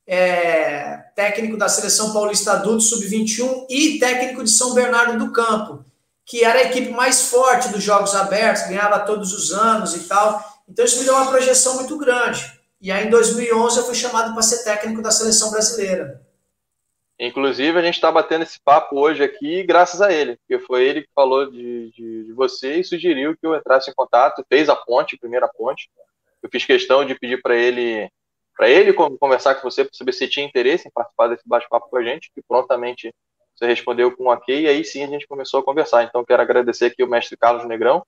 é, 0.08 0.98
técnico 1.14 1.58
da 1.58 1.68
Seleção 1.68 2.14
Paulista 2.14 2.54
Adulto 2.54 2.82
Sub-21 2.82 3.66
e 3.70 4.00
técnico 4.00 4.42
de 4.42 4.50
São 4.50 4.74
Bernardo 4.74 5.20
do 5.20 5.34
Campo, 5.34 5.84
que 6.26 6.46
era 6.46 6.60
a 6.60 6.64
equipe 6.64 6.92
mais 6.92 7.24
forte 7.24 7.68
dos 7.70 7.84
Jogos 7.84 8.16
Abertos, 8.16 8.68
ganhava 8.68 9.00
todos 9.00 9.34
os 9.34 9.52
anos 9.52 9.94
e 9.94 10.00
tal. 10.00 10.44
Então 10.68 10.86
isso 10.86 11.00
me 11.00 11.04
deu 11.04 11.16
uma 11.16 11.30
projeção 11.30 11.76
muito 11.76 11.98
grande. 11.98 12.58
E 12.82 12.92
aí 12.92 13.06
em 13.06 13.10
2011 13.10 13.80
eu 13.80 13.86
fui 13.86 13.96
chamado 13.96 14.32
para 14.32 14.42
ser 14.42 14.64
técnico 14.64 15.02
da 15.02 15.12
Seleção 15.12 15.52
Brasileira. 15.52 16.22
Inclusive, 17.20 17.78
a 17.78 17.82
gente 17.82 17.96
está 17.96 18.10
batendo 18.10 18.44
esse 18.44 18.62
papo 18.62 18.98
hoje 18.98 19.22
aqui 19.22 19.62
graças 19.64 20.02
a 20.02 20.12
ele, 20.12 20.38
porque 20.38 20.58
foi 20.66 20.86
ele 20.86 21.02
que 21.02 21.10
falou 21.14 21.52
de, 21.52 21.92
de, 21.92 22.26
de, 22.26 22.34
você 22.34 22.80
e 22.80 22.84
sugeriu 22.84 23.36
que 23.36 23.46
eu 23.46 23.54
entrasse 23.54 23.92
em 23.92 23.94
contato, 23.94 24.46
fez 24.48 24.70
a 24.70 24.76
ponte, 24.76 25.16
a 25.16 25.20
primeira 25.20 25.48
ponte. 25.50 25.90
Eu 26.42 26.50
fiz 26.50 26.64
questão 26.64 27.04
de 27.04 27.20
pedir 27.20 27.42
para 27.42 27.56
ele 27.56 28.10
para 28.56 28.70
ele 28.70 28.92
conversar 28.92 29.56
com 29.56 29.70
você 29.70 29.86
para 29.86 29.94
saber 29.94 30.12
se 30.12 30.28
tinha 30.28 30.46
interesse 30.46 30.86
em 30.86 30.92
participar 30.92 31.28
desse 31.28 31.48
bate-papo 31.48 31.90
com 31.90 31.96
a 31.96 32.04
gente, 32.04 32.30
que 32.36 32.42
prontamente 32.42 33.14
você 33.56 33.66
respondeu 33.66 34.16
com 34.16 34.26
um 34.26 34.30
ok, 34.30 34.62
e 34.62 34.68
aí 34.68 34.84
sim 34.84 35.02
a 35.02 35.08
gente 35.08 35.28
começou 35.28 35.62
a 35.62 35.64
conversar. 35.64 36.04
Então, 36.04 36.26
quero 36.26 36.42
agradecer 36.42 36.88
aqui 36.88 37.02
o 37.02 37.08
mestre 37.08 37.38
Carlos 37.38 37.66
Negrão 37.66 38.06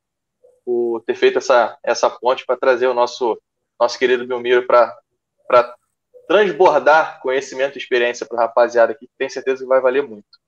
por 0.66 1.02
ter 1.06 1.16
feito 1.16 1.38
essa, 1.38 1.78
essa 1.82 2.10
ponte 2.10 2.46
para 2.46 2.58
trazer 2.58 2.88
o 2.88 2.94
nosso, 2.94 3.42
nosso 3.80 3.98
querido 3.98 4.28
Belmiro 4.28 4.68
para 4.68 4.94
transbordar 6.32 7.20
conhecimento 7.20 7.78
e 7.78 7.82
experiência 7.82 8.26
para 8.26 8.38
a 8.38 8.42
rapaziada 8.44 8.94
aqui, 8.94 9.06
que 9.06 9.14
tem 9.18 9.28
certeza 9.28 9.64
que 9.64 9.68
vai 9.68 9.82
valer 9.82 10.02
muito. 10.02 10.40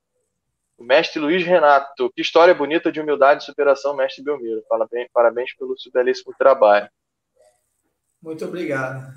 O 0.77 0.83
mestre 0.83 1.19
Luiz 1.19 1.43
Renato, 1.45 2.09
que 2.13 2.21
história 2.21 2.53
bonita 2.53 2.89
de 2.89 3.01
humildade 3.01 3.43
e 3.43 3.45
superação, 3.45 3.93
mestre 3.93 4.23
Belmiro. 4.23 4.63
Parabéns, 4.69 5.09
parabéns 5.11 5.53
pelo 5.53 5.77
seu 5.77 5.91
belíssimo 5.91 6.33
trabalho. 6.39 6.89
Muito 8.21 8.45
obrigado. 8.45 9.13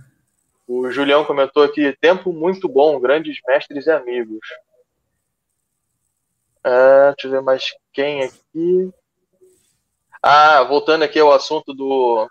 O 0.66 0.90
Julião 0.90 1.24
comentou 1.24 1.62
aqui: 1.62 1.96
tempo 2.00 2.32
muito 2.32 2.68
bom, 2.68 2.98
grandes 2.98 3.38
mestres 3.46 3.86
e 3.86 3.90
amigos. 3.92 4.44
Ah, 6.64 7.12
deixa 7.14 7.28
eu 7.28 7.30
ver 7.30 7.42
mais 7.42 7.72
quem 7.92 8.24
aqui. 8.24 8.92
Ah, 10.20 10.64
voltando 10.64 11.04
aqui 11.04 11.20
ao 11.20 11.32
assunto 11.32 11.72
do, 11.72 12.28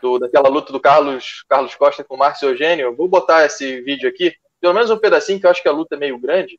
do, 0.00 0.18
daquela 0.18 0.48
luta 0.48 0.72
do 0.72 0.80
Carlos, 0.80 1.44
Carlos 1.48 1.74
Costa 1.74 2.04
com 2.04 2.14
o 2.14 2.18
Márcio 2.18 2.48
Eugênio. 2.48 2.94
Vou 2.96 3.08
botar 3.08 3.44
esse 3.44 3.80
vídeo 3.80 4.08
aqui, 4.08 4.34
pelo 4.60 4.74
menos 4.74 4.90
um 4.90 4.98
pedacinho, 4.98 5.40
que 5.40 5.46
eu 5.46 5.50
acho 5.50 5.62
que 5.62 5.68
a 5.68 5.72
luta 5.72 5.94
é 5.94 5.98
meio 5.98 6.18
grande. 6.18 6.58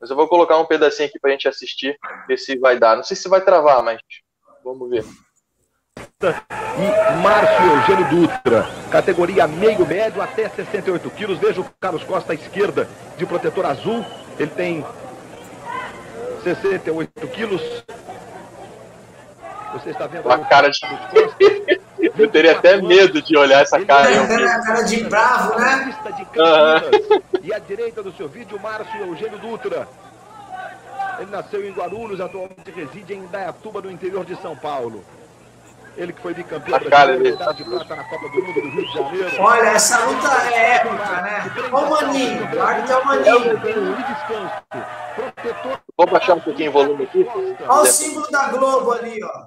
Mas 0.00 0.10
eu 0.10 0.16
vou 0.16 0.26
colocar 0.26 0.58
um 0.58 0.66
pedacinho 0.66 1.08
aqui 1.08 1.18
pra 1.18 1.30
gente 1.30 1.48
assistir, 1.48 1.96
ver 2.26 2.36
se 2.36 2.58
vai 2.58 2.78
dar. 2.78 2.96
Não 2.96 3.04
sei 3.04 3.16
se 3.16 3.28
vai 3.28 3.40
travar, 3.40 3.82
mas 3.82 4.00
vamos 4.64 4.90
ver. 4.90 5.04
E 6.24 7.22
Márcio 7.22 7.66
Eugênio 7.66 8.08
Dutra, 8.10 8.66
categoria 8.90 9.46
meio 9.46 9.86
médio 9.86 10.22
até 10.22 10.48
68 10.48 11.10
quilos. 11.10 11.38
Veja 11.38 11.60
o 11.60 11.70
Carlos 11.80 12.02
Costa 12.04 12.32
à 12.32 12.34
esquerda 12.34 12.88
de 13.16 13.26
protetor 13.26 13.66
azul. 13.66 14.04
Ele 14.38 14.50
tem 14.50 14.84
68 16.42 17.28
quilos. 17.28 17.62
Você 19.72 19.90
está 19.90 20.06
vendo 20.06 20.30
a 20.30 20.38
cara 20.40 20.70
de. 20.70 20.80
Eu 22.16 22.30
teria 22.30 22.52
até 22.52 22.80
medo 22.80 23.22
de 23.22 23.36
olhar 23.36 23.62
essa 23.62 23.84
cara. 23.84 24.10
É, 24.10 24.26
cara 24.62 24.82
de 24.82 25.04
bravo, 25.04 25.58
né? 25.58 25.94
E 27.42 27.52
à 27.52 27.58
direita 27.58 28.02
do 28.02 28.12
seu 28.12 28.28
vídeo, 28.28 28.60
Márcio 28.60 29.00
Eugênio 29.00 29.38
Dutra. 29.38 29.88
Ele 31.18 31.30
nasceu 31.30 31.66
em 31.66 31.72
Guarulhos, 31.72 32.20
atualmente 32.20 32.70
reside 32.74 33.14
em 33.14 33.18
Indaiatuba, 33.18 33.80
no 33.80 33.90
interior 33.90 34.24
de 34.24 34.34
São 34.36 34.56
Paulo. 34.56 35.04
Ele 35.96 36.12
que 36.12 36.22
foi 36.22 36.32
bicampeão 36.32 36.78
da 36.78 37.06
de 37.52 37.64
prata 37.64 37.96
na 37.96 38.04
Copa 38.04 38.28
do 38.30 38.42
Mundo 38.42 38.62
do 38.62 38.68
Rio 38.70 38.86
de 38.86 38.94
Janeiro. 38.94 39.42
Olha, 39.42 39.68
essa 39.68 40.04
luta 40.06 40.28
é 40.48 40.76
épica, 40.76 41.22
né? 41.22 41.52
Olha 41.70 41.86
o 41.86 41.90
Maninho, 41.90 42.50
claro 42.50 42.82
que 42.82 42.92
é 42.92 42.96
o 42.96 43.04
Maninho. 43.04 43.60
Vou 45.98 46.06
baixar 46.06 46.34
um 46.34 46.40
pouquinho 46.40 46.70
o 46.70 46.72
volume 46.72 47.04
aqui. 47.04 47.26
Olha 47.68 47.82
o 47.82 47.86
símbolo 47.86 48.30
da 48.30 48.48
Globo 48.48 48.92
ali, 48.92 49.22
ó. 49.22 49.44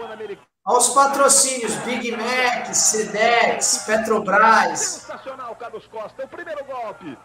Olha 0.00 0.51
os 0.66 0.88
patrocínios, 0.90 1.74
Big 1.78 2.12
Mac, 2.12 2.72
Sedex, 2.72 3.84
Petrobras. 3.86 4.80
Sensacional, 4.80 5.56
Carlos 5.56 5.86
Costa. 5.86 6.24
O 6.24 6.28
primeiro 6.28 6.64
golpe. 6.64 7.18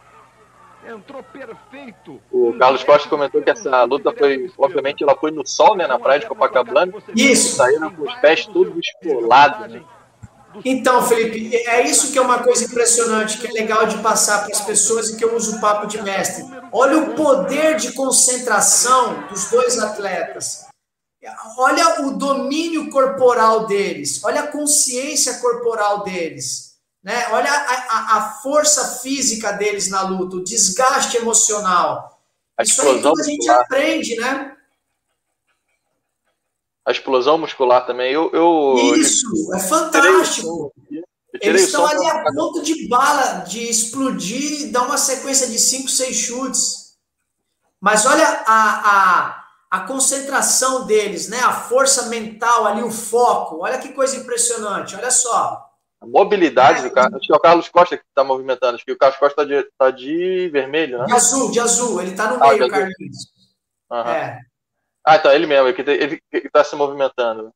Entrou 0.88 1.22
perfeito. 1.24 2.22
O 2.32 2.54
Carlos 2.58 2.84
Costa 2.84 3.10
comentou 3.10 3.42
que 3.42 3.50
essa 3.50 3.84
luta 3.84 4.14
foi, 4.18 4.52
obviamente, 4.58 5.04
ela 5.04 5.16
foi 5.16 5.32
no 5.32 5.46
sol, 5.46 5.76
né, 5.76 5.86
na 5.86 6.00
praia 6.00 6.20
de 6.20 6.28
Copacabana. 6.28 6.94
Isso. 7.16 7.58
Saíram 7.58 7.94
com 7.94 8.04
os 8.04 8.16
pés 8.16 8.46
todos 8.46 8.74
escolados, 8.78 9.74
né? 9.74 9.84
Então, 10.64 11.04
Felipe, 11.04 11.56
é 11.56 11.84
isso 11.84 12.12
que 12.12 12.18
é 12.18 12.22
uma 12.22 12.40
coisa 12.40 12.66
impressionante, 12.66 13.38
que 13.38 13.48
é 13.48 13.52
legal 13.52 13.86
de 13.86 13.98
passar 13.98 14.44
para 14.46 14.56
as 14.56 14.62
pessoas 14.62 15.10
e 15.10 15.18
que 15.18 15.24
eu 15.24 15.36
uso 15.36 15.58
o 15.58 15.62
papo 15.62 15.86
de 15.88 16.02
mestre. 16.02 16.46
Olha 16.72 16.98
o 16.98 17.14
poder 17.16 17.76
de 17.76 17.92
concentração 17.94 19.28
dos 19.28 19.52
dois 19.52 19.78
atletas. 19.78 20.67
Olha 21.58 22.02
o 22.02 22.12
domínio 22.12 22.90
corporal 22.90 23.66
deles, 23.66 24.24
olha 24.24 24.42
a 24.42 24.48
consciência 24.48 25.40
corporal 25.40 26.04
deles, 26.04 26.78
né? 27.04 27.28
olha 27.32 27.52
a, 27.52 27.56
a, 27.56 28.18
a 28.18 28.30
força 28.42 29.00
física 29.00 29.52
deles 29.52 29.90
na 29.90 30.02
luta, 30.02 30.38
o 30.38 30.44
desgaste 30.44 31.18
emocional. 31.18 32.22
A 32.58 32.64
Isso 32.64 32.82
aí 32.82 33.02
tudo 33.02 33.22
a 33.22 33.24
gente 33.24 33.50
aprende, 33.50 34.16
né? 34.16 34.58
a 36.88 36.92
explosão 36.92 37.38
muscular 37.38 37.86
também. 37.86 38.14
Eu, 38.14 38.32
eu 38.32 38.96
Isso, 38.96 39.28
é 39.54 39.60
fantástico. 39.60 40.74
Eles 41.42 41.64
estão 41.64 41.86
ali 41.86 42.08
a 42.08 42.24
ponto 42.34 42.64
de 42.64 42.88
bala, 42.88 43.42
de 43.42 43.70
explodir, 43.70 44.72
dar 44.72 44.84
uma 44.84 44.98
sequência 44.98 45.48
de 45.48 45.60
5, 45.60 45.90
6 45.90 46.16
chutes. 46.16 46.98
Mas 47.82 48.06
olha 48.06 48.26
a, 48.26 48.46
a, 48.48 49.47
a 49.70 49.82
concentração 49.82 50.86
deles, 50.86 51.28
né? 51.28 51.40
A 51.40 51.52
força 51.52 52.08
mental 52.08 52.66
ali, 52.66 52.84
o 52.84 52.92
foco. 52.92 53.64
Olha 53.64 53.78
que 53.78 53.94
coisa 53.94 54.16
impressionante, 54.16 54.96
olha 54.96 55.12
só. 55.12 55.66
A 56.00 56.06
mobilidade 56.06 56.80
é, 56.80 56.82
do 56.84 56.92
Carlos. 56.92 57.16
Acho 57.16 57.28
que 57.28 57.34
é 57.34 57.36
o 57.36 57.40
Carlos 57.40 57.70
Costa 57.70 57.98
que 57.98 58.04
está 58.04 58.24
movimentando. 58.24 58.76
Acho 58.76 58.86
que 58.86 58.92
o 58.92 58.98
Carlos 58.98 59.20
Costa 59.20 59.42
está 59.42 59.56
de, 59.56 59.70
tá 59.78 59.92
de 59.92 60.50
vermelho, 60.50 61.00
né? 61.00 61.06
De 61.06 61.14
azul, 61.14 61.52
de 61.52 61.60
azul. 61.60 62.02
Ele 62.02 62.12
está 62.12 62.32
no 62.32 62.44
ah, 62.44 62.50
meio, 62.50 62.70
Carlinhos. 62.70 63.18
Uhum. 63.92 63.98
É. 63.98 64.40
Ah, 65.06 65.16
então, 65.16 65.32
ele 65.32 65.48
mesmo, 65.48 65.68
ele 65.70 66.22
está 66.34 66.64
se 66.64 66.76
movimentando. 66.76 67.52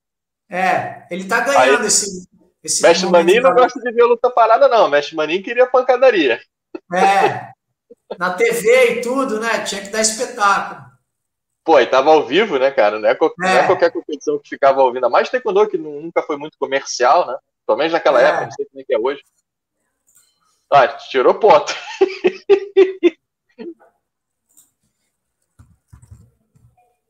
É, 0.49 1.05
ele 1.11 1.23
está 1.23 1.41
ganhando 1.41 1.81
Aí, 1.81 1.87
esse, 1.87 2.27
esse. 2.63 2.81
Mestre 2.81 3.09
Maninho 3.09 3.43
não 3.43 3.53
gosta 3.53 3.79
de 3.79 3.91
ver 3.91 4.03
luta 4.03 4.29
parada, 4.29 4.67
não. 4.67 4.89
Mestre 4.89 5.15
Maninho 5.15 5.43
queria 5.43 5.67
pancadaria. 5.67 6.41
É. 6.93 7.51
Na 8.17 8.33
TV 8.33 8.93
e 8.93 9.01
tudo, 9.01 9.39
né? 9.39 9.63
Tinha 9.63 9.81
que 9.81 9.89
dar 9.89 10.01
espetáculo. 10.01 10.90
Pô, 11.63 11.79
e 11.79 11.85
tava 11.85 12.09
ao 12.09 12.25
vivo, 12.25 12.57
né, 12.57 12.71
cara? 12.71 12.99
Não 12.99 13.07
é, 13.07 13.13
qualquer, 13.13 13.45
é. 13.45 13.53
Não 13.53 13.59
é 13.61 13.67
qualquer 13.67 13.91
competição 13.91 14.39
que 14.39 14.49
ficava 14.49 14.81
ouvindo. 14.81 15.07
Mais 15.09 15.29
Taekwondo, 15.29 15.69
que 15.69 15.77
nunca 15.77 16.23
foi 16.23 16.35
muito 16.35 16.57
comercial, 16.57 17.27
né? 17.27 17.37
Pelo 17.65 17.77
menos 17.77 17.93
naquela 17.93 18.19
é. 18.21 18.25
época, 18.25 18.45
não 18.45 18.51
sei 18.51 18.65
como 18.65 18.81
é 18.81 18.83
que 18.83 18.93
é 18.93 18.99
hoje. 18.99 19.21
Ah, 20.71 20.87
tirou 20.87 21.35
ponto. 21.35 21.73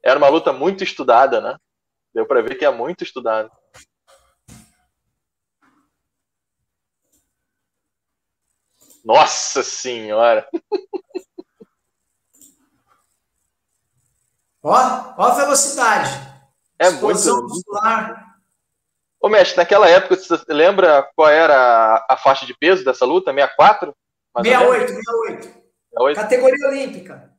Era 0.04 0.18
uma 0.18 0.30
luta 0.30 0.52
muito 0.52 0.84
estudada, 0.84 1.40
né? 1.40 1.56
Deu 2.14 2.26
para 2.26 2.42
ver 2.42 2.56
que 2.56 2.66
é 2.66 2.72
muito 2.72 3.04
estudada. 3.04 3.50
Nossa 9.06 9.64
senhora! 9.64 10.48
Ó, 14.64 15.14
ó 15.18 15.24
a 15.24 15.36
velocidade. 15.36 16.10
É 16.80 16.88
Explosão 16.88 17.38
muito. 17.38 17.50
muscular. 17.50 18.32
Ô, 19.20 19.30
mestre, 19.30 19.58
naquela 19.58 19.88
época, 19.88 20.16
você 20.16 20.40
lembra 20.48 21.08
qual 21.16 21.30
era 21.30 22.04
a 22.10 22.18
faixa 22.18 22.46
de 22.46 22.56
peso 22.58 22.84
dessa 22.84 23.06
luta? 23.06 23.32
64? 23.32 23.96
68, 24.38 24.88
68, 24.88 25.44
68. 25.44 26.16
Categoria 26.16 26.68
olímpica. 26.68 27.32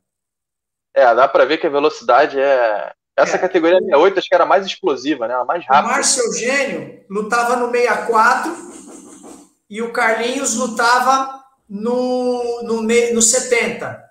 É, 0.95 1.15
dá 1.15 1.27
para 1.27 1.45
ver 1.45 1.59
que 1.59 1.67
a 1.67 1.71
velocidade 1.71 2.39
é. 2.39 2.93
Essa 3.17 3.37
é. 3.37 3.39
categoria 3.39 3.79
68 3.79 4.19
acho 4.19 4.29
que 4.29 4.35
era 4.35 4.47
mais 4.47 4.65
explosiva, 4.65 5.27
né? 5.27 5.35
A 5.35 5.45
mais 5.45 5.67
rápida. 5.67 5.89
O 5.89 5.91
Márcio 5.91 6.25
Eugênio 6.25 7.05
lutava 7.11 7.57
no 7.57 7.71
64 7.71 8.57
e 9.69 9.83
o 9.83 9.93
Carlinhos 9.93 10.55
lutava 10.57 11.43
no, 11.69 12.63
no, 12.63 12.83
no 12.83 13.23
70. 13.23 14.02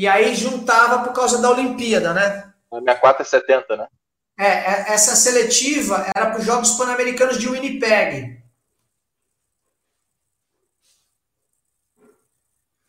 E 0.00 0.08
aí 0.08 0.34
juntava 0.34 1.04
por 1.04 1.12
causa 1.12 1.42
da 1.42 1.50
Olimpíada, 1.50 2.14
né? 2.14 2.50
A 2.72 2.78
64 2.78 3.20
é 3.20 3.24
70, 3.26 3.76
né? 3.76 3.86
É, 4.38 4.46
é 4.46 4.94
essa 4.94 5.14
seletiva 5.14 6.10
era 6.16 6.30
para 6.30 6.38
os 6.38 6.46
Jogos 6.46 6.70
Pan-Americanos 6.70 7.36
de 7.38 7.46
Winnipeg. 7.46 8.42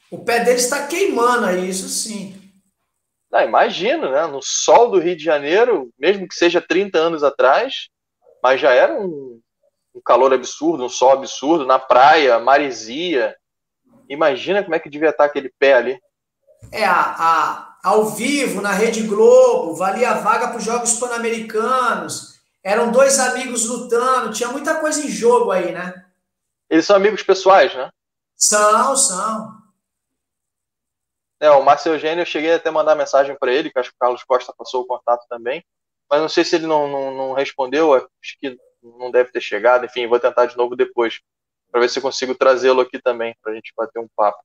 O 0.10 0.24
pé 0.24 0.46
dele 0.46 0.60
está 0.60 0.88
queimando 0.88 1.48
aí, 1.48 1.70
isso 1.70 1.90
sim. 1.90 2.50
Ah, 3.30 3.44
imagino, 3.44 4.10
né? 4.10 4.26
No 4.28 4.40
sol 4.42 4.90
do 4.90 4.98
Rio 4.98 5.18
de 5.18 5.24
Janeiro, 5.26 5.92
mesmo 6.00 6.26
que 6.26 6.36
seja 6.36 6.62
30 6.62 6.98
anos 6.98 7.26
atrás, 7.26 7.90
mas 8.42 8.62
já 8.62 8.72
era 8.72 8.98
um, 8.98 9.42
um 9.94 10.02
calor 10.02 10.34
absurdo, 10.34 10.86
um 10.86 10.90
sol 10.90 11.12
absurdo, 11.12 11.66
na 11.66 11.78
praia, 11.78 12.40
maresia. 12.40 13.36
Imagina 14.08 14.64
como 14.64 14.76
é 14.76 14.80
que 14.80 14.90
devia 14.90 15.10
estar 15.10 15.26
aquele 15.26 15.52
pé 15.60 15.74
ali. 15.74 16.00
É, 16.72 16.85
a, 16.85 17.15
a, 17.18 17.77
ao 17.84 18.06
vivo, 18.06 18.61
na 18.61 18.72
Rede 18.72 19.03
Globo, 19.03 19.76
valia 19.76 20.14
vaga 20.14 20.48
para 20.48 20.57
os 20.57 20.64
Jogos 20.64 20.93
Pan-Americanos. 20.93 22.39
Eram 22.64 22.91
dois 22.91 23.19
amigos 23.19 23.65
lutando, 23.65 24.34
tinha 24.34 24.49
muita 24.49 24.76
coisa 24.76 25.02
em 25.02 25.10
jogo 25.10 25.52
aí, 25.52 25.72
né? 25.72 26.06
Eles 26.69 26.85
são 26.85 26.95
amigos 26.95 27.23
pessoais, 27.23 27.73
né? 27.76 27.89
São, 28.35 28.95
são. 28.95 29.61
É, 31.39 31.49
o 31.49 31.64
Márcio 31.64 31.93
Eugênio, 31.93 32.22
eu 32.22 32.26
cheguei 32.26 32.53
até 32.53 32.69
a 32.69 32.72
mandar 32.72 32.95
mensagem 32.95 33.35
para 33.38 33.52
ele, 33.52 33.72
que 33.72 33.80
acho 33.80 33.89
que 33.89 33.95
o 33.95 33.99
Carlos 33.99 34.23
Costa 34.23 34.53
passou 34.56 34.84
o 34.84 34.85
contato 34.85 35.26
também, 35.27 35.65
mas 36.10 36.22
não 36.22 36.30
sei 36.30 36.45
se 36.45 36.56
ele 36.56 36.68
não, 36.68 36.88
não, 36.88 37.11
não 37.15 37.34
respondeu, 37.34 37.93
acho 37.95 38.38
que 38.39 38.57
não 38.81 39.10
deve 39.10 39.31
ter 39.31 39.41
chegado, 39.41 39.85
enfim, 39.85 40.07
vou 40.07 40.19
tentar 40.19 40.45
de 40.45 40.56
novo 40.56 40.76
depois, 40.76 41.19
para 41.72 41.81
ver 41.81 41.89
se 41.89 41.98
eu 41.98 42.03
consigo 42.03 42.35
trazê-lo 42.35 42.81
aqui 42.81 43.02
também, 43.02 43.35
para 43.41 43.52
a 43.52 43.56
gente 43.56 43.73
bater 43.76 43.99
um 43.99 44.07
papo. 44.15 44.43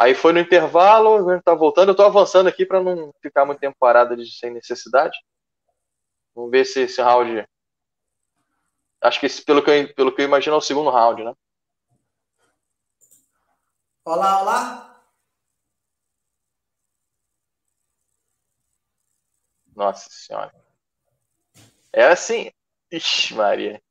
Aí 0.00 0.14
foi 0.14 0.32
no 0.32 0.38
intervalo, 0.38 1.28
a 1.28 1.34
gente 1.34 1.42
tá 1.42 1.52
voltando, 1.54 1.88
eu 1.88 1.92
estou 1.92 2.06
avançando 2.06 2.46
aqui 2.48 2.64
para 2.64 2.80
não 2.80 3.12
ficar 3.20 3.44
muito 3.44 3.58
tempo 3.58 3.76
parado 3.80 4.16
de, 4.16 4.30
sem 4.30 4.48
necessidade. 4.48 5.18
Vamos 6.32 6.52
ver 6.52 6.64
se 6.64 6.82
esse 6.82 7.02
round. 7.02 7.44
Acho 9.00 9.18
que 9.18 9.26
esse, 9.26 9.44
pelo, 9.44 9.60
que 9.60 9.68
eu, 9.68 9.94
pelo 9.94 10.14
que 10.14 10.22
eu 10.22 10.24
imagino, 10.24 10.54
é 10.54 10.58
o 10.58 10.60
segundo 10.60 10.88
round, 10.88 11.24
né? 11.24 11.34
Olá, 14.04 14.40
olá. 14.40 15.02
Nossa 19.74 20.08
Senhora. 20.08 20.54
Era 21.92 22.12
assim. 22.12 22.52
Ixi, 22.92 23.34
Maria. 23.34 23.82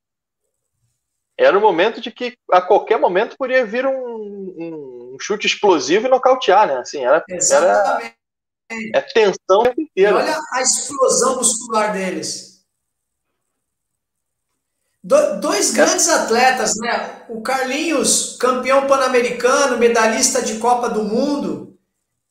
Era 1.37 1.57
o 1.57 1.61
momento 1.61 1.99
de 1.99 2.13
que 2.13 2.37
a 2.49 2.61
qualquer 2.61 2.97
momento 2.97 3.35
poderia 3.37 3.65
vir 3.65 3.85
um, 3.85 3.93
um, 3.93 4.96
um 5.17 5.19
chute 5.19 5.47
explosivo 5.47 6.05
e 6.05 6.09
nocautear, 6.09 6.67
né? 6.67 6.77
Assim, 6.77 7.03
era, 7.03 7.23
Exatamente. 7.27 8.15
era 8.69 8.99
é 8.99 9.01
tensão 9.01 9.63
inteira. 9.77 10.11
E 10.11 10.13
olha 10.13 10.39
a 10.53 10.61
explosão 10.61 11.37
muscular 11.37 11.91
deles. 11.91 12.63
Do, 15.03 15.39
dois 15.39 15.71
grandes 15.71 16.07
atletas, 16.09 16.75
né? 16.77 17.25
O 17.29 17.41
Carlinhos, 17.41 18.37
campeão 18.39 18.87
pan-americano, 18.87 19.77
medalhista 19.77 20.41
de 20.41 20.59
Copa 20.59 20.89
do 20.89 21.03
Mundo, 21.03 21.77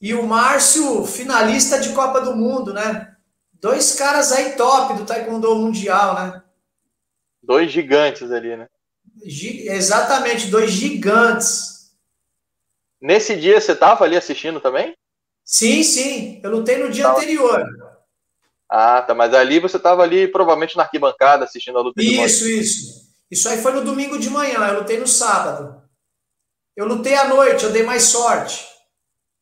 e 0.00 0.14
o 0.14 0.22
Márcio, 0.22 1.04
finalista 1.06 1.80
de 1.80 1.90
Copa 1.94 2.20
do 2.20 2.36
Mundo, 2.36 2.72
né? 2.72 3.16
Dois 3.54 3.94
caras 3.94 4.30
aí 4.30 4.52
top 4.56 4.94
do 4.94 5.06
Taekwondo 5.06 5.56
Mundial, 5.56 6.14
né? 6.14 6.42
Dois 7.42 7.72
gigantes 7.72 8.30
ali, 8.30 8.56
né? 8.56 8.68
exatamente, 9.24 10.48
dois 10.48 10.70
gigantes. 10.70 11.75
Nesse 13.00 13.36
dia 13.36 13.60
você 13.60 13.72
estava 13.72 14.04
ali 14.04 14.16
assistindo 14.16 14.60
também? 14.60 14.96
Sim, 15.44 15.82
sim. 15.82 16.40
Eu 16.42 16.50
lutei 16.50 16.76
no 16.78 16.90
dia 16.90 17.04
tava. 17.04 17.16
anterior. 17.18 17.64
Ah, 18.68 19.02
tá. 19.02 19.14
Mas 19.14 19.32
ali 19.32 19.60
você 19.60 19.76
estava 19.76 20.02
ali, 20.02 20.26
provavelmente 20.26 20.76
na 20.76 20.82
arquibancada, 20.82 21.44
assistindo 21.44 21.78
a 21.78 21.82
luta. 21.82 22.02
Isso, 22.02 22.48
isso. 22.48 23.06
Isso 23.30 23.48
aí 23.48 23.58
foi 23.58 23.72
no 23.72 23.84
domingo 23.84 24.18
de 24.18 24.30
manhã. 24.30 24.66
Eu 24.68 24.80
lutei 24.80 24.98
no 24.98 25.06
sábado. 25.06 25.82
Eu 26.76 26.86
lutei 26.86 27.14
à 27.14 27.28
noite, 27.28 27.64
eu 27.64 27.72
dei 27.72 27.82
mais 27.82 28.04
sorte. 28.04 28.66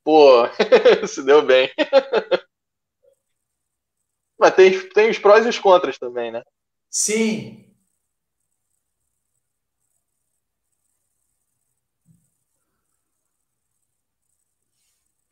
Pô, 0.04 0.46
se 1.08 1.22
deu 1.22 1.42
bem. 1.42 1.70
Mas 4.38 4.54
tem, 4.54 4.88
tem 4.90 5.10
os 5.10 5.18
prós 5.18 5.46
e 5.46 5.48
os 5.48 5.58
contras 5.58 5.98
também, 5.98 6.30
né? 6.30 6.42
Sim. 6.90 7.73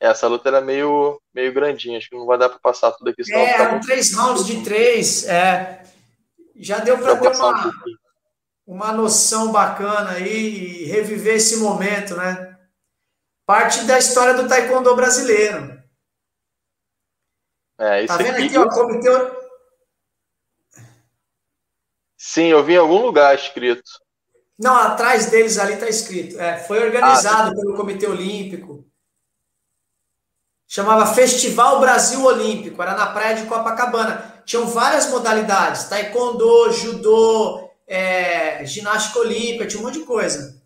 Essa 0.02 0.26
luta 0.26 0.48
era 0.48 0.60
meio, 0.60 1.20
meio 1.32 1.54
grandinha, 1.54 1.96
acho 1.96 2.10
que 2.10 2.16
não 2.16 2.26
vai 2.26 2.36
dar 2.36 2.48
para 2.48 2.58
passar 2.58 2.90
tudo 2.90 3.10
aqui. 3.10 3.22
Senão 3.22 3.38
é, 3.38 3.52
eram 3.52 3.80
três 3.80 4.12
rounds 4.12 4.44
de 4.44 4.64
três. 4.64 5.24
É. 5.28 5.84
Já 6.56 6.80
deu 6.80 6.98
para 6.98 7.16
ter 7.16 7.28
uma, 7.36 7.68
um 7.68 7.72
uma 8.66 8.92
noção 8.92 9.52
bacana 9.52 10.12
aí 10.12 10.82
e 10.82 10.84
reviver 10.86 11.36
esse 11.36 11.58
momento, 11.58 12.16
né? 12.16 12.58
Parte 13.46 13.84
da 13.84 13.96
história 13.96 14.34
do 14.34 14.48
taekwondo 14.48 14.96
brasileiro. 14.96 15.80
É, 17.78 18.04
tá 18.06 18.16
vendo 18.16 18.34
aqui, 18.34 18.46
aqui 18.46 18.58
ó, 18.58 18.68
comitê... 18.68 19.08
Sim, 22.16 22.46
eu 22.46 22.64
vi 22.64 22.74
em 22.74 22.78
algum 22.78 23.02
lugar 23.02 23.34
escrito. 23.34 23.88
Não, 24.58 24.74
atrás 24.76 25.26
deles 25.26 25.58
ali 25.58 25.74
está 25.74 25.88
escrito. 25.88 26.40
É, 26.40 26.58
foi 26.58 26.84
organizado 26.84 27.50
ah, 27.50 27.54
pelo 27.54 27.76
Comitê 27.76 28.06
Olímpico. 28.06 28.84
Chamava 30.72 31.04
Festival 31.04 31.80
Brasil 31.80 32.24
Olímpico. 32.24 32.80
Era 32.80 32.94
na 32.94 33.12
praia 33.12 33.34
de 33.36 33.44
Copacabana. 33.44 34.42
Tinham 34.46 34.66
várias 34.66 35.10
modalidades: 35.10 35.84
taekwondo, 35.84 36.72
judô, 36.72 37.70
é, 37.86 38.64
ginástica 38.64 39.18
olímpica, 39.18 39.66
tinha 39.66 39.78
um 39.78 39.84
monte 39.84 39.98
de 39.98 40.06
coisa. 40.06 40.62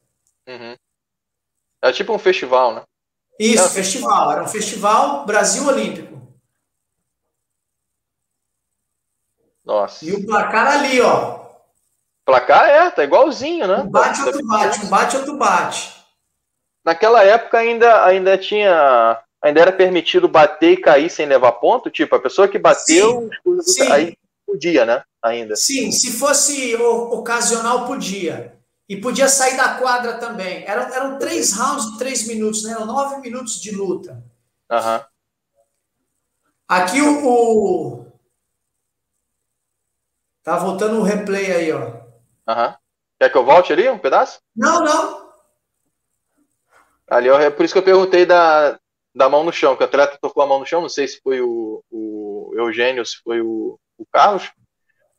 Uhum. 0.47 0.77
Era 1.83 1.93
tipo 1.93 2.12
um 2.12 2.20
festival, 2.20 2.73
né? 2.73 2.83
Isso, 3.37 3.65
Era 3.65 3.69
festival. 3.69 4.31
Era 4.31 4.45
um 4.45 4.49
festival 4.49 5.27
Brasil 5.27 5.66
Olímpico. 5.66 6.23
Nossa. 9.65 10.05
E 10.05 10.12
o 10.12 10.24
placar 10.24 10.69
ali, 10.69 11.01
ó. 11.01 11.47
Placar 12.24 12.69
é, 12.69 12.91
tá 12.93 13.03
igualzinho, 13.03 13.66
né? 13.66 13.78
Um 13.78 13.91
bate, 13.91 14.23
outro 14.23 14.47
bate, 14.47 14.85
um 14.85 14.89
bate, 14.89 15.16
outro 15.16 15.37
bate. 15.37 15.93
Naquela 16.85 17.24
época 17.24 17.59
ainda, 17.59 18.05
ainda 18.05 18.39
tinha. 18.39 19.20
Ainda 19.43 19.61
era 19.61 19.73
permitido 19.73 20.29
bater 20.29 20.73
e 20.73 20.81
cair 20.81 21.11
sem 21.11 21.27
levar 21.27 21.53
ponto? 21.53 21.91
Tipo, 21.91 22.17
a 22.17 22.21
pessoa 22.21 22.49
que 22.49 22.59
bateu, 22.59 23.29
sim, 23.63 23.63
sim. 23.63 23.93
aí 23.93 24.17
podia, 24.47 24.85
né? 24.85 25.03
Ainda. 25.23 25.57
Sim, 25.57 25.91
se 25.91 26.13
fosse 26.13 26.75
ocasional, 26.77 27.87
podia. 27.87 28.57
E 28.89 28.97
podia 28.97 29.29
sair 29.29 29.57
da 29.57 29.75
quadra 29.75 30.15
também. 30.19 30.65
Eram, 30.65 30.95
eram 30.95 31.19
três 31.19 31.53
rounds 31.53 31.93
de 31.93 31.99
três 31.99 32.27
minutos, 32.27 32.63
né? 32.63 32.73
Eram 32.73 32.87
nove 32.87 33.21
minutos 33.21 33.61
de 33.61 33.73
luta. 33.73 34.25
Uhum. 34.71 35.01
Aqui 36.69 37.01
o, 37.01 37.27
o, 37.27 38.07
Tá 40.47 40.57
voltando 40.57 41.01
o 41.01 41.03
replay 41.03 41.53
aí, 41.53 41.73
ó. 41.73 41.87
Uhum. 42.49 42.75
Quer 43.19 43.31
que 43.33 43.37
eu 43.37 43.45
volte 43.45 43.73
ali 43.73 43.89
um 43.89 43.99
pedaço? 43.99 44.39
Não, 44.55 44.85
não. 44.85 45.27
Ali, 47.11 47.29
ó, 47.29 47.41
é 47.41 47.51
por 47.51 47.65
isso 47.65 47.75
que 47.75 47.79
eu 47.81 47.85
perguntei 47.85 48.25
da, 48.25 48.79
da 49.16 49.30
mão 49.30 49.43
no 49.43 49.51
chão, 49.51 49.74
que 49.74 49.82
o 49.82 49.86
atleta 49.86 50.18
tocou 50.20 50.43
a 50.43 50.47
mão 50.47 50.59
no 50.59 50.66
chão, 50.66 50.82
não 50.82 50.90
sei 50.90 51.09
se 51.09 51.18
foi 51.22 51.40
o, 51.40 51.82
o 51.90 52.52
Eugênio, 52.55 53.05
se 53.05 53.16
foi 53.24 53.40
o, 53.40 53.80
o 53.97 54.05
Carlos, 54.12 54.52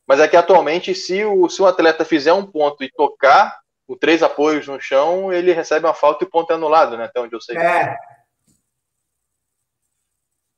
mas 0.05 0.19
é 0.19 0.27
que 0.27 0.37
atualmente, 0.37 0.93
se 0.93 1.25
o, 1.25 1.49
se 1.49 1.59
o 1.59 1.65
atleta 1.65 2.05
fizer 2.05 2.31
um 2.31 2.45
ponto 2.45 2.83
e 2.83 2.91
tocar 2.91 3.59
o 3.87 3.97
três 3.97 4.21
apoios 4.21 4.67
no 4.67 4.79
chão, 4.79 5.33
ele 5.33 5.51
recebe 5.51 5.87
uma 5.87 5.95
falta 5.95 6.23
e 6.23 6.27
o 6.27 6.29
ponto 6.29 6.51
é 6.51 6.53
anulado, 6.53 6.95
né? 6.95 7.05
Até 7.05 7.19
onde 7.19 7.35
eu 7.35 7.41
sei. 7.41 7.57
É. 7.57 7.97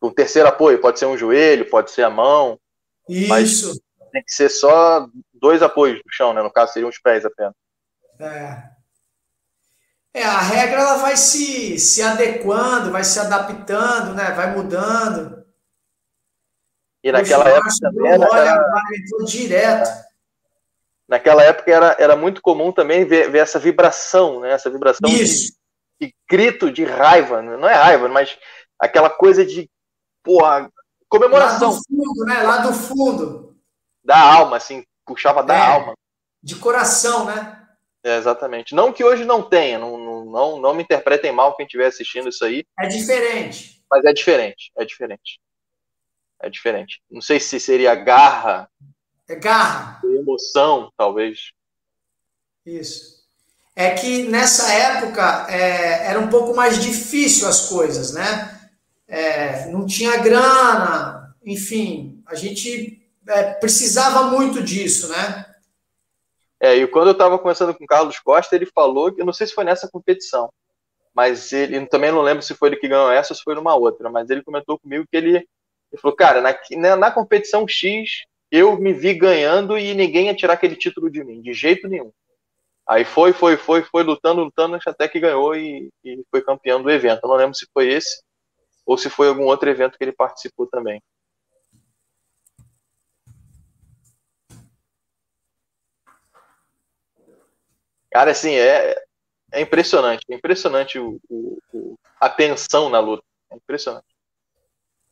O 0.02 0.12
terceiro 0.12 0.50
apoio 0.50 0.82
pode 0.82 1.00
ser 1.00 1.06
um 1.06 1.18
joelho, 1.18 1.70
pode 1.70 1.92
ser 1.92 2.04
a 2.04 2.10
mão. 2.10 2.60
Isso. 3.08 3.30
Mas 3.30 4.12
tem 4.12 4.24
que 4.24 4.34
ser 4.34 4.50
só 4.50 5.08
dois 5.34 5.62
apoios 5.62 5.98
no 5.98 6.12
chão, 6.12 6.34
né? 6.34 6.44
No 6.44 6.52
caso, 6.52 6.74
seriam 6.74 6.90
os 6.90 7.00
pés 7.00 7.24
apenas. 7.26 7.54
É. 8.20 8.79
É, 10.14 10.24
a 10.24 10.40
regra 10.40 10.82
ela 10.82 10.98
vai 10.98 11.16
se, 11.16 11.78
se 11.78 12.02
adequando, 12.02 12.92
vai 12.92 13.04
se 13.04 13.20
adaptando, 13.20 14.14
né? 14.14 14.32
Vai 14.32 14.56
mudando. 14.56 15.46
E 17.04 17.12
naquela 17.12 17.48
época 17.48 17.70
também 17.80 18.12
era, 18.12 18.26
era, 18.26 19.26
direto. 19.26 19.90
É. 19.90 20.10
Naquela 21.08 21.44
época 21.44 21.72
era, 21.72 21.96
era 22.00 22.16
muito 22.16 22.42
comum 22.42 22.72
também 22.72 23.06
ver, 23.06 23.32
ver 23.32 23.40
essa 23.40 23.60
vibração, 23.60 24.42
né? 24.42 24.52
Essa 24.52 24.70
vibração 24.70 25.10
de, 25.10 25.26
de, 26.00 26.16
grito 26.30 26.72
de 26.72 26.84
raiva, 26.84 27.42
né? 27.42 27.58
não 27.58 27.70
é 27.70 27.74
raiva, 27.74 28.08
mas 28.08 28.38
aquela 28.78 29.10
coisa 29.10 29.46
de 29.46 29.70
porra, 30.24 30.70
comemoração. 31.08 31.72
Lá 31.72 31.78
do 31.78 31.84
fundo, 31.84 32.26
né? 32.26 32.44
Lá 32.44 32.58
do 32.58 32.74
fundo 32.74 33.50
da 34.04 34.20
alma, 34.20 34.58
assim, 34.58 34.84
puxava 35.06 35.44
da 35.44 35.56
é, 35.56 35.62
alma. 35.62 35.94
De 36.42 36.56
coração, 36.56 37.26
né? 37.26 37.59
É, 38.04 38.18
exatamente. 38.18 38.74
Não 38.74 38.94
que 38.94 39.04
hoje 39.04 39.26
não 39.26 39.42
tenha, 39.42 39.78
não, 39.78 40.26
não, 40.26 40.60
não 40.60 40.74
me 40.74 40.84
interpretem 40.84 41.32
mal 41.32 41.56
quem 41.56 41.66
estiver 41.66 41.88
assistindo 41.88 42.30
isso 42.30 42.46
aí. 42.46 42.66
É 42.80 42.88
diferente. 42.88 43.84
Mas 43.92 44.06
é 44.06 44.14
diferente, 44.14 44.72
é 44.78 44.86
diferente. 44.86 45.40
É 46.42 46.50
diferente. 46.50 47.02
Não 47.10 47.22
sei 47.22 47.40
se 47.40 47.60
seria 47.60 47.94
garra. 47.96 48.70
É 49.28 49.36
garra. 49.36 50.00
Emoção, 50.04 50.92
talvez. 50.96 51.52
Isso. 52.66 53.20
É 53.76 53.92
que 53.92 54.24
nessa 54.24 54.72
época 54.72 55.48
é, 55.50 56.08
era 56.08 56.20
um 56.20 56.30
pouco 56.30 56.56
mais 56.56 56.82
difícil 56.82 57.48
as 57.48 57.68
coisas, 57.68 58.14
né? 58.14 58.70
É, 59.08 59.68
não 59.70 59.86
tinha 59.86 60.18
grana, 60.18 61.36
enfim, 61.46 62.22
a 62.28 62.36
gente 62.36 63.02
é, 63.28 63.54
precisava 63.54 64.24
muito 64.24 64.62
disso, 64.62 65.10
né? 65.10 65.46
É, 66.60 66.76
e 66.76 66.88
quando 66.88 67.08
eu 67.08 67.14
estava 67.14 67.38
conversando 67.40 67.74
com 67.74 67.84
o 67.84 67.88
Carlos 67.88 68.20
Costa, 68.20 68.56
ele 68.56 68.66
falou 68.66 69.14
que, 69.14 69.22
eu 69.22 69.26
não 69.26 69.34
sei 69.34 69.48
se 69.48 69.54
foi 69.54 69.64
nessa 69.64 69.90
competição, 69.90 70.52
mas 71.14 71.54
ele 71.54 71.86
também 71.88 72.12
não 72.12 72.22
lembro 72.22 72.44
se 72.44 72.54
foi 72.54 72.70
ele 72.70 72.78
que 72.78 72.88
ganhou 72.88 73.12
essa 73.12 73.34
ou 73.34 73.38
se 73.38 73.44
foi 73.44 73.56
numa 73.56 73.76
outra, 73.76 74.10
mas 74.10 74.30
ele 74.30 74.44
comentou 74.44 74.78
comigo 74.78 75.06
que 75.10 75.18
ele, 75.18 75.38
ele 75.38 76.02
falou, 76.02 76.16
cara, 76.16 76.42
na, 76.42 76.58
na, 76.78 76.96
na 76.96 77.12
competição 77.12 77.68
X 77.68 78.24
eu 78.52 78.78
me 78.78 78.94
vi 78.94 79.14
ganhando 79.14 79.78
e 79.78 79.94
ninguém 79.94 80.26
ia 80.26 80.36
tirar 80.36 80.54
aquele 80.54 80.76
título 80.76 81.10
de 81.10 81.24
mim, 81.24 81.42
de 81.42 81.54
jeito 81.54 81.88
nenhum. 81.88 82.12
Aí 82.88 83.06
foi, 83.06 83.32
foi, 83.34 83.56
foi, 83.56 83.84
foi 83.84 84.04
lutando, 84.04 84.44
lutando, 84.44 84.80
até 84.88 85.08
que 85.08 85.20
ganhou 85.20 85.56
e, 85.56 85.90
e 86.04 86.24
foi 86.32 86.42
campeão 86.42 86.82
do 86.82 86.90
evento. 86.90 87.22
Eu 87.24 87.30
não 87.30 87.36
lembro 87.36 87.56
se 87.56 87.68
foi 87.72 87.88
esse 87.88 88.24
ou 88.84 88.98
se 88.98 89.10
foi 89.10 89.28
algum 89.28 89.44
outro 89.44 89.70
evento 89.70 89.96
que 89.96 90.04
ele 90.04 90.12
participou 90.12 90.66
também. 90.66 91.00
Cara, 98.12 98.32
assim, 98.32 98.54
é, 98.54 98.96
é 99.52 99.62
impressionante. 99.62 100.26
É 100.30 100.36
impressionante 100.36 101.00
o, 101.00 101.20
o, 101.30 101.58
o, 101.74 102.00
a 102.20 102.30
tensão 102.30 102.90
na 102.90 103.00
luta. 103.00 103.24
É 103.52 103.56
impressionante. 103.56 104.06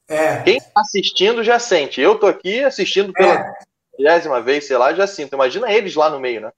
É. 0.07 0.41
Quem 0.43 0.59
tá 0.59 0.81
assistindo 0.81 1.43
já 1.43 1.59
sente. 1.59 1.99
Eu 1.99 2.17
tô 2.17 2.27
aqui 2.27 2.63
assistindo 2.63 3.11
pela 3.11 3.53
vigésima 3.97 4.37
é. 4.37 4.41
vez, 4.41 4.65
sei 4.65 4.77
lá, 4.77 4.93
já 4.93 5.05
sinto. 5.05 5.33
Imagina 5.33 5.71
eles 5.71 5.95
lá 5.95 6.09
no 6.09 6.19
meio, 6.19 6.41
né? 6.41 6.51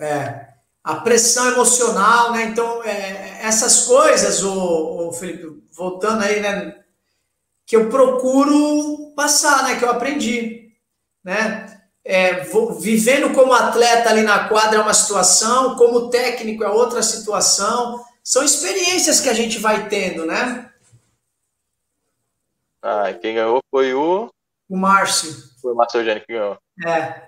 É. 0.00 0.48
A 0.82 0.96
pressão 0.96 1.52
emocional, 1.52 2.32
né? 2.32 2.44
Então, 2.44 2.82
é, 2.84 3.40
essas 3.42 3.86
coisas, 3.86 4.42
o, 4.42 5.08
o 5.08 5.12
Felipe, 5.12 5.62
voltando 5.72 6.22
aí, 6.22 6.40
né? 6.40 6.80
Que 7.66 7.76
eu 7.76 7.90
procuro 7.90 9.12
passar, 9.16 9.64
né? 9.64 9.76
Que 9.76 9.84
eu 9.84 9.90
aprendi, 9.90 10.72
né? 11.24 11.75
É, 12.06 12.44
vivendo 12.78 13.34
como 13.34 13.52
atleta 13.52 14.08
ali 14.08 14.22
na 14.22 14.48
quadra 14.48 14.78
é 14.78 14.82
uma 14.82 14.94
situação, 14.94 15.74
como 15.76 16.08
técnico 16.08 16.62
é 16.62 16.68
outra 16.68 17.02
situação. 17.02 18.04
São 18.22 18.44
experiências 18.44 19.20
que 19.20 19.28
a 19.28 19.34
gente 19.34 19.58
vai 19.58 19.88
tendo, 19.88 20.24
né? 20.24 20.70
Ah, 22.80 23.12
quem 23.12 23.34
ganhou 23.34 23.60
foi 23.70 23.92
o. 23.92 24.30
O 24.68 24.76
Márcio. 24.76 25.34
Foi 25.60 25.72
o 25.72 25.74
Márcio 25.74 26.00
Eugênio 26.00 26.24
que 26.24 26.32
ganhou. 26.32 26.58
É. 26.86 27.22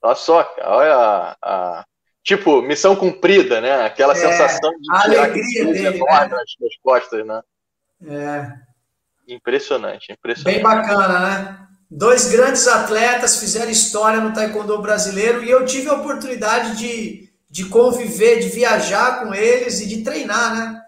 Olha 0.00 0.14
só, 0.14 0.54
olha 0.62 1.36
a, 1.42 1.84
Tipo, 2.22 2.62
missão 2.62 2.94
cumprida, 2.94 3.60
né? 3.60 3.84
Aquela 3.84 4.12
é, 4.12 4.16
sensação 4.16 4.70
de 4.70 4.92
a 4.92 5.02
alegria 5.02 5.66
dele, 5.66 6.00
né? 6.00 6.28
nas 6.28 6.76
costas, 6.80 7.26
né? 7.26 7.42
É. 8.06 9.32
Impressionante, 9.32 10.12
impressionante. 10.12 10.54
Bem 10.54 10.62
bacana, 10.62 11.18
né? 11.18 11.68
Dois 11.94 12.30
grandes 12.30 12.66
atletas 12.66 13.36
fizeram 13.36 13.70
história 13.70 14.18
no 14.18 14.32
taekwondo 14.32 14.80
brasileiro 14.80 15.44
e 15.44 15.50
eu 15.50 15.66
tive 15.66 15.90
a 15.90 15.94
oportunidade 15.94 16.78
de, 16.78 17.28
de 17.50 17.66
conviver, 17.66 18.40
de 18.40 18.48
viajar 18.48 19.20
com 19.20 19.34
eles 19.34 19.78
e 19.80 19.86
de 19.86 20.02
treinar, 20.02 20.56
né? 20.56 20.82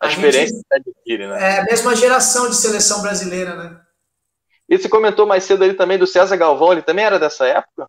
A, 0.00 0.06
a 0.06 0.08
experiência 0.08 0.56
gente, 0.56 0.66
adquire, 0.72 1.28
né? 1.28 1.40
É 1.40 1.60
a 1.60 1.64
mesma 1.64 1.94
geração 1.94 2.50
de 2.50 2.56
seleção 2.56 3.00
brasileira, 3.00 3.54
né? 3.54 3.80
E 4.68 4.76
você 4.76 4.88
comentou 4.88 5.24
mais 5.24 5.44
cedo 5.44 5.62
ali 5.62 5.74
também 5.74 5.98
do 5.98 6.06
César 6.06 6.36
Galvão, 6.36 6.72
ele 6.72 6.82
também 6.82 7.04
era 7.04 7.18
dessa 7.18 7.46
época? 7.46 7.86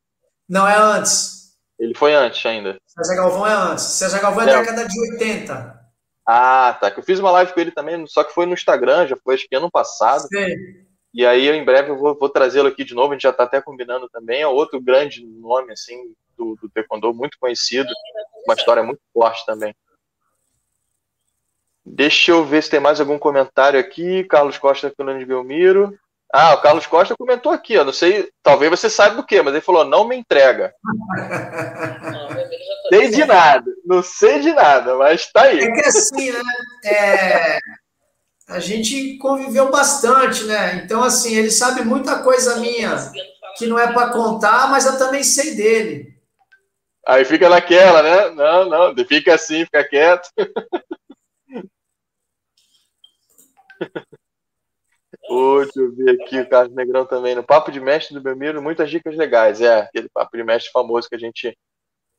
Não, 0.47 0.67
é 0.67 0.77
antes. 0.77 1.55
Ele 1.79 1.95
foi 1.95 2.13
antes 2.13 2.45
ainda. 2.45 2.77
César 2.85 3.15
Galvão 3.15 3.47
é 3.47 3.53
antes. 3.53 3.85
César 3.85 4.19
Galvão 4.19 4.47
é, 4.47 4.51
é. 4.51 4.57
década 4.59 4.87
de 4.87 4.99
80. 5.13 5.81
Ah, 6.27 6.77
tá. 6.79 6.91
Que 6.91 6.99
eu 6.99 7.03
fiz 7.03 7.19
uma 7.19 7.31
live 7.31 7.53
com 7.53 7.59
ele 7.59 7.71
também, 7.71 8.05
só 8.05 8.23
que 8.23 8.35
foi 8.35 8.45
no 8.45 8.53
Instagram, 8.53 9.07
já 9.07 9.17
foi 9.17 9.33
acho 9.33 9.47
que 9.49 9.55
ano 9.55 9.71
passado. 9.71 10.27
Sim. 10.27 10.84
E 11.15 11.25
aí, 11.25 11.45
eu, 11.45 11.55
em 11.55 11.63
breve, 11.63 11.91
eu 11.91 11.97
vou, 11.97 12.13
vou 12.13 12.27
trazê-lo 12.27 12.67
aqui 12.67 12.83
de 12.83 12.93
novo. 12.93 13.11
A 13.11 13.15
gente 13.15 13.23
já 13.23 13.29
está 13.29 13.43
até 13.43 13.61
combinando 13.61 14.09
também. 14.09 14.41
É 14.41 14.47
outro 14.47 14.81
grande 14.81 15.25
nome, 15.25 15.71
assim, 15.71 16.13
do, 16.37 16.57
do 16.61 16.67
Taekwondo, 16.67 17.13
muito 17.13 17.39
conhecido. 17.39 17.87
Uma 18.45 18.53
história 18.53 18.83
muito 18.83 18.99
forte 19.13 19.45
também. 19.45 19.73
Deixa 21.85 22.31
eu 22.31 22.43
ver 22.43 22.61
se 22.61 22.69
tem 22.69 22.81
mais 22.81 22.99
algum 22.99 23.17
comentário 23.17 23.79
aqui. 23.79 24.25
Carlos 24.25 24.57
Costa 24.57 24.91
Fernandes 24.93 25.25
Belmiro. 25.25 25.97
Ah, 26.33 26.53
o 26.55 26.61
Carlos 26.61 26.85
Costa 26.85 27.15
comentou 27.17 27.53
aqui, 27.53 27.77
ó. 27.77 27.85
Não 27.85 27.93
sei, 27.93 28.29
talvez 28.43 28.69
você 28.69 28.89
saiba 28.89 29.15
do 29.15 29.25
que, 29.25 29.41
mas 29.41 29.53
ele 29.53 29.61
falou: 29.61 29.85
não 29.85 30.05
me 30.05 30.17
entrega. 30.17 30.73
Não, 32.91 32.99
sei 32.99 33.09
de 33.09 33.23
nada, 33.23 33.71
não 33.85 34.03
sei 34.03 34.39
de 34.41 34.51
nada, 34.51 34.95
mas 34.97 35.31
tá 35.31 35.43
aí. 35.43 35.61
É 35.61 35.71
que 35.71 35.87
assim, 35.87 36.31
né? 36.31 36.41
É, 36.83 37.59
a 38.47 38.59
gente 38.59 39.17
conviveu 39.17 39.71
bastante, 39.71 40.43
né? 40.43 40.81
Então, 40.83 41.03
assim, 41.03 41.35
ele 41.35 41.49
sabe 41.49 41.83
muita 41.83 42.21
coisa 42.21 42.57
minha 42.57 42.95
que 43.57 43.65
não 43.65 43.79
é 43.79 43.91
para 43.91 44.11
contar, 44.11 44.69
mas 44.69 44.85
eu 44.85 44.97
também 44.97 45.23
sei 45.23 45.55
dele. 45.55 46.13
Aí 47.07 47.23
fica 47.23 47.49
naquela, 47.49 48.01
né? 48.01 48.29
Não, 48.31 48.69
não, 48.69 49.05
fica 49.05 49.35
assim, 49.35 49.63
fica 49.65 49.87
quieto. 49.87 50.29
Ô, 55.27 55.63
deixa 55.63 55.79
eu 55.79 55.95
ver 55.95 56.21
aqui 56.21 56.39
o 56.39 56.49
Carlos 56.49 56.75
Negrão 56.75 57.05
também. 57.05 57.33
No 57.33 57.43
Papo 57.43 57.71
de 57.71 57.79
Mestre 57.79 58.13
do 58.13 58.21
Belmiro, 58.21 58.61
muitas 58.61 58.91
dicas 58.91 59.15
legais. 59.15 59.61
É, 59.61 59.81
aquele 59.81 60.09
Papo 60.09 60.37
de 60.37 60.43
Mestre 60.43 60.71
famoso 60.71 61.09
que 61.09 61.15
a 61.15 61.19
gente 61.19 61.57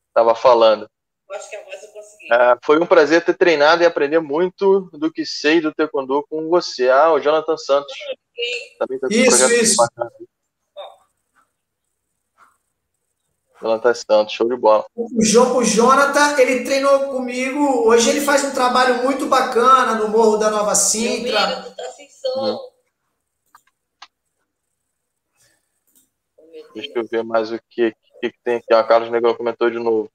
estava 0.08 0.34
falando. 0.34 0.88
Acho 1.32 1.50
que 1.50 1.56
a 1.56 1.64
voz 1.64 1.82
eu 1.82 1.88
consegui. 1.90 2.32
Ah, 2.32 2.58
foi 2.64 2.78
um 2.80 2.86
prazer 2.86 3.24
ter 3.24 3.34
treinado 3.34 3.82
e 3.82 3.86
aprender 3.86 4.20
muito 4.20 4.88
do 4.92 5.12
que 5.12 5.26
sei 5.26 5.60
do 5.60 5.74
Taekwondo 5.74 6.24
com 6.28 6.48
você. 6.48 6.88
Ah, 6.88 7.12
o 7.12 7.20
Jonathan 7.20 7.56
Santos. 7.56 7.92
Também 8.78 8.98
tá 8.98 9.08
isso, 9.10 9.52
isso. 9.52 9.76
Bacana. 9.76 10.10
Jonathan 13.60 13.94
Santos, 13.94 14.34
show 14.34 14.48
de 14.48 14.56
bola. 14.56 14.84
O, 14.94 15.08
o 15.18 15.64
Jonathan, 15.64 16.38
ele 16.38 16.64
treinou 16.64 17.10
comigo. 17.10 17.88
Hoje 17.88 18.10
ele 18.10 18.20
faz 18.20 18.44
um 18.44 18.52
trabalho 18.52 19.02
muito 19.02 19.26
bacana 19.26 19.94
no 19.94 20.08
Morro 20.08 20.36
da 20.36 20.50
Nova 20.50 20.74
Sintra. 20.74 21.40
Amigo, 21.40 21.74
tá 21.74 21.84
sem 21.92 22.08
som. 22.10 22.60
Deixa 26.74 26.92
eu 26.94 27.06
ver 27.06 27.24
mais 27.24 27.50
o 27.50 27.58
que, 27.70 27.92
que, 28.20 28.30
que 28.30 28.38
tem 28.44 28.56
aqui. 28.56 28.74
O 28.74 28.86
Carlos 28.86 29.10
Negão 29.10 29.34
comentou 29.34 29.70
de 29.70 29.78
novo. 29.78 30.10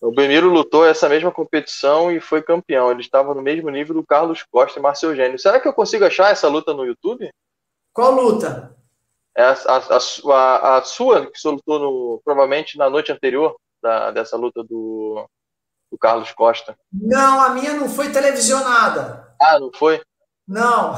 O 0.00 0.12
Beniro 0.12 0.48
lutou 0.48 0.86
essa 0.86 1.08
mesma 1.08 1.32
competição 1.32 2.10
e 2.10 2.20
foi 2.20 2.40
campeão. 2.42 2.90
Ele 2.90 3.00
estava 3.00 3.34
no 3.34 3.42
mesmo 3.42 3.68
nível 3.68 3.94
do 3.94 4.06
Carlos 4.06 4.44
Costa 4.50 4.78
e 4.78 4.82
Marcel 4.82 5.14
Gênio. 5.14 5.38
Será 5.38 5.58
que 5.58 5.66
eu 5.66 5.72
consigo 5.72 6.04
achar 6.04 6.30
essa 6.30 6.48
luta 6.48 6.72
no 6.72 6.84
YouTube? 6.84 7.28
Qual 7.92 8.12
luta? 8.12 8.76
É 9.36 9.42
a, 9.42 9.52
a, 9.52 10.32
a, 10.32 10.78
a 10.78 10.82
sua, 10.82 11.26
que 11.30 11.38
você 11.38 11.48
lutou 11.48 11.78
no, 11.78 12.20
provavelmente 12.24 12.78
na 12.78 12.88
noite 12.88 13.10
anterior 13.10 13.56
da, 13.82 14.10
dessa 14.10 14.36
luta 14.36 14.62
do, 14.62 15.28
do 15.90 15.98
Carlos 15.98 16.32
Costa. 16.32 16.76
Não, 16.92 17.40
a 17.40 17.50
minha 17.50 17.74
não 17.74 17.88
foi 17.88 18.12
televisionada. 18.12 19.34
Ah, 19.40 19.58
não 19.58 19.70
foi? 19.72 20.00
Não. 20.48 20.94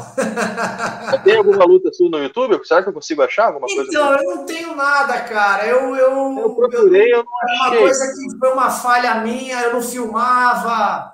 Tem 1.25 1.37
alguma 1.37 1.65
luta 1.65 1.93
sua 1.93 2.09
no 2.09 2.23
YouTube? 2.23 2.65
Será 2.65 2.85
que 2.85 2.89
eu 2.89 2.93
consigo 2.93 3.21
achar 3.21 3.47
alguma 3.47 3.67
coisa? 3.67 3.83
Então, 3.83 4.15
eu 4.15 4.37
não 4.37 4.47
tenho 4.47 4.77
nada, 4.77 5.21
cara. 5.23 5.67
Eu, 5.67 5.97
eu, 5.97 6.39
eu 6.39 6.55
procurei, 6.55 7.13
eu, 7.13 7.19
eu 7.19 7.25
não 7.25 7.33
achei. 7.43 7.79
Uma 7.79 7.79
coisa 7.79 8.15
que 8.15 8.39
foi 8.39 8.53
uma 8.53 8.71
falha 8.71 9.17
minha, 9.17 9.61
eu 9.63 9.73
não 9.73 9.83
filmava, 9.83 11.13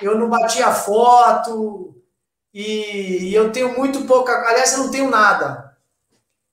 eu 0.00 0.18
não 0.18 0.30
batia 0.30 0.72
foto, 0.72 1.94
e, 2.54 3.34
eu 3.34 3.52
tenho 3.52 3.76
muito 3.76 4.04
pouca. 4.06 4.32
Aliás, 4.48 4.72
eu 4.72 4.78
não 4.78 4.90
tenho 4.90 5.10
nada. 5.10 5.76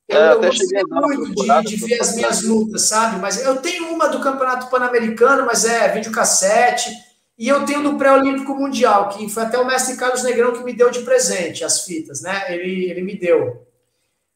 Eu, 0.07 0.19
é, 0.19 0.33
eu 0.33 0.41
gostei 0.41 0.83
muito 0.83 1.33
de, 1.33 1.63
de 1.63 1.75
ver 1.77 2.01
as 2.01 2.13
minhas 2.13 2.43
lutas, 2.43 2.83
sabe? 2.83 3.19
Mas 3.19 3.43
eu 3.43 3.61
tenho 3.61 3.87
uma 3.87 4.09
do 4.09 4.19
Campeonato 4.19 4.69
Pan-Americano, 4.69 5.45
mas 5.45 5.63
é 5.63 5.87
videocassete. 5.89 6.91
E 7.37 7.47
eu 7.47 7.65
tenho 7.65 7.83
do 7.83 7.97
Pré-Olímpico 7.97 8.55
Mundial, 8.55 9.09
que 9.09 9.27
foi 9.29 9.43
até 9.43 9.59
o 9.59 9.65
mestre 9.65 9.97
Carlos 9.97 10.23
Negrão 10.23 10.53
que 10.53 10.63
me 10.63 10.73
deu 10.73 10.89
de 10.89 11.01
presente 11.01 11.65
as 11.65 11.83
fitas, 11.83 12.21
né? 12.21 12.53
Ele, 12.53 12.89
ele 12.89 13.01
me 13.01 13.17
deu. 13.17 13.67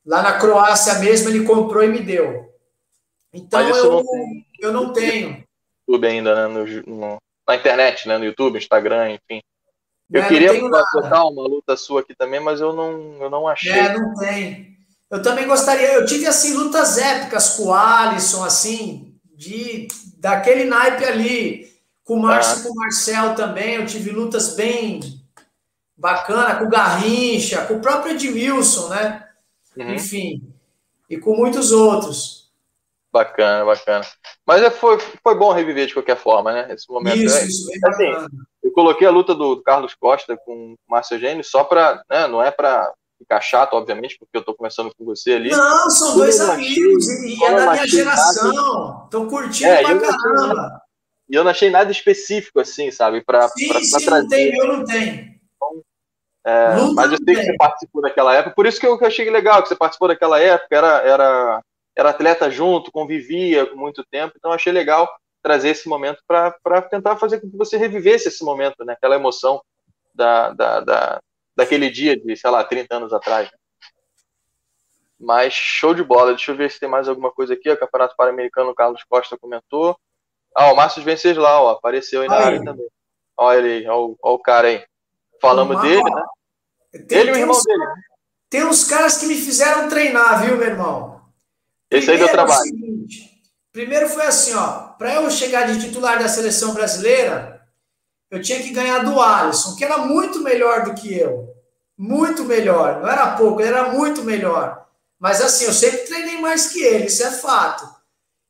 Lá 0.05 0.21
na 0.21 0.37
Croácia 0.37 0.95
mesmo, 0.95 1.29
ele 1.29 1.45
comprou 1.45 1.83
e 1.83 1.87
me 1.87 1.99
deu. 1.99 2.53
Então 3.33 3.61
eu, 3.61 3.91
não 3.91 4.03
eu 4.59 4.73
não 4.73 4.91
tenho. 4.91 5.43
YouTube 5.87 6.07
ainda, 6.07 6.35
né? 6.35 6.53
No, 6.53 6.95
no, 6.95 7.17
na 7.47 7.55
internet, 7.55 8.07
né? 8.07 8.17
No 8.17 8.25
YouTube, 8.25 8.57
Instagram, 8.57 9.11
enfim. 9.11 9.41
Eu 10.11 10.23
é, 10.23 10.27
queria 10.27 10.59
botar 10.59 11.25
uma 11.25 11.47
luta 11.47 11.77
sua 11.77 12.01
aqui 12.01 12.15
também, 12.15 12.39
mas 12.39 12.59
eu 12.59 12.73
não, 12.73 13.21
eu 13.21 13.29
não 13.29 13.47
achei. 13.47 13.71
É, 13.71 13.97
não 13.97 14.15
tem. 14.15 14.77
Eu 15.09 15.21
também 15.21 15.47
gostaria. 15.47 15.93
Eu 15.93 16.05
tive 16.05 16.25
assim 16.25 16.53
lutas 16.53 16.97
épicas 16.97 17.55
com 17.55 17.65
o 17.65 17.73
Alisson, 17.73 18.43
assim, 18.43 19.15
de 19.35 19.87
daquele 20.17 20.65
naipe 20.65 21.05
ali. 21.05 21.69
Com 22.09 22.15
o 22.15 22.21
Márcio 22.23 22.61
e 22.61 22.63
com 22.63 22.69
o 22.71 22.75
Marcel 22.75 23.35
também, 23.35 23.75
eu 23.75 23.85
tive 23.85 24.09
lutas 24.09 24.55
bem 24.55 24.99
bacana, 25.95 26.55
com 26.55 26.65
o 26.65 26.69
Garrincha, 26.69 27.67
com 27.67 27.75
o 27.75 27.81
próprio 27.81 28.13
Edmilson, 28.13 28.89
né? 28.89 29.29
Uhum. 29.77 29.93
Enfim, 29.93 30.41
e 31.07 31.19
com 31.19 31.35
muitos 31.35 31.71
outros. 31.71 32.51
Bacana, 33.13 33.63
bacana. 33.63 34.03
Mas 34.43 34.63
é, 34.63 34.71
foi, 34.71 34.97
foi 35.21 35.35
bom 35.35 35.53
reviver 35.53 35.85
de 35.85 35.93
qualquer 35.93 36.17
forma, 36.17 36.51
né? 36.51 36.73
Esse 36.73 36.89
momento. 36.89 37.17
Isso, 37.17 37.37
é, 37.37 37.45
isso, 37.45 37.67
bem 37.67 37.79
assim, 37.83 38.11
bacana. 38.11 38.29
Eu 38.63 38.71
coloquei 38.71 39.05
a 39.05 39.11
luta 39.11 39.35
do 39.35 39.61
Carlos 39.61 39.93
Costa 39.93 40.35
com 40.35 40.73
o 40.73 40.75
Márcio 40.89 41.13
Eugênio 41.13 41.43
só 41.43 41.63
para, 41.63 42.03
né, 42.09 42.25
não 42.25 42.41
é 42.41 42.49
para 42.49 42.91
ficar 43.19 43.39
chato, 43.39 43.73
obviamente, 43.73 44.17
porque 44.17 44.35
eu 44.35 44.43
tô 44.43 44.55
começando 44.55 44.91
com 44.97 45.05
você 45.05 45.33
ali. 45.33 45.51
Não, 45.51 45.87
são 45.91 46.17
dois 46.17 46.41
amigos 46.41 47.07
e 47.07 47.43
é 47.43 47.53
da 47.53 47.71
minha 47.71 47.87
geração. 47.87 49.03
Estão 49.05 49.29
curtindo 49.29 49.69
é, 49.69 49.83
pra 49.83 49.99
caramba. 49.99 50.88
E 51.29 51.35
eu 51.35 51.43
não 51.43 51.51
achei 51.51 51.69
nada 51.69 51.91
específico, 51.91 52.59
assim, 52.59 52.89
sabe? 52.89 53.21
Pra, 53.21 53.47
sim, 53.49 53.67
pra, 53.67 53.79
sim, 53.79 54.05
trazer. 54.05 54.21
não 54.21 54.27
tem, 54.27 54.57
eu 54.57 54.67
não 54.67 54.83
tenho. 54.83 55.39
Então, 55.55 55.83
é, 56.45 56.75
mas 56.95 57.11
eu 57.11 57.17
sei 57.23 57.35
que 57.35 57.43
você 57.45 57.57
participou 57.57 58.01
daquela 58.01 58.35
época, 58.35 58.55
por 58.55 58.65
isso 58.65 58.79
que 58.79 58.87
eu, 58.87 58.97
que 58.97 59.03
eu 59.03 59.07
achei 59.07 59.29
legal, 59.29 59.61
que 59.61 59.69
você 59.69 59.75
participou 59.75 60.07
daquela 60.07 60.39
época, 60.39 60.75
era, 60.75 60.97
era, 61.01 61.63
era 61.95 62.09
atleta 62.09 62.49
junto, 62.49 62.91
convivia 62.91 63.65
com 63.67 63.75
muito 63.75 64.03
tempo, 64.09 64.33
então 64.37 64.51
achei 64.51 64.73
legal 64.73 65.07
trazer 65.41 65.69
esse 65.69 65.87
momento 65.87 66.21
para 66.27 66.81
tentar 66.89 67.17
fazer 67.17 67.39
com 67.39 67.49
que 67.49 67.57
você 67.57 67.77
revivesse 67.77 68.27
esse 68.27 68.43
momento, 68.43 68.83
né? 68.83 68.93
Aquela 68.93 69.15
emoção 69.15 69.61
da, 70.13 70.51
da, 70.51 70.79
da, 70.81 71.21
daquele 71.55 71.89
dia 71.89 72.17
de, 72.17 72.35
sei 72.35 72.49
lá, 72.49 72.63
30 72.63 72.95
anos 72.95 73.13
atrás. 73.13 73.49
Mas 75.19 75.53
show 75.53 75.93
de 75.93 76.03
bola. 76.03 76.31
Deixa 76.31 76.51
eu 76.51 76.55
ver 76.55 76.71
se 76.71 76.79
tem 76.79 76.89
mais 76.89 77.07
alguma 77.07 77.31
coisa 77.31 77.53
aqui. 77.53 77.69
O 77.69 77.77
Campeonato 77.77 78.15
Pan-Americano, 78.15 78.73
Carlos 78.73 79.03
Costa 79.03 79.37
comentou. 79.37 79.97
Ah, 80.59 80.73
o 80.73 80.75
Márcio 80.75 81.01
Venceslau, 81.01 81.67
ó, 81.67 81.69
apareceu 81.69 82.21
aí 82.21 82.27
na 82.27 82.35
aí. 82.35 82.43
área 82.43 82.65
também. 82.65 82.85
Olha 83.37 83.57
ele 83.59 83.69
aí, 83.69 83.87
olha, 83.87 84.15
olha 84.21 84.35
o 84.35 84.39
cara 84.39 84.67
aí. 84.67 84.83
Falamos 85.41 85.77
Uma, 85.77 85.81
dele, 85.81 86.03
né? 86.03 86.23
Tem, 87.07 87.17
ele 87.17 87.29
e 87.29 87.33
o 87.33 87.37
irmão 87.37 87.55
uns, 87.55 87.63
dele. 87.63 87.83
Tem 88.49 88.65
uns 88.65 88.83
caras 88.83 89.17
que 89.17 89.25
me 89.25 89.35
fizeram 89.35 89.87
treinar, 89.87 90.43
viu, 90.43 90.57
meu 90.57 90.67
irmão? 90.67 91.21
Esse 91.89 92.07
Primeiro, 92.07 92.11
aí 92.11 92.17
deu 92.17 92.27
trabalho. 92.27 92.59
É 92.59 92.63
seguinte, 92.63 93.41
primeiro 93.71 94.09
foi 94.09 94.25
assim, 94.25 94.53
ó. 94.53 94.89
Para 94.97 95.13
eu 95.13 95.31
chegar 95.31 95.65
de 95.65 95.79
titular 95.79 96.19
da 96.19 96.27
seleção 96.27 96.73
brasileira, 96.73 97.65
eu 98.29 98.41
tinha 98.41 98.61
que 98.61 98.71
ganhar 98.71 99.05
do 99.05 99.21
Alisson, 99.21 99.77
que 99.77 99.85
era 99.85 99.99
muito 99.99 100.43
melhor 100.43 100.83
do 100.83 100.93
que 100.93 101.17
eu. 101.17 101.55
Muito 101.97 102.43
melhor. 102.43 102.99
Não 102.99 103.07
era 103.07 103.37
pouco, 103.37 103.61
ele 103.61 103.69
era 103.69 103.93
muito 103.93 104.25
melhor. 104.25 104.85
Mas 105.17 105.39
assim, 105.39 105.63
eu 105.63 105.73
sempre 105.73 105.99
treinei 105.99 106.41
mais 106.41 106.67
que 106.67 106.83
ele, 106.83 107.05
isso 107.05 107.23
é 107.23 107.31
fato. 107.31 107.98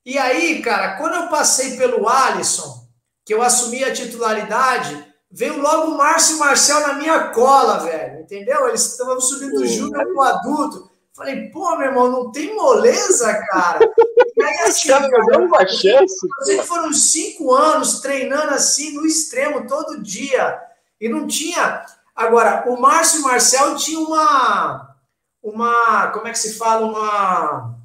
E 0.10 0.18
aí, 0.18 0.60
cara, 0.64 0.98
quando 0.98 1.14
eu 1.14 1.28
passei 1.28 1.78
pelo 1.78 2.10
Alisson, 2.10 2.84
que 3.24 3.32
eu 3.32 3.44
assumi 3.44 3.84
a 3.84 3.94
titularidade, 3.94 5.06
veio 5.30 5.62
logo 5.62 5.92
o 5.92 5.98
Márcio 6.00 6.34
e 6.34 6.36
o 6.38 6.40
Marcel 6.40 6.80
na 6.80 6.94
minha 6.94 7.30
cola, 7.30 7.78
velho. 7.78 8.22
Entendeu? 8.22 8.68
Eles 8.68 8.88
estavam 8.88 9.22
subindo 9.22 9.68
júnior 9.68 10.04
pro 10.08 10.22
adulto. 10.24 10.90
Falei, 11.14 11.52
pô, 11.52 11.78
meu 11.78 11.90
irmão, 11.90 12.12
não 12.12 12.32
tem 12.32 12.56
moleza, 12.56 13.32
cara. 13.52 13.80
E 14.36 14.42
aí, 14.42 14.60
assim, 14.62 14.88
cara, 14.88 15.10
cara, 15.10 15.44
uma 15.44 15.68
chance. 15.68 16.16
Que 16.46 16.64
foram 16.64 16.94
cinco 16.94 17.54
anos 17.54 18.00
treinando 18.00 18.54
assim 18.54 18.94
no 18.94 19.06
extremo 19.06 19.68
todo 19.68 20.02
dia. 20.02 20.58
E 21.00 21.10
não 21.10 21.28
tinha. 21.28 21.86
Agora, 22.16 22.64
o 22.66 22.80
Márcio 22.80 23.18
e 23.18 23.22
o 23.22 23.26
Marcel 23.26 23.76
tinham 23.76 24.06
uma. 24.06 24.96
Uma. 25.44 26.08
Como 26.14 26.26
é 26.26 26.32
que 26.32 26.40
se 26.40 26.58
fala? 26.58 26.86
Uma 26.86 27.79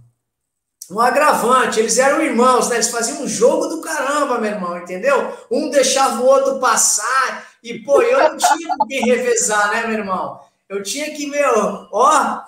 um 0.90 1.00
agravante. 1.00 1.80
Eles 1.80 1.98
eram 1.98 2.20
irmãos, 2.20 2.68
né? 2.68 2.76
Eles 2.76 2.90
faziam 2.90 3.22
um 3.22 3.28
jogo 3.28 3.66
do 3.66 3.80
caramba, 3.80 4.38
meu 4.38 4.50
irmão, 4.50 4.76
entendeu? 4.78 5.36
Um 5.50 5.70
deixava 5.70 6.22
o 6.22 6.26
outro 6.26 6.58
passar. 6.58 7.48
E, 7.62 7.78
pô, 7.78 8.02
eu 8.02 8.18
não 8.18 8.36
tinha 8.36 8.76
quem 8.88 9.04
revezar, 9.04 9.70
né, 9.70 9.86
meu 9.86 9.98
irmão? 9.98 10.40
Eu 10.68 10.82
tinha 10.82 11.14
que, 11.14 11.26
meu, 11.26 11.88
ó, 11.92 12.42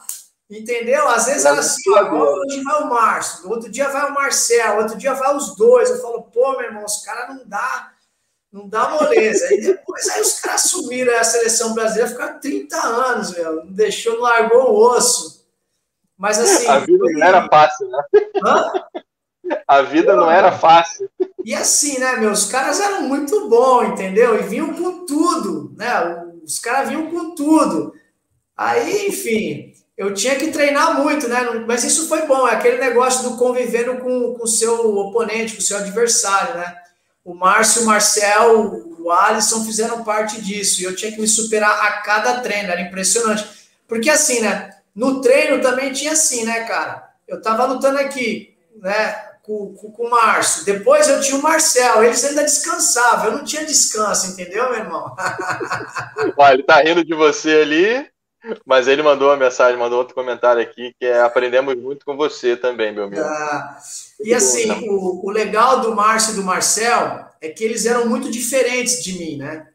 entendeu? 0.50 1.08
Às 1.08 1.26
vezes 1.26 1.44
era 1.44 1.60
assim, 1.60 1.90
ó, 1.90 2.12
hoje 2.12 2.62
vai 2.62 2.82
o 2.82 2.88
Márcio, 2.88 3.50
outro 3.50 3.70
dia 3.70 3.88
vai 3.88 4.10
o 4.10 4.14
Marcel, 4.14 4.78
outro 4.78 4.96
dia 4.96 5.14
vai 5.14 5.34
os 5.34 5.56
dois. 5.56 5.90
Eu 5.90 6.00
falo, 6.00 6.22
pô, 6.22 6.52
meu 6.52 6.62
irmão, 6.62 6.84
os 6.84 7.02
caras 7.04 7.34
não 7.34 7.42
dá, 7.46 7.92
não 8.52 8.68
dá 8.68 8.88
moleza. 8.88 9.52
E 9.54 9.60
depois 9.60 10.08
aí 10.08 10.20
os 10.20 10.40
caras 10.40 10.62
sumiram 10.62 11.16
a 11.18 11.24
seleção 11.24 11.74
brasileira, 11.74 12.10
ficaram 12.10 12.40
30 12.40 12.76
anos, 12.76 13.30
meu, 13.32 13.64
não 13.64 13.72
deixou, 13.72 14.18
largou 14.18 14.70
o 14.70 14.96
osso. 14.96 15.35
Mas 16.16 16.38
assim. 16.38 16.66
A 16.66 16.78
vida 16.78 17.05
não 17.10 17.24
era 17.24 17.48
fácil, 17.48 17.88
né? 17.88 18.02
Hã? 18.44 18.72
A 19.66 19.82
vida 19.82 20.16
não 20.16 20.30
era 20.30 20.51
fácil. 20.52 21.09
E 21.44 21.55
assim, 21.55 22.01
né, 22.01 22.16
meus 22.16 22.47
caras 22.47 22.80
eram 22.80 23.02
muito 23.02 23.48
bons, 23.48 23.90
entendeu? 23.90 24.36
E 24.38 24.43
vinham 24.43 24.74
com 24.74 25.06
tudo, 25.06 25.72
né? 25.76 26.24
Os 26.44 26.59
caras 26.59 26.88
vinham 26.88 27.09
com 27.10 27.34
tudo. 27.34 27.94
Aí, 28.56 29.06
enfim, 29.06 29.72
eu 29.97 30.12
tinha 30.12 30.36
que 30.36 30.51
treinar 30.51 31.01
muito, 31.01 31.28
né? 31.28 31.64
Mas 31.66 31.84
isso 31.84 32.09
foi 32.09 32.26
bom, 32.26 32.48
é 32.48 32.55
aquele 32.55 32.78
negócio 32.78 33.28
do 33.28 33.36
convivendo 33.36 33.98
com 33.98 34.36
o 34.40 34.47
seu 34.47 34.97
oponente, 34.97 35.55
com 35.55 35.60
o 35.60 35.64
seu 35.64 35.76
adversário, 35.76 36.56
né? 36.56 36.76
O 37.24 37.34
Márcio, 37.34 37.82
o 37.82 37.86
Marcel, 37.86 38.97
o 38.98 39.10
Alisson 39.10 39.64
fizeram 39.64 40.05
parte 40.05 40.40
disso. 40.40 40.80
E 40.80 40.84
eu 40.84 40.94
tinha 40.94 41.12
que 41.12 41.20
me 41.20 41.26
superar 41.26 41.70
a 41.70 42.02
cada 42.02 42.40
treino, 42.40 42.70
era 42.70 42.80
impressionante. 42.80 43.47
Porque 43.86 44.10
assim, 44.10 44.40
né? 44.40 44.76
No 44.97 45.20
treino 45.20 45.60
também 45.60 45.93
tinha 45.93 46.12
assim, 46.12 46.47
né, 46.47 46.64
cara? 46.64 47.06
Eu 47.28 47.43
tava 47.43 47.66
lutando 47.66 47.98
aqui, 47.98 48.56
né, 48.81 49.12
com, 49.43 49.74
com, 49.74 49.93
com, 49.93 50.06
o 50.06 50.10
Márcio. 50.10 50.64
Depois 50.64 51.06
eu 51.06 51.20
tinha 51.20 51.36
o 51.36 51.43
Marcel, 51.43 52.02
eles 52.02 52.24
ainda 52.24 52.43
descansavam, 52.43 53.27
eu 53.27 53.39
não 53.39 53.44
tinha 53.44 53.66
descanso, 53.66 54.32
entendeu, 54.32 54.70
meu 54.70 54.78
irmão? 54.78 55.14
Olha, 56.39 56.55
ele 56.55 56.62
tá 56.62 56.81
rindo 56.81 57.05
de 57.05 57.14
você 57.14 57.60
ali, 57.60 58.09
mas 58.64 58.89
ele 58.89 59.02
mandou 59.02 59.28
uma 59.28 59.36
mensagem, 59.36 59.78
mandou 59.78 59.98
outro 59.98 60.14
comentário 60.14 60.62
aqui, 60.62 60.94
que 60.98 61.05
é 61.05 61.20
aprendemos 61.20 61.74
muito 61.74 62.06
com 62.06 62.16
você 62.16 62.56
também, 62.56 62.93
meu 62.93 63.05
amigo. 63.05 63.20
Ah, 63.20 63.78
e 64.20 64.32
assim, 64.32 64.68
bom, 64.68 64.81
o, 64.89 65.27
o 65.27 65.31
legal 65.31 65.81
do 65.81 65.94
Márcio 65.94 66.32
e 66.32 66.36
do 66.36 66.43
Marcel 66.43 67.27
é 67.43 67.51
que 67.51 67.62
eles 67.62 67.85
eram 67.85 68.06
muito 68.06 68.31
diferentes 68.31 69.05
de 69.05 69.18
mim, 69.18 69.36
né? 69.36 69.66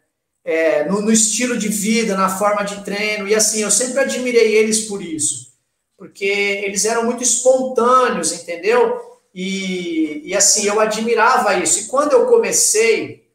É, 0.44 0.86
no, 0.86 1.02
no 1.02 1.12
estilo 1.12 1.58
de 1.58 1.70
vida, 1.70 2.16
na 2.16 2.30
forma 2.30 2.64
de 2.64 2.84
treino, 2.84 3.28
e 3.28 3.36
assim, 3.36 3.62
eu 3.62 3.70
sempre 3.70 4.00
admirei 4.00 4.56
eles 4.56 4.86
por 4.86 5.02
isso, 5.04 5.54
porque 5.96 6.26
eles 6.26 6.84
eram 6.84 7.06
muito 7.06 7.22
espontâneos, 7.22 8.32
entendeu? 8.32 9.00
E, 9.34 10.22
e 10.26 10.36
assim, 10.36 10.66
eu 10.66 10.80
admirava 10.80 11.56
isso. 11.56 11.82
E 11.82 11.86
quando 11.86 12.14
eu 12.14 12.26
comecei 12.26 13.30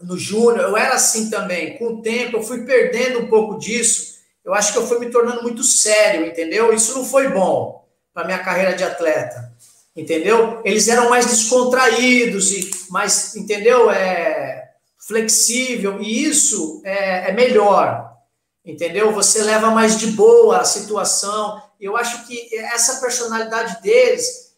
no 0.00 0.16
Júnior, 0.16 0.60
eu 0.60 0.76
era 0.76 0.94
assim 0.94 1.28
também. 1.30 1.76
Com 1.76 1.86
o 1.86 2.02
tempo, 2.02 2.36
eu 2.36 2.42
fui 2.42 2.64
perdendo 2.64 3.20
um 3.20 3.28
pouco 3.28 3.58
disso. 3.58 4.18
Eu 4.44 4.54
acho 4.54 4.72
que 4.72 4.78
eu 4.78 4.86
fui 4.86 4.98
me 4.98 5.10
tornando 5.10 5.42
muito 5.42 5.62
sério, 5.62 6.26
entendeu? 6.26 6.72
Isso 6.72 6.94
não 6.96 7.04
foi 7.04 7.28
bom 7.28 7.86
para 8.12 8.24
minha 8.24 8.38
carreira 8.38 8.74
de 8.74 8.82
atleta, 8.82 9.52
entendeu? 9.94 10.60
Eles 10.64 10.88
eram 10.88 11.10
mais 11.10 11.26
descontraídos 11.26 12.50
e 12.52 12.70
mais, 12.90 13.36
entendeu? 13.36 13.90
É 13.90 14.69
flexível 15.10 16.00
e 16.00 16.24
isso 16.24 16.80
é, 16.84 17.30
é 17.30 17.32
melhor, 17.32 18.16
entendeu? 18.64 19.12
Você 19.12 19.42
leva 19.42 19.72
mais 19.72 19.98
de 19.98 20.06
boa 20.12 20.58
a 20.58 20.64
situação. 20.64 21.60
Eu 21.80 21.96
acho 21.96 22.28
que 22.28 22.56
essa 22.56 23.00
personalidade 23.00 23.82
deles 23.82 24.54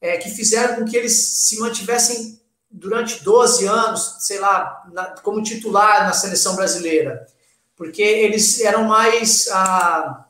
é, 0.00 0.16
que 0.16 0.30
fizeram 0.30 0.76
com 0.76 0.84
que 0.86 0.96
eles 0.96 1.12
se 1.12 1.60
mantivessem 1.60 2.40
durante 2.70 3.22
12 3.22 3.66
anos, 3.66 4.16
sei 4.20 4.38
lá, 4.38 4.84
na, 4.90 5.04
como 5.20 5.42
titular 5.42 6.06
na 6.06 6.14
seleção 6.14 6.56
brasileira. 6.56 7.26
Porque 7.76 8.00
eles 8.00 8.58
eram 8.60 8.84
mais 8.84 9.48
ah, 9.52 10.24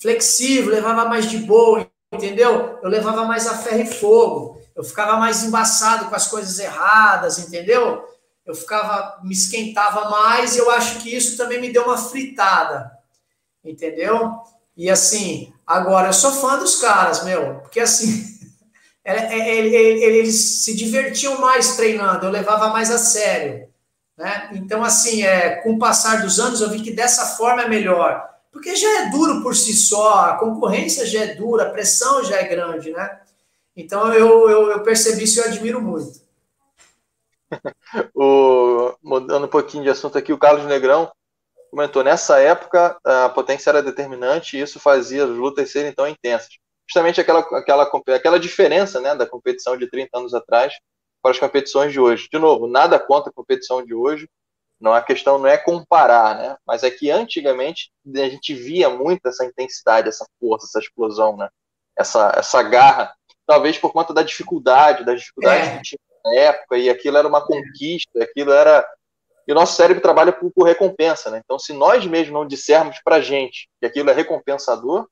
flexíveis, 0.00 0.68
levava 0.68 1.06
mais 1.06 1.28
de 1.28 1.38
boa, 1.38 1.90
entendeu? 2.12 2.78
Eu 2.80 2.88
levava 2.88 3.24
mais 3.24 3.48
a 3.48 3.58
ferro 3.58 3.80
e 3.80 3.86
fogo. 3.86 4.62
Eu 4.76 4.84
ficava 4.84 5.16
mais 5.16 5.42
embaçado 5.42 6.08
com 6.08 6.14
as 6.14 6.28
coisas 6.28 6.60
erradas, 6.60 7.40
entendeu? 7.40 8.08
Eu 8.44 8.54
ficava, 8.54 9.20
me 9.22 9.32
esquentava 9.32 10.10
mais 10.10 10.56
e 10.56 10.58
eu 10.58 10.70
acho 10.70 11.00
que 11.00 11.14
isso 11.14 11.36
também 11.36 11.60
me 11.60 11.72
deu 11.72 11.84
uma 11.84 11.98
fritada, 11.98 12.90
entendeu? 13.64 14.40
E 14.76 14.90
assim, 14.90 15.52
agora 15.66 16.08
eu 16.08 16.12
sou 16.12 16.32
fã 16.32 16.58
dos 16.58 16.80
caras, 16.80 17.24
meu, 17.24 17.60
porque 17.60 17.80
assim, 17.80 18.28
É, 19.04 19.38
é, 19.38 19.66
eles 19.66 20.62
se 20.62 20.74
divertiam 20.76 21.40
mais 21.40 21.76
treinando, 21.76 22.26
eu 22.26 22.30
levava 22.30 22.68
mais 22.68 22.90
a 22.90 22.98
sério. 22.98 23.68
Né? 24.16 24.50
Então, 24.52 24.84
assim, 24.84 25.22
é, 25.22 25.56
com 25.56 25.72
o 25.72 25.78
passar 25.78 26.22
dos 26.22 26.38
anos, 26.38 26.60
eu 26.60 26.68
vi 26.68 26.82
que 26.82 26.92
dessa 26.92 27.24
forma 27.36 27.62
é 27.62 27.68
melhor. 27.68 28.28
Porque 28.52 28.76
já 28.76 29.02
é 29.02 29.10
duro 29.10 29.42
por 29.42 29.56
si 29.56 29.72
só, 29.72 30.26
a 30.26 30.36
concorrência 30.36 31.06
já 31.06 31.20
é 31.20 31.34
dura, 31.34 31.64
a 31.64 31.70
pressão 31.70 32.22
já 32.24 32.36
é 32.36 32.44
grande, 32.44 32.90
né? 32.90 33.20
Então, 33.76 34.12
eu, 34.12 34.50
eu, 34.50 34.70
eu 34.70 34.82
percebi 34.82 35.24
isso 35.24 35.38
e 35.38 35.42
eu 35.42 35.46
admiro 35.46 35.80
muito. 35.80 36.20
O, 38.14 38.94
mudando 39.02 39.44
um 39.44 39.50
pouquinho 39.50 39.84
de 39.84 39.90
assunto 39.90 40.16
aqui, 40.16 40.32
o 40.32 40.38
Carlos 40.38 40.66
Negrão 40.66 41.10
comentou: 41.70 42.02
nessa 42.02 42.40
época 42.40 42.98
a 43.04 43.28
potência 43.28 43.70
era 43.70 43.82
determinante 43.82 44.56
e 44.56 44.60
isso 44.60 44.78
fazia 44.80 45.24
as 45.24 45.30
lutas 45.30 45.70
serem 45.70 45.92
tão 45.92 46.06
intensas 46.06 46.50
justamente 46.90 47.20
aquela, 47.20 47.38
aquela, 47.38 47.90
aquela 48.16 48.40
diferença 48.40 49.00
né, 49.00 49.14
da 49.14 49.24
competição 49.24 49.76
de 49.76 49.88
30 49.88 50.18
anos 50.18 50.34
atrás 50.34 50.74
para 51.22 51.30
as 51.30 51.38
competições 51.38 51.92
de 51.92 52.00
hoje. 52.00 52.28
De 52.30 52.38
novo, 52.38 52.66
nada 52.66 52.98
contra 52.98 53.30
a 53.30 53.32
competição 53.32 53.84
de 53.84 53.94
hoje, 53.94 54.28
não 54.80 54.92
a 54.92 55.00
questão 55.00 55.38
não 55.38 55.46
é 55.46 55.56
comparar, 55.56 56.36
né? 56.36 56.56
Mas 56.66 56.82
é 56.82 56.90
que 56.90 57.10
antigamente 57.10 57.92
a 58.16 58.28
gente 58.28 58.54
via 58.54 58.88
muito 58.88 59.26
essa 59.26 59.44
intensidade, 59.44 60.08
essa 60.08 60.26
força, 60.40 60.66
essa 60.66 60.80
explosão, 60.80 61.36
né? 61.36 61.48
Essa, 61.96 62.32
essa 62.34 62.62
garra, 62.62 63.14
talvez 63.46 63.78
por 63.78 63.92
conta 63.92 64.12
da 64.12 64.22
dificuldade, 64.22 65.04
das 65.04 65.20
dificuldades 65.20 65.68
é. 65.68 65.76
que 65.76 65.82
tinha 65.82 65.98
na 66.24 66.34
época, 66.34 66.78
e 66.78 66.88
aquilo 66.90 67.16
era 67.16 67.28
uma 67.28 67.44
conquista, 67.44 68.22
aquilo 68.22 68.52
era. 68.52 68.86
E 69.46 69.52
o 69.52 69.54
nosso 69.54 69.74
cérebro 69.74 70.02
trabalha 70.02 70.32
por, 70.32 70.50
por 70.52 70.64
recompensa, 70.64 71.30
né? 71.30 71.40
Então, 71.44 71.58
se 71.58 71.72
nós 71.72 72.06
mesmos 72.06 72.32
não 72.32 72.46
dissermos 72.46 72.98
para 73.02 73.20
gente 73.20 73.68
que 73.80 73.86
aquilo 73.86 74.10
é 74.10 74.12
recompensador, 74.12 75.08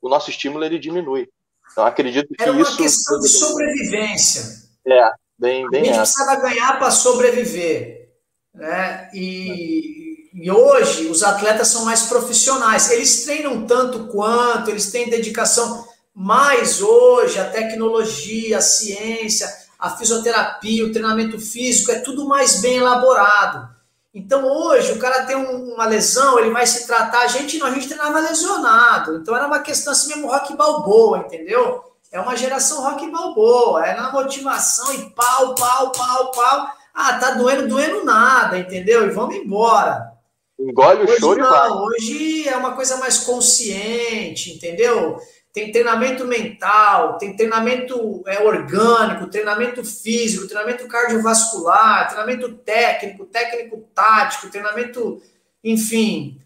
o 0.00 0.08
nosso 0.08 0.30
estímulo 0.30 0.64
ele 0.64 0.78
diminui. 0.78 1.28
Então 1.70 1.84
acredito 1.84 2.28
que 2.34 2.42
Era 2.42 2.52
uma 2.52 2.62
isso. 2.62 2.76
questão 2.76 3.18
de 3.20 3.28
sobrevivência. 3.28 4.42
É, 4.86 5.10
bem, 5.38 5.68
bem. 5.70 5.82
A 5.82 5.84
gente 5.84 5.98
essa. 5.98 6.12
precisava 6.12 6.40
ganhar 6.40 6.78
para 6.78 6.90
sobreviver. 6.90 8.10
Né? 8.52 9.10
E, 9.14 10.30
e 10.34 10.50
hoje 10.50 11.06
os 11.06 11.22
atletas 11.22 11.68
são 11.68 11.84
mais 11.84 12.02
profissionais. 12.02 12.90
Eles 12.90 13.24
treinam 13.24 13.66
tanto 13.66 14.08
quanto, 14.08 14.70
eles 14.70 14.90
têm 14.90 15.08
dedicação. 15.08 15.86
Mas 16.12 16.82
hoje 16.82 17.38
a 17.38 17.48
tecnologia, 17.48 18.58
a 18.58 18.62
ciência, 18.62 19.48
a 19.80 19.90
fisioterapia, 19.90 20.84
o 20.84 20.92
treinamento 20.92 21.38
físico 21.40 21.90
é 21.90 22.00
tudo 22.00 22.26
mais 22.26 22.60
bem 22.60 22.76
elaborado. 22.76 23.68
Então 24.12 24.44
hoje 24.44 24.92
o 24.92 24.98
cara 24.98 25.24
tem 25.24 25.36
um, 25.36 25.74
uma 25.74 25.86
lesão, 25.86 26.38
ele 26.38 26.50
vai 26.50 26.66
se 26.66 26.86
tratar. 26.86 27.22
A 27.22 27.28
gente 27.28 27.58
não, 27.58 27.66
a 27.66 27.70
gente 27.70 27.86
treinava 27.86 28.18
lesionado. 28.20 29.16
Então 29.16 29.34
era 29.34 29.46
uma 29.46 29.60
questão 29.60 29.92
assim 29.92 30.08
mesmo 30.08 30.28
rock 30.28 30.54
balboa, 30.56 31.18
entendeu? 31.18 31.82
É 32.12 32.20
uma 32.20 32.36
geração 32.36 32.82
rock 32.82 33.08
balboa, 33.08 33.86
é 33.86 33.94
na 33.94 34.12
motivação 34.12 34.92
e 34.92 35.10
pau, 35.10 35.54
pau, 35.54 35.92
pau, 35.92 36.30
pau. 36.32 36.68
Ah, 36.92 37.14
tá 37.14 37.30
doendo, 37.32 37.68
doendo 37.68 38.04
nada, 38.04 38.58
entendeu? 38.58 39.06
E 39.06 39.10
vamos 39.10 39.36
embora. 39.36 40.10
Engole 40.58 41.04
o 41.04 41.18
choro 41.18 41.40
não, 41.40 41.46
e 41.46 41.50
vai. 41.50 41.70
Hoje 41.70 42.48
é 42.48 42.56
uma 42.56 42.72
coisa 42.72 42.96
mais 42.96 43.18
consciente, 43.18 44.52
entendeu? 44.52 45.18
Tem 45.52 45.72
treinamento 45.72 46.24
mental, 46.26 47.18
tem 47.18 47.34
treinamento 47.34 48.22
é, 48.26 48.40
orgânico, 48.40 49.26
treinamento 49.28 49.84
físico, 49.84 50.46
treinamento 50.46 50.86
cardiovascular, 50.86 52.06
treinamento 52.06 52.52
técnico, 52.58 53.26
técnico 53.26 53.88
tático, 53.92 54.48
treinamento, 54.48 55.20
enfim, 55.62 56.40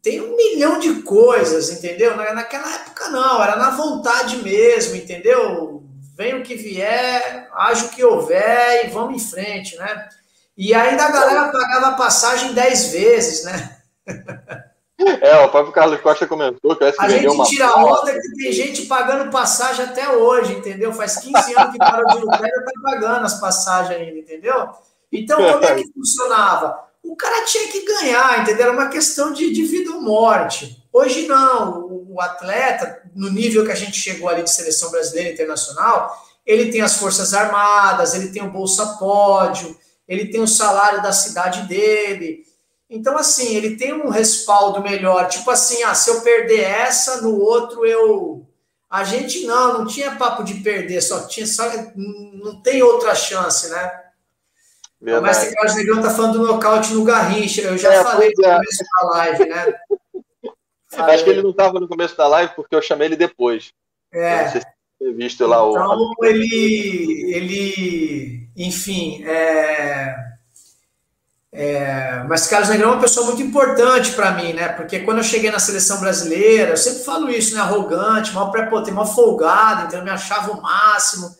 tem 0.00 0.20
um 0.20 0.36
milhão 0.36 0.78
de 0.78 1.02
coisas, 1.02 1.70
entendeu? 1.70 2.16
Naquela 2.16 2.72
época 2.74 3.08
não, 3.08 3.42
era 3.42 3.56
na 3.56 3.70
vontade 3.70 4.36
mesmo, 4.36 4.94
entendeu? 4.94 5.82
Vem 6.16 6.34
o 6.34 6.42
que 6.42 6.54
vier, 6.54 7.48
haja 7.54 7.86
o 7.86 7.88
que 7.88 8.04
houver 8.04 8.86
e 8.86 8.90
vamos 8.90 9.20
em 9.20 9.26
frente, 9.26 9.76
né? 9.76 10.08
E 10.56 10.72
ainda 10.72 11.06
a 11.06 11.10
galera 11.10 11.48
pagava 11.50 11.96
passagem 11.96 12.52
dez 12.52 12.92
vezes, 12.92 13.44
né? 13.44 13.78
É, 14.96 15.36
o 15.38 15.48
próprio 15.48 15.72
Carlos 15.72 16.00
Costa 16.00 16.26
comentou 16.26 16.76
que 16.76 16.84
a 16.84 17.08
gente 17.08 17.26
uma 17.26 17.44
tira 17.44 17.74
onda 17.76 18.12
que 18.12 18.34
tem 18.36 18.52
gente 18.52 18.86
pagando 18.86 19.30
passagem 19.30 19.84
até 19.84 20.08
hoje, 20.08 20.54
entendeu? 20.54 20.92
Faz 20.92 21.16
15 21.16 21.58
anos 21.58 21.72
que 21.72 21.78
parou 21.78 22.06
de 22.06 22.18
lutar 22.18 22.44
e 22.44 22.46
está 22.46 22.72
pagando 22.82 23.24
as 23.24 23.40
passagens 23.40 23.98
ainda, 23.98 24.18
entendeu? 24.18 24.68
Então, 25.10 25.36
como 25.36 25.64
é 25.64 25.74
que 25.74 25.92
funcionava? 25.92 26.78
O 27.02 27.16
cara 27.16 27.44
tinha 27.44 27.68
que 27.68 27.84
ganhar, 27.84 28.42
entendeu? 28.42 28.66
Era 28.66 28.72
uma 28.72 28.88
questão 28.88 29.32
de, 29.32 29.52
de 29.52 29.64
vida 29.64 29.90
ou 29.90 30.00
morte. 30.00 30.82
Hoje 30.92 31.26
não, 31.26 31.80
o, 31.80 32.14
o 32.14 32.20
atleta, 32.20 33.02
no 33.14 33.30
nível 33.30 33.64
que 33.64 33.72
a 33.72 33.76
gente 33.76 33.98
chegou 33.98 34.28
ali 34.28 34.44
de 34.44 34.50
seleção 34.50 34.90
brasileira 34.90 35.32
internacional, 35.32 36.16
ele 36.46 36.70
tem 36.70 36.82
as 36.82 36.96
forças 36.96 37.34
armadas, 37.34 38.14
ele 38.14 38.28
tem 38.28 38.42
o 38.42 38.50
bolsa 38.50 38.96
pódio, 38.98 39.76
ele 40.06 40.26
tem 40.26 40.40
o 40.40 40.48
salário 40.48 41.02
da 41.02 41.12
cidade 41.12 41.62
dele, 41.66 42.44
então, 42.94 43.18
assim, 43.18 43.56
ele 43.56 43.76
tem 43.76 43.92
um 43.92 44.08
respaldo 44.08 44.80
melhor. 44.80 45.26
Tipo 45.28 45.50
assim, 45.50 45.82
ah, 45.82 45.94
se 45.94 46.08
eu 46.10 46.20
perder 46.20 46.60
essa, 46.60 47.20
no 47.22 47.36
outro 47.40 47.84
eu. 47.84 48.46
A 48.88 49.02
gente 49.02 49.44
não, 49.44 49.78
não 49.78 49.86
tinha 49.86 50.14
papo 50.14 50.44
de 50.44 50.54
perder, 50.54 51.02
só 51.02 51.26
tinha 51.26 51.44
só. 51.44 51.64
Não 51.96 52.62
tem 52.62 52.82
outra 52.84 53.12
chance, 53.12 53.68
né? 53.68 54.00
Verdade. 55.00 55.24
O 55.24 55.26
mestre 55.26 55.54
Carlos 55.56 55.74
Negrão 55.74 56.02
tá 56.02 56.10
falando 56.10 56.38
do 56.38 56.46
nocaute 56.46 56.94
no 56.94 57.04
Garrincha. 57.04 57.62
Eu 57.62 57.76
já 57.76 57.92
é, 57.92 58.04
falei 58.04 58.32
no 58.36 58.44
é. 58.44 58.54
começo 58.54 58.84
da 58.94 59.06
live, 59.08 59.44
né? 59.46 59.74
Falei. 60.88 61.14
Acho 61.16 61.24
que 61.24 61.30
ele 61.30 61.42
não 61.42 61.50
estava 61.50 61.80
no 61.80 61.88
começo 61.88 62.16
da 62.16 62.28
live 62.28 62.52
porque 62.54 62.76
eu 62.76 62.80
chamei 62.80 63.08
ele 63.08 63.16
depois. 63.16 63.72
É. 64.12 64.50
Se 64.50 64.62
visto 65.16 65.44
lá 65.44 65.56
então, 65.56 65.98
o... 66.16 66.24
ele, 66.24 67.34
ele, 67.34 68.48
enfim, 68.56 69.24
é 69.24 70.33
é, 71.56 72.24
mas 72.28 72.48
Carlos 72.48 72.68
Negrão 72.68 72.90
é 72.90 72.92
uma 72.94 73.00
pessoa 73.00 73.26
muito 73.26 73.40
importante 73.40 74.10
para 74.10 74.32
mim, 74.32 74.52
né? 74.52 74.70
Porque 74.70 74.98
quando 74.98 75.18
eu 75.18 75.22
cheguei 75.22 75.52
na 75.52 75.60
seleção 75.60 76.00
brasileira, 76.00 76.72
eu 76.72 76.76
sempre 76.76 77.04
falo 77.04 77.30
isso, 77.30 77.54
né? 77.54 77.60
Arrogante, 77.60 78.32
mal 78.32 78.50
prepotente, 78.50 78.90
mal 78.90 79.06
folgado, 79.06 79.86
então 79.86 80.00
eu 80.00 80.04
me 80.04 80.10
achava 80.10 80.50
o 80.50 80.60
máximo. 80.60 81.32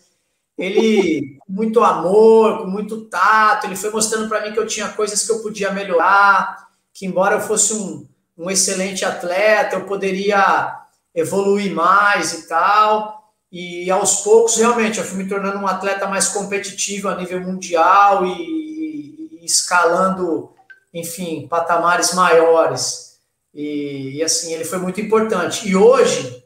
Ele, 0.57 1.36
com 1.45 1.53
muito 1.53 1.82
amor, 1.82 2.59
com 2.59 2.69
muito 2.69 3.07
tato, 3.07 3.66
ele 3.66 3.74
foi 3.74 3.91
mostrando 3.91 4.28
para 4.28 4.43
mim 4.43 4.53
que 4.53 4.59
eu 4.61 4.69
tinha 4.69 4.89
coisas 4.91 5.27
que 5.27 5.32
eu 5.32 5.43
podia 5.43 5.73
melhorar, 5.73 6.69
que 6.93 7.07
embora 7.07 7.35
eu 7.35 7.41
fosse 7.41 7.74
um, 7.74 8.07
um 8.39 8.49
excelente 8.49 9.05
atleta, 9.05 9.74
eu 9.74 9.85
poderia 9.85 10.77
evoluir 11.12 11.74
mais 11.74 12.32
e 12.35 12.47
tal. 12.47 13.32
E 13.51 13.91
aos 13.91 14.20
poucos, 14.20 14.57
realmente, 14.57 15.01
eu 15.01 15.05
fui 15.05 15.19
me 15.19 15.28
tornando 15.28 15.59
um 15.59 15.66
atleta 15.66 16.07
mais 16.07 16.28
competitivo 16.28 17.09
a 17.09 17.16
nível 17.16 17.41
mundial 17.41 18.24
e, 18.24 18.64
escalando, 19.45 20.51
enfim, 20.93 21.47
patamares 21.49 22.15
maiores. 22.15 23.19
E, 23.55 24.16
e, 24.16 24.23
assim, 24.23 24.53
ele 24.53 24.65
foi 24.65 24.79
muito 24.79 25.01
importante. 25.01 25.69
E 25.69 25.77
hoje, 25.77 26.45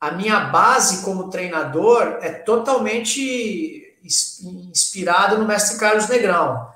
a 0.00 0.10
minha 0.10 0.40
base 0.40 1.04
como 1.04 1.30
treinador 1.30 2.18
é 2.22 2.30
totalmente 2.30 3.94
inspirada 4.02 5.36
no 5.36 5.46
mestre 5.46 5.78
Carlos 5.78 6.08
Negrão. 6.08 6.68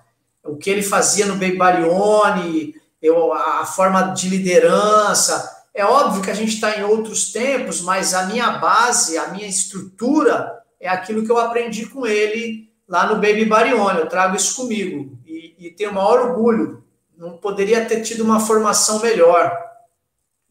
O 0.45 0.57
que 0.57 0.69
ele 0.69 0.82
fazia 0.82 1.27
no 1.27 1.35
Baby 1.35 1.57
Barione, 1.57 2.74
eu, 3.01 3.32
a 3.32 3.65
forma 3.65 4.12
de 4.12 4.28
liderança, 4.28 5.65
é 5.73 5.85
óbvio 5.85 6.23
que 6.23 6.31
a 6.31 6.35
gente 6.35 6.55
está 6.55 6.78
em 6.78 6.85
outros 6.85 7.32
tempos, 7.32 7.81
mas 7.81 8.15
a 8.15 8.27
minha 8.27 8.59
base, 8.59 9.19
a 9.19 9.28
minha 9.28 9.49
estrutura 9.49 10.62
é 10.78 10.89
aquilo 10.89 11.24
que 11.24 11.32
eu 11.32 11.39
aprendi 11.39 11.86
com 11.86 12.07
ele 12.07 12.70
lá 12.86 13.07
no 13.07 13.15
Baby 13.15 13.47
Barione. 13.47 14.01
Eu 14.01 14.09
trago 14.09 14.36
isso 14.36 14.55
comigo 14.55 15.19
e, 15.66 15.70
tenho 15.70 15.91
o 15.91 15.95
maior 15.95 16.31
orgulho. 16.31 16.85
Não 17.16 17.36
poderia 17.36 17.85
ter 17.85 18.03
tido 18.03 18.23
uma 18.23 18.41
formação 18.41 19.01
melhor. 19.01 19.57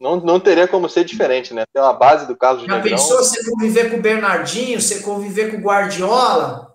Não, 0.00 0.16
não 0.16 0.40
teria 0.40 0.66
como 0.66 0.88
ser 0.88 1.04
diferente, 1.04 1.54
né? 1.54 1.64
Tem 1.72 1.80
uma 1.80 1.92
base 1.92 2.26
do 2.26 2.36
Carlos 2.36 2.64
Já 2.64 2.76
Negrão. 2.76 2.96
pensou 2.96 3.18
você 3.18 3.50
conviver 3.50 3.90
com 3.90 3.96
o 3.96 4.02
Bernardinho, 4.02 4.80
você 4.80 5.00
conviver 5.00 5.50
com 5.50 5.58
o 5.58 5.60
Guardiola? 5.60 6.74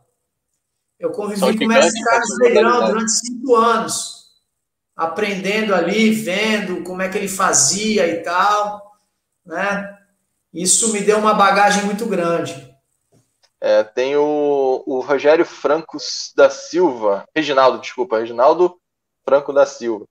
Eu 0.99 1.11
convivi 1.11 1.57
com 1.57 1.65
o 1.65 1.67
Mestre 1.67 2.03
Carlos 2.03 2.37
Negrão 2.39 2.85
durante 2.87 3.11
cinco 3.11 3.55
anos 3.55 4.19
aprendendo 4.99 5.73
ali, 5.73 6.11
vendo 6.11 6.83
como 6.83 7.01
é 7.01 7.07
que 7.07 7.17
ele 7.17 7.29
fazia 7.29 8.05
e 8.05 8.21
tal, 8.21 8.99
né? 9.45 9.97
Isso 10.53 10.91
me 10.91 10.99
deu 10.99 11.17
uma 11.17 11.33
bagagem 11.33 11.85
muito 11.85 12.05
grande. 12.05 12.68
É, 13.61 13.83
tem 13.83 14.15
o, 14.15 14.83
o 14.85 14.99
Rogério 15.01 15.45
Franco 15.45 15.97
da 16.35 16.49
Silva, 16.49 17.25
Reginaldo, 17.35 17.79
desculpa, 17.79 18.19
Reginaldo 18.19 18.79
Franco 19.25 19.51
da 19.51 19.65
Silva. 19.65 20.05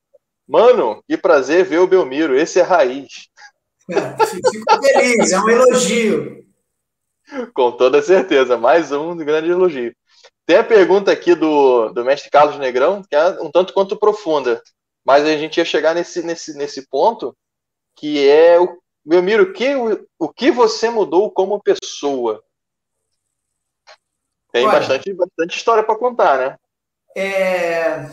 Mano, 0.47 1.03
que 1.07 1.17
prazer 1.17 1.65
ver 1.65 1.79
o 1.79 1.87
Belmiro, 1.87 2.37
esse 2.37 2.59
é 2.59 2.63
raiz. 2.63 3.27
Fico 3.89 4.81
feliz, 4.83 5.31
é 5.31 5.39
um 5.39 5.49
elogio. 5.49 6.45
Com 7.53 7.71
toda 7.71 8.01
certeza, 8.01 8.57
mais 8.57 8.91
um 8.91 9.15
grande 9.15 9.49
elogio. 9.49 9.95
Tem 10.45 10.57
a 10.57 10.63
pergunta 10.63 11.11
aqui 11.11 11.35
do, 11.35 11.89
do 11.89 12.03
mestre 12.03 12.29
Carlos 12.31 12.57
Negrão, 12.57 13.03
que 13.03 13.15
é 13.15 13.29
um 13.41 13.51
tanto 13.51 13.73
quanto 13.73 13.97
profunda. 13.97 14.61
Mas 15.05 15.23
a 15.25 15.37
gente 15.37 15.57
ia 15.57 15.65
chegar 15.65 15.93
nesse, 15.93 16.23
nesse, 16.23 16.55
nesse 16.55 16.87
ponto 16.87 17.35
que 17.95 18.27
é 18.27 18.59
o 18.59 18.79
Belmiro, 19.05 19.43
o 19.43 19.53
que, 19.53 19.75
o, 19.75 20.07
o 20.17 20.29
que 20.29 20.49
você 20.49 20.89
mudou 20.89 21.29
como 21.31 21.61
pessoa? 21.61 22.43
Tem 24.51 24.65
Olha, 24.65 24.79
bastante, 24.79 25.13
bastante 25.13 25.55
história 25.55 25.83
para 25.83 25.95
contar, 25.95 26.37
né? 26.37 26.57
É, 27.15 28.09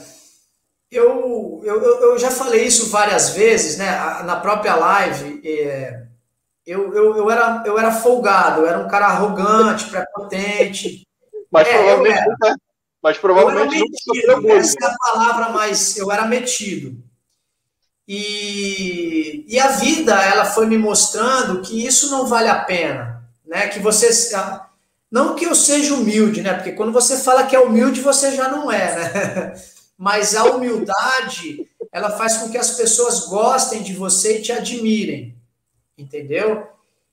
eu, 0.90 1.60
eu, 1.64 1.82
eu 1.82 2.18
já 2.18 2.30
falei 2.30 2.64
isso 2.64 2.90
várias 2.90 3.30
vezes, 3.30 3.78
né? 3.78 3.86
Na 4.24 4.36
própria 4.36 4.74
live, 4.74 5.40
é, 5.44 6.06
eu, 6.66 6.94
eu, 6.94 7.16
eu, 7.16 7.30
era, 7.30 7.62
eu 7.66 7.78
era 7.78 7.92
folgado, 7.92 8.62
eu 8.62 8.66
era 8.66 8.78
um 8.78 8.88
cara 8.88 9.06
arrogante, 9.06 9.90
prepotente. 9.90 11.06
Mas 11.50 11.68
é, 11.68 11.72
provavelmente 11.72 12.24
mas 13.06 13.18
provavelmente 13.18 14.02
sofreu 14.02 14.42
bullying. 14.42 14.58
Essa 14.58 14.76
é 14.82 14.86
a 14.86 14.96
palavra, 14.98 15.50
mas 15.50 15.96
eu 15.96 16.10
era 16.10 16.26
metido. 16.26 17.00
E, 18.08 19.44
e 19.46 19.60
a 19.60 19.68
vida, 19.68 20.12
ela 20.24 20.44
foi 20.44 20.66
me 20.66 20.76
mostrando 20.76 21.62
que 21.62 21.86
isso 21.86 22.10
não 22.10 22.26
vale 22.26 22.48
a 22.48 22.64
pena, 22.64 23.22
né? 23.44 23.68
Que 23.68 23.78
você 23.78 24.12
não 25.10 25.34
que 25.34 25.46
eu 25.46 25.54
seja 25.54 25.94
humilde, 25.94 26.42
né? 26.42 26.54
Porque 26.54 26.72
quando 26.72 26.92
você 26.92 27.18
fala 27.18 27.46
que 27.46 27.54
é 27.54 27.60
humilde, 27.60 28.00
você 28.00 28.34
já 28.34 28.48
não 28.48 28.70
é, 28.70 28.94
né? 28.94 29.54
Mas 29.96 30.34
a 30.34 30.44
humildade, 30.44 31.68
ela 31.90 32.10
faz 32.10 32.36
com 32.36 32.50
que 32.50 32.58
as 32.58 32.72
pessoas 32.72 33.26
gostem 33.26 33.82
de 33.82 33.94
você 33.94 34.38
e 34.38 34.42
te 34.42 34.52
admirem, 34.52 35.34
entendeu? 35.96 36.66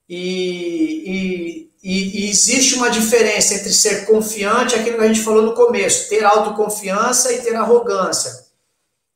E, 0.09 1.69
e, 1.81 2.19
e, 2.21 2.29
existe 2.29 2.75
uma 2.75 2.89
diferença 2.89 3.53
entre 3.53 3.71
ser 3.71 4.05
confiante, 4.05 4.75
aquilo 4.75 4.97
que 4.97 5.03
a 5.03 5.07
gente 5.07 5.21
falou 5.21 5.41
no 5.41 5.53
começo, 5.53 6.09
ter 6.09 6.25
autoconfiança 6.25 7.31
e 7.31 7.41
ter 7.41 7.55
arrogância. 7.55 8.43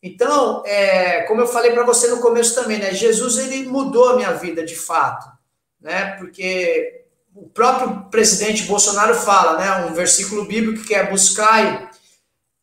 Então, 0.01 0.63
é, 0.65 1.23
como 1.23 1.41
eu 1.41 1.47
falei 1.47 1.71
para 1.71 1.83
você 1.83 2.07
no 2.07 2.21
começo 2.21 2.55
também, 2.55 2.77
né? 2.77 2.93
Jesus 2.93 3.37
ele 3.37 3.67
mudou 3.67 4.09
a 4.09 4.15
minha 4.15 4.31
vida 4.33 4.63
de 4.63 4.75
fato, 4.75 5.27
né? 5.81 6.15
Porque 6.17 7.06
o 7.39 7.49
próprio 7.49 8.09
presidente 8.09 8.63
Bolsonaro 8.63 9.13
fala, 9.13 9.57
né? 9.57 9.85
Um 9.85 9.93
versículo 9.93 10.45
bíblico 10.45 10.85
que 10.85 10.95
é 10.95 11.09
buscai 11.09 11.87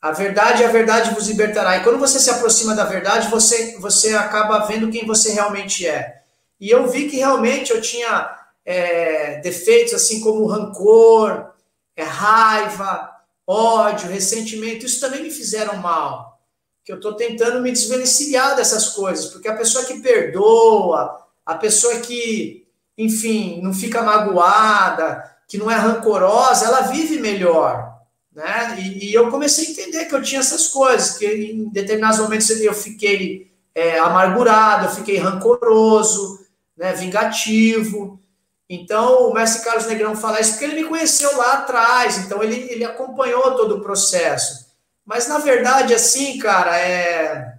a 0.02 0.10
verdade 0.10 0.62
e 0.62 0.64
a 0.64 0.70
verdade 0.70 1.14
vos 1.14 1.28
libertará. 1.28 1.76
E 1.76 1.84
quando 1.84 1.98
você 1.98 2.18
se 2.18 2.28
aproxima 2.28 2.74
da 2.74 2.84
verdade, 2.84 3.30
você 3.30 3.78
você 3.78 4.14
acaba 4.14 4.66
vendo 4.66 4.90
quem 4.90 5.06
você 5.06 5.32
realmente 5.32 5.86
é. 5.86 6.22
E 6.60 6.68
eu 6.70 6.88
vi 6.88 7.08
que 7.08 7.16
realmente 7.16 7.70
eu 7.70 7.80
tinha 7.80 8.36
é, 8.64 9.40
defeitos 9.40 9.94
assim 9.94 10.20
como 10.20 10.46
rancor, 10.46 11.50
é, 11.96 12.02
raiva, 12.02 13.10
ódio, 13.46 14.10
ressentimento, 14.10 14.86
isso 14.86 15.00
também 15.00 15.22
me 15.22 15.30
fizeram 15.30 15.76
mal. 15.76 16.40
Que 16.84 16.92
eu 16.92 16.96
estou 16.96 17.14
tentando 17.14 17.60
me 17.60 17.70
desvencilhar 17.70 18.56
dessas 18.56 18.88
coisas, 18.90 19.26
porque 19.26 19.48
a 19.48 19.56
pessoa 19.56 19.84
que 19.84 20.00
perdoa, 20.00 21.24
a 21.46 21.54
pessoa 21.54 22.00
que, 22.00 22.63
enfim, 22.96 23.60
não 23.62 23.72
fica 23.72 24.02
magoada, 24.02 25.24
que 25.48 25.58
não 25.58 25.70
é 25.70 25.74
rancorosa, 25.74 26.66
ela 26.66 26.82
vive 26.82 27.20
melhor. 27.20 27.94
Né? 28.32 28.76
E, 28.80 29.10
e 29.10 29.14
eu 29.14 29.30
comecei 29.30 29.66
a 29.66 29.70
entender 29.70 30.04
que 30.06 30.14
eu 30.14 30.22
tinha 30.22 30.40
essas 30.40 30.68
coisas, 30.68 31.16
que 31.16 31.26
em 31.26 31.68
determinados 31.68 32.18
momentos 32.18 32.50
eu 32.50 32.74
fiquei 32.74 33.52
é, 33.74 33.98
amargurado, 33.98 34.86
eu 34.86 34.90
fiquei 34.90 35.18
rancoroso, 35.18 36.44
né, 36.76 36.92
vingativo. 36.92 38.20
Então, 38.68 39.28
o 39.28 39.34
mestre 39.34 39.64
Carlos 39.64 39.86
Negrão 39.86 40.16
fala 40.16 40.40
isso 40.40 40.52
porque 40.52 40.64
ele 40.64 40.82
me 40.82 40.88
conheceu 40.88 41.36
lá 41.36 41.54
atrás, 41.54 42.18
então 42.18 42.42
ele, 42.42 42.56
ele 42.70 42.84
acompanhou 42.84 43.54
todo 43.56 43.76
o 43.76 43.80
processo. 43.80 44.66
Mas, 45.04 45.28
na 45.28 45.38
verdade, 45.38 45.92
assim, 45.92 46.38
cara, 46.38 46.78
é... 46.78 47.58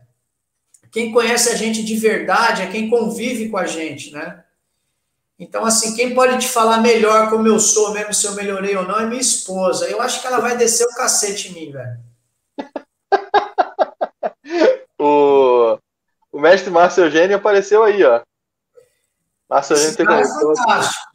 quem 0.92 1.12
conhece 1.12 1.50
a 1.50 1.56
gente 1.56 1.84
de 1.84 1.96
verdade 1.96 2.64
é 2.64 2.68
quem 2.68 2.90
convive 2.90 3.50
com 3.50 3.58
a 3.58 3.68
gente, 3.68 4.12
né? 4.12 4.44
Então, 5.38 5.66
assim, 5.66 5.96
quem 5.96 6.16
pode 6.16 6.40
te 6.40 6.48
falar 6.48 6.78
melhor 6.78 7.30
como 7.30 7.48
eu 7.48 7.60
sou, 7.60 7.94
mesmo 7.94 8.14
se 8.14 8.26
eu 8.26 8.34
melhorei 8.34 8.76
ou 8.76 8.84
não, 8.84 9.00
é 9.00 9.06
minha 9.06 9.20
esposa. 9.20 9.90
Eu 9.90 10.02
acho 10.02 10.22
que 10.22 10.28
ela 10.28 10.40
vai 10.40 10.56
descer 10.56 10.86
o 10.86 10.96
cacete 10.96 11.50
em 11.50 11.54
mim, 11.54 11.72
velho. 11.72 12.00
o, 14.98 15.78
o 16.32 16.40
mestre 16.40 16.72
Márcio 16.72 17.04
Eugênio 17.04 17.36
apareceu 17.36 17.84
aí, 17.84 18.04
ó. 18.04 18.22
Márcio 19.50 19.76
Eugênio 19.76 19.98
tem 19.98 20.06
é 20.06 20.24
fantástico. 20.24 21.06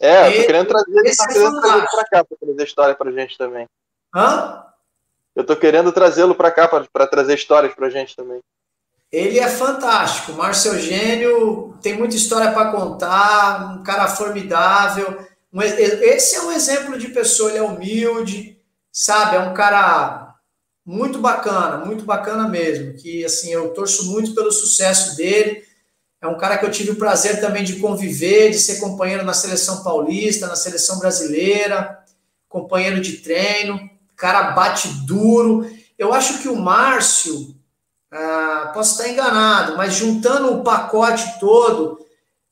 É, 0.00 0.26
eu 0.26 0.40
tô 0.40 0.46
querendo 0.46 0.66
trazer 0.66 0.98
ele, 0.98 1.16
tá 1.16 1.26
querendo 1.28 1.60
trazer 1.60 1.78
ele 1.78 1.86
pra 1.86 2.04
cá 2.04 2.24
pra 2.24 2.36
trazer 2.36 2.64
história 2.64 2.94
pra 2.96 3.12
gente 3.12 3.38
também. 3.38 3.68
Hã? 4.12 4.66
Eu 5.34 5.46
tô 5.46 5.56
querendo 5.56 5.92
trazê-lo 5.92 6.34
pra 6.34 6.50
cá 6.50 6.68
pra, 6.68 7.06
trazer 7.06 7.34
histórias 7.34 7.74
pra 7.74 7.88
gente 7.88 8.14
também. 8.14 8.40
Ele 9.12 9.38
é 9.38 9.48
fantástico. 9.48 10.32
Márcio 10.32 10.72
Eugênio 10.72 11.76
tem 11.82 11.98
muita 11.98 12.16
história 12.16 12.50
para 12.50 12.72
contar, 12.72 13.76
um 13.78 13.82
cara 13.82 14.08
formidável. 14.08 15.18
esse 15.54 16.36
é 16.36 16.42
um 16.42 16.50
exemplo 16.50 16.98
de 16.98 17.08
pessoa, 17.08 17.50
ele 17.50 17.58
é 17.58 17.62
humilde, 17.62 18.58
sabe? 18.90 19.36
É 19.36 19.40
um 19.40 19.52
cara 19.52 20.34
muito 20.84 21.18
bacana, 21.18 21.84
muito 21.84 22.04
bacana 22.04 22.48
mesmo. 22.48 22.94
Que 22.94 23.22
assim, 23.22 23.52
eu 23.52 23.74
torço 23.74 24.10
muito 24.10 24.34
pelo 24.34 24.50
sucesso 24.50 25.14
dele. 25.14 25.62
É 26.22 26.26
um 26.26 26.38
cara 26.38 26.56
que 26.56 26.64
eu 26.64 26.70
tive 26.70 26.92
o 26.92 26.96
prazer 26.96 27.38
também 27.40 27.64
de 27.64 27.76
conviver, 27.76 28.50
de 28.50 28.58
ser 28.58 28.78
companheiro 28.78 29.24
na 29.24 29.34
seleção 29.34 29.82
paulista, 29.82 30.46
na 30.46 30.56
seleção 30.56 30.98
brasileira, 30.98 31.98
companheiro 32.48 33.00
de 33.00 33.18
treino. 33.18 33.90
Cara 34.16 34.52
bate 34.52 34.88
duro. 35.04 35.68
Eu 35.98 36.14
acho 36.14 36.38
que 36.40 36.48
o 36.48 36.56
Márcio, 36.56 37.54
ah, 38.12 38.70
posso 38.74 38.92
estar 38.92 39.08
enganado, 39.08 39.76
mas 39.76 39.94
juntando 39.94 40.52
o 40.52 40.62
pacote 40.62 41.40
todo, 41.40 42.06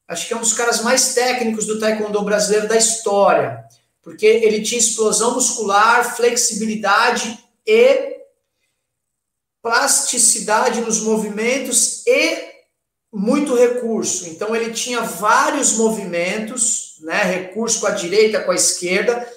acho 0.09 0.27
que 0.27 0.33
é 0.33 0.37
um 0.37 0.41
dos 0.41 0.55
caras 0.55 0.83
mais 0.83 1.13
técnicos 1.15 1.67
do 1.67 1.79
taekwondo 1.79 2.23
brasileiro 2.23 2.67
da 2.67 2.77
história, 2.77 3.63
porque 4.03 4.25
ele 4.25 4.63
tinha 4.63 4.81
explosão 4.81 5.35
muscular, 5.35 6.17
flexibilidade 6.17 7.39
e 7.67 8.21
plasticidade 9.63 10.81
nos 10.81 11.03
movimentos 11.03 12.07
e 12.07 12.49
muito 13.13 13.55
recurso. 13.55 14.29
Então 14.29 14.57
ele 14.57 14.73
tinha 14.73 15.03
vários 15.03 15.75
movimentos, 15.75 16.97
né, 17.01 17.23
recurso 17.23 17.81
com 17.81 17.87
a 17.87 17.91
direita, 17.91 18.41
com 18.41 18.51
a 18.51 18.55
esquerda, 18.55 19.31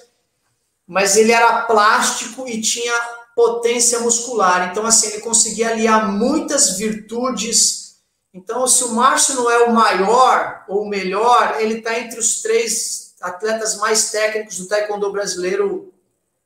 mas 0.86 1.16
ele 1.16 1.32
era 1.32 1.62
plástico 1.62 2.48
e 2.48 2.62
tinha 2.62 2.94
potência 3.34 4.00
muscular. 4.00 4.70
Então 4.70 4.86
assim, 4.86 5.08
ele 5.08 5.20
conseguia 5.20 5.70
aliar 5.70 6.10
muitas 6.10 6.76
virtudes. 6.76 8.02
Então 8.32 8.66
se 8.66 8.84
o 8.84 8.92
Márcio 8.92 9.34
não 9.36 9.50
é 9.50 9.64
o 9.64 9.72
maior 9.72 10.64
ou 10.68 10.82
o 10.82 10.88
melhor, 10.88 11.60
ele 11.60 11.78
está 11.78 11.98
entre 11.98 12.18
os 12.18 12.42
três 12.42 13.14
atletas 13.20 13.76
mais 13.76 14.10
técnicos 14.10 14.58
do 14.58 14.68
taekwondo 14.68 15.10
brasileiro 15.10 15.92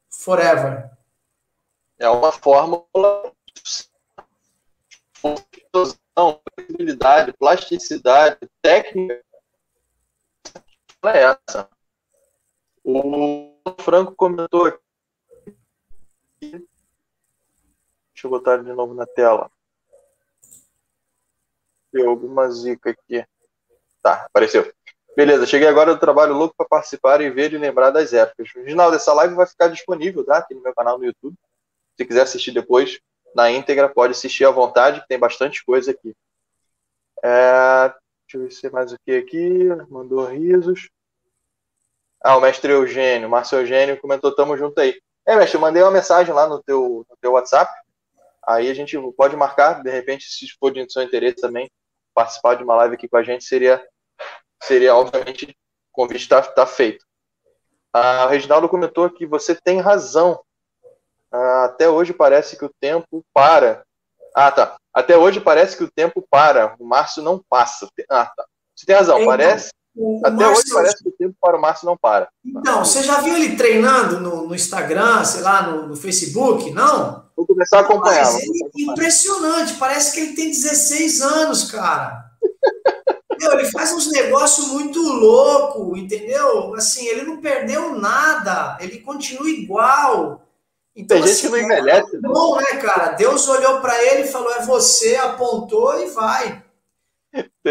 forever. 0.09 0.91
É 1.99 2.09
uma 2.09 2.31
fórmula 2.31 2.87
flexibilidade, 6.79 7.33
plasticidade, 7.33 8.39
técnica. 8.63 9.25
É 11.05 11.23
essa. 11.23 11.69
O 12.85 13.53
Franco 13.81 14.15
comentou. 14.15 14.79
Deixa 18.19 18.27
eu 18.27 18.31
botar 18.33 18.57
de 18.57 18.73
novo 18.73 18.95
na 18.95 19.07
tela. 19.07 19.49
Deu 21.93 22.11
alguma 22.11 22.51
zica 22.51 22.91
aqui. 22.91 23.25
Tá, 24.03 24.25
apareceu. 24.25 24.69
Beleza, 25.15 25.47
cheguei 25.47 25.69
agora 25.69 25.95
do 25.95 26.01
trabalho 26.01 26.35
louco 26.35 26.53
para 26.57 26.67
participar 26.67 27.21
e 27.21 27.31
ver 27.31 27.53
e 27.53 27.59
lembrar 27.59 27.91
das 27.91 28.13
épocas. 28.13 28.49
O 28.57 28.65
final 28.65 28.91
dessa 28.91 29.13
live 29.13 29.37
vai 29.37 29.47
ficar 29.47 29.69
disponível, 29.69 30.25
tá? 30.25 30.39
Aqui 30.39 30.53
no 30.53 30.61
meu 30.61 30.75
canal 30.75 30.99
no 30.99 31.05
YouTube. 31.05 31.37
Se 31.97 32.05
quiser 32.05 32.23
assistir 32.23 32.51
depois 32.51 32.99
na 33.37 33.53
íntegra, 33.53 33.89
pode 33.89 34.15
assistir 34.15 34.45
à 34.45 34.51
vontade, 34.51 35.01
que 35.01 35.07
tem 35.07 35.19
bastante 35.19 35.65
coisa 35.65 35.93
aqui. 35.93 36.13
É, 37.23 37.95
deixa 38.27 38.35
eu 38.35 38.41
ver 38.41 38.51
se 38.51 38.69
mais 38.69 38.93
o 38.93 38.97
que 38.99 39.13
aqui. 39.13 39.65
Mandou 39.89 40.25
risos. 40.25 40.91
Ah, 42.21 42.37
o 42.37 42.41
mestre 42.41 42.73
Eugênio, 42.73 43.31
Márcio 43.31 43.61
Eugênio 43.61 44.01
comentou, 44.01 44.35
tamo 44.35 44.57
junto 44.57 44.81
aí. 44.81 45.01
É, 45.25 45.37
mestre, 45.37 45.57
eu 45.57 45.61
mandei 45.61 45.85
uma 45.85 45.93
mensagem 45.93 46.35
lá 46.35 46.49
no 46.49 46.61
teu, 46.61 47.07
no 47.09 47.17
teu 47.21 47.31
WhatsApp. 47.31 47.71
Aí 48.49 48.71
a 48.71 48.75
gente 48.75 48.97
pode 49.15 49.37
marcar, 49.37 49.83
de 49.83 49.91
repente, 49.91 50.25
se 50.25 50.47
for 50.59 50.73
de 50.73 50.91
seu 50.91 51.03
interesse 51.03 51.37
também, 51.37 51.71
participar 52.15 52.55
de 52.55 52.65
uma 52.65 52.77
live 52.77 52.95
aqui 52.95 53.07
com 53.07 53.19
a 53.19 53.23
gente, 53.23 53.45
seria, 53.45 53.87
seria 54.63 54.95
obviamente, 54.95 55.51
o 55.51 55.55
convite 55.93 56.23
está 56.23 56.41
tá 56.41 56.65
feito. 56.65 57.05
A 57.93 58.27
Reginaldo 58.27 58.67
comentou 58.67 59.11
que 59.11 59.27
você 59.27 59.55
tem 59.55 59.81
razão. 59.81 60.41
Ah, 61.31 61.65
até 61.65 61.91
hoje 61.91 62.15
parece 62.15 62.57
que 62.57 62.65
o 62.65 62.73
tempo 62.81 63.23
para. 63.35 63.85
Ah, 64.35 64.51
tá. 64.51 64.77
Até 64.95 65.15
hoje 65.15 65.41
parece 65.41 65.77
que 65.77 65.85
o 65.85 65.91
tempo 65.91 66.27
para. 66.31 66.75
O 66.79 66.87
Márcio 66.87 67.23
não 67.23 67.45
passa. 67.51 67.87
Ah, 68.09 68.25
tá. 68.35 68.47
Você 68.75 68.87
tem 68.87 68.97
razão, 68.97 69.17
então, 69.19 69.29
parece. 69.29 69.71
O, 70.01 70.21
até 70.25 70.49
hoje 70.49 70.63
parece 70.73 71.03
que 71.03 71.09
o 71.09 71.13
tempo 71.13 71.35
para 71.41 71.59
o 71.59 71.61
Márcio 71.61 71.85
não 71.87 71.97
para. 71.97 72.29
Então, 72.45 72.85
você 72.85 73.03
já 73.03 73.21
viu 73.21 73.35
ele 73.35 73.57
treinando 73.57 74.21
no, 74.21 74.47
no 74.47 74.55
Instagram, 74.55 75.25
sei 75.25 75.41
lá, 75.41 75.63
no, 75.63 75.89
no, 75.89 75.97
Facebook? 75.97 76.71
Não? 76.71 77.25
Vou 77.37 77.45
começar 77.45 77.79
a 77.79 77.81
acompanhar. 77.81 78.33
Mas 78.33 78.43
ele, 78.45 78.65
é 78.65 78.83
impressionante, 78.83 79.75
parece 79.75 80.15
que 80.15 80.21
ele 80.21 80.35
tem 80.35 80.51
16 80.51 81.21
anos, 81.21 81.69
cara. 81.73 82.27
Meu, 83.41 83.53
ele 83.55 83.71
faz 83.73 83.93
uns 83.93 84.07
negócios 84.13 84.69
muito 84.69 85.01
louco, 85.01 85.97
entendeu? 85.97 86.75
Assim, 86.77 87.07
ele 87.09 87.23
não 87.23 87.41
perdeu 87.41 87.97
nada, 87.97 88.79
ele 88.81 88.99
continua 88.99 89.51
igual. 89.51 90.43
Então, 90.95 91.17
Tem 91.17 91.27
gente 91.27 91.39
assim, 91.39 91.47
que 91.47 91.49
não 91.49 91.59
envelhece. 91.59 92.17
É 92.17 92.21
bom, 92.21 92.57
né, 92.57 92.81
cara? 92.81 93.13
Deus 93.13 93.49
olhou 93.49 93.81
para 93.81 94.01
ele 94.05 94.23
e 94.23 94.29
falou: 94.29 94.53
é 94.53 94.65
você, 94.65 95.17
apontou 95.17 96.01
e 96.01 96.07
vai. 96.11 96.63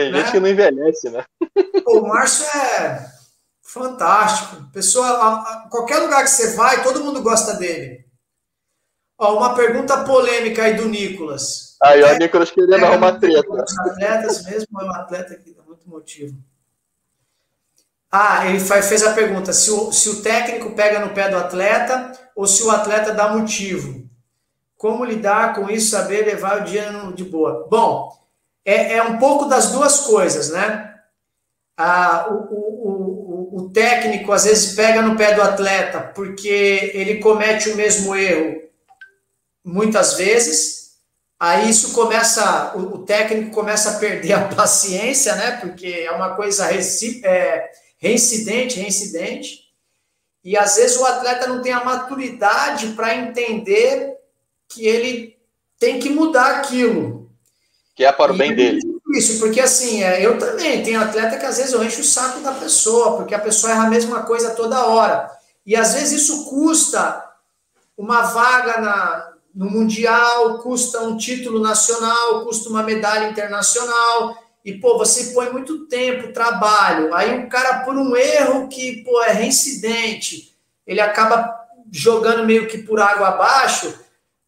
Tem 0.03 0.11
né? 0.11 0.19
gente 0.19 0.31
que 0.31 0.39
não 0.39 0.47
envelhece, 0.47 1.09
né? 1.09 1.25
o 1.85 2.01
Márcio 2.01 2.45
é 2.45 3.09
fantástico. 3.61 4.63
Pessoa, 4.71 5.67
qualquer 5.69 5.97
lugar 5.99 6.23
que 6.23 6.29
você 6.29 6.55
vai, 6.55 6.83
todo 6.83 7.03
mundo 7.03 7.21
gosta 7.21 7.53
dele. 7.53 8.05
Ó, 9.17 9.37
uma 9.37 9.55
pergunta 9.55 10.03
polêmica 10.03 10.63
aí 10.63 10.75
do 10.75 10.87
Nicolas. 10.87 11.75
Aí, 11.81 12.03
ó, 12.03 12.13
o 12.13 12.17
Nicolas 12.17 12.51
querendo 12.51 12.75
é, 12.75 12.87
arrumar 12.87 13.19
treta. 13.19 13.49
Os 13.49 13.79
atletas 13.79 14.43
mesmo, 14.45 14.79
é 14.79 14.85
um 14.85 14.91
atleta 14.91 15.35
que 15.35 15.53
dá 15.53 15.63
muito 15.63 15.89
motivo. 15.89 16.37
Ah, 18.11 18.47
ele 18.47 18.59
fez 18.59 19.03
a 19.03 19.13
pergunta: 19.13 19.51
se 19.51 19.71
o, 19.71 19.91
se 19.91 20.09
o 20.09 20.21
técnico 20.21 20.75
pega 20.75 20.99
no 20.99 21.13
pé 21.13 21.29
do 21.29 21.37
atleta 21.37 22.11
ou 22.35 22.45
se 22.45 22.63
o 22.63 22.71
atleta 22.71 23.13
dá 23.13 23.29
motivo. 23.29 24.07
Como 24.77 25.03
lidar 25.03 25.55
com 25.55 25.71
isso, 25.71 25.89
saber 25.89 26.23
levar 26.23 26.61
o 26.61 26.63
dia 26.63 26.91
de 27.15 27.23
boa? 27.23 27.67
Bom, 27.67 28.15
é, 28.67 28.97
é 28.97 29.03
um 29.03 29.17
pouco 29.17 29.45
das 29.45 29.71
duas 29.71 30.01
coisas, 30.01 30.49
né? 30.49 30.93
Ah, 31.77 32.27
o, 32.29 32.33
o, 32.33 33.53
o, 33.53 33.57
o 33.57 33.69
técnico 33.69 34.33
às 34.33 34.43
vezes 34.43 34.75
pega 34.75 35.01
no 35.01 35.15
pé 35.15 35.33
do 35.33 35.41
atleta 35.41 36.01
porque 36.13 36.91
ele 36.93 37.19
comete 37.19 37.69
o 37.69 37.77
mesmo 37.77 38.13
erro 38.13 38.61
muitas 39.63 40.15
vezes. 40.15 40.97
Aí 41.39 41.69
isso 41.69 41.93
começa, 41.93 42.75
o, 42.75 43.05
técnico 43.05 43.51
começa 43.51 43.91
a 43.91 43.99
perder 43.99 44.33
a 44.33 44.47
paciência, 44.53 45.33
né? 45.35 45.51
Porque 45.61 45.87
é 45.87 46.11
uma 46.11 46.35
coisa 46.35 46.65
recíproca. 46.65 47.29
É, 47.29 47.71
reincidente, 47.99 48.79
reincidente, 48.79 49.63
e 50.43 50.55
às 50.55 50.75
vezes 50.75 50.97
o 50.97 51.05
atleta 51.05 51.47
não 51.47 51.61
tem 51.61 51.73
a 51.73 51.83
maturidade 51.83 52.89
para 52.89 53.15
entender 53.15 54.15
que 54.69 54.85
ele 54.85 55.35
tem 55.79 55.99
que 55.99 56.09
mudar 56.09 56.57
aquilo. 56.57 57.16
Que 57.97 58.05
é 58.05 58.11
para 58.11 58.31
o 58.31 58.37
bem 58.37 58.53
dele. 58.53 58.79
Isso, 59.15 59.39
porque 59.39 59.59
assim, 59.59 60.03
é, 60.03 60.23
eu 60.23 60.37
também 60.37 60.83
tenho 60.83 61.01
atleta 61.01 61.37
que 61.37 61.45
às 61.45 61.57
vezes 61.57 61.73
eu 61.73 61.83
encho 61.83 62.01
o 62.01 62.05
saco 62.05 62.41
da 62.41 62.51
pessoa, 62.51 63.17
porque 63.17 63.33
a 63.33 63.39
pessoa 63.39 63.73
erra 63.73 63.87
a 63.87 63.89
mesma 63.89 64.21
coisa 64.21 64.51
toda 64.51 64.85
hora. 64.85 65.31
E 65.65 65.75
às 65.75 65.93
vezes 65.95 66.21
isso 66.21 66.45
custa 66.45 67.25
uma 67.97 68.21
vaga 68.21 68.79
na, 68.79 69.33
no 69.55 69.65
Mundial, 69.69 70.59
custa 70.59 71.01
um 71.01 71.17
título 71.17 71.59
nacional, 71.59 72.45
custa 72.45 72.69
uma 72.69 72.83
medalha 72.83 73.27
internacional 73.27 74.37
e, 74.63 74.73
pô, 74.73 74.97
você 74.97 75.33
põe 75.33 75.49
muito 75.49 75.87
tempo, 75.87 76.33
trabalho, 76.33 77.15
aí 77.15 77.39
o 77.39 77.49
cara, 77.49 77.85
por 77.85 77.97
um 77.97 78.15
erro 78.15 78.67
que, 78.67 79.01
pô, 79.03 79.23
é 79.23 79.31
reincidente, 79.31 80.55
ele 80.85 80.99
acaba 80.99 81.55
jogando 81.91 82.45
meio 82.45 82.67
que 82.67 82.79
por 82.79 82.99
água 82.99 83.29
abaixo, 83.29 83.97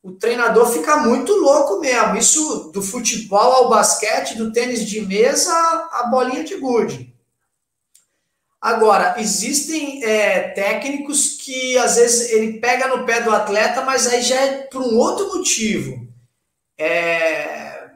o 0.01 0.13
treinador 0.13 0.71
fica 0.71 0.97
muito 0.97 1.33
louco 1.33 1.79
mesmo. 1.79 2.17
Isso 2.17 2.71
do 2.73 2.81
futebol 2.81 3.51
ao 3.51 3.69
basquete, 3.69 4.37
do 4.37 4.51
tênis 4.51 4.85
de 4.85 5.01
mesa 5.01 5.53
a 5.53 6.07
bolinha 6.09 6.43
de 6.43 6.55
gude. 6.55 7.13
Agora, 8.61 9.15
existem 9.17 10.03
é, 10.03 10.49
técnicos 10.49 11.37
que 11.37 11.77
às 11.77 11.95
vezes 11.95 12.29
ele 12.31 12.59
pega 12.59 12.87
no 12.87 13.05
pé 13.05 13.21
do 13.21 13.31
atleta, 13.31 13.81
mas 13.81 14.05
aí 14.07 14.21
já 14.21 14.35
é 14.35 14.63
por 14.63 14.81
um 14.81 14.97
outro 14.97 15.27
motivo. 15.37 16.05
É, 16.77 17.89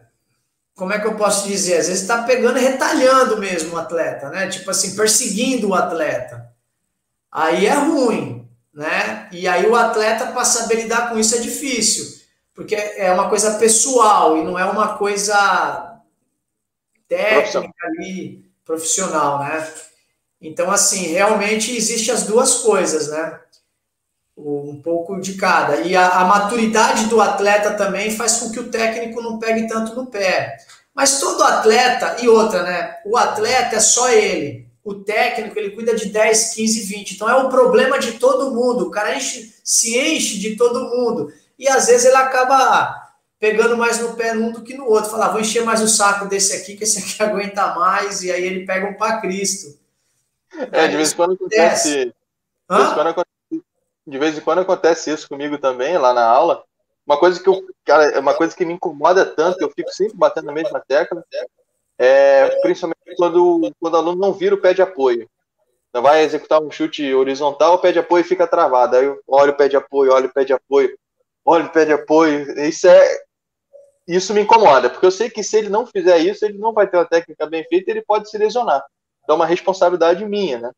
como 0.75 0.93
é 0.93 0.99
que 0.99 1.07
eu 1.07 1.15
posso 1.15 1.47
dizer? 1.47 1.77
Às 1.77 1.87
vezes 1.87 2.01
está 2.01 2.23
pegando 2.23 2.57
e 2.57 2.61
retalhando 2.61 3.37
mesmo 3.37 3.75
o 3.75 3.77
atleta, 3.77 4.29
né? 4.29 4.47
Tipo 4.47 4.71
assim, 4.71 4.95
perseguindo 4.95 5.69
o 5.69 5.75
atleta. 5.75 6.49
Aí 7.29 7.65
é 7.65 7.73
ruim, 7.73 8.42
né? 8.73 9.29
E 9.31 9.47
aí 9.47 9.65
o 9.67 9.75
atleta, 9.75 10.27
para 10.27 10.45
saber 10.45 10.75
lidar 10.75 11.09
com 11.09 11.19
isso, 11.19 11.35
é 11.35 11.39
difícil. 11.39 12.21
Porque 12.53 12.75
é 12.75 13.11
uma 13.11 13.29
coisa 13.29 13.57
pessoal 13.57 14.37
e 14.37 14.43
não 14.43 14.57
é 14.57 14.65
uma 14.65 14.97
coisa 14.97 15.99
técnica 17.07 17.73
ali, 17.83 18.45
profissional, 18.65 19.39
né? 19.39 19.71
Então, 20.41 20.69
assim, 20.69 21.07
realmente 21.07 21.75
existe 21.75 22.11
as 22.11 22.23
duas 22.23 22.55
coisas, 22.55 23.07
né? 23.09 23.39
um 24.35 24.81
pouco 24.81 25.19
de 25.19 25.35
cada. 25.35 25.77
E 25.81 25.95
a, 25.95 26.09
a, 26.09 26.25
maturidade 26.25 27.05
do 27.05 27.21
atleta 27.21 27.73
também 27.75 28.11
faz 28.11 28.37
com 28.37 28.51
que 28.51 28.59
o 28.59 28.69
técnico 28.69 29.21
não 29.21 29.39
pegue 29.39 29.67
tanto 29.67 29.95
no 29.95 30.07
pé. 30.07 30.57
Mas 30.93 31.19
todo 31.19 31.43
atleta, 31.43 32.17
e 32.21 32.27
outra, 32.27 32.63
né? 32.63 32.97
O 33.05 33.17
atleta 33.17 33.75
é 33.75 33.79
só 33.79 34.09
ele. 34.09 34.62
O 34.83 34.95
técnico, 34.95 35.57
ele 35.57 35.71
cuida 35.71 35.95
de 35.95 36.07
10, 36.07 36.53
15, 36.55 36.81
20. 36.81 37.11
Então 37.13 37.29
é 37.29 37.35
o 37.35 37.49
problema 37.49 37.97
de 37.97 38.13
todo 38.13 38.53
mundo. 38.53 38.87
O 38.87 38.91
cara 38.91 39.15
enche, 39.15 39.55
se 39.63 39.97
enche 39.97 40.37
de 40.39 40.55
todo 40.55 40.89
mundo. 40.89 41.31
E 41.57 41.67
às 41.67 41.87
vezes 41.87 42.05
ele 42.05 42.17
acaba 42.17 43.01
pegando 43.39 43.77
mais 43.77 43.99
no 43.99 44.15
pé 44.15 44.33
num 44.33 44.51
do 44.51 44.61
que 44.61 44.73
no 44.73 44.85
outro. 44.85 45.09
Falar, 45.09 45.27
ah, 45.27 45.29
vou 45.29 45.41
encher 45.41 45.63
mais 45.63 45.81
o 45.81 45.87
saco 45.87 46.27
desse 46.27 46.55
aqui, 46.55 46.75
que 46.75 46.83
esse 46.83 46.99
aqui 46.99 47.21
aguenta 47.23 47.73
mais. 47.75 48.23
E 48.23 48.31
aí 48.31 48.43
ele 48.43 48.65
pega 48.65 48.87
um 48.87 48.95
para 48.95 49.21
Cristo. 49.21 49.79
É, 50.71 50.87
de 50.87 50.97
vez 50.97 51.13
em 51.13 51.15
quando 51.15 51.33
acontece. 51.33 51.89
De 51.89 52.77
vez, 52.77 52.93
quando 52.93 53.07
acontece 53.07 53.33
de 54.05 54.17
vez 54.17 54.37
em 54.37 54.41
quando 54.41 54.59
acontece 54.59 55.11
isso 55.11 55.27
comigo 55.27 55.57
também, 55.57 55.97
lá 55.97 56.13
na 56.13 56.25
aula. 56.25 56.63
Uma 57.05 57.17
coisa 57.17 57.41
que 57.41 57.47
eu, 57.47 57.65
cara, 57.85 58.19
uma 58.19 58.33
coisa 58.33 58.55
que 58.55 58.65
me 58.65 58.73
incomoda 58.73 59.25
tanto, 59.25 59.61
eu 59.61 59.69
fico 59.69 59.91
sempre 59.91 60.17
batendo 60.17 60.45
na 60.45 60.53
mesma 60.53 60.79
tecla, 60.79 61.23
é 61.97 62.59
principalmente 62.61 63.15
quando, 63.15 63.71
quando 63.79 63.93
o 63.93 63.97
aluno 63.97 64.19
não 64.21 64.33
vira 64.33 64.55
o 64.55 64.61
pé 64.61 64.73
de 64.73 64.81
apoio. 64.81 65.29
Não 65.93 66.01
vai 66.01 66.23
executar 66.23 66.61
um 66.61 66.71
chute 66.71 67.13
horizontal, 67.13 67.75
o 67.75 67.79
pé 67.79 67.91
de 67.91 67.99
apoio 67.99 68.23
fica 68.23 68.47
travado. 68.47 68.95
Aí 68.95 69.05
eu 69.05 69.19
olho 69.27 69.51
o 69.51 69.55
pé 69.55 69.67
de 69.67 69.75
apoio, 69.75 70.11
olho 70.11 70.27
o 70.27 70.33
pé 70.33 70.43
de 70.43 70.53
apoio, 70.53 70.97
olho 71.45 71.65
o 71.65 71.69
pé 71.69 71.85
de 71.85 71.93
apoio. 71.93 72.59
Isso 72.67 72.87
é 72.87 73.23
isso 74.07 74.33
me 74.33 74.41
incomoda, 74.41 74.89
porque 74.89 75.05
eu 75.05 75.11
sei 75.11 75.29
que 75.29 75.43
se 75.43 75.57
ele 75.57 75.69
não 75.69 75.85
fizer 75.85 76.17
isso, 76.17 76.43
ele 76.43 76.57
não 76.57 76.73
vai 76.73 76.87
ter 76.87 76.97
uma 76.97 77.05
técnica 77.05 77.45
bem 77.45 77.63
feita, 77.63 77.89
ele 77.89 78.01
pode 78.01 78.29
se 78.29 78.37
lesionar. 78.37 78.83
Então 79.23 79.35
é 79.35 79.39
uma 79.39 79.45
responsabilidade 79.45 80.25
minha, 80.25 80.59
né? 80.59 80.71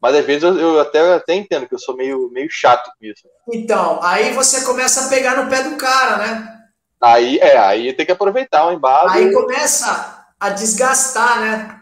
Mas 0.00 0.16
às 0.16 0.24
vezes 0.24 0.42
eu, 0.42 0.58
eu 0.58 0.80
até, 0.80 1.00
eu 1.00 1.14
até 1.14 1.34
entendo 1.34 1.68
que 1.68 1.74
eu 1.74 1.78
sou 1.78 1.96
meio, 1.96 2.28
meio 2.32 2.48
chato 2.50 2.90
com 2.98 3.06
isso. 3.06 3.22
Então, 3.52 4.02
aí 4.02 4.32
você 4.32 4.64
começa 4.64 5.06
a 5.06 5.08
pegar 5.08 5.36
no 5.36 5.48
pé 5.48 5.62
do 5.62 5.76
cara, 5.76 6.16
né? 6.16 6.58
Aí, 7.00 7.38
é, 7.38 7.56
aí 7.56 7.92
tem 7.92 8.04
que 8.04 8.10
aproveitar 8.10 8.66
o 8.66 8.72
embalo. 8.72 9.10
Aí 9.10 9.32
começa 9.32 10.21
a 10.42 10.50
desgastar, 10.50 11.40
né? 11.40 11.80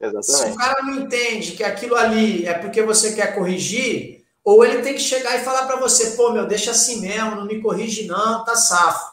Exatamente. 0.00 0.24
Se 0.24 0.52
o 0.52 0.56
cara 0.56 0.82
não 0.84 1.00
entende 1.00 1.52
que 1.52 1.64
aquilo 1.64 1.96
ali 1.96 2.46
é 2.46 2.54
porque 2.54 2.80
você 2.80 3.12
quer 3.12 3.34
corrigir, 3.34 4.24
ou 4.44 4.64
ele 4.64 4.82
tem 4.82 4.94
que 4.94 5.00
chegar 5.00 5.34
e 5.34 5.42
falar 5.42 5.66
para 5.66 5.80
você, 5.80 6.12
pô, 6.12 6.30
meu, 6.30 6.46
deixa 6.46 6.70
assim 6.70 7.00
mesmo, 7.00 7.34
não 7.34 7.46
me 7.46 7.60
corrige 7.60 8.06
não, 8.06 8.44
tá 8.44 8.54
safo. 8.54 9.12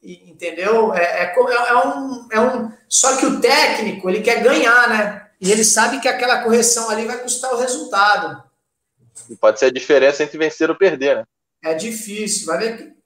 Entendeu? 0.00 0.94
É, 0.94 1.24
é, 1.24 1.34
é, 1.34 1.86
um, 1.86 2.28
é 2.30 2.40
um. 2.40 2.72
Só 2.88 3.16
que 3.16 3.26
o 3.26 3.40
técnico, 3.40 4.08
ele 4.08 4.20
quer 4.20 4.40
ganhar, 4.40 4.88
né? 4.88 5.28
E 5.40 5.50
ele 5.50 5.64
sabe 5.64 6.00
que 6.00 6.06
aquela 6.06 6.44
correção 6.44 6.88
ali 6.90 7.06
vai 7.06 7.18
custar 7.18 7.52
o 7.52 7.58
resultado. 7.58 8.40
E 9.28 9.34
pode 9.34 9.58
ser 9.58 9.66
a 9.66 9.72
diferença 9.72 10.22
entre 10.22 10.38
vencer 10.38 10.70
ou 10.70 10.76
perder, 10.76 11.16
né? 11.16 11.24
É 11.64 11.74
difícil, 11.74 12.46
vai 12.46 12.58
ver. 12.58 12.96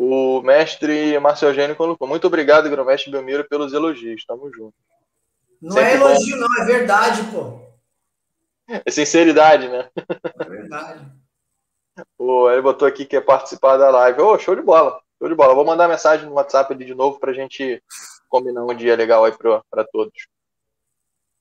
O 0.00 0.40
mestre 0.42 1.18
Marcel 1.18 1.48
Eugênio 1.48 1.74
colocou. 1.74 2.06
Muito 2.06 2.24
obrigado, 2.28 2.70
grão-mestre 2.70 3.10
Belmiro, 3.10 3.48
pelos 3.48 3.72
elogios. 3.72 4.24
Tamo 4.24 4.48
junto. 4.54 4.72
Não 5.60 5.72
Sempre 5.72 5.90
é 5.90 5.94
elogio, 5.94 6.38
bom. 6.38 6.46
não, 6.46 6.62
é 6.62 6.64
verdade, 6.66 7.22
pô. 7.32 7.60
É 8.68 8.88
sinceridade, 8.92 9.68
né? 9.68 9.90
É 10.38 10.44
verdade. 10.44 11.04
Pô, 12.16 12.48
ele 12.48 12.62
botou 12.62 12.86
aqui 12.86 12.98
que 12.98 13.16
quer 13.16 13.22
participar 13.22 13.76
da 13.76 13.90
live. 13.90 14.20
Ô, 14.20 14.34
oh, 14.34 14.38
show 14.38 14.54
de 14.54 14.62
bola. 14.62 15.00
Show 15.18 15.28
de 15.28 15.34
bola. 15.34 15.52
Vou 15.52 15.64
mandar 15.64 15.88
mensagem 15.88 16.26
no 16.26 16.34
WhatsApp 16.34 16.72
ali 16.72 16.84
de 16.84 16.94
novo 16.94 17.18
pra 17.18 17.32
gente 17.32 17.82
combinar 18.28 18.64
um 18.64 18.72
dia 18.76 18.94
legal 18.94 19.24
aí 19.24 19.32
para 19.36 19.84
todos. 19.90 20.28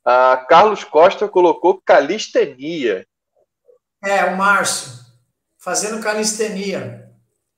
Ah, 0.03 0.43
Carlos 0.49 0.83
Costa 0.83 1.29
colocou 1.29 1.79
calistenia. 1.85 3.05
É, 4.03 4.25
o 4.25 4.35
Márcio. 4.35 4.93
Fazendo 5.59 6.01
calistenia. 6.01 7.06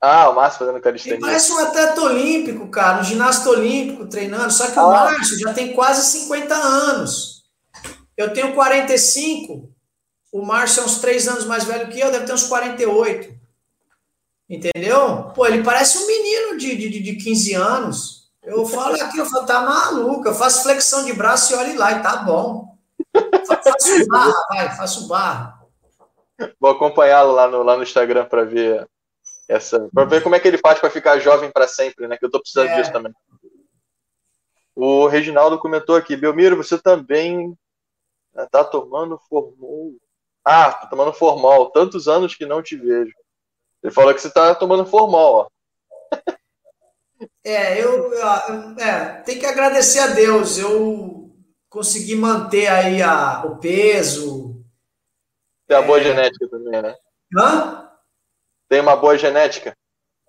Ah, 0.01 0.29
o 0.29 0.35
Márcio 0.35 0.59
fazendo 0.59 0.81
calistenia. 0.81 1.15
Ele 1.15 1.21
parece 1.21 1.51
um 1.51 1.59
atleta 1.59 2.01
olímpico, 2.01 2.67
cara, 2.69 3.01
um 3.01 3.03
ginasta 3.03 3.49
olímpico 3.49 4.07
treinando. 4.07 4.51
Só 4.51 4.71
que 4.71 4.79
ah. 4.79 4.85
o 4.85 4.89
Márcio 4.89 5.39
já 5.39 5.53
tem 5.53 5.73
quase 5.73 6.09
50 6.19 6.55
anos. 6.55 7.43
Eu 8.15 8.33
tenho 8.33 8.53
45. 8.53 9.69
O 10.31 10.45
Márcio 10.45 10.81
é 10.81 10.85
uns 10.85 10.99
3 10.99 11.27
anos 11.27 11.45
mais 11.45 11.65
velho 11.65 11.89
que 11.89 11.99
eu, 11.99 12.11
deve 12.11 12.25
ter 12.25 12.33
uns 12.33 12.43
48. 12.43 13.37
Entendeu? 14.49 15.31
Pô, 15.35 15.45
ele 15.45 15.63
parece 15.63 15.97
um 15.97 16.07
menino 16.07 16.57
de, 16.57 16.75
de, 16.75 17.01
de 17.01 17.15
15 17.15 17.53
anos. 17.53 18.19
Eu 18.41 18.65
falo 18.65 18.95
aqui, 18.95 19.17
eu 19.17 19.25
falo, 19.25 19.45
tá 19.45 19.61
maluco, 19.61 20.27
eu 20.27 20.33
faço 20.33 20.63
flexão 20.63 21.05
de 21.05 21.13
braço 21.13 21.53
e 21.53 21.55
olhe 21.57 21.77
lá, 21.77 21.91
e 21.91 22.01
tá 22.01 22.17
bom. 22.17 22.75
Faço 23.45 24.07
barra, 24.07 24.45
vai, 24.49 24.75
faço 24.75 25.07
barra. 25.07 25.59
Vou 26.59 26.71
acompanhá-lo 26.71 27.33
lá 27.33 27.47
no, 27.47 27.63
lá 27.63 27.75
no 27.75 27.83
Instagram 27.83 28.25
para 28.25 28.45
ver 28.45 28.87
essa, 29.49 29.89
para 29.91 30.05
ver 30.05 30.21
como 30.21 30.35
é 30.35 30.39
que 30.39 30.47
ele 30.47 30.59
faz 30.59 30.77
para 30.77 30.91
ficar 30.91 31.17
jovem 31.17 31.49
para 31.51 31.67
sempre, 31.67 32.07
né? 32.07 32.15
Que 32.15 32.23
eu 32.23 32.29
tô 32.29 32.39
precisando 32.39 32.69
é. 32.69 32.75
disso 32.75 32.93
também. 32.93 33.11
O 34.75 35.07
Reginaldo 35.07 35.57
comentou 35.57 35.95
aqui, 35.95 36.15
Belmiro, 36.15 36.55
você 36.55 36.77
também 36.77 37.57
né, 38.33 38.47
tá 38.51 38.63
tomando 38.63 39.19
formol. 39.27 39.95
Ah, 40.45 40.71
tá 40.71 40.85
tomando 40.85 41.11
formal, 41.11 41.71
tantos 41.71 42.07
anos 42.07 42.35
que 42.35 42.45
não 42.45 42.61
te 42.61 42.77
vejo. 42.77 43.13
Ele 43.81 43.91
falou 43.91 44.13
que 44.13 44.21
você 44.21 44.29
tá 44.29 44.53
tomando 44.53 44.85
formal, 44.85 45.33
ó. 45.33 45.47
É, 47.43 47.81
eu, 47.83 48.13
eu 48.13 48.27
é, 48.79 49.21
tem 49.23 49.39
que 49.39 49.45
agradecer 49.45 49.99
a 49.99 50.07
Deus. 50.07 50.57
Eu 50.59 51.35
consegui 51.69 52.15
manter 52.15 52.67
aí 52.67 53.01
a, 53.01 53.43
o 53.45 53.57
peso. 53.57 54.63
Tem 55.67 55.77
é... 55.77 55.81
boa 55.81 55.99
genética 56.01 56.47
também, 56.47 56.81
né? 56.81 56.95
Hã? 57.35 57.88
Tem 58.69 58.79
uma 58.79 58.95
boa 58.95 59.17
genética? 59.17 59.75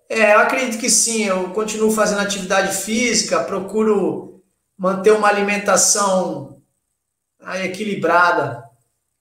É, 0.09 0.33
eu 0.33 0.39
acredito 0.39 0.79
que 0.79 0.89
sim. 0.89 1.25
Eu 1.25 1.51
continuo 1.51 1.91
fazendo 1.91 2.19
atividade 2.19 2.75
física, 2.75 3.43
procuro 3.43 4.43
manter 4.77 5.11
uma 5.11 5.29
alimentação 5.29 6.61
aí, 7.39 7.67
equilibrada. 7.67 8.63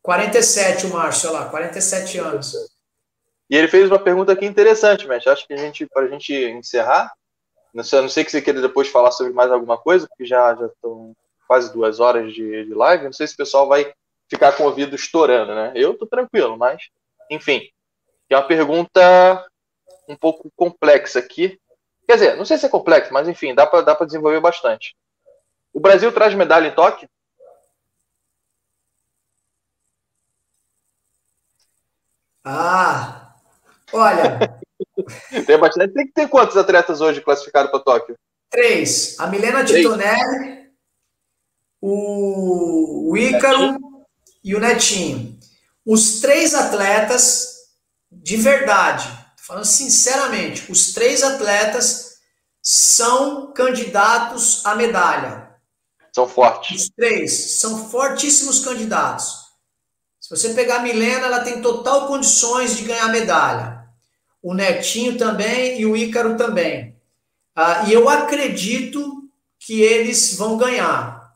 47 0.02 0.86
o 0.86 0.90
Márcio, 0.90 1.30
olha 1.30 1.40
lá, 1.40 1.48
47 1.50 2.18
anos. 2.18 2.54
E 3.48 3.56
ele 3.56 3.68
fez 3.68 3.90
uma 3.90 3.98
pergunta 3.98 4.32
aqui 4.32 4.46
interessante, 4.46 5.06
mas 5.06 5.26
acho 5.26 5.46
que 5.46 5.52
a 5.52 5.56
gente, 5.56 5.86
para 5.86 6.04
a 6.04 6.08
gente 6.08 6.32
encerrar, 6.32 7.12
não 7.74 7.84
sei, 7.84 8.00
não 8.00 8.08
sei 8.08 8.24
que 8.24 8.30
você 8.30 8.40
queira 8.40 8.60
depois 8.60 8.88
falar 8.88 9.10
sobre 9.10 9.32
mais 9.32 9.50
alguma 9.52 9.76
coisa, 9.76 10.08
porque 10.08 10.24
já 10.24 10.54
já 10.54 10.66
estão 10.66 11.14
quase 11.46 11.72
duas 11.72 12.00
horas 12.00 12.32
de, 12.32 12.64
de 12.64 12.74
live. 12.74 13.04
Não 13.04 13.12
sei 13.12 13.26
se 13.26 13.34
o 13.34 13.36
pessoal 13.36 13.68
vai 13.68 13.92
ficar 14.28 14.52
com 14.52 14.62
o 14.62 14.66
ouvido 14.66 14.96
estourando, 14.96 15.54
né? 15.54 15.72
Eu 15.74 15.94
tô 15.94 16.06
tranquilo, 16.06 16.56
mas 16.56 16.82
enfim. 17.30 17.60
É 18.30 18.36
uma 18.36 18.46
pergunta 18.46 19.46
um 20.08 20.16
pouco 20.16 20.50
complexa 20.56 21.18
aqui. 21.18 21.60
Quer 22.06 22.14
dizer, 22.14 22.36
não 22.36 22.44
sei 22.44 22.58
se 22.58 22.66
é 22.66 22.68
complexo, 22.68 23.12
mas 23.12 23.28
enfim, 23.28 23.54
dá 23.54 23.66
para 23.66 23.82
dá 23.82 23.94
desenvolver 24.04 24.40
bastante. 24.40 24.96
O 25.72 25.80
Brasil 25.80 26.12
traz 26.12 26.34
medalha 26.34 26.68
em 26.68 26.74
Tóquio? 26.74 27.08
Ah, 32.44 33.34
olha, 33.92 34.38
tem 35.46 35.58
bastante. 35.58 35.92
Tem 35.92 36.06
que 36.06 36.12
ter 36.12 36.28
quantos 36.28 36.56
atletas 36.56 37.00
hoje 37.00 37.20
classificados 37.20 37.70
para 37.70 37.80
Tóquio? 37.80 38.16
Três. 38.48 39.18
A 39.20 39.26
Milena 39.26 39.64
Titonelli, 39.64 40.70
o, 41.80 43.10
o 43.10 43.16
Ícaro 43.16 43.78
e 44.42 44.54
o 44.54 44.60
Netinho. 44.60 45.38
Os 45.84 46.20
três 46.20 46.54
atletas, 46.54 47.59
de 48.22 48.36
verdade, 48.36 49.08
falando 49.36 49.64
sinceramente, 49.64 50.70
os 50.70 50.92
três 50.92 51.22
atletas 51.22 52.18
são 52.62 53.52
candidatos 53.52 54.64
à 54.64 54.74
medalha. 54.74 55.50
São 56.12 56.28
fortes. 56.28 56.82
Os 56.82 56.90
três 56.90 57.60
são 57.60 57.88
fortíssimos 57.88 58.64
candidatos. 58.64 59.40
Se 60.20 60.30
você 60.30 60.54
pegar 60.54 60.76
a 60.76 60.82
Milena, 60.82 61.26
ela 61.26 61.40
tem 61.40 61.60
total 61.62 62.06
condições 62.06 62.76
de 62.76 62.84
ganhar 62.84 63.08
medalha 63.08 63.80
o 64.42 64.54
Netinho 64.54 65.18
também 65.18 65.80
e 65.80 65.86
o 65.86 65.96
Ícaro 65.96 66.36
também. 66.36 66.96
Ah, 67.54 67.84
e 67.86 67.92
eu 67.92 68.08
acredito 68.08 69.28
que 69.58 69.82
eles 69.82 70.36
vão 70.36 70.56
ganhar. 70.56 71.34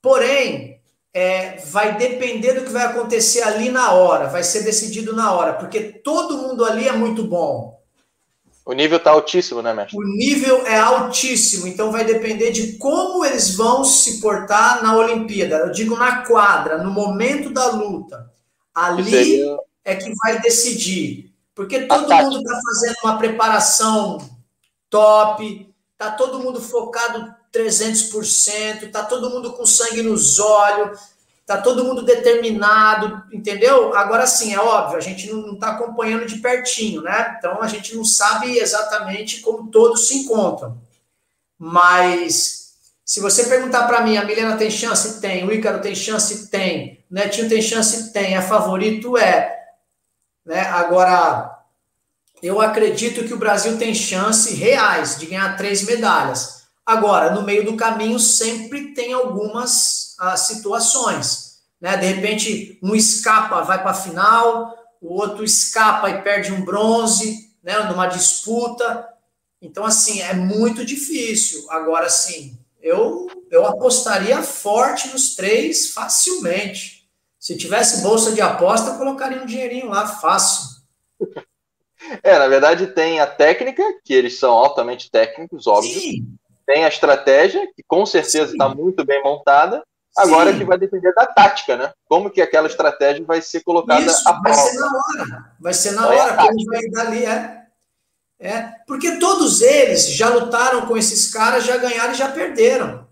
Porém, 0.00 0.71
é, 1.14 1.58
vai 1.66 1.96
depender 1.96 2.54
do 2.54 2.62
que 2.62 2.72
vai 2.72 2.86
acontecer 2.86 3.42
ali 3.42 3.68
na 3.68 3.92
hora, 3.92 4.28
vai 4.28 4.42
ser 4.42 4.62
decidido 4.62 5.14
na 5.14 5.32
hora, 5.32 5.54
porque 5.54 5.80
todo 5.80 6.38
mundo 6.38 6.64
ali 6.64 6.88
é 6.88 6.92
muito 6.92 7.24
bom. 7.24 7.80
O 8.64 8.72
nível 8.72 8.98
está 8.98 9.10
altíssimo, 9.10 9.60
né, 9.60 9.74
mestre? 9.74 9.98
O 9.98 10.02
nível 10.02 10.64
é 10.66 10.78
altíssimo, 10.78 11.66
então 11.66 11.90
vai 11.90 12.04
depender 12.04 12.52
de 12.52 12.74
como 12.74 13.24
eles 13.24 13.56
vão 13.56 13.84
se 13.84 14.20
portar 14.20 14.82
na 14.82 14.96
Olimpíada. 14.96 15.56
Eu 15.56 15.72
digo 15.72 15.96
na 15.96 16.24
quadra, 16.24 16.78
no 16.78 16.90
momento 16.90 17.50
da 17.50 17.66
luta. 17.72 18.30
Ali 18.72 19.10
seria... 19.10 19.56
é 19.84 19.96
que 19.96 20.14
vai 20.14 20.40
decidir. 20.40 21.32
Porque 21.54 21.80
todo 21.80 22.08
mundo 22.14 22.38
está 22.38 22.60
fazendo 22.64 22.96
uma 23.02 23.18
preparação 23.18 24.18
top, 24.88 25.68
está 25.92 26.12
todo 26.12 26.38
mundo 26.38 26.60
focado 26.60 27.34
300%, 27.52 28.84
está 28.84 29.02
todo 29.04 29.30
mundo 29.30 29.52
com 29.52 29.66
sangue 29.66 30.02
nos 30.02 30.38
olhos, 30.38 30.98
está 31.40 31.58
todo 31.58 31.84
mundo 31.84 32.02
determinado, 32.02 33.22
entendeu? 33.32 33.94
Agora 33.94 34.26
sim, 34.26 34.54
é 34.54 34.60
óbvio, 34.60 34.96
a 34.96 35.00
gente 35.00 35.30
não 35.30 35.54
está 35.54 35.72
acompanhando 35.72 36.26
de 36.26 36.38
pertinho, 36.38 37.02
né? 37.02 37.36
Então 37.38 37.60
a 37.60 37.66
gente 37.66 37.94
não 37.94 38.04
sabe 38.04 38.58
exatamente 38.58 39.40
como 39.40 39.70
todos 39.70 40.08
se 40.08 40.18
encontram. 40.18 40.80
Mas 41.58 42.62
se 43.04 43.20
você 43.20 43.44
perguntar 43.44 43.86
para 43.86 44.00
mim, 44.00 44.16
a 44.16 44.24
Milena 44.24 44.56
tem 44.56 44.70
chance? 44.70 45.20
Tem. 45.20 45.44
O 45.46 45.52
Ícaro 45.52 45.80
tem 45.80 45.94
chance? 45.94 46.48
Tem. 46.48 47.04
O 47.10 47.14
Netinho 47.14 47.48
tem 47.48 47.60
chance? 47.60 48.12
Tem. 48.12 48.34
É 48.34 48.40
favorito? 48.40 49.18
É. 49.18 49.60
Né? 50.46 50.60
Agora, 50.60 51.58
eu 52.42 52.60
acredito 52.60 53.24
que 53.24 53.34
o 53.34 53.38
Brasil 53.38 53.76
tem 53.78 53.94
chance 53.94 54.54
reais 54.54 55.18
de 55.18 55.26
ganhar 55.26 55.56
três 55.56 55.82
medalhas. 55.84 56.61
Agora, 56.84 57.30
no 57.30 57.42
meio 57.42 57.64
do 57.64 57.76
caminho, 57.76 58.18
sempre 58.18 58.92
tem 58.92 59.12
algumas 59.12 60.16
ah, 60.18 60.36
situações. 60.36 61.60
Né? 61.80 61.96
De 61.96 62.06
repente, 62.06 62.78
um 62.82 62.94
escapa, 62.94 63.62
vai 63.62 63.80
para 63.80 63.92
a 63.92 63.94
final, 63.94 64.76
o 65.00 65.14
outro 65.14 65.44
escapa 65.44 66.10
e 66.10 66.22
perde 66.22 66.52
um 66.52 66.64
bronze, 66.64 67.50
né? 67.62 67.78
numa 67.84 68.06
disputa. 68.06 69.08
Então, 69.60 69.84
assim, 69.84 70.20
é 70.20 70.34
muito 70.34 70.84
difícil. 70.84 71.70
Agora, 71.70 72.08
sim, 72.08 72.58
eu, 72.80 73.28
eu 73.48 73.64
apostaria 73.64 74.42
forte 74.42 75.08
nos 75.08 75.36
três 75.36 75.92
facilmente. 75.92 77.08
Se 77.38 77.56
tivesse 77.56 78.02
bolsa 78.02 78.32
de 78.32 78.40
aposta, 78.40 78.96
colocaria 78.96 79.40
um 79.40 79.46
dinheirinho 79.46 79.88
lá, 79.88 80.06
fácil. 80.06 80.82
É, 82.20 82.36
na 82.36 82.48
verdade 82.48 82.88
tem 82.88 83.20
a 83.20 83.26
técnica, 83.28 83.80
que 84.04 84.12
eles 84.12 84.36
são 84.36 84.50
altamente 84.50 85.08
técnicos, 85.08 85.68
óbvio. 85.68 86.00
Sim. 86.00 86.36
Tem 86.72 86.86
a 86.86 86.88
estratégia, 86.88 87.66
que 87.76 87.82
com 87.86 88.06
certeza 88.06 88.52
está 88.52 88.66
muito 88.66 89.04
bem 89.04 89.22
montada. 89.22 89.84
Agora 90.16 90.52
Sim. 90.52 90.58
que 90.58 90.64
vai 90.64 90.78
depender 90.78 91.12
da 91.12 91.26
tática, 91.26 91.76
né? 91.76 91.92
Como 92.08 92.30
que 92.30 92.40
aquela 92.40 92.66
estratégia 92.66 93.22
vai 93.26 93.42
ser 93.42 93.62
colocada 93.62 94.00
Isso, 94.00 94.26
à 94.26 94.40
vai 94.40 94.54
ser 94.54 94.78
na 94.78 94.86
hora. 94.86 95.54
Vai 95.60 95.74
ser 95.74 95.90
na 95.92 96.08
hora, 96.08 96.36
como 96.36 96.64
vai 96.64 96.88
dali, 96.88 97.26
é. 97.26 97.62
É, 98.40 98.62
porque 98.86 99.18
todos 99.18 99.60
eles 99.60 100.08
já 100.14 100.30
lutaram 100.30 100.86
com 100.86 100.96
esses 100.96 101.30
caras, 101.30 101.64
já 101.64 101.76
ganharam 101.76 102.12
e 102.12 102.16
já 102.16 102.32
perderam. 102.32 103.06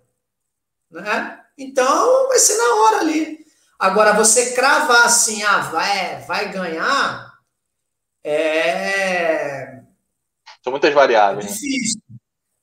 Né? 0.91 1.39
Então 1.59 2.29
vai 2.29 2.39
ser 2.39 2.57
na 2.57 2.75
hora 2.77 3.01
ali. 3.01 3.41
Agora, 3.79 4.15
você 4.15 4.53
cravar 4.53 5.05
assim, 5.05 5.43
ah, 5.43 5.61
vai, 5.71 6.23
vai 6.23 6.51
ganhar, 6.51 7.31
é. 8.25 9.83
São 10.63 10.71
muitas 10.71 10.93
variáveis. 10.95 11.45
É 11.45 11.49
difícil. 11.49 12.00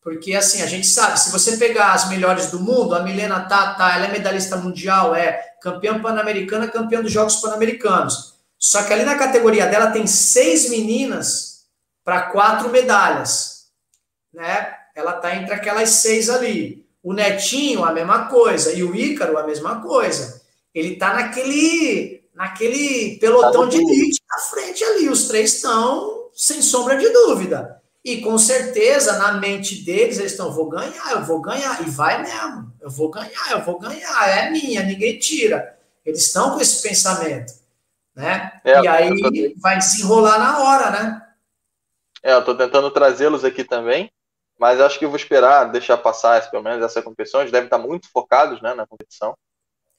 Porque, 0.08 0.34
assim, 0.36 0.62
a 0.62 0.66
gente 0.66 0.88
sabe, 0.88 1.20
se 1.20 1.34
você 1.34 1.58
pegar 1.58 1.92
as 1.92 2.08
melhores 2.08 2.50
do 2.50 2.62
mundo, 2.62 2.96
a 2.96 3.04
Milena 3.04 3.42
Tata, 3.42 3.94
ela 3.94 4.06
é 4.06 4.12
medalhista 4.14 4.56
mundial, 4.56 5.14
é 5.14 5.34
campeã 5.62 6.02
pan-americana, 6.02 6.66
campeã 6.70 7.02
dos 7.02 7.12
Jogos 7.12 7.36
Pan-Americanos. 7.42 8.36
Só 8.58 8.84
que 8.84 8.94
ali 8.94 9.04
na 9.04 9.18
categoria 9.18 9.66
dela 9.66 9.92
tem 9.92 10.08
seis 10.08 10.70
meninas 10.70 11.66
para 12.06 12.22
quatro 12.22 12.70
medalhas. 12.70 13.66
Né? 14.34 14.74
Ela 14.96 15.12
tá 15.12 15.36
entre 15.36 15.54
aquelas 15.54 15.90
seis 15.90 16.30
ali. 16.30 16.88
O 17.04 17.12
Netinho, 17.12 17.84
a 17.84 17.92
mesma 17.92 18.28
coisa. 18.28 18.72
E 18.72 18.86
o 18.86 18.96
Ícaro, 18.96 19.38
a 19.38 19.46
mesma 19.46 19.82
coisa. 19.82 20.42
Ele 20.74 20.96
tá 20.96 21.16
naquele, 21.16 22.24
naquele 22.34 23.18
pelotão 23.20 23.64
tá 23.64 23.72
de 23.72 23.76
elite 23.76 24.22
na 24.26 24.40
frente 24.40 24.86
ali. 24.86 25.10
Os 25.10 25.28
três 25.28 25.56
estão 25.56 26.30
sem 26.34 26.62
sombra 26.62 26.96
de 26.96 27.10
dúvida. 27.10 27.77
E 28.08 28.22
com 28.22 28.38
certeza, 28.38 29.18
na 29.18 29.34
mente 29.34 29.84
deles, 29.84 30.18
eles 30.18 30.32
estão, 30.32 30.50
vou 30.50 30.70
ganhar, 30.70 31.12
eu 31.12 31.26
vou 31.26 31.42
ganhar. 31.42 31.86
E 31.86 31.90
vai 31.90 32.24
mesmo, 32.24 32.74
eu 32.80 32.90
vou 32.90 33.12
ganhar, 33.12 33.52
eu 33.52 33.62
vou 33.66 33.78
ganhar, 33.78 34.30
é 34.30 34.50
minha, 34.50 34.82
ninguém 34.82 35.20
tira. 35.20 35.78
Eles 36.06 36.22
estão 36.22 36.54
com 36.54 36.62
esse 36.62 36.82
pensamento, 36.82 37.52
né? 38.16 38.62
É, 38.64 38.80
e 38.80 38.88
aí 38.88 39.22
tô... 39.22 39.60
vai 39.60 39.78
desenrolar 39.78 40.40
na 40.40 40.60
hora, 40.60 40.90
né? 40.90 41.22
É, 42.24 42.32
eu 42.32 42.40
estou 42.40 42.56
tentando 42.56 42.90
trazê-los 42.92 43.44
aqui 43.44 43.66
também, 43.66 44.10
mas 44.58 44.80
acho 44.80 44.98
que 44.98 45.04
eu 45.04 45.10
vou 45.10 45.18
esperar, 45.18 45.66
deixar 45.66 45.98
passar 45.98 46.50
pelo 46.50 46.64
menos 46.64 46.86
essa 46.86 47.02
competição. 47.02 47.42
Eles 47.42 47.52
devem 47.52 47.68
estar 47.68 47.78
muito 47.78 48.10
focados 48.10 48.62
né, 48.62 48.74
na 48.74 48.88
competição. 48.88 49.38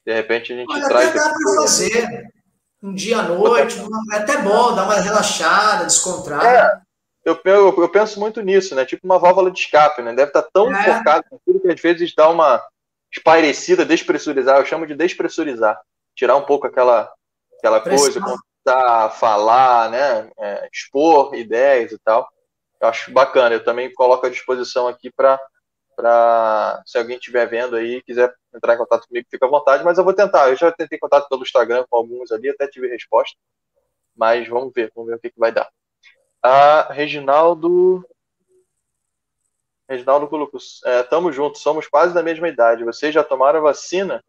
De 0.03 0.11
repente 0.11 0.51
a 0.51 0.55
gente 0.55 0.73
Olha, 0.73 0.87
traz. 0.87 1.09
Até 1.09 1.19
dá 1.19 1.29
para 1.29 1.61
fazer 1.61 2.33
um 2.81 2.91
dia 2.91 3.19
à 3.19 3.21
noite, 3.21 3.77
é 4.13 4.15
até 4.15 4.41
bom, 4.41 4.73
dar 4.73 4.85
uma 4.85 4.95
relaxada, 4.95 5.85
descontrair. 5.85 6.43
É 6.43 6.88
eu, 7.29 7.39
eu, 7.43 7.81
eu, 7.81 7.89
penso 7.89 8.19
muito 8.19 8.41
nisso, 8.41 8.75
né? 8.75 8.85
Tipo 8.85 9.05
uma 9.05 9.19
válvula 9.19 9.51
de 9.51 9.59
escape, 9.59 10.01
né? 10.01 10.13
Deve 10.13 10.29
estar 10.29 10.43
tão 10.53 10.73
é. 10.73 10.83
focado 10.83 11.25
naquilo 11.31 11.59
que 11.59 11.67
às 11.67 11.79
vezes 11.79 12.13
dá 12.15 12.29
uma 12.29 12.63
espairecida, 13.11 13.85
despressurizar. 13.85 14.57
Eu 14.57 14.65
chamo 14.65 14.87
de 14.87 14.95
despressurizar. 14.95 15.79
Tirar 16.15 16.35
um 16.35 16.45
pouco 16.45 16.67
aquela, 16.67 17.11
aquela 17.57 17.79
coisa, 17.79 18.19
começar 18.19 19.05
a 19.05 19.09
falar, 19.09 19.89
né? 19.89 20.29
É, 20.37 20.69
expor 20.73 21.35
ideias 21.35 21.91
e 21.91 21.99
tal. 21.99 22.27
Eu 22.81 22.87
acho 22.87 23.11
bacana. 23.11 23.55
Eu 23.55 23.63
também 23.63 23.93
coloco 23.93 24.25
à 24.25 24.29
disposição 24.29 24.87
aqui 24.87 25.11
para 25.11 25.39
para 25.95 26.81
se 26.85 26.97
alguém 26.97 27.17
estiver 27.17 27.45
vendo 27.45 27.75
aí 27.75 28.01
quiser 28.03 28.33
entrar 28.55 28.73
em 28.73 28.77
contato 28.77 29.05
comigo, 29.05 29.27
fica 29.29 29.45
à 29.45 29.49
vontade, 29.49 29.83
mas 29.83 29.97
eu 29.97 30.03
vou 30.05 30.13
tentar. 30.13 30.47
Eu 30.47 30.55
já 30.55 30.71
tentei 30.71 30.97
contato 30.97 31.27
pelo 31.27 31.41
Instagram 31.41 31.83
com 31.89 31.97
alguns 31.97 32.31
ali, 32.31 32.49
até 32.49 32.67
tive 32.67 32.87
resposta, 32.87 33.37
mas 34.15 34.47
vamos 34.47 34.71
ver, 34.73 34.89
vamos 34.95 35.09
ver 35.09 35.17
o 35.17 35.19
que, 35.19 35.29
que 35.29 35.37
vai 35.37 35.51
dar 35.51 35.69
a 36.41 36.91
Reginaldo. 36.91 38.05
Reginaldo 39.87 40.27
Colucus, 40.27 40.81
é, 40.85 41.01
tamo 41.01 41.31
junto, 41.31 41.57
somos 41.57 41.87
quase 41.87 42.13
da 42.13 42.21
mesma 42.21 42.47
idade. 42.47 42.83
Vocês 42.83 43.13
já 43.13 43.23
tomaram 43.23 43.59
a 43.59 43.63
vacina? 43.63 44.23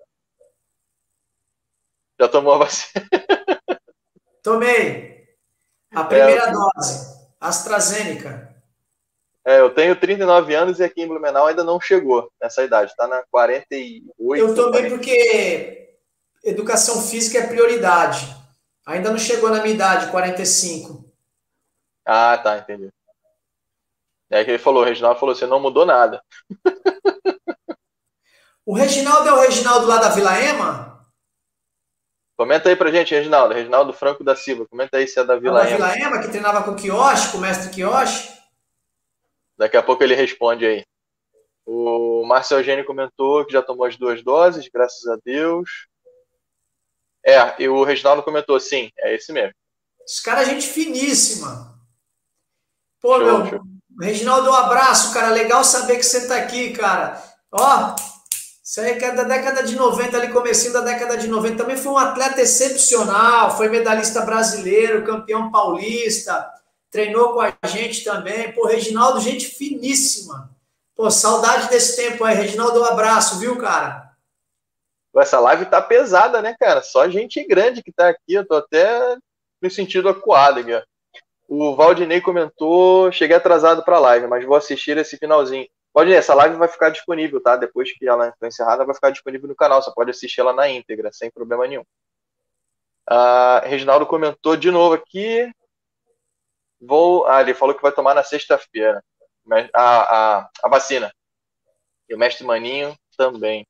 Já 2.18 2.28
tomou 2.28 2.54
a 2.54 2.58
vacina? 2.58 3.06
Tomei. 4.42 5.28
A 5.92 6.04
primeira 6.04 6.44
é, 6.44 6.52
dose, 6.52 7.28
AstraZeneca. 7.38 8.54
É, 9.44 9.60
eu 9.60 9.74
tenho 9.74 9.98
39 9.98 10.54
anos 10.54 10.78
e 10.78 10.84
aqui 10.84 11.02
em 11.02 11.08
Blumenau 11.08 11.46
ainda 11.46 11.64
não 11.64 11.80
chegou 11.80 12.30
nessa 12.40 12.62
idade, 12.62 12.94
tá 12.96 13.08
na 13.08 13.22
48. 13.30 14.04
Eu 14.38 14.54
tomei 14.54 14.88
porque 14.88 15.98
educação 16.44 17.02
física 17.02 17.38
é 17.38 17.46
prioridade. 17.46 18.34
Ainda 18.86 19.10
não 19.10 19.18
chegou 19.18 19.50
na 19.50 19.62
minha 19.62 19.74
idade, 19.74 20.10
45. 20.10 21.09
Ah, 22.12 22.36
tá, 22.36 22.58
entendi. 22.58 22.92
É 24.28 24.44
que 24.44 24.50
ele 24.50 24.58
falou, 24.58 24.82
o 24.82 24.84
Reginaldo 24.84 25.20
falou, 25.20 25.32
você 25.32 25.46
não 25.46 25.60
mudou 25.60 25.86
nada. 25.86 26.20
o 28.66 28.74
Reginaldo 28.74 29.28
é 29.28 29.32
o 29.32 29.40
Reginaldo 29.40 29.86
lá 29.86 29.98
da 29.98 30.08
Vila 30.08 30.36
Ema? 30.36 31.08
Comenta 32.36 32.68
aí 32.68 32.74
pra 32.74 32.90
gente, 32.90 33.14
Reginaldo. 33.14 33.54
Reginaldo 33.54 33.92
Franco 33.92 34.24
da 34.24 34.34
Silva. 34.34 34.66
Comenta 34.66 34.96
aí 34.96 35.06
se 35.06 35.20
é 35.20 35.24
da 35.24 35.36
Vila 35.36 35.64
é 35.64 35.68
Ema. 35.68 35.76
Vila 35.76 35.98
Ema, 35.98 36.20
que 36.20 36.30
treinava 36.30 36.64
com 36.64 36.72
o 36.72 36.74
Kioshi, 36.74 37.30
com 37.30 37.38
o 37.38 37.40
mestre 37.42 37.70
Kioshi. 37.70 38.28
Daqui 39.56 39.76
a 39.76 39.82
pouco 39.82 40.02
ele 40.02 40.16
responde 40.16 40.66
aí. 40.66 40.84
O 41.64 42.24
Marcel 42.26 42.58
Eugênio 42.58 42.84
comentou 42.84 43.46
que 43.46 43.52
já 43.52 43.62
tomou 43.62 43.86
as 43.86 43.96
duas 43.96 44.20
doses, 44.24 44.68
graças 44.68 45.06
a 45.06 45.16
Deus. 45.24 45.86
É, 47.24 47.62
e 47.62 47.68
o 47.68 47.84
Reginaldo 47.84 48.24
comentou, 48.24 48.58
sim, 48.58 48.90
é 48.98 49.14
esse 49.14 49.32
mesmo. 49.32 49.54
Esse 50.04 50.20
cara 50.20 50.42
é 50.42 50.46
gente 50.46 50.66
finíssima. 50.66 51.78
Pô, 53.00 53.18
show, 53.18 53.24
meu, 53.24 53.46
show. 53.46 53.60
Reginaldo, 54.00 54.50
um 54.50 54.54
abraço, 54.54 55.12
cara. 55.12 55.30
Legal 55.30 55.64
saber 55.64 55.96
que 55.96 56.02
você 56.02 56.26
tá 56.26 56.36
aqui, 56.36 56.70
cara. 56.72 57.22
Ó, 57.50 57.94
isso 58.62 58.80
aí 58.80 58.92
é 58.92 59.12
da 59.12 59.24
década 59.24 59.62
de 59.62 59.74
90, 59.74 60.16
ali, 60.16 60.32
comecinho 60.32 60.72
da 60.72 60.80
década 60.80 61.16
de 61.16 61.26
90. 61.26 61.56
Também 61.56 61.76
foi 61.76 61.92
um 61.92 61.98
atleta 61.98 62.40
excepcional, 62.40 63.56
foi 63.56 63.68
medalhista 63.68 64.20
brasileiro, 64.20 65.04
campeão 65.04 65.50
paulista, 65.50 66.48
treinou 66.90 67.32
com 67.32 67.40
a 67.40 67.52
gente 67.66 68.04
também. 68.04 68.52
Pô, 68.52 68.66
Reginaldo, 68.66 69.20
gente 69.20 69.46
finíssima. 69.46 70.50
Pô, 70.94 71.10
saudade 71.10 71.68
desse 71.68 71.96
tempo 71.96 72.22
aí. 72.24 72.36
Reginaldo, 72.36 72.80
um 72.80 72.84
abraço, 72.84 73.38
viu, 73.38 73.56
cara? 73.56 74.10
Essa 75.16 75.40
live 75.40 75.66
tá 75.66 75.82
pesada, 75.82 76.40
né, 76.40 76.54
cara? 76.58 76.82
Só 76.82 77.08
gente 77.08 77.44
grande 77.46 77.82
que 77.82 77.90
tá 77.90 78.08
aqui. 78.08 78.34
Eu 78.34 78.46
tô 78.46 78.54
até 78.54 79.16
no 79.60 79.70
sentido 79.70 80.08
acuado, 80.08 80.60
aqui, 80.60 80.80
o 81.50 81.74
Valdinei 81.74 82.20
comentou: 82.20 83.10
cheguei 83.10 83.36
atrasado 83.36 83.84
para 83.84 83.96
a 83.96 84.00
live, 84.00 84.28
mas 84.28 84.44
vou 84.44 84.54
assistir 84.54 84.96
esse 84.96 85.16
finalzinho. 85.16 85.68
Valdinei, 85.92 86.16
essa 86.16 86.32
live 86.32 86.54
vai 86.54 86.68
ficar 86.68 86.90
disponível, 86.90 87.42
tá? 87.42 87.56
Depois 87.56 87.92
que 87.92 88.08
ela 88.08 88.32
for 88.38 88.46
encerrada, 88.46 88.84
vai 88.84 88.94
ficar 88.94 89.10
disponível 89.10 89.48
no 89.48 89.56
canal. 89.56 89.82
Você 89.82 89.92
pode 89.92 90.12
assistir 90.12 90.40
ela 90.40 90.52
na 90.52 90.68
íntegra, 90.68 91.10
sem 91.12 91.28
problema 91.28 91.66
nenhum. 91.66 91.84
Uh, 93.10 93.66
Reginaldo 93.66 94.06
comentou 94.06 94.56
de 94.56 94.70
novo 94.70 94.94
aqui. 94.94 95.52
Vou. 96.80 97.26
Ah, 97.26 97.40
ele 97.40 97.52
falou 97.52 97.74
que 97.74 97.82
vai 97.82 97.90
tomar 97.90 98.14
na 98.14 98.22
sexta-feira 98.22 99.02
a, 99.74 100.38
a, 100.38 100.50
a 100.62 100.68
vacina. 100.68 101.12
E 102.08 102.14
o 102.14 102.18
mestre 102.18 102.46
Maninho 102.46 102.96
também. 103.16 103.66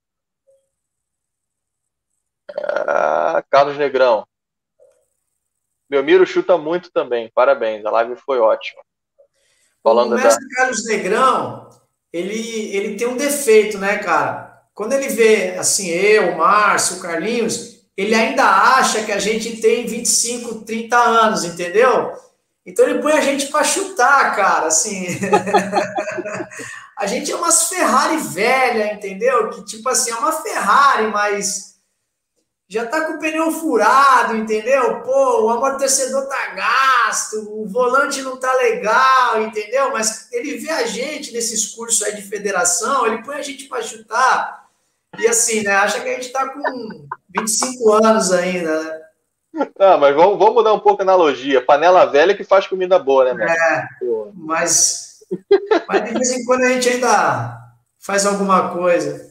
Uh, 2.50 3.42
Carlos 3.48 3.78
Negrão. 3.78 4.26
Meu 5.90 6.04
Miro 6.04 6.24
chuta 6.24 6.56
muito 6.56 6.92
também. 6.92 7.30
Parabéns, 7.34 7.84
a 7.84 7.90
live 7.90 8.14
foi 8.24 8.38
ótima. 8.38 8.80
Falando 9.82 10.12
o 10.12 10.14
mestre 10.14 10.48
da... 10.48 10.54
Carlos 10.56 10.86
Negrão, 10.86 11.68
ele, 12.12 12.76
ele 12.76 12.96
tem 12.96 13.08
um 13.08 13.16
defeito, 13.16 13.76
né, 13.76 13.98
cara? 13.98 14.62
Quando 14.72 14.92
ele 14.92 15.08
vê, 15.08 15.56
assim, 15.58 15.88
eu, 15.88 16.32
o 16.32 16.38
Márcio, 16.38 16.98
o 16.98 17.00
Carlinhos, 17.00 17.80
ele 17.96 18.14
ainda 18.14 18.44
acha 18.44 19.02
que 19.02 19.12
a 19.12 19.18
gente 19.18 19.60
tem 19.60 19.86
25, 19.86 20.64
30 20.64 20.96
anos, 20.96 21.44
entendeu? 21.44 22.12
Então 22.64 22.86
ele 22.86 23.02
põe 23.02 23.12
a 23.12 23.20
gente 23.20 23.48
para 23.48 23.64
chutar, 23.64 24.36
cara, 24.36 24.66
assim. 24.68 25.06
a 26.96 27.06
gente 27.06 27.32
é 27.32 27.36
umas 27.36 27.68
Ferrari 27.68 28.18
velha, 28.18 28.94
entendeu? 28.94 29.50
Que 29.50 29.64
tipo 29.64 29.88
assim, 29.88 30.12
é 30.12 30.14
uma 30.14 30.32
Ferrari, 30.32 31.08
mas 31.08 31.69
já 32.70 32.86
tá 32.86 33.04
com 33.04 33.14
o 33.14 33.18
pneu 33.18 33.50
furado, 33.50 34.36
entendeu? 34.36 35.00
Pô, 35.00 35.42
o 35.42 35.50
amortecedor 35.50 36.28
tá 36.28 36.54
gasto, 36.54 37.40
o 37.50 37.66
volante 37.66 38.22
não 38.22 38.36
tá 38.36 38.54
legal, 38.54 39.42
entendeu? 39.42 39.90
Mas 39.90 40.28
ele 40.30 40.56
vê 40.56 40.70
a 40.70 40.86
gente 40.86 41.32
nesses 41.32 41.74
cursos 41.74 42.00
aí 42.00 42.14
de 42.14 42.22
federação, 42.22 43.08
ele 43.08 43.24
põe 43.24 43.34
a 43.34 43.42
gente 43.42 43.64
para 43.64 43.82
chutar. 43.82 44.66
E 45.18 45.26
assim, 45.26 45.64
né? 45.64 45.72
Acha 45.72 46.00
que 46.00 46.08
a 46.08 46.12
gente 46.14 46.28
tá 46.30 46.48
com 46.48 47.08
25 47.36 47.92
anos 47.92 48.30
ainda, 48.30 48.84
né? 48.84 49.00
Não, 49.76 49.98
mas 49.98 50.14
vamos, 50.14 50.38
vamos 50.38 50.54
mudar 50.54 50.72
um 50.72 50.78
pouco 50.78 51.02
a 51.02 51.04
analogia. 51.04 51.60
Panela 51.60 52.04
velha 52.04 52.36
que 52.36 52.44
faz 52.44 52.68
comida 52.68 53.00
boa, 53.00 53.34
né, 53.34 53.46
É, 53.52 53.88
mas, 54.32 55.24
mas 55.88 56.04
de 56.04 56.14
vez 56.14 56.30
em 56.30 56.44
quando 56.44 56.62
a 56.62 56.68
gente 56.68 56.88
ainda 56.88 57.58
faz 57.98 58.24
alguma 58.24 58.68
coisa. 58.70 59.28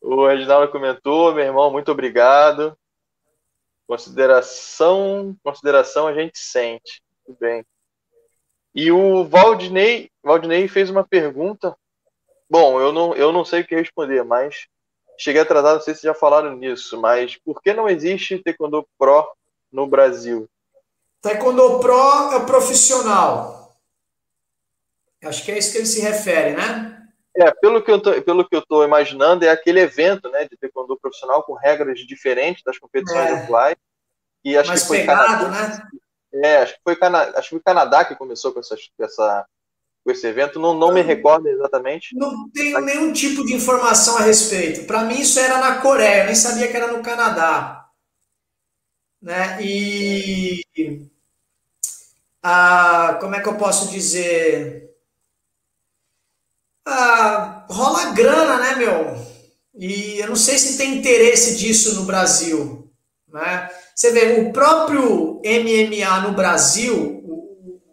O 0.00 0.26
Reginaldo 0.26 0.70
comentou, 0.70 1.34
meu 1.34 1.44
irmão, 1.44 1.70
muito 1.70 1.90
obrigado. 1.90 2.76
Consideração, 3.86 5.36
consideração 5.42 6.06
a 6.06 6.14
gente 6.14 6.38
sente. 6.38 7.02
Tudo 7.26 7.38
bem. 7.38 7.64
E 8.74 8.90
o 8.90 9.24
Valdinei, 9.24 10.10
Valdinei 10.22 10.66
fez 10.68 10.90
uma 10.90 11.06
pergunta. 11.06 11.76
Bom, 12.48 12.80
eu 12.80 12.92
não, 12.92 13.14
eu 13.14 13.32
não 13.32 13.44
sei 13.44 13.60
o 13.60 13.66
que 13.66 13.74
responder, 13.74 14.24
mas 14.24 14.66
cheguei 15.18 15.40
atrasado, 15.40 15.76
não 15.76 15.82
sei 15.82 15.94
se 15.94 16.02
já 16.02 16.14
falaram 16.14 16.56
nisso, 16.56 17.00
mas 17.00 17.36
por 17.36 17.62
que 17.62 17.72
não 17.72 17.88
existe 17.88 18.38
Taekwondo 18.38 18.86
Pro 18.98 19.26
no 19.70 19.86
Brasil? 19.86 20.48
Taekwondo 21.20 21.78
Pro 21.78 22.32
é 22.32 22.44
profissional. 22.44 23.76
Acho 25.22 25.44
que 25.44 25.52
é 25.52 25.58
isso 25.58 25.72
que 25.72 25.78
ele 25.78 25.86
se 25.86 26.00
refere, 26.00 26.54
né? 26.54 26.93
É, 27.36 27.50
pelo 27.50 27.82
que, 27.82 27.90
eu 27.90 28.00
tô, 28.00 28.22
pelo 28.22 28.48
que 28.48 28.54
eu 28.54 28.64
tô 28.64 28.84
imaginando, 28.84 29.44
é 29.44 29.48
aquele 29.48 29.80
evento, 29.80 30.30
né, 30.30 30.44
de 30.44 30.56
taekwondo 30.56 30.96
profissional 30.96 31.42
com 31.42 31.54
regras 31.54 31.98
diferentes 32.00 32.62
das 32.62 32.78
competições 32.78 33.28
é. 33.28 33.32
atuais. 33.32 33.76
E 34.44 34.56
acho 34.56 34.68
Mais 34.68 34.82
que 34.82 34.88
foi 34.88 35.00
pegado, 35.00 35.46
Canadá, 35.46 35.68
né? 35.68 35.88
É, 36.44 36.56
acho 36.58 36.74
que 36.74 36.80
foi 36.84 36.96
Canadá, 36.96 37.38
acho 37.38 37.48
que 37.48 37.54
foi 37.56 37.62
Canadá 37.62 38.04
que 38.04 38.16
começou 38.16 38.52
com 38.52 38.60
essa, 38.60 38.76
essa 39.00 39.46
com 40.04 40.10
esse 40.10 40.26
evento, 40.26 40.60
não, 40.60 40.74
não 40.74 40.92
me 40.92 41.00
recordo 41.00 41.48
exatamente. 41.48 42.14
Não 42.14 42.50
tenho 42.50 42.78
nenhum 42.80 43.12
tipo 43.12 43.42
de 43.44 43.54
informação 43.54 44.18
a 44.18 44.20
respeito. 44.20 44.86
Para 44.86 45.02
mim 45.04 45.20
isso 45.20 45.40
era 45.40 45.58
na 45.58 45.80
Coreia, 45.80 46.20
eu 46.20 46.26
nem 46.26 46.34
sabia 46.34 46.68
que 46.68 46.76
era 46.76 46.92
no 46.92 47.02
Canadá. 47.02 47.88
Né? 49.22 49.58
E 49.62 50.60
ah, 52.42 53.16
como 53.18 53.34
é 53.34 53.40
que 53.40 53.48
eu 53.48 53.56
posso 53.56 53.90
dizer? 53.90 54.83
Ah, 56.86 57.66
rola 57.70 58.12
grana, 58.12 58.58
né, 58.58 58.74
meu? 58.76 59.16
E 59.74 60.18
eu 60.18 60.28
não 60.28 60.36
sei 60.36 60.58
se 60.58 60.76
tem 60.76 60.98
interesse 60.98 61.56
disso 61.56 61.94
no 61.96 62.04
Brasil. 62.04 62.90
Né? 63.28 63.70
Você 63.94 64.12
vê, 64.12 64.40
o 64.40 64.52
próprio 64.52 65.40
MMA 65.44 66.20
no 66.20 66.34
Brasil, 66.34 67.20
o 67.24 67.90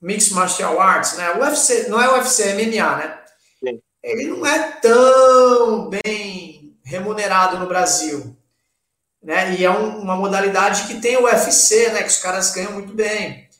Mixed 0.00 0.32
Martial 0.34 0.80
Arts, 0.80 1.16
né? 1.16 1.32
UFC, 1.34 1.88
não 1.88 2.00
é 2.00 2.08
o 2.08 2.14
UFC, 2.14 2.44
é 2.44 2.54
MMA, 2.54 2.96
né? 2.96 3.20
Sim. 3.62 3.82
Ele 4.02 4.28
não 4.28 4.46
é 4.46 4.72
tão 4.80 5.90
bem 5.90 6.78
remunerado 6.84 7.58
no 7.58 7.66
Brasil. 7.66 8.34
Né? 9.22 9.56
E 9.56 9.64
é 9.64 9.70
um, 9.70 9.98
uma 9.98 10.16
modalidade 10.16 10.86
que 10.86 11.00
tem 11.00 11.16
o 11.16 11.24
UFC, 11.24 11.90
né? 11.90 12.02
Que 12.02 12.08
os 12.08 12.18
caras 12.18 12.52
ganham 12.52 12.72
muito 12.72 12.94
bem. 12.94 13.50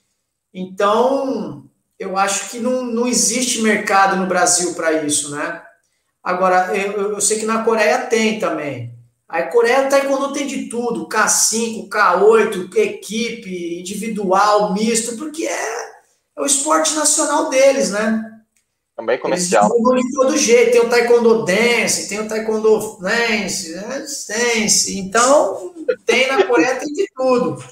Então, 0.55 1.66
eu 1.98 2.16
acho 2.16 2.51
que 2.51 2.59
não, 2.59 2.82
não 2.82 3.06
existe 3.06 3.62
mercado 3.62 4.16
no 4.16 4.27
Brasil 4.27 4.74
para 4.74 4.93
isso, 5.05 5.31
né? 5.31 5.62
Agora, 6.23 6.77
eu, 6.77 7.12
eu, 7.12 7.20
sei 7.20 7.39
que 7.39 7.47
na 7.47 7.62
Coreia 7.62 7.98
tem 7.98 8.39
também. 8.39 8.93
A 9.28 9.43
Coreia 9.44 9.89
Taekwondo 9.89 10.32
tem 10.32 10.47
de 10.47 10.68
tudo, 10.68 11.09
K5, 11.09 11.89
K8, 11.89 12.77
equipe, 12.77 13.81
individual, 13.81 14.73
misto, 14.73 15.16
porque 15.16 15.47
é, 15.47 15.90
é 16.36 16.40
o 16.40 16.47
esporte 16.47 16.94
nacional 16.94 17.48
deles, 17.48 17.90
né? 17.90 18.32
Também 18.97 19.18
comercial. 19.18 19.70
Eles 19.93 20.05
de 20.05 20.12
todo 20.12 20.36
jeito, 20.36 20.73
tem 20.73 20.81
o 20.81 20.89
Taekwondo 20.89 21.44
Dance, 21.44 22.09
tem 22.09 22.20
o 22.20 22.28
Taekwondo 22.28 22.98
Dance, 23.01 23.74
né? 23.74 24.06
Dance. 24.28 24.98
Então, 24.98 25.74
tem 26.05 26.28
na 26.28 26.44
Coreia, 26.44 26.77
tem 26.77 26.93
de 26.93 27.06
tudo. 27.14 27.62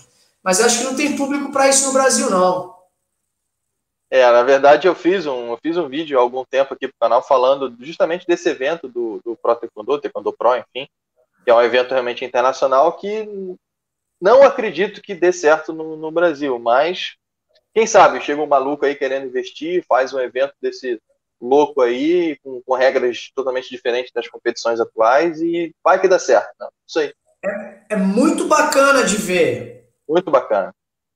Mas 0.43 0.61
acho 0.61 0.79
que 0.79 0.85
não 0.85 0.95
tem 0.95 1.17
público 1.17 1.51
para 1.51 1.69
isso 1.69 1.87
no 1.87 1.93
Brasil, 1.93 2.29
não. 2.29 2.74
É, 4.11 4.23
na 4.31 4.43
verdade 4.43 4.87
eu 4.87 4.95
fiz 4.95 5.27
um, 5.27 5.51
eu 5.51 5.59
fiz 5.63 5.77
um 5.77 5.89
vídeo 5.89 6.19
há 6.19 6.23
algum 6.23 6.45
tempo 6.45 6.75
aqui 6.75 6.87
pro 6.87 6.97
canal 7.01 7.23
falando 7.23 7.75
justamente 7.81 8.27
desse 8.27 8.49
evento 8.49 8.89
do, 8.89 9.21
do 9.25 9.37
Pro 9.37 9.57
Taekwondo, 9.57 10.01
Taekwondo 10.01 10.33
Pro, 10.33 10.57
enfim, 10.57 10.89
que 11.43 11.51
é 11.51 11.55
um 11.55 11.63
evento 11.63 11.93
realmente 11.93 12.25
internacional 12.25 12.93
que 12.93 13.27
não 14.21 14.43
acredito 14.43 15.03
que 15.03 15.15
dê 15.15 15.33
certo 15.33 15.73
no, 15.73 15.97
no 15.97 16.11
Brasil, 16.11 16.59
mas 16.59 17.17
quem 17.75 17.87
sabe 17.87 18.21
chega 18.21 18.41
um 18.41 18.47
maluco 18.47 18.85
aí 18.85 18.95
querendo 18.95 19.27
investir, 19.27 19.85
faz 19.89 20.13
um 20.13 20.21
evento 20.21 20.55
desse 20.61 21.01
louco 21.41 21.81
aí, 21.81 22.39
com, 22.43 22.63
com 22.63 22.75
regras 22.75 23.31
totalmente 23.35 23.69
diferentes 23.69 24.13
das 24.13 24.29
competições 24.29 24.81
atuais 24.81 25.41
e 25.41 25.75
vai 25.83 26.01
que 26.01 26.09
dá 26.09 26.19
certo. 26.19 26.51
Não, 26.59 26.69
isso 26.87 27.01
aí. 27.01 27.13
É, 27.45 27.95
é 27.95 27.97
muito 27.97 28.47
bacana 28.47 29.05
de 29.05 29.17
ver. 29.17 29.89
Muito 30.09 30.31
bacana 30.31 30.73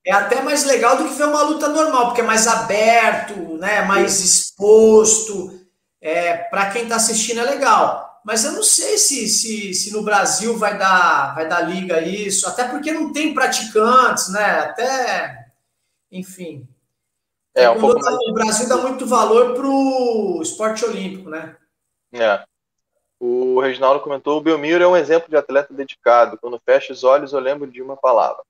é 0.08 0.12
até 0.12 0.40
mais 0.40 0.64
legal 0.64 0.96
do 0.96 1.04
que 1.04 1.14
ver 1.14 1.26
uma 1.26 1.42
luta 1.42 1.68
normal, 1.68 2.06
porque 2.06 2.22
é 2.22 2.24
mais 2.24 2.46
aberto, 2.46 3.34
né, 3.58 3.82
mais 3.82 4.20
exposto. 4.20 5.60
É, 6.00 6.34
para 6.34 6.70
quem 6.70 6.84
está 6.84 6.96
assistindo 6.96 7.40
é 7.40 7.44
legal. 7.44 8.22
Mas 8.24 8.42
eu 8.42 8.52
não 8.52 8.62
sei 8.62 8.96
se, 8.96 9.28
se, 9.28 9.74
se 9.74 9.92
no 9.92 10.02
Brasil 10.02 10.56
vai 10.56 10.78
dar, 10.78 11.34
vai 11.34 11.46
dar 11.46 11.60
liga 11.60 12.00
isso, 12.00 12.48
até 12.48 12.66
porque 12.66 12.90
não 12.90 13.12
tem 13.12 13.34
praticantes, 13.34 14.30
né? 14.30 14.60
Até, 14.60 15.50
enfim. 16.10 16.66
É, 17.54 17.68
um 17.68 17.78
pouco. 17.78 18.00
O 18.00 18.32
Brasil 18.32 18.66
dá 18.66 18.78
muito 18.78 19.06
valor 19.06 19.54
pro 19.54 20.40
esporte 20.42 20.86
olímpico, 20.86 21.28
né? 21.28 21.54
É. 22.14 22.42
O 23.20 23.60
Reginaldo 23.60 24.00
comentou: 24.00 24.38
o 24.38 24.42
Belmiro 24.42 24.82
é 24.82 24.88
um 24.88 24.96
exemplo 24.96 25.28
de 25.28 25.36
atleta 25.36 25.74
dedicado. 25.74 26.38
Quando 26.38 26.60
fecha 26.64 26.94
os 26.94 27.04
olhos, 27.04 27.34
eu 27.34 27.40
lembro 27.40 27.70
de 27.70 27.82
uma 27.82 27.96
palavra: 27.96 28.42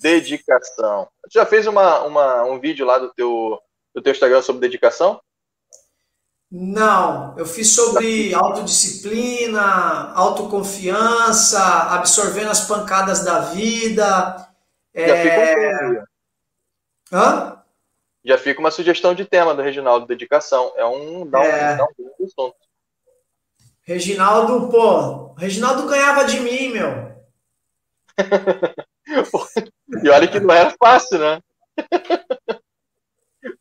Dedicação. 0.00 1.08
Você 1.24 1.38
já 1.38 1.46
fez 1.46 1.66
uma, 1.66 2.00
uma, 2.00 2.44
um 2.44 2.60
vídeo 2.60 2.86
lá 2.86 2.98
do 2.98 3.12
teu, 3.12 3.60
do 3.94 4.02
teu 4.02 4.12
Instagram 4.12 4.42
sobre 4.42 4.60
dedicação? 4.60 5.20
Não, 6.50 7.36
eu 7.36 7.44
fiz 7.44 7.74
sobre 7.74 8.32
autodisciplina, 8.32 10.12
autoconfiança, 10.12 11.60
absorvendo 11.92 12.50
as 12.50 12.66
pancadas 12.66 13.24
da 13.24 13.40
vida. 13.40 14.48
Já 14.94 15.16
é... 15.16 15.22
fica 15.22 15.86
um 15.86 16.04
Hã? 17.12 17.62
Já 18.24 18.38
fica 18.38 18.60
uma 18.60 18.70
sugestão 18.70 19.14
de 19.14 19.24
tema 19.24 19.54
do 19.54 19.62
Reginaldo, 19.62 20.06
dedicação. 20.06 20.72
É 20.76 20.84
um. 20.84 21.28
Dá 21.28 21.40
um, 21.40 21.44
é... 21.44 21.76
dá 21.76 21.84
um 21.84 22.52
Reginaldo, 23.82 24.68
pô, 24.68 25.34
Reginaldo 25.34 25.86
ganhava 25.86 26.24
de 26.24 26.40
mim, 26.40 26.70
meu. 26.70 27.16
E 30.02 30.08
olha 30.08 30.28
que 30.28 30.40
não 30.40 30.54
era 30.54 30.74
fácil, 30.78 31.18
né? 31.18 31.40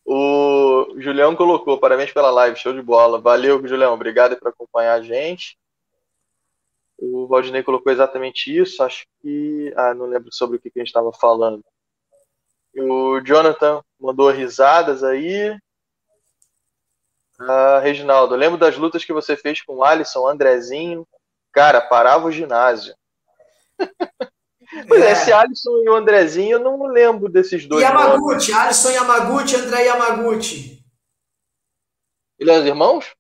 o 0.04 0.96
Julião 0.98 1.36
colocou, 1.36 1.80
parabéns 1.80 2.12
pela 2.12 2.32
live, 2.32 2.58
show 2.58 2.74
de 2.74 2.82
bola. 2.82 3.22
Valeu, 3.22 3.66
Julião, 3.68 3.94
obrigado 3.94 4.36
por 4.38 4.48
acompanhar 4.50 4.96
a 4.96 5.02
gente. 5.02 5.58
O 6.98 7.28
Valdinei 7.28 7.62
colocou 7.62 7.92
exatamente 7.92 8.56
isso, 8.56 8.82
acho 8.82 9.06
que. 9.22 9.74
Ah, 9.76 9.94
não 9.94 10.06
lembro 10.06 10.32
sobre 10.32 10.58
o 10.58 10.60
que 10.60 10.72
a 10.76 10.80
gente 10.80 10.88
estava 10.88 11.12
falando. 11.12 11.64
O 12.78 13.22
Jonathan 13.22 13.84
mandou 14.00 14.30
risadas 14.32 15.04
aí. 15.04 15.58
Ah, 17.40 17.80
Reginaldo, 17.80 18.36
lembro 18.36 18.58
das 18.58 18.78
lutas 18.78 19.04
que 19.04 19.14
você 19.14 19.36
fez 19.36 19.62
com 19.62 19.76
o 19.76 19.84
Alisson, 19.84 20.28
Andrezinho. 20.28 21.06
Cara, 21.52 21.82
parava 21.82 22.28
o 22.28 22.32
ginásio. 22.32 22.96
Pois 24.88 25.02
é. 25.02 25.08
é, 25.08 25.12
esse 25.12 25.32
Alisson 25.32 25.78
e 25.84 25.90
o 25.90 25.96
Andrezinho, 25.96 26.54
eu 26.54 26.60
não 26.60 26.86
lembro 26.88 27.30
desses 27.30 27.66
dois. 27.66 27.82
Yamaguchi, 27.84 28.52
nomes. 28.52 28.66
Alisson 28.66 28.90
Yamaguchi, 28.92 29.56
André 29.56 29.86
Yamaguchi. 29.86 30.86
Eles 32.38 32.56
são 32.56 32.68
irmãos? 32.68 33.16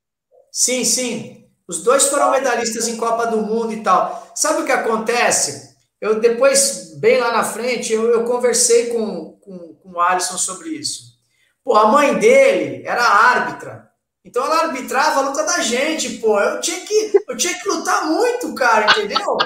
Sim, 0.52 0.84
sim. 0.84 1.48
Os 1.68 1.84
dois 1.84 2.08
foram 2.08 2.32
medalhistas 2.32 2.88
em 2.88 2.98
Copa 2.98 3.28
do 3.28 3.42
Mundo 3.42 3.74
e 3.74 3.82
tal. 3.82 4.32
Sabe 4.36 4.62
o 4.62 4.66
que 4.66 4.72
acontece? 4.72 5.76
Eu 6.00 6.20
depois, 6.20 7.00
bem 7.00 7.20
lá 7.20 7.32
na 7.32 7.44
frente, 7.44 7.94
eu, 7.94 8.12
eu 8.12 8.26
conversei 8.26 8.88
com, 8.88 9.32
com, 9.40 9.76
com 9.76 9.92
o 9.94 10.00
Alisson 10.00 10.38
sobre 10.38 10.70
isso. 10.70 11.16
Pô, 11.64 11.76
a 11.76 11.88
mãe 11.88 12.20
dele 12.20 12.86
era 12.86 13.02
árbitra. 13.02 13.90
Então 14.24 14.46
ela 14.46 14.66
arbitrava 14.66 15.20
a 15.20 15.30
luta 15.30 15.44
da 15.44 15.62
gente, 15.62 16.18
pô. 16.18 16.40
Eu 16.40 16.60
tinha 16.60 16.86
que, 16.86 17.24
eu 17.28 17.38
tinha 17.38 17.54
que 17.54 17.68
lutar 17.68 18.06
muito, 18.06 18.54
cara, 18.54 18.92
entendeu? 18.92 19.38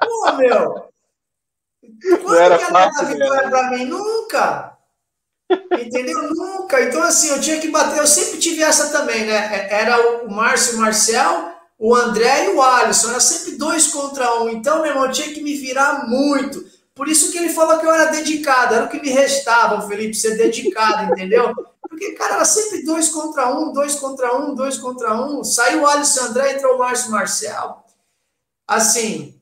Pô, 0.00 0.32
meu. 0.36 0.93
Quando 2.00 2.24
não 2.24 2.34
era 2.34 2.58
que 2.58 2.64
fácil, 2.64 3.06
vitória 3.06 3.48
para 3.48 3.70
mim? 3.70 3.84
Nunca. 3.86 4.78
Entendeu? 5.72 6.34
Nunca. 6.34 6.82
Então, 6.82 7.02
assim, 7.02 7.28
eu 7.28 7.40
tinha 7.40 7.60
que 7.60 7.68
bater. 7.68 7.98
Eu 7.98 8.06
sempre 8.06 8.38
tive 8.38 8.62
essa 8.62 8.90
também, 8.90 9.26
né? 9.26 9.34
É, 9.34 9.82
era 9.82 10.24
o 10.24 10.30
Márcio 10.30 10.78
Marcel, 10.78 11.52
o 11.78 11.94
André 11.94 12.46
e 12.46 12.48
o 12.50 12.62
Alisson. 12.62 13.10
Era 13.10 13.20
sempre 13.20 13.56
dois 13.56 13.88
contra 13.88 14.42
um. 14.42 14.48
Então, 14.48 14.82
meu 14.82 14.90
irmão, 14.90 15.06
eu 15.06 15.12
tinha 15.12 15.32
que 15.32 15.42
me 15.42 15.54
virar 15.54 16.06
muito. 16.08 16.64
Por 16.94 17.08
isso 17.08 17.32
que 17.32 17.38
ele 17.38 17.48
falou 17.48 17.78
que 17.78 17.86
eu 17.86 17.92
era 17.92 18.10
dedicado. 18.10 18.74
Era 18.74 18.84
o 18.84 18.88
que 18.88 19.00
me 19.00 19.10
restava, 19.10 19.86
Felipe, 19.86 20.14
ser 20.14 20.36
dedicado, 20.36 21.10
entendeu? 21.12 21.52
Porque, 21.80 22.12
cara, 22.12 22.36
era 22.36 22.44
sempre 22.44 22.84
dois 22.84 23.08
contra 23.08 23.54
um, 23.54 23.72
dois 23.72 23.94
contra 23.96 24.36
um, 24.36 24.54
dois 24.54 24.78
contra 24.78 25.14
um. 25.14 25.44
Saiu 25.44 25.82
o 25.82 25.86
Alisson 25.86 26.26
André, 26.26 26.52
entrou 26.52 26.76
o 26.76 26.78
Márcio 26.78 27.10
Marcel. 27.10 27.84
Assim, 28.66 29.33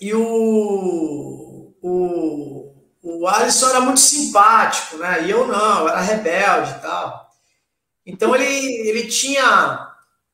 e 0.00 0.14
o, 0.14 1.74
o, 1.82 2.74
o 3.02 3.26
Alisson 3.26 3.68
era 3.68 3.80
muito 3.80 4.00
simpático, 4.00 4.96
né? 4.96 5.24
E 5.24 5.30
eu 5.30 5.46
não, 5.46 5.80
eu 5.80 5.88
era 5.88 6.00
rebelde 6.00 6.72
e 6.72 6.78
tal. 6.80 7.30
Então 8.06 8.34
ele, 8.34 8.44
ele 8.88 9.06
tinha, 9.06 9.90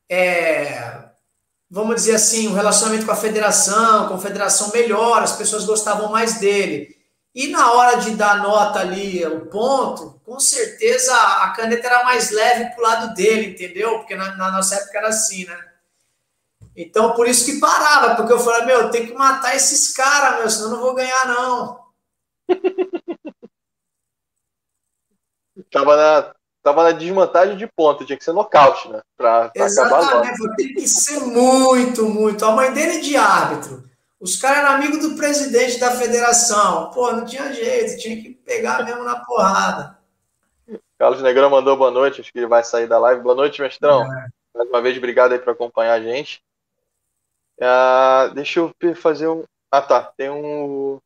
é, 0.09 1.03
vamos 1.69 1.95
dizer 1.95 2.15
assim, 2.15 2.47
um 2.47 2.53
relacionamento 2.53 3.05
com 3.05 3.11
a 3.11 3.17
federação, 3.17 4.07
com 4.07 4.13
a 4.15 4.19
federação 4.19 4.71
melhor, 4.71 5.23
as 5.23 5.35
pessoas 5.35 5.65
gostavam 5.65 6.09
mais 6.11 6.39
dele. 6.39 6.95
E 7.33 7.47
na 7.47 7.73
hora 7.73 7.97
de 7.97 8.11
dar 8.11 8.41
nota 8.41 8.79
ali, 8.79 9.25
o 9.25 9.47
ponto, 9.47 10.21
com 10.23 10.39
certeza 10.39 11.13
a 11.13 11.49
caneta 11.49 11.87
era 11.87 12.05
mais 12.05 12.31
leve 12.31 12.73
pro 12.73 12.83
lado 12.83 13.13
dele, 13.13 13.47
entendeu? 13.47 13.99
Porque 13.99 14.15
na, 14.15 14.37
na 14.37 14.51
nossa 14.51 14.75
época 14.75 14.97
era 14.97 15.09
assim, 15.09 15.45
né? 15.45 15.74
Então, 16.75 17.13
por 17.13 17.27
isso 17.27 17.45
que 17.45 17.59
parava, 17.59 18.15
porque 18.15 18.33
eu 18.33 18.39
falei, 18.39 18.65
meu, 18.65 18.89
tem 18.89 19.07
que 19.07 19.13
matar 19.13 19.55
esses 19.55 19.93
caras, 19.93 20.39
meu, 20.39 20.49
senão 20.49 20.65
eu 20.65 20.71
não 20.75 20.81
vou 20.81 20.93
ganhar, 20.93 21.27
não. 21.27 21.85
tava, 25.71 25.95
na, 25.95 26.35
tava 26.61 26.83
na 26.83 26.91
desvantagem 26.91 27.55
de 27.55 27.65
ponto, 27.65 28.05
tinha 28.05 28.17
que 28.17 28.23
ser 28.23 28.33
nocaute, 28.33 28.89
né? 28.89 29.01
Pra, 29.15 29.49
pra 29.49 29.65
Exatamente, 29.65 30.31
acabar 30.31 30.55
tem 30.57 30.73
que 30.73 30.87
ser 30.87 31.21
muito, 31.21 32.09
muito. 32.09 32.43
A 32.43 32.51
mãe 32.51 32.73
dele 32.73 32.97
é 32.97 32.99
de 32.99 33.15
árbitro. 33.15 33.85
Os 34.19 34.35
caras 34.35 34.59
eram 34.59 34.71
amigos 34.71 34.99
do 34.99 35.15
presidente 35.15 35.79
da 35.79 35.91
federação. 35.91 36.89
Pô, 36.91 37.11
não 37.11 37.25
tinha 37.25 37.53
jeito, 37.53 38.01
tinha 38.01 38.21
que 38.21 38.31
pegar 38.31 38.83
mesmo 38.83 39.03
na 39.03 39.23
porrada. 39.23 39.97
Carlos 40.97 41.21
Negrão 41.21 41.49
mandou 41.49 41.75
boa 41.77 41.91
noite, 41.91 42.21
acho 42.21 42.31
que 42.31 42.39
ele 42.39 42.47
vai 42.47 42.63
sair 42.63 42.87
da 42.87 42.97
live. 42.97 43.21
Boa 43.21 43.35
noite, 43.35 43.61
mestrão. 43.61 44.03
É. 44.03 44.27
Mais 44.55 44.69
uma 44.69 44.81
vez, 44.81 44.97
obrigado 44.97 45.33
aí 45.33 45.39
por 45.39 45.51
acompanhar 45.51 45.93
a 45.93 46.01
gente. 46.01 46.41
Uh, 47.59 48.33
deixa 48.33 48.59
eu 48.59 48.95
fazer 48.95 49.27
um. 49.27 49.43
Ah, 49.71 49.81
tá. 49.81 50.11
Tem 50.17 50.29
um. 50.29 50.99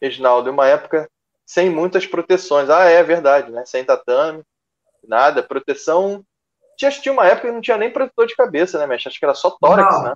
Reginaldo, 0.00 0.50
uma 0.50 0.66
época 0.66 1.08
sem 1.46 1.70
muitas 1.70 2.06
proteções. 2.06 2.70
Ah, 2.70 2.84
é 2.84 3.02
verdade, 3.02 3.50
né? 3.50 3.64
Sem 3.66 3.84
tatame, 3.84 4.42
nada. 5.06 5.42
Proteção. 5.42 6.24
Tinha, 6.76 6.90
tinha 6.90 7.12
uma 7.12 7.26
época 7.26 7.48
que 7.48 7.54
não 7.54 7.60
tinha 7.60 7.76
nem 7.76 7.92
protetor 7.92 8.26
de 8.26 8.34
cabeça, 8.34 8.78
né, 8.78 8.86
mestre? 8.86 9.10
Acho 9.10 9.18
que 9.18 9.24
era 9.24 9.34
só 9.34 9.50
tórax, 9.50 9.94
não. 9.94 10.02
né? 10.04 10.14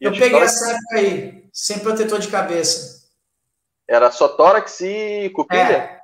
E 0.00 0.04
eu 0.04 0.12
peguei 0.12 0.30
tórax... 0.30 0.52
essa 0.52 0.72
época 0.72 0.96
aí, 0.96 1.48
sem 1.52 1.78
protetor 1.78 2.18
de 2.18 2.28
cabeça. 2.28 3.04
Era 3.88 4.10
só 4.10 4.28
tórax 4.28 4.80
e 4.80 5.30
coquilha? 5.34 5.60
É. 5.60 6.00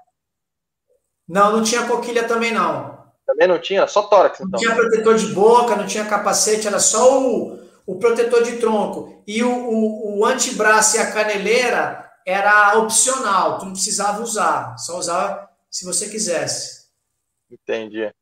Não, 1.29 1.53
não 1.53 1.63
tinha 1.63 1.87
coquilha 1.87 2.27
também, 2.27 2.53
não. 2.53 2.99
Também 3.27 3.47
não 3.47 3.59
tinha? 3.59 3.87
Só 3.87 4.03
tórax, 4.03 4.41
então. 4.41 4.51
Não 4.51 4.59
tinha 4.59 4.75
protetor 4.75 5.15
de 5.17 5.27
boca, 5.27 5.77
não 5.77 5.87
tinha 5.87 6.05
capacete, 6.05 6.67
era 6.67 6.81
só 6.81 7.23
o, 7.23 7.60
o 7.91 7.99
protetor 7.99 8.43
de 8.43 8.59
tronco. 8.59 9.23
E 9.27 9.43
o, 9.43 9.51
o, 9.51 10.19
o 10.21 10.25
antebraço 10.25 10.97
e 10.97 11.01
a 11.01 11.13
caneleira 11.13 12.09
era 12.25 12.79
opcional, 12.79 13.59
tu 13.59 13.65
não 13.65 13.73
precisava 13.73 14.23
usar, 14.23 14.77
só 14.79 14.97
usava 14.97 15.51
se 15.69 15.85
você 15.85 16.09
quisesse. 16.09 16.89
Entendi. 17.51 18.13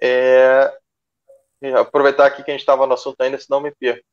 É... 0.00 0.72
Aproveitar 1.78 2.26
aqui 2.26 2.44
que 2.44 2.50
a 2.50 2.54
gente 2.54 2.60
estava 2.60 2.86
no 2.86 2.92
assunto 2.92 3.20
ainda, 3.20 3.38
senão 3.38 3.60
me 3.60 3.70
perco. 3.70 4.04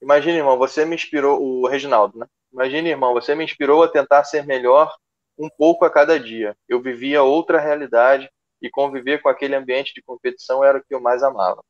Imagina, 0.00 0.38
irmão, 0.38 0.56
você 0.56 0.84
me 0.84 0.94
inspirou, 0.94 1.42
o 1.42 1.66
Reginaldo, 1.66 2.18
né? 2.18 2.26
Imagina, 2.52 2.88
irmão, 2.88 3.12
você 3.12 3.34
me 3.34 3.44
inspirou 3.44 3.82
a 3.82 3.88
tentar 3.88 4.22
ser 4.22 4.46
melhor 4.46 4.94
um 5.36 5.48
pouco 5.48 5.84
a 5.84 5.90
cada 5.90 6.18
dia. 6.18 6.56
Eu 6.68 6.80
vivia 6.80 7.24
outra 7.24 7.58
realidade 7.58 8.30
e 8.62 8.70
conviver 8.70 9.20
com 9.20 9.28
aquele 9.28 9.56
ambiente 9.56 9.92
de 9.92 10.02
competição 10.02 10.62
era 10.62 10.78
o 10.78 10.84
que 10.84 10.94
eu 10.94 11.00
mais 11.00 11.22
amava. 11.24 11.62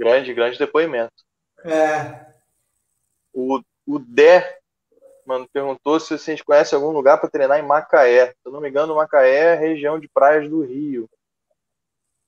Grande, 0.00 0.32
grande 0.32 0.58
depoimento. 0.58 1.12
É. 1.62 2.32
O, 3.34 3.60
o 3.86 3.98
Dé, 3.98 4.58
mano, 5.26 5.46
perguntou 5.52 6.00
se 6.00 6.16
vocês 6.16 6.40
conhecem 6.40 6.74
algum 6.74 6.90
lugar 6.90 7.18
para 7.18 7.28
treinar 7.28 7.58
em 7.58 7.66
Macaé. 7.66 8.28
Se 8.28 8.36
eu 8.46 8.50
não 8.50 8.62
me 8.62 8.70
engano, 8.70 8.94
Macaé 8.94 9.52
é 9.52 9.54
região 9.54 10.00
de 10.00 10.08
praias 10.08 10.48
do 10.48 10.62
Rio. 10.62 11.06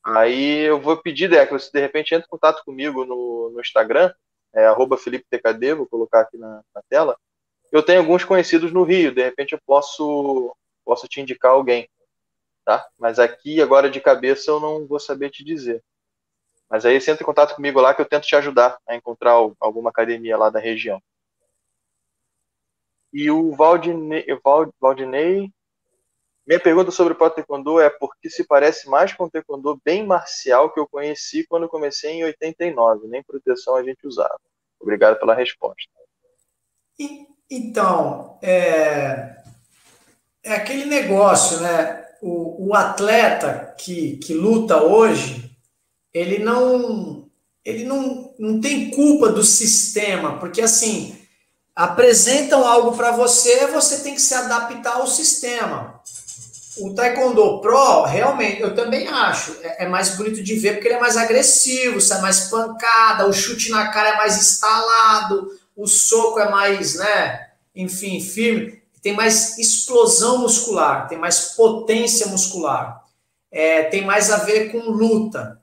Aí 0.04 0.58
eu 0.58 0.78
vou 0.78 0.98
pedir, 0.98 1.30
Dé, 1.30 1.46
que 1.46 1.52
você 1.54 1.70
de 1.72 1.80
repente 1.80 2.14
entre 2.14 2.26
em 2.26 2.28
contato 2.28 2.62
comigo 2.62 3.06
no, 3.06 3.48
no 3.54 3.58
Instagram, 3.58 4.12
é 4.52 4.66
arroba 4.66 4.98
FelipeTKD, 4.98 5.72
vou 5.72 5.86
colocar 5.86 6.20
aqui 6.20 6.36
na, 6.36 6.62
na 6.74 6.82
tela. 6.90 7.16
Eu 7.72 7.82
tenho 7.82 8.00
alguns 8.00 8.22
conhecidos 8.22 8.70
no 8.70 8.82
Rio, 8.82 9.14
de 9.14 9.22
repente 9.22 9.54
eu 9.54 9.60
posso, 9.64 10.54
posso 10.84 11.08
te 11.08 11.22
indicar 11.22 11.52
alguém. 11.52 11.88
Tá? 12.66 12.86
Mas 12.98 13.18
aqui, 13.18 13.62
agora 13.62 13.88
de 13.88 13.98
cabeça, 13.98 14.50
eu 14.50 14.60
não 14.60 14.86
vou 14.86 15.00
saber 15.00 15.30
te 15.30 15.42
dizer. 15.42 15.82
Mas 16.72 16.86
aí 16.86 16.98
você 16.98 17.10
entra 17.10 17.22
em 17.22 17.26
contato 17.26 17.54
comigo 17.54 17.78
lá 17.82 17.92
que 17.92 18.00
eu 18.00 18.08
tento 18.08 18.24
te 18.24 18.34
ajudar 18.34 18.78
a 18.88 18.96
encontrar 18.96 19.32
alguma 19.60 19.90
academia 19.90 20.38
lá 20.38 20.48
da 20.48 20.58
região. 20.58 20.98
E 23.12 23.30
o 23.30 23.54
Valdinei, 23.54 24.24
Valdinei 24.80 25.52
minha 26.46 26.58
pergunta 26.58 26.90
sobre 26.90 27.12
o 27.12 27.30
Taekwondo 27.30 27.78
é 27.78 27.90
porque 27.90 28.30
se 28.30 28.44
parece 28.44 28.88
mais 28.88 29.12
com 29.12 29.24
o 29.24 29.30
Taekwondo 29.30 29.78
bem 29.84 30.06
marcial 30.06 30.72
que 30.72 30.80
eu 30.80 30.88
conheci 30.88 31.46
quando 31.46 31.68
comecei 31.68 32.12
em 32.12 32.24
89, 32.24 33.06
nem 33.06 33.22
proteção 33.22 33.76
a 33.76 33.84
gente 33.84 34.06
usava. 34.06 34.40
Obrigado 34.80 35.18
pela 35.20 35.34
resposta. 35.34 35.76
E, 36.98 37.26
então, 37.50 38.38
é, 38.42 39.42
é 40.42 40.54
aquele 40.54 40.86
negócio, 40.86 41.60
né? 41.60 42.02
O, 42.22 42.68
o 42.68 42.74
atleta 42.74 43.74
que, 43.78 44.16
que 44.16 44.32
luta 44.32 44.82
hoje, 44.82 45.51
ele 46.12 46.38
não 46.38 47.22
ele 47.64 47.84
não, 47.84 48.34
não 48.38 48.60
tem 48.60 48.90
culpa 48.90 49.28
do 49.28 49.44
sistema, 49.44 50.38
porque 50.38 50.60
assim, 50.60 51.16
apresentam 51.74 52.66
algo 52.66 52.96
para 52.96 53.12
você, 53.12 53.66
você 53.68 54.00
tem 54.00 54.14
que 54.14 54.20
se 54.20 54.34
adaptar 54.34 54.94
ao 54.94 55.06
sistema. 55.06 56.00
O 56.78 56.94
Taekwondo 56.94 57.60
Pro, 57.60 58.04
realmente, 58.04 58.62
eu 58.62 58.74
também 58.74 59.06
acho, 59.06 59.56
é, 59.62 59.84
é 59.84 59.88
mais 59.88 60.16
bonito 60.16 60.42
de 60.42 60.56
ver 60.56 60.72
porque 60.72 60.88
ele 60.88 60.96
é 60.96 61.00
mais 61.00 61.16
agressivo, 61.16 62.00
sai 62.00 62.20
mais 62.20 62.48
pancada, 62.48 63.28
o 63.28 63.32
chute 63.32 63.70
na 63.70 63.88
cara 63.88 64.10
é 64.10 64.16
mais 64.16 64.38
instalado, 64.38 65.50
o 65.76 65.86
soco 65.86 66.40
é 66.40 66.50
mais, 66.50 66.96
né, 66.96 67.48
enfim, 67.76 68.20
firme, 68.20 68.82
tem 69.02 69.14
mais 69.14 69.58
explosão 69.58 70.38
muscular, 70.38 71.08
tem 71.08 71.18
mais 71.18 71.54
potência 71.54 72.26
muscular, 72.28 73.04
é, 73.50 73.84
tem 73.84 74.04
mais 74.04 74.30
a 74.30 74.38
ver 74.38 74.72
com 74.72 74.90
luta 74.90 75.61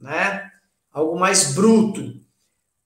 né? 0.00 0.50
Algo 0.92 1.18
mais 1.18 1.52
bruto. 1.52 2.18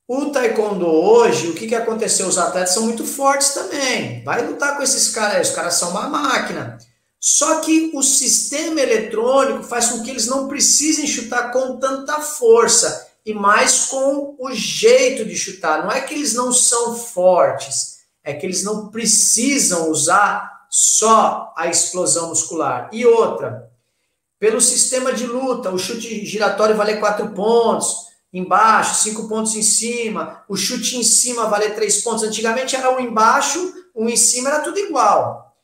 O 0.07 0.27
taekwondo 0.27 0.87
hoje, 0.87 1.49
o 1.49 1.55
que, 1.55 1.67
que 1.67 1.75
aconteceu? 1.75 2.27
Os 2.27 2.37
atletas 2.37 2.75
são 2.75 2.85
muito 2.85 3.05
fortes 3.07 3.55
também. 3.55 4.23
Vai 4.23 4.47
lutar 4.47 4.77
com 4.77 4.83
esses 4.83 5.09
caras, 5.09 5.49
os 5.49 5.55
caras 5.55 5.75
são 5.75 5.91
uma 5.91 6.09
máquina. 6.09 6.77
Só 7.19 7.61
que 7.61 7.91
o 7.95 8.03
sistema 8.03 8.81
eletrônico 8.81 9.63
faz 9.63 9.89
com 9.89 10.03
que 10.03 10.11
eles 10.11 10.27
não 10.27 10.47
precisem 10.47 11.07
chutar 11.07 11.51
com 11.53 11.79
tanta 11.79 12.21
força 12.21 13.09
e 13.25 13.33
mais 13.33 13.87
com 13.87 14.37
o 14.39 14.53
jeito 14.53 15.25
de 15.25 15.35
chutar. 15.35 15.83
Não 15.83 15.91
é 15.91 16.03
que 16.03 16.13
eles 16.13 16.35
não 16.35 16.53
são 16.53 16.95
fortes, 16.95 18.01
é 18.23 18.35
que 18.35 18.45
eles 18.45 18.63
não 18.63 18.89
precisam 18.89 19.91
usar 19.91 20.67
só 20.69 21.55
a 21.57 21.67
explosão 21.67 22.29
muscular. 22.29 22.91
E 22.93 23.07
outra, 23.07 23.71
pelo 24.39 24.61
sistema 24.61 25.13
de 25.13 25.27
luta, 25.27 25.71
o 25.71 25.79
chute 25.79 26.25
giratório 26.25 26.77
vale 26.77 26.97
4 26.97 27.31
pontos, 27.31 28.09
embaixo, 28.33 29.03
5 29.03 29.29
pontos 29.29 29.55
em 29.55 29.63
cima, 29.63 30.45
o 30.49 30.57
chute 30.57 30.97
em 30.97 31.05
cima 31.05 31.47
vale 31.47 31.71
3 31.71 32.03
pontos. 32.03 32.25
Antigamente 32.25 32.75
era 32.75 32.91
um 32.91 33.01
embaixo, 33.01 33.73
um 33.95 34.09
em 34.09 34.17
cima, 34.17 34.51
era 34.51 34.61
tudo 34.61 34.79
igual. 34.79 35.57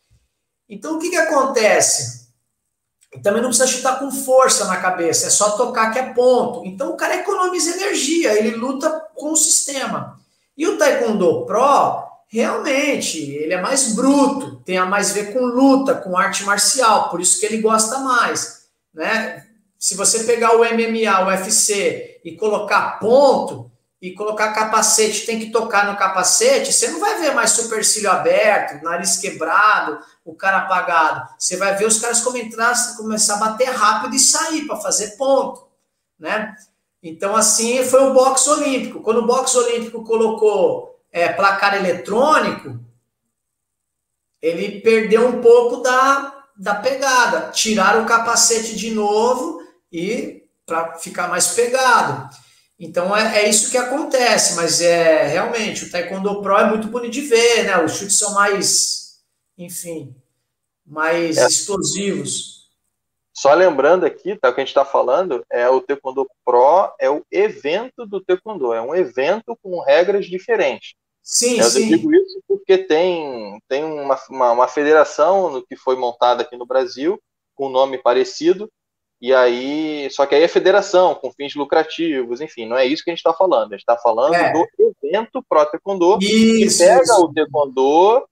Então 0.68 0.96
o 0.96 0.98
que, 1.00 1.10
que 1.10 1.16
acontece? 1.16 2.20
Também 3.24 3.42
não 3.42 3.48
precisa 3.48 3.66
chutar 3.66 3.98
com 3.98 4.10
força 4.12 4.66
na 4.66 4.76
cabeça, 4.76 5.26
é 5.26 5.30
só 5.30 5.56
tocar 5.56 5.90
que 5.90 5.98
é 5.98 6.12
ponto. 6.12 6.64
Então 6.64 6.92
o 6.92 6.96
cara 6.96 7.16
economiza 7.16 7.72
energia, 7.72 8.38
ele 8.38 8.56
luta 8.56 8.88
com 9.16 9.32
o 9.32 9.36
sistema. 9.36 10.18
E 10.56 10.66
o 10.68 10.78
Taekwondo 10.78 11.44
Pro, 11.44 12.04
realmente, 12.28 13.18
ele 13.18 13.52
é 13.52 13.60
mais 13.60 13.94
bruto, 13.94 14.62
tem 14.64 14.78
a 14.78 14.86
mais 14.86 15.10
ver 15.10 15.32
com 15.32 15.44
luta, 15.44 15.96
com 15.96 16.16
arte 16.16 16.44
marcial, 16.44 17.08
por 17.10 17.20
isso 17.20 17.40
que 17.40 17.46
ele 17.46 17.60
gosta 17.60 17.98
mais 17.98 18.59
né? 18.92 19.46
Se 19.78 19.94
você 19.94 20.24
pegar 20.24 20.56
o 20.56 20.64
MMA, 20.64 21.20
o 21.22 21.28
UFC 21.28 22.20
e 22.24 22.36
colocar 22.36 22.98
ponto 22.98 23.70
e 24.00 24.12
colocar 24.12 24.52
capacete, 24.52 25.26
tem 25.26 25.38
que 25.38 25.50
tocar 25.50 25.90
no 25.90 25.96
capacete, 25.96 26.72
você 26.72 26.88
não 26.88 27.00
vai 27.00 27.20
ver 27.20 27.34
mais 27.34 27.50
supercílio 27.50 28.10
aberto, 28.10 28.82
nariz 28.82 29.18
quebrado, 29.18 29.98
o 30.24 30.34
cara 30.34 30.58
apagado. 30.58 31.28
Você 31.38 31.56
vai 31.56 31.76
ver 31.76 31.86
os 31.86 31.98
caras 31.98 32.22
começar 32.96 33.34
a 33.34 33.38
bater 33.38 33.70
rápido 33.70 34.14
e 34.14 34.18
sair 34.18 34.66
para 34.66 34.76
fazer 34.76 35.16
ponto, 35.16 35.66
né? 36.18 36.54
Então, 37.02 37.34
assim 37.34 37.82
foi 37.84 38.02
o 38.04 38.12
boxe 38.12 38.48
olímpico. 38.48 39.02
Quando 39.02 39.18
o 39.18 39.26
boxe 39.26 39.56
olímpico 39.56 40.04
colocou 40.04 40.98
é, 41.10 41.30
placar 41.32 41.74
eletrônico, 41.74 42.78
ele 44.40 44.80
perdeu 44.80 45.28
um 45.28 45.40
pouco 45.40 45.78
da, 45.78 46.39
da 46.60 46.74
pegada, 46.74 47.50
tirar 47.52 47.98
o 48.02 48.04
capacete 48.04 48.76
de 48.76 48.90
novo 48.90 49.62
e 49.90 50.44
para 50.66 50.98
ficar 50.98 51.26
mais 51.26 51.54
pegado. 51.54 52.28
Então 52.78 53.16
é, 53.16 53.44
é, 53.44 53.48
isso 53.48 53.70
que 53.70 53.78
acontece, 53.78 54.56
mas 54.56 54.82
é 54.82 55.26
realmente 55.26 55.84
o 55.84 55.90
Taekwondo 55.90 56.42
Pro 56.42 56.58
é 56.58 56.68
muito 56.68 56.88
bonito 56.88 57.12
de 57.12 57.22
ver, 57.22 57.64
né? 57.64 57.82
Os 57.82 57.92
chutes 57.96 58.18
são 58.18 58.34
mais, 58.34 59.22
enfim, 59.56 60.14
mais 60.84 61.38
é. 61.38 61.46
explosivos. 61.46 62.68
Só 63.32 63.54
lembrando 63.54 64.04
aqui, 64.04 64.36
tá, 64.36 64.50
o 64.50 64.54
que 64.54 64.60
a 64.60 64.64
gente 64.64 64.68
está 64.68 64.84
falando 64.84 65.42
é 65.50 65.66
o 65.66 65.80
Taekwondo 65.80 66.28
Pro 66.44 66.92
é 67.00 67.08
o 67.08 67.24
evento 67.30 68.04
do 68.04 68.20
Taekwondo, 68.22 68.74
é 68.74 68.82
um 68.82 68.94
evento 68.94 69.56
com 69.62 69.80
regras 69.80 70.26
diferentes. 70.26 70.92
Sim, 71.22 71.58
eu 71.58 71.64
sim. 71.64 71.88
digo 71.88 72.12
isso 72.14 72.42
porque 72.48 72.78
tem, 72.78 73.60
tem 73.68 73.84
uma, 73.84 74.18
uma, 74.28 74.52
uma 74.52 74.68
federação 74.68 75.62
que 75.68 75.76
foi 75.76 75.96
montada 75.96 76.42
aqui 76.42 76.56
no 76.56 76.66
Brasil, 76.66 77.20
com 77.54 77.66
um 77.68 77.70
nome 77.70 77.98
parecido, 77.98 78.70
e 79.20 79.34
aí, 79.34 80.08
só 80.10 80.24
que 80.24 80.34
aí 80.34 80.42
é 80.42 80.48
federação, 80.48 81.14
com 81.14 81.30
fins 81.30 81.54
lucrativos, 81.54 82.40
enfim, 82.40 82.66
não 82.66 82.76
é 82.76 82.86
isso 82.86 83.04
que 83.04 83.10
a 83.10 83.12
gente 83.12 83.18
está 83.18 83.34
falando. 83.34 83.72
A 83.72 83.76
gente 83.76 83.80
está 83.80 83.98
falando 83.98 84.34
é. 84.34 84.50
do 84.50 84.66
evento 85.02 85.44
Pro 85.46 85.66
Taekwondo, 85.66 86.18
isso, 86.22 86.78
que 86.78 86.84
pega 86.84 87.02
isso. 87.02 87.24
o 87.24 87.32
Taekwondo 87.32 88.26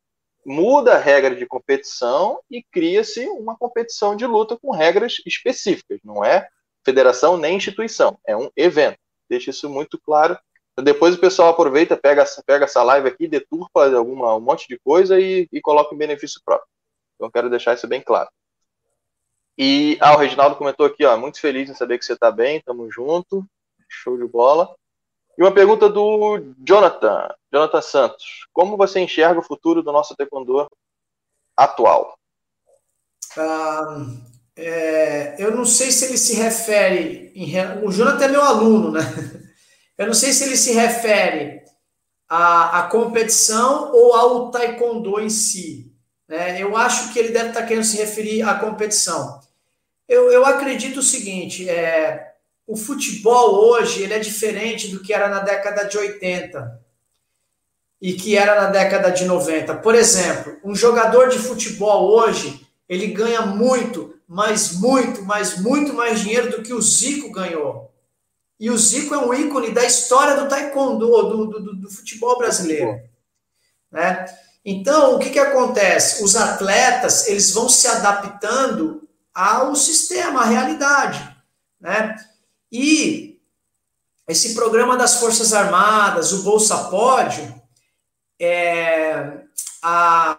muda 0.46 0.94
a 0.94 0.98
regra 0.98 1.36
de 1.36 1.44
competição 1.44 2.40
e 2.50 2.62
cria-se 2.72 3.26
uma 3.28 3.54
competição 3.54 4.16
de 4.16 4.24
luta 4.24 4.56
com 4.56 4.70
regras 4.70 5.16
específicas. 5.26 6.00
Não 6.02 6.24
é 6.24 6.48
federação 6.82 7.36
nem 7.36 7.56
instituição, 7.56 8.18
é 8.26 8.34
um 8.34 8.50
evento. 8.56 8.96
Deixa 9.28 9.50
isso 9.50 9.68
muito 9.68 9.98
claro. 9.98 10.38
Depois 10.82 11.14
o 11.14 11.20
pessoal 11.20 11.50
aproveita, 11.50 11.96
pega, 11.96 12.24
pega 12.46 12.64
essa 12.64 12.82
live 12.82 13.08
aqui, 13.08 13.26
deturpa 13.26 13.92
alguma, 13.94 14.36
um 14.36 14.40
monte 14.40 14.68
de 14.68 14.78
coisa 14.78 15.18
e, 15.18 15.48
e 15.52 15.60
coloca 15.60 15.94
em 15.94 15.98
benefício 15.98 16.40
próprio. 16.44 16.68
Então 17.16 17.30
quero 17.30 17.50
deixar 17.50 17.74
isso 17.74 17.88
bem 17.88 18.00
claro. 18.00 18.28
E 19.56 19.98
ah, 20.00 20.14
o 20.14 20.18
Reginaldo 20.18 20.54
comentou 20.54 20.86
aqui, 20.86 21.04
ó, 21.04 21.16
muito 21.16 21.40
feliz 21.40 21.68
em 21.68 21.74
saber 21.74 21.98
que 21.98 22.04
você 22.04 22.12
está 22.12 22.30
bem, 22.30 22.60
tamo 22.60 22.88
junto, 22.90 23.44
show 23.88 24.16
de 24.16 24.24
bola. 24.24 24.72
E 25.36 25.42
uma 25.42 25.52
pergunta 25.52 25.88
do 25.88 26.54
Jonathan, 26.64 27.28
Jonathan 27.52 27.82
Santos. 27.82 28.46
Como 28.52 28.76
você 28.76 29.00
enxerga 29.00 29.40
o 29.40 29.42
futuro 29.42 29.82
do 29.82 29.90
nosso 29.90 30.14
taekwondo 30.16 30.68
atual? 31.56 32.16
É, 34.56 35.36
eu 35.42 35.54
não 35.54 35.64
sei 35.64 35.90
se 35.90 36.04
ele 36.04 36.18
se 36.18 36.36
refere. 36.36 37.32
Em, 37.34 37.84
o 37.84 37.90
Jonathan 37.90 38.24
é 38.24 38.28
meu 38.28 38.42
aluno, 38.42 38.92
né? 38.92 39.00
Eu 39.98 40.06
não 40.06 40.14
sei 40.14 40.32
se 40.32 40.44
ele 40.44 40.56
se 40.56 40.72
refere 40.72 41.62
à, 42.28 42.78
à 42.78 42.82
competição 42.84 43.92
ou 43.92 44.14
ao 44.14 44.50
taekwondo 44.52 45.20
em 45.20 45.28
si. 45.28 45.92
Né? 46.28 46.62
Eu 46.62 46.76
acho 46.76 47.12
que 47.12 47.18
ele 47.18 47.30
deve 47.30 47.48
estar 47.48 47.64
querendo 47.64 47.84
se 47.84 47.96
referir 47.96 48.42
à 48.42 48.54
competição. 48.54 49.40
Eu, 50.08 50.30
eu 50.30 50.46
acredito 50.46 51.00
o 51.00 51.02
seguinte: 51.02 51.68
é, 51.68 52.32
o 52.64 52.76
futebol 52.76 53.54
hoje 53.70 54.02
ele 54.02 54.14
é 54.14 54.18
diferente 54.20 54.88
do 54.88 55.00
que 55.00 55.12
era 55.12 55.28
na 55.28 55.40
década 55.40 55.84
de 55.84 55.98
80 55.98 56.80
e 58.00 58.12
que 58.12 58.36
era 58.36 58.62
na 58.62 58.70
década 58.70 59.10
de 59.10 59.24
90. 59.24 59.74
Por 59.76 59.94
exemplo, 59.94 60.56
um 60.62 60.74
jogador 60.74 61.28
de 61.28 61.38
futebol 61.38 62.08
hoje 62.08 62.64
ele 62.88 63.08
ganha 63.08 63.42
muito, 63.42 64.14
mas 64.28 64.72
muito, 64.72 65.24
mas 65.24 65.58
muito 65.58 65.92
mais 65.92 66.20
dinheiro 66.20 66.50
do 66.50 66.62
que 66.62 66.72
o 66.72 66.80
Zico 66.80 67.32
ganhou. 67.32 67.87
E 68.58 68.70
o 68.70 68.78
Zico 68.78 69.14
é 69.14 69.18
um 69.18 69.32
ícone 69.32 69.70
da 69.70 69.84
história 69.84 70.36
do 70.36 70.48
taekwondo, 70.48 71.06
do, 71.06 71.46
do, 71.46 71.76
do 71.76 71.90
futebol 71.90 72.36
brasileiro. 72.36 73.00
Né? 73.90 74.26
Então, 74.64 75.14
o 75.14 75.18
que, 75.18 75.30
que 75.30 75.38
acontece? 75.38 76.24
Os 76.24 76.34
atletas 76.34 77.28
eles 77.28 77.52
vão 77.52 77.68
se 77.68 77.86
adaptando 77.86 79.08
ao 79.32 79.74
sistema, 79.76 80.42
à 80.42 80.44
realidade. 80.44 81.36
Né? 81.80 82.16
E 82.70 83.40
esse 84.26 84.54
programa 84.54 84.96
das 84.96 85.20
Forças 85.20 85.54
Armadas, 85.54 86.32
o 86.32 86.42
Bolsa 86.42 86.76
Pódio, 86.90 87.54
é, 88.40 89.38
a, 89.82 90.38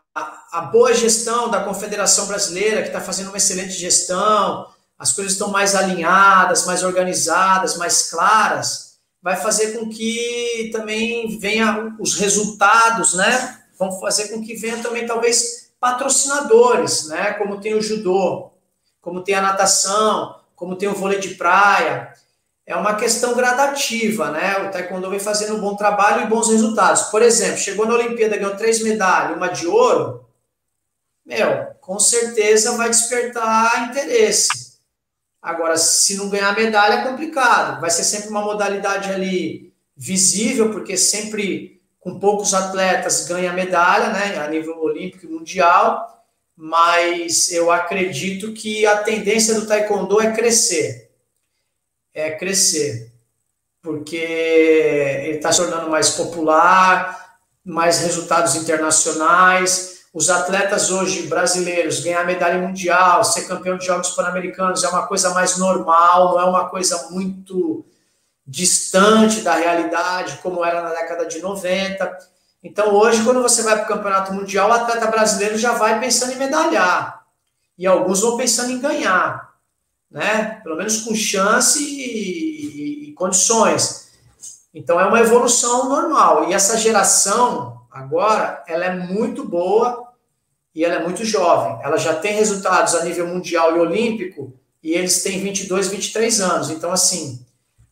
a 0.51 0.61
boa 0.61 0.93
gestão 0.93 1.49
da 1.49 1.63
Confederação 1.63 2.27
Brasileira, 2.27 2.81
que 2.81 2.87
está 2.87 3.01
fazendo 3.01 3.29
uma 3.29 3.37
excelente 3.37 3.73
gestão, 3.73 4.67
as 4.99 5.13
coisas 5.13 5.33
estão 5.33 5.49
mais 5.49 5.75
alinhadas, 5.75 6.65
mais 6.65 6.83
organizadas, 6.83 7.77
mais 7.77 8.11
claras, 8.11 8.99
vai 9.21 9.37
fazer 9.37 9.77
com 9.77 9.89
que 9.89 10.69
também 10.73 11.39
venha 11.39 11.95
os 11.97 12.15
resultados, 12.15 13.13
né? 13.13 13.61
Vão 13.77 13.97
fazer 13.99 14.27
com 14.27 14.41
que 14.41 14.55
venha 14.55 14.83
também, 14.83 15.05
talvez, 15.05 15.71
patrocinadores, 15.79 17.07
né? 17.07 17.33
Como 17.33 17.61
tem 17.61 17.73
o 17.73 17.81
judô, 17.81 18.51
como 18.99 19.23
tem 19.23 19.35
a 19.35 19.41
natação, 19.41 20.35
como 20.53 20.75
tem 20.75 20.89
o 20.89 20.95
vôlei 20.95 21.19
de 21.19 21.35
praia. 21.35 22.13
É 22.65 22.75
uma 22.75 22.95
questão 22.95 23.33
gradativa, 23.33 24.31
né? 24.31 24.67
O 24.67 24.71
taekwondo 24.71 25.09
vem 25.09 25.19
fazendo 25.19 25.55
um 25.55 25.61
bom 25.61 25.75
trabalho 25.75 26.23
e 26.23 26.27
bons 26.27 26.49
resultados. 26.49 27.03
Por 27.03 27.21
exemplo, 27.21 27.57
chegou 27.57 27.87
na 27.87 27.95
Olimpíada, 27.95 28.37
ganhou 28.37 28.57
três 28.57 28.83
medalhas, 28.83 29.37
uma 29.37 29.47
de 29.47 29.65
ouro, 29.65 30.25
meu, 31.25 31.67
com 31.79 31.99
certeza 31.99 32.75
vai 32.75 32.89
despertar 32.89 33.89
interesse. 33.89 34.68
Agora, 35.41 35.77
se 35.77 36.17
não 36.17 36.29
ganhar 36.29 36.55
medalha, 36.55 36.95
é 36.95 37.03
complicado. 37.03 37.79
Vai 37.79 37.89
ser 37.89 38.03
sempre 38.03 38.29
uma 38.29 38.41
modalidade 38.41 39.11
ali 39.11 39.73
visível, 39.95 40.71
porque 40.71 40.97
sempre 40.97 41.81
com 41.99 42.19
poucos 42.19 42.53
atletas 42.53 43.27
ganha 43.27 43.53
medalha, 43.53 44.09
né? 44.09 44.37
A 44.39 44.47
nível 44.47 44.77
olímpico 44.81 45.25
e 45.25 45.29
mundial 45.29 46.09
mas 46.61 47.53
eu 47.53 47.71
acredito 47.71 48.51
que 48.51 48.85
a 48.85 48.97
tendência 48.97 49.53
do 49.53 49.65
taekwondo 49.65 50.19
é 50.19 50.33
crescer. 50.33 51.09
É 52.13 52.31
crescer. 52.31 53.13
Porque 53.81 54.17
ele 54.17 55.37
está 55.37 55.53
se 55.53 55.59
tornando 55.59 55.89
mais 55.89 56.09
popular, 56.09 57.39
mais 57.63 58.01
resultados 58.01 58.55
internacionais. 58.55 59.98
Os 60.13 60.29
atletas 60.29 60.89
hoje 60.89 61.27
brasileiros 61.27 61.99
ganhar 61.99 62.25
medalha 62.25 62.59
mundial, 62.59 63.23
ser 63.23 63.47
campeão 63.47 63.77
de 63.77 63.85
Jogos 63.85 64.09
Pan-Americanos 64.09 64.83
é 64.83 64.89
uma 64.89 65.05
coisa 65.05 65.31
mais 65.33 65.57
normal, 65.57 66.29
não 66.29 66.39
é 66.39 66.45
uma 66.45 66.67
coisa 66.67 67.09
muito 67.11 67.85
distante 68.45 69.41
da 69.41 69.53
realidade, 69.53 70.39
como 70.41 70.65
era 70.65 70.81
na 70.81 70.89
década 70.89 71.27
de 71.27 71.39
90. 71.39 72.17
Então, 72.63 72.95
hoje, 72.95 73.23
quando 73.23 73.43
você 73.43 73.61
vai 73.61 73.75
para 73.75 73.85
o 73.85 73.87
campeonato 73.87 74.33
mundial, 74.33 74.69
o 74.69 74.73
atleta 74.73 75.05
brasileiro 75.05 75.57
já 75.57 75.73
vai 75.73 75.99
pensando 75.99 76.33
em 76.33 76.37
medalhar. 76.37 77.23
E 77.77 77.85
alguns 77.85 78.21
vão 78.21 78.35
pensando 78.35 78.71
em 78.71 78.79
ganhar, 78.79 79.53
né? 80.09 80.59
Pelo 80.63 80.75
menos 80.75 81.01
com 81.01 81.13
chance 81.13 81.81
e, 81.81 83.05
e, 83.05 83.09
e 83.09 83.13
condições. 83.13 84.09
Então, 84.73 84.99
é 84.99 85.05
uma 85.05 85.21
evolução 85.21 85.87
normal. 85.87 86.49
E 86.49 86.53
essa 86.53 86.75
geração, 86.77 87.78
agora, 87.91 88.63
ela 88.67 88.85
é 88.85 88.95
muito 88.95 89.47
boa 89.47 90.13
e 90.73 90.85
ela 90.85 90.95
é 90.95 91.03
muito 91.03 91.25
jovem. 91.25 91.83
Ela 91.83 91.97
já 91.97 92.15
tem 92.15 92.33
resultados 92.33 92.95
a 92.95 93.03
nível 93.03 93.27
mundial 93.27 93.75
e 93.75 93.79
olímpico 93.79 94.53
e 94.81 94.93
eles 94.93 95.23
têm 95.23 95.41
22, 95.41 95.87
23 95.87 96.41
anos. 96.41 96.69
Então, 96.69 96.91
assim, 96.91 97.45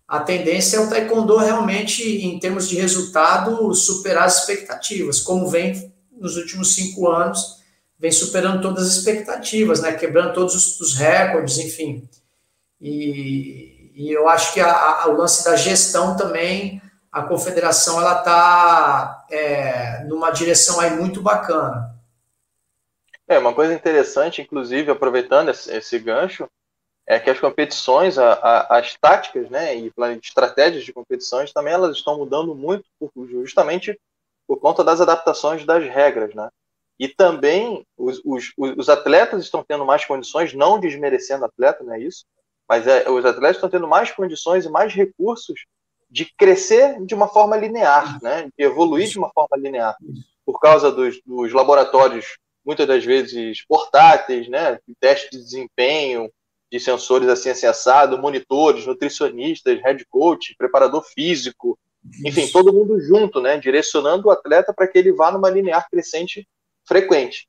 a 0.08 0.20
tendência 0.20 0.78
é 0.78 0.80
o 0.80 0.90
taekwondo 0.90 1.38
realmente, 1.38 2.04
em 2.26 2.40
termos 2.40 2.70
de 2.70 2.78
resultado, 2.78 3.74
superar 3.74 4.24
as 4.24 4.40
expectativas, 4.40 5.20
como 5.20 5.50
vem 5.50 5.92
nos 6.18 6.38
últimos 6.38 6.74
cinco 6.74 7.10
anos, 7.10 7.58
vem 8.00 8.12
superando 8.12 8.62
todas 8.62 8.88
as 8.88 8.96
expectativas, 8.96 9.82
né? 9.82 9.92
quebrando 9.94 10.34
todos 10.34 10.56
os, 10.56 10.80
os 10.80 10.96
recordes, 10.96 11.58
enfim. 11.58 12.08
E, 12.80 13.92
e, 13.96 14.12
eu 14.12 14.30
acho 14.30 14.54
que 14.54 14.60
a, 14.60 14.72
a, 14.72 15.08
o 15.10 15.18
lance 15.18 15.44
da 15.44 15.56
gestão 15.56 16.16
também, 16.16 16.82
a 17.18 17.24
confederação 17.24 18.00
ela 18.00 18.20
está 18.20 19.26
é, 19.32 20.04
numa 20.04 20.30
direção 20.30 20.80
aí 20.80 20.92
muito 20.92 21.20
bacana. 21.20 21.96
É, 23.28 23.40
uma 23.40 23.54
coisa 23.54 23.74
interessante, 23.74 24.42
inclusive, 24.42 24.92
aproveitando 24.92 25.50
esse, 25.50 25.76
esse 25.76 25.98
gancho, 25.98 26.48
é 27.08 27.20
que 27.20 27.30
as 27.30 27.40
competições, 27.40 28.20
a, 28.20 28.34
a, 28.34 28.78
as 28.78 28.96
táticas, 28.96 29.50
né, 29.50 29.76
e 29.76 29.92
estratégias 30.22 30.84
de 30.84 30.94
competições 30.94 31.52
também 31.52 31.74
elas 31.74 31.98
estão 31.98 32.18
mudando 32.18 32.54
muito 32.54 32.86
por, 33.00 33.12
justamente 33.28 34.00
por 34.46 34.60
conta 34.60 34.84
das 34.84 35.02
adaptações 35.02 35.66
das 35.66 35.84
regras, 35.86 36.36
né? 36.36 36.50
E 37.00 37.08
também 37.08 37.86
os, 37.98 38.22
os, 38.26 38.54
os 38.58 38.90
atletas 38.90 39.44
estão 39.44 39.64
tendo 39.64 39.86
mais 39.86 40.06
condições, 40.06 40.54
não 40.54 40.80
desmerecendo 40.80 41.46
atleta, 41.46 41.84
não 41.84 41.94
é 41.94 42.00
isso? 42.00 42.26
Mas 42.68 42.86
é, 42.88 43.10
os 43.10 43.26
atletas 43.26 43.58
estão 43.58 43.70
tendo 43.70 43.88
mais 43.88 44.12
condições 44.12 44.66
e 44.66 44.70
mais 44.70 44.94
recursos 44.94 45.66
de 46.10 46.26
crescer 46.38 47.04
de 47.06 47.14
uma 47.14 47.28
forma 47.28 47.58
linear, 47.58 48.22
né? 48.22 48.50
De 48.58 48.64
evoluir 48.64 49.08
de 49.08 49.18
uma 49.18 49.30
forma 49.30 49.58
linear, 49.58 49.96
por 50.46 50.60
causa 50.60 50.92
dos, 50.92 51.20
dos 51.26 51.54
laboratórios 51.54 52.38
muitas 52.66 52.86
das 52.86 53.04
vezes 53.04 53.66
portáteis, 53.66 54.50
né? 54.50 54.80
Teste 55.00 55.30
de 55.32 55.38
desempenho, 55.38 56.30
de 56.72 56.80
sensores 56.80 57.30
assim, 57.30 57.50
assim 57.50 57.66
assado, 57.66 58.18
monitores, 58.18 58.86
nutricionistas, 58.86 59.82
head 59.82 60.06
coach, 60.10 60.54
preparador 60.58 61.02
físico, 61.04 61.80
enfim, 62.26 62.48
todo 62.48 62.74
mundo 62.74 63.00
junto, 63.02 63.42
né, 63.42 63.58
direcionando 63.58 64.28
o 64.28 64.32
atleta 64.32 64.74
para 64.74 64.88
que 64.88 64.98
ele 64.98 65.12
vá 65.12 65.32
numa 65.32 65.50
linear 65.50 65.90
crescente 65.90 66.48
frequente. 66.86 67.48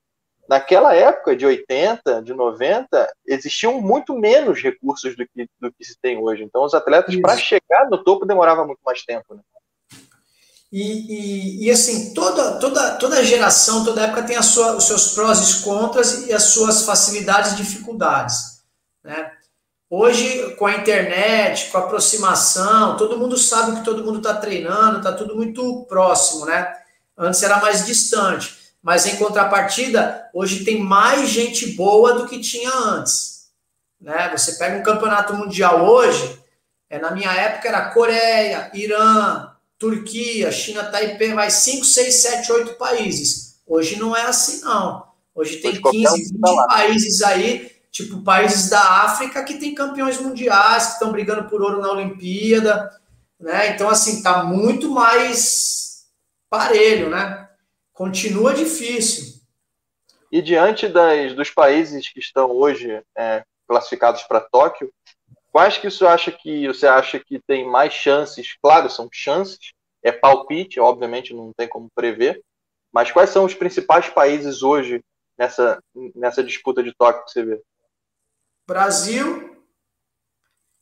Naquela 0.49 0.95
época 0.95 1.37
de 1.37 1.45
80, 1.45 2.23
de 2.23 2.33
90, 2.33 3.13
existiam 3.27 3.83
muito 3.83 4.19
menos 4.19 4.63
recursos 4.63 5.15
do 5.15 5.27
que, 5.27 5.47
do 5.61 5.71
que 5.71 5.85
se 5.85 5.99
tem 6.01 6.17
hoje. 6.17 6.43
Então, 6.43 6.65
os 6.65 6.73
atletas, 6.73 7.15
para 7.17 7.37
chegar 7.37 7.91
no 7.91 8.03
topo, 8.03 8.25
demorava 8.25 8.65
muito 8.65 8.81
mais 8.83 9.05
tempo. 9.05 9.35
Né? 9.35 9.43
E, 10.73 10.83
e, 10.83 11.67
e, 11.67 11.71
assim, 11.71 12.15
toda, 12.15 12.59
toda, 12.59 12.97
toda 12.97 13.25
geração, 13.25 13.85
toda 13.85 14.05
época 14.05 14.23
tem 14.23 14.37
a 14.37 14.43
sua, 14.43 14.75
os 14.77 14.85
seus 14.85 15.15
prós 15.15 15.39
e 15.39 15.63
contras 15.63 16.27
e 16.27 16.33
as 16.33 16.45
suas 16.45 16.83
facilidades 16.83 17.53
e 17.53 17.57
dificuldades. 17.57 18.63
Né? 19.05 19.31
Hoje, 19.91 20.55
com 20.57 20.67
a 20.67 20.77
internet, 20.77 21.71
com 21.71 21.79
a 21.79 21.81
aproximação, 21.83 22.97
todo 22.97 23.19
mundo 23.19 23.37
sabe 23.37 23.79
que 23.79 23.85
todo 23.85 24.05
mundo 24.05 24.19
está 24.19 24.35
treinando, 24.35 24.99
está 24.99 25.13
tudo 25.13 25.35
muito 25.35 25.85
próximo, 25.85 26.45
né? 26.45 26.75
Antes 27.17 27.43
era 27.43 27.59
mais 27.59 27.87
distante. 27.87 28.58
Mas 28.83 29.07
em 29.07 29.17
contrapartida, 29.17 30.29
hoje 30.33 30.65
tem 30.65 30.81
mais 30.81 31.29
gente 31.29 31.73
boa 31.73 32.15
do 32.15 32.27
que 32.27 32.41
tinha 32.41 32.73
antes. 32.73 33.49
Né? 34.01 34.31
Você 34.37 34.53
pega 34.53 34.79
um 34.79 34.83
campeonato 34.83 35.35
mundial 35.35 35.85
hoje, 35.85 36.39
é, 36.89 36.99
na 36.99 37.11
minha 37.11 37.33
época 37.33 37.69
era 37.69 37.91
Coreia, 37.91 38.71
Irã, 38.73 39.51
Turquia, 39.79 40.51
China, 40.51 40.85
Taipei, 40.85 41.35
mais 41.35 41.55
5, 41.55 41.85
6, 41.85 42.15
7, 42.15 42.53
8 42.53 42.75
países. 42.75 43.61
Hoje 43.67 43.97
não 43.97 44.17
é 44.17 44.23
assim, 44.23 44.63
não. 44.63 45.07
Hoje 45.35 45.59
tem 45.59 45.81
15, 45.81 46.33
20 46.33 46.41
tá 46.41 46.67
países 46.67 47.23
aí, 47.23 47.71
tipo 47.91 48.23
países 48.23 48.71
da 48.71 49.03
África, 49.03 49.45
que 49.45 49.55
tem 49.59 49.75
campeões 49.75 50.19
mundiais, 50.21 50.87
que 50.87 50.93
estão 50.95 51.13
brigando 51.13 51.49
por 51.49 51.63
ouro 51.63 51.81
na 51.81 51.93
Olimpíada, 51.93 52.91
né? 53.39 53.73
Então, 53.73 53.89
assim, 53.89 54.23
tá 54.23 54.43
muito 54.43 54.91
mais 54.91 56.07
parelho, 56.51 57.11
né? 57.11 57.48
Continua 57.99 58.55
difícil. 58.55 59.41
E 60.31 60.41
diante 60.41 60.87
das, 60.87 61.35
dos 61.35 61.51
países 61.51 62.09
que 62.09 62.21
estão 62.21 62.53
hoje 62.53 63.03
é, 63.17 63.43
classificados 63.67 64.23
para 64.23 64.39
Tóquio, 64.41 64.95
quais 65.51 65.79
que 65.79 65.91
você 65.91 66.07
acha 66.07 66.31
que 66.31 66.69
você 66.69 66.87
acha 66.87 67.19
que 67.19 67.41
tem 67.45 67.69
mais 67.69 67.93
chances? 67.93 68.57
Claro, 68.63 68.89
são 68.89 69.09
chances, 69.11 69.73
é 70.01 70.13
palpite, 70.13 70.79
obviamente 70.79 71.35
não 71.35 71.53
tem 71.53 71.67
como 71.67 71.91
prever, 71.93 72.41
mas 72.93 73.11
quais 73.11 73.31
são 73.31 73.45
os 73.45 73.55
principais 73.55 74.09
países 74.09 74.63
hoje 74.63 75.03
nessa, 75.37 75.83
nessa 76.15 76.45
disputa 76.45 76.85
de 76.85 76.95
Tóquio 76.95 77.25
que 77.25 77.33
você 77.33 77.45
vê? 77.45 77.61
Brasil 78.65 79.61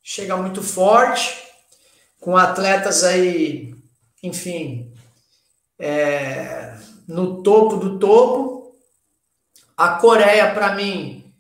chega 0.03 0.37
muito 0.37 0.63
forte, 0.63 1.51
com 2.21 2.37
atletas 2.37 3.03
aí, 3.05 3.75
enfim, 4.23 4.93
é, 5.79 6.77
no 7.07 7.43
topo 7.43 7.77
do 7.77 7.99
topo. 7.99 8.77
A 9.77 9.91
Coreia, 9.91 10.55
para 10.55 10.75
mim, 10.75 11.33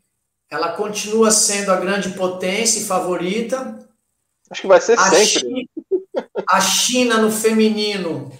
ela 0.50 0.72
continua 0.72 1.30
sendo 1.30 1.72
a 1.72 1.80
grande 1.80 2.10
potência 2.10 2.80
e 2.80 2.84
favorita. 2.84 3.88
Acho 4.50 4.62
que 4.62 4.68
vai 4.68 4.80
ser 4.80 4.98
a 4.98 5.10
sempre. 5.10 5.26
China, 5.26 6.28
a 6.48 6.60
China 6.60 7.18
no 7.18 7.30
feminino 7.30 8.30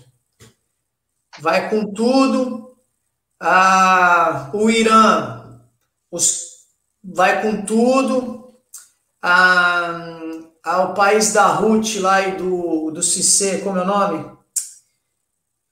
vai 1.41 1.69
com 1.69 1.93
tudo. 1.93 2.77
Ah, 3.41 4.51
o 4.55 4.71
Irã 4.71 5.61
os, 6.11 6.67
vai 7.03 7.43
com 7.43 7.65
tudo. 7.65 8.55
Ah, 9.21 10.19
ah, 10.65 10.83
o 10.85 10.95
país 10.95 11.33
da 11.33 11.47
Ruth 11.47 11.97
lá 11.97 12.27
e 12.27 12.37
do, 12.37 12.91
do 12.91 13.03
Cissé, 13.03 13.59
como 13.59 13.79
é 13.79 13.83
o 13.83 13.87
nome? 13.87 14.36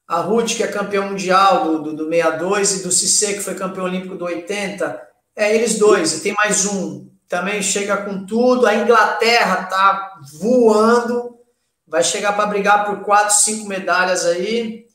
A 0.06 0.20
Ruth, 0.20 0.56
que 0.56 0.62
é 0.62 0.66
campeão 0.66 1.10
mundial 1.10 1.64
do, 1.64 1.82
do, 1.82 1.97
do 1.97 2.10
62, 2.10 2.81
e 2.81 2.82
do 2.82 2.93
Cissé, 2.93 3.32
que 3.35 3.40
foi 3.40 3.55
campeão 3.55 3.85
olímpico 3.85 4.16
do 4.16 4.24
80. 4.24 5.01
É 5.35 5.55
eles 5.55 5.78
dois, 5.78 6.18
e 6.18 6.22
tem 6.22 6.35
mais 6.35 6.66
um. 6.66 7.09
Também 7.28 7.62
chega 7.62 7.97
com 7.97 8.24
tudo. 8.26 8.66
A 8.66 8.74
Inglaterra 8.74 9.64
tá 9.64 10.20
voando, 10.39 11.39
vai 11.86 12.05
chegar 12.05 12.35
para 12.35 12.47
brigar 12.47 12.85
por 12.85 13.01
quatro, 13.02 13.35
cinco 13.35 13.66
medalhas 13.66 14.26
aí. 14.26 14.86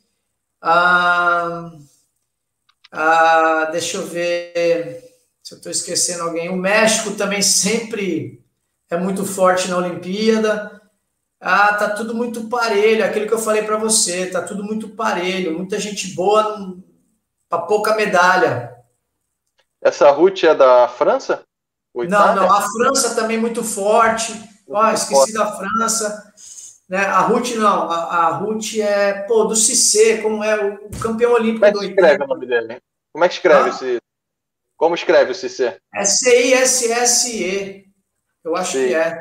Ah, 0.61 1.71
ah, 2.91 3.69
deixa 3.71 3.97
eu 3.97 4.05
ver 4.05 5.03
se 5.43 5.53
eu 5.53 5.57
estou 5.57 5.71
esquecendo 5.71 6.23
alguém. 6.23 6.49
O 6.49 6.55
México 6.55 7.15
também 7.15 7.41
sempre 7.41 8.43
é 8.89 8.97
muito 8.97 9.25
forte 9.25 9.67
na 9.69 9.77
Olimpíada. 9.77 10.78
Ah, 11.39 11.73
tá 11.73 11.91
tudo 11.91 12.13
muito 12.13 12.49
parelho, 12.49 13.03
aquilo 13.03 13.25
que 13.25 13.33
eu 13.33 13.39
falei 13.39 13.63
para 13.63 13.77
você, 13.77 14.25
tá 14.25 14.41
tudo 14.41 14.63
muito 14.63 14.89
parelho, 14.89 15.57
muita 15.57 15.79
gente 15.79 16.13
boa 16.13 16.77
para 17.47 17.61
pouca 17.61 17.95
medalha. 17.95 18.75
Essa 19.81 20.11
Ruth 20.11 20.43
é 20.43 20.53
da 20.53 20.87
França? 20.87 21.43
Não, 21.95 22.35
não, 22.35 22.51
a 22.51 22.61
França 22.61 23.15
também 23.15 23.37
muito 23.37 23.63
forte. 23.63 24.33
Ó, 24.69 24.85
oh, 24.85 24.93
esqueci 24.93 25.33
da 25.33 25.51
França. 25.57 26.33
Né? 26.87 27.05
A 27.05 27.21
Ruth 27.21 27.51
não, 27.55 27.89
a, 27.89 27.95
a 27.95 28.29
Ruth 28.37 28.75
é, 28.79 29.23
pô, 29.23 29.45
do 29.45 29.55
Cissé, 29.55 30.21
como 30.21 30.43
é 30.43 30.55
o, 30.55 30.89
campeão 30.99 31.33
olímpico 31.33 31.65
como 31.65 31.83
é 31.83 31.87
que 31.87 31.93
escreve 31.93 32.23
o 32.23 32.27
nome 32.27 32.45
dele? 32.45 32.81
Como 33.11 33.25
é 33.25 33.27
que 33.27 33.33
escreve 33.35 33.69
ah? 33.69 33.73
esse? 33.73 33.97
Como 34.75 34.95
escreve 34.95 35.31
o 35.31 35.35
Cissé? 35.35 35.77
É 35.93 36.03
C-I-S-S-E. 36.05 37.85
Eu 38.43 38.55
acho 38.55 38.71
C 38.71 38.87
que 38.87 38.93
é. 38.95 39.19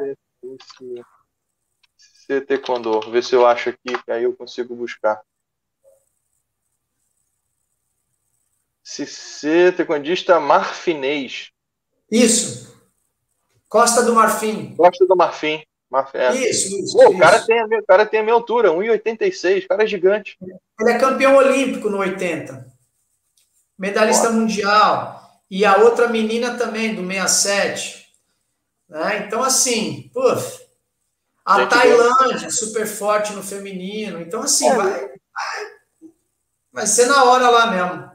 C 2.28 2.42
Taekwondo. 2.42 3.00
Vou 3.00 3.10
ver 3.10 3.24
se 3.24 3.34
eu 3.34 3.46
acho 3.46 3.70
aqui, 3.70 4.02
que 4.04 4.10
aí 4.10 4.24
eu 4.24 4.36
consigo 4.36 4.76
buscar. 4.76 5.20
Cissé 8.82 9.72
Taekwondista 9.72 10.38
Marfinês. 10.38 11.50
Isso. 12.10 12.76
Costa 13.68 14.02
do 14.02 14.14
Marfim. 14.14 14.74
Costa 14.76 15.06
do 15.06 15.16
Marfim. 15.16 15.62
É. 16.12 16.34
Isso, 16.34 16.78
isso, 16.78 16.96
Pô, 16.96 17.04
isso. 17.04 17.12
O, 17.12 17.18
cara 17.18 17.40
tem 17.40 17.60
a 17.60 17.66
minha, 17.66 17.80
o 17.80 17.86
cara 17.86 18.06
tem 18.06 18.20
a 18.20 18.22
minha 18.22 18.34
altura, 18.34 18.70
1,86. 18.70 19.64
O 19.64 19.68
cara 19.68 19.84
é 19.84 19.86
gigante. 19.86 20.36
Ele 20.80 20.90
é 20.90 20.98
campeão 20.98 21.36
olímpico 21.36 21.88
no 21.88 21.98
80. 21.98 22.66
Medalhista 23.78 24.30
mundial. 24.30 25.42
E 25.50 25.64
a 25.64 25.78
outra 25.78 26.08
menina 26.08 26.58
também, 26.58 26.94
do 26.94 27.06
67. 27.06 28.06
Né? 28.86 29.24
Então, 29.26 29.42
assim, 29.42 30.10
puf, 30.12 30.67
a 31.48 31.60
Gente, 31.60 31.70
Tailândia, 31.70 32.50
super 32.50 32.86
forte 32.86 33.32
no 33.32 33.42
feminino. 33.42 34.20
Então, 34.20 34.42
assim, 34.42 34.68
é. 34.68 34.74
vai, 34.74 34.90
vai, 34.90 35.10
vai 36.72 36.86
ser 36.86 37.06
na 37.06 37.24
hora 37.24 37.48
lá 37.48 37.70
mesmo. 37.70 38.10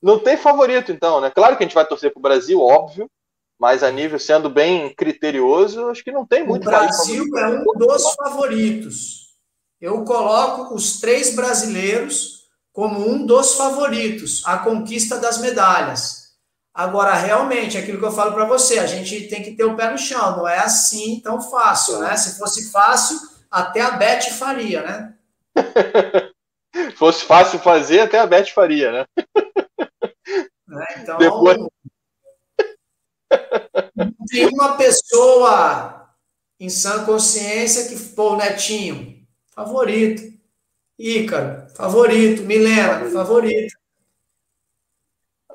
Não 0.00 0.18
tem 0.18 0.36
favorito, 0.36 0.92
então, 0.92 1.20
né? 1.20 1.30
Claro 1.30 1.56
que 1.56 1.64
a 1.64 1.66
gente 1.66 1.74
vai 1.74 1.86
torcer 1.86 2.12
para 2.12 2.18
o 2.20 2.22
Brasil, 2.22 2.60
óbvio 2.60 3.10
mas 3.58 3.82
a 3.82 3.90
nível 3.90 4.18
sendo 4.18 4.48
bem 4.48 4.94
criterioso, 4.94 5.88
acho 5.88 6.04
que 6.04 6.12
não 6.12 6.24
tem 6.24 6.46
muito. 6.46 6.62
O 6.62 6.64
Brasil 6.64 7.24
é 7.36 7.48
um 7.48 7.64
dos 7.76 8.14
favoritos. 8.14 9.34
Eu 9.80 10.04
coloco 10.04 10.74
os 10.74 11.00
três 11.00 11.34
brasileiros 11.34 12.46
como 12.72 13.08
um 13.08 13.26
dos 13.26 13.54
favoritos, 13.54 14.42
a 14.46 14.58
conquista 14.58 15.18
das 15.18 15.38
medalhas. 15.38 16.17
Agora, 16.78 17.12
realmente, 17.12 17.76
aquilo 17.76 17.98
que 17.98 18.04
eu 18.04 18.12
falo 18.12 18.32
para 18.32 18.44
você, 18.44 18.78
a 18.78 18.86
gente 18.86 19.26
tem 19.26 19.42
que 19.42 19.56
ter 19.56 19.64
o 19.64 19.74
pé 19.74 19.90
no 19.90 19.98
chão, 19.98 20.36
não 20.36 20.46
é 20.46 20.60
assim 20.60 21.18
tão 21.18 21.40
fácil, 21.40 21.98
né? 21.98 22.16
Se 22.16 22.38
fosse 22.38 22.70
fácil, 22.70 23.18
até 23.50 23.80
a 23.80 23.90
Beth 23.90 24.30
faria, 24.38 24.82
né? 24.82 25.14
fosse 26.94 27.24
fácil 27.24 27.58
fazer, 27.58 27.98
até 27.98 28.20
a 28.20 28.28
Beth 28.28 28.52
faria, 28.54 28.92
né? 28.92 29.04
É, 29.18 31.00
então, 31.00 31.18
Depois 31.18 31.58
tem 34.30 34.46
uma 34.46 34.76
pessoa 34.76 36.14
em 36.60 36.68
sã 36.68 37.04
consciência 37.04 37.88
que, 37.88 38.14
pô, 38.14 38.36
Netinho, 38.36 39.26
favorito. 39.52 40.22
Ícaro, 40.96 41.68
favorito. 41.74 42.44
Milena, 42.44 43.10
favorito. 43.10 43.76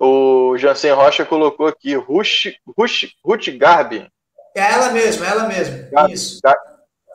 O 0.05 0.57
Jansen 0.57 0.91
Rocha 0.91 1.25
colocou 1.25 1.65
aqui, 1.65 1.95
Ruth, 1.95 2.51
Ruth, 2.77 3.03
Ruth 3.23 3.47
Garbi. 3.57 4.05
É 4.53 4.59
ela 4.59 4.89
mesma, 4.89 5.25
é 5.25 5.29
ela 5.29 5.47
mesma. 5.47 5.77
Garbi, 5.89 6.11
isso. 6.11 6.41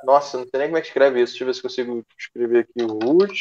Nossa, 0.03 0.39
não 0.39 0.47
sei 0.49 0.59
nem 0.59 0.69
como 0.69 0.79
é 0.79 0.81
que 0.81 0.87
escreve 0.87 1.21
isso. 1.21 1.33
Deixa 1.33 1.45
eu 1.45 1.47
ver 1.49 1.55
se 1.55 1.61
consigo 1.61 2.03
escrever 2.19 2.61
aqui. 2.61 2.83
Ruth. 2.83 3.41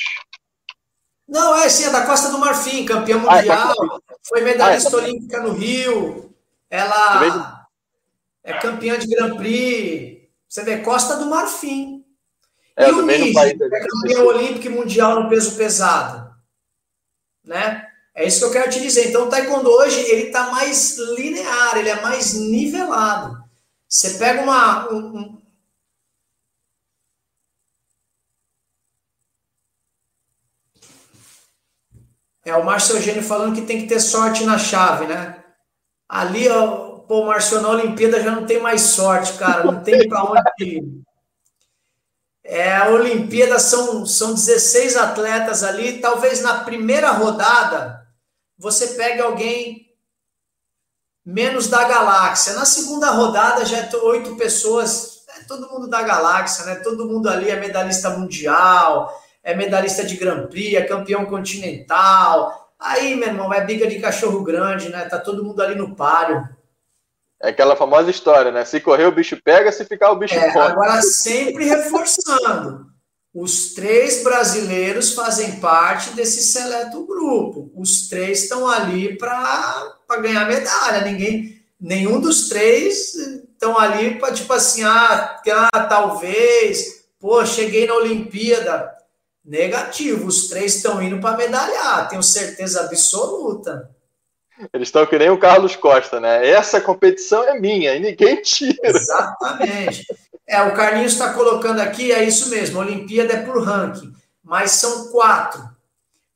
Não, 1.26 1.56
é 1.56 1.70
sim, 1.70 1.86
é 1.86 1.92
da 1.92 2.06
Costa 2.06 2.30
do 2.30 2.40
Marfim, 2.40 2.86
campeã 2.86 3.20
mundial. 3.20 3.74
Ah, 3.80 4.00
é 4.12 4.16
foi 4.28 4.42
medalhista 4.42 4.98
ah, 4.98 5.00
é. 5.00 5.04
olímpica 5.06 5.42
no 5.42 5.54
Rio. 5.54 6.36
Ela 6.70 7.68
é 8.44 8.52
campeã 8.60 9.00
de 9.00 9.08
Grand 9.08 9.38
Prix. 9.38 10.28
Você 10.50 10.64
vê, 10.64 10.80
Costa 10.80 11.16
do 11.16 11.26
Marfim. 11.28 12.04
É, 12.76 12.90
e 12.90 12.92
o 12.92 13.02
Nige, 13.02 13.40
é 13.40 13.54
campeão 13.56 14.26
olímco 14.26 14.66
e 14.66 14.70
mundial 14.70 15.24
no 15.24 15.30
peso 15.30 15.56
pesado. 15.56 16.36
Né? 17.46 17.87
É 18.18 18.26
isso 18.26 18.40
que 18.40 18.46
eu 18.46 18.52
quero 18.52 18.72
te 18.72 18.82
dizer. 18.82 19.10
Então, 19.10 19.28
o 19.28 19.30
taekwondo 19.30 19.70
hoje, 19.70 20.00
ele 20.00 20.24
está 20.24 20.50
mais 20.50 20.98
linear, 20.98 21.78
ele 21.78 21.90
é 21.90 22.02
mais 22.02 22.34
nivelado. 22.34 23.38
Você 23.88 24.18
pega 24.18 24.42
uma... 24.42 24.92
Um, 24.92 25.18
um... 25.20 25.42
É 32.44 32.56
o 32.56 32.66
Márcio 32.66 32.96
Eugênio 32.96 33.22
falando 33.22 33.54
que 33.54 33.68
tem 33.68 33.82
que 33.82 33.88
ter 33.88 34.00
sorte 34.00 34.44
na 34.46 34.58
chave, 34.58 35.06
né? 35.06 35.44
Ali, 36.10 36.50
ó, 36.50 37.02
pô, 37.02 37.22
o 37.22 37.28
Marcio 37.28 37.62
na 37.62 37.70
Olimpíada 37.70 38.24
já 38.24 38.32
não 38.32 38.48
tem 38.48 38.60
mais 38.60 38.82
sorte, 38.82 39.38
cara. 39.38 39.64
Não 39.64 39.84
tem 39.84 40.10
para 40.10 40.24
onde 40.24 40.42
ir. 40.60 41.04
É, 42.44 42.76
a 42.78 42.90
Olimpíada 42.90 43.60
são, 43.60 44.08
são 44.08 44.34
16 44.34 44.96
atletas 44.96 45.64
ali. 45.64 46.00
Talvez 46.00 46.42
na 46.42 46.64
primeira 46.64 47.12
rodada 47.12 48.07
você 48.58 48.88
pegue 48.90 49.22
alguém 49.22 49.94
menos 51.26 51.68
da 51.68 51.84
galáxia. 51.88 52.54
Na 52.54 52.66
segunda 52.66 53.12
rodada 53.12 53.66
já 53.66 53.78
é 53.78 53.96
oito 53.98 54.36
pessoas, 54.36 55.24
é 55.38 55.44
todo 55.44 55.70
mundo 55.70 55.88
da 55.88 56.02
galáxia, 56.02 56.66
né? 56.66 56.76
Todo 56.76 57.08
mundo 57.08 57.30
ali 57.30 57.50
é 57.50 57.60
medalhista 57.60 58.10
mundial, 58.12 59.14
é 59.44 59.56
medalhista 59.56 60.04
de 60.04 60.16
Grand 60.16 60.48
Prix, 60.48 60.76
é 60.76 60.84
campeão 60.84 61.26
continental, 61.26 62.68
Aí, 62.80 63.16
meu 63.16 63.30
irmão, 63.30 63.52
é 63.52 63.62
briga 63.62 63.88
de 63.88 64.00
cachorro 64.00 64.44
grande, 64.44 64.90
né? 64.90 65.06
Tá 65.06 65.18
todo 65.18 65.44
mundo 65.44 65.62
ali 65.62 65.76
no 65.76 65.96
páreo. 65.96 66.48
É 67.42 67.50
aquela 67.50 67.76
famosa 67.76 68.10
história, 68.10 68.52
né? 68.52 68.66
Se 68.66 68.80
correr, 68.80 69.06
o 69.06 69.12
bicho 69.12 69.40
pega, 69.44 69.72
se 69.72 69.84
ficar, 69.86 70.12
o 70.12 70.16
bicho 70.16 70.36
é, 70.36 70.50
Agora, 70.50 71.02
sempre 71.02 71.66
reforçando. 71.66 72.87
Os 73.40 73.76
três 73.76 74.24
brasileiros 74.24 75.14
fazem 75.14 75.60
parte 75.60 76.10
desse 76.16 76.42
seleto 76.42 77.06
grupo. 77.06 77.72
Os 77.76 78.10
três 78.10 78.42
estão 78.42 78.68
ali 78.68 79.16
para 79.16 79.96
ganhar 80.20 80.48
medalha. 80.48 81.02
Ninguém, 81.02 81.62
nenhum 81.80 82.20
dos 82.20 82.50
três 82.50 83.14
estão 83.14 83.78
ali 83.78 84.16
para 84.16 84.34
tipo 84.34 84.52
assim, 84.52 84.84
ah, 84.84 85.40
ah, 85.72 85.82
talvez, 85.84 87.06
pô, 87.20 87.46
cheguei 87.46 87.86
na 87.86 87.94
Olimpíada. 87.94 88.92
Negativo, 89.46 90.26
os 90.26 90.48
três 90.48 90.78
estão 90.78 91.00
indo 91.00 91.20
para 91.20 91.38
medalhar, 91.38 92.10
tenho 92.10 92.24
certeza 92.24 92.82
absoluta. 92.82 93.88
Eles 94.74 94.88
estão 94.88 95.06
que 95.06 95.20
nem 95.20 95.30
o 95.30 95.38
Carlos 95.38 95.76
Costa, 95.76 96.20
né? 96.20 96.50
Essa 96.50 96.82
competição 96.82 97.44
é 97.44 97.60
minha 97.60 97.94
e 97.94 98.00
ninguém 98.00 98.42
tira. 98.42 98.80
Exatamente. 98.82 100.08
É, 100.48 100.62
o 100.62 100.74
Carlinhos 100.74 101.14
está 101.14 101.34
colocando 101.34 101.82
aqui, 101.82 102.12
é 102.12 102.24
isso 102.24 102.50
mesmo, 102.50 102.80
Olimpíada 102.80 103.34
é 103.34 103.46
por 103.46 103.62
ranking, 103.62 104.14
mas 104.42 104.72
são 104.72 105.12
quatro. 105.12 105.62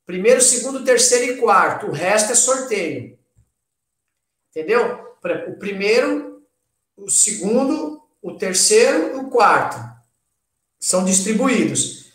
Primeiro, 0.05 0.41
segundo, 0.41 0.83
terceiro 0.83 1.33
e 1.33 1.37
quarto. 1.37 1.87
O 1.87 1.91
resto 1.91 2.33
é 2.33 2.35
sorteio. 2.35 3.17
Entendeu? 4.49 5.15
O 5.47 5.53
primeiro, 5.57 6.43
o 6.97 7.09
segundo, 7.09 8.01
o 8.21 8.33
terceiro 8.33 9.15
e 9.15 9.19
o 9.19 9.29
quarto 9.29 9.79
são 10.77 11.05
distribuídos. 11.05 12.11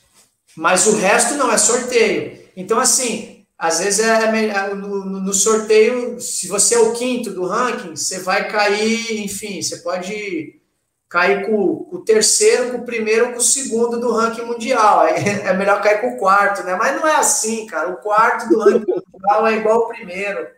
Mas 0.55 0.87
o 0.87 0.97
resto 0.97 1.35
não 1.35 1.51
é 1.51 1.57
sorteio. 1.57 2.47
Então, 2.55 2.79
assim, 2.79 3.47
às 3.57 3.79
vezes 3.79 4.01
é, 4.01 4.25
é 4.25 4.75
no, 4.75 5.05
no, 5.07 5.33
sorteio, 5.33 6.21
se 6.21 6.49
você 6.49 6.75
é 6.75 6.79
o 6.79 6.93
quinto 6.93 7.31
do 7.31 7.47
ranking, 7.47 7.97
você 7.97 8.19
vai 8.19 8.51
cair, 8.51 9.25
enfim, 9.25 9.63
você 9.63 9.79
pode 9.79 10.61
cair 11.09 11.47
com, 11.47 11.85
com, 11.85 11.97
o 11.97 12.05
terceiro, 12.05 12.73
com 12.73 12.79
o 12.79 12.85
primeiro, 12.85 13.33
com 13.33 13.39
o 13.39 13.43
segundo 13.43 14.01
do 14.01 14.13
ranking 14.13 14.43
mundial. 14.43 15.01
Aí 15.01 15.15
é 15.45 15.53
melhor 15.53 15.81
cair 15.83 16.01
com 16.01 16.15
o 16.15 16.19
quarto, 16.19 16.63
né? 16.65 16.75
Mas 16.77 16.97
não 16.97 17.07
é 17.07 17.17
assim, 17.17 17.67
cara. 17.67 17.91
O 17.91 17.97
quarto 17.97 18.49
do 18.49 18.59
ranking 18.59 18.93
mundial 19.13 19.47
é 19.47 19.55
igual 19.55 19.83
ao 19.83 19.89
primeiro. 19.89 20.49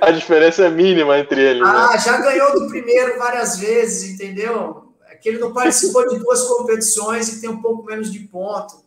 A 0.00 0.10
diferença 0.10 0.64
é 0.64 0.70
mínima 0.70 1.18
entre 1.18 1.40
eles. 1.40 1.62
Né? 1.62 1.68
Ah, 1.68 1.92
né? 1.92 1.98
já 1.98 2.16
ganhou 2.18 2.52
do 2.58 2.68
primeiro 2.68 3.18
várias 3.18 3.58
vezes, 3.58 4.10
entendeu? 4.10 4.94
É 5.08 5.14
que 5.14 5.28
ele 5.28 5.38
não 5.38 5.52
participou 5.52 6.08
de 6.08 6.18
duas 6.18 6.42
competições 6.44 7.28
e 7.28 7.40
tem 7.40 7.50
um 7.50 7.62
pouco 7.62 7.84
menos 7.84 8.10
de 8.10 8.18
ponto. 8.20 8.82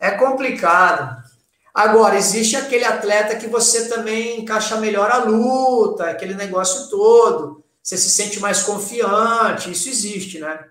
É 0.00 0.10
complicado. 0.10 1.24
Agora, 1.72 2.16
existe 2.16 2.56
aquele 2.56 2.84
atleta 2.84 3.36
que 3.36 3.46
você 3.46 3.88
também 3.88 4.40
encaixa 4.40 4.76
melhor 4.78 5.10
a 5.10 5.18
luta, 5.18 6.10
aquele 6.10 6.34
negócio 6.34 6.88
todo 6.88 7.65
você 7.86 7.96
se 7.96 8.10
sente 8.10 8.40
mais 8.40 8.64
confiante, 8.64 9.70
isso 9.70 9.88
existe, 9.88 10.40
né? 10.40 10.68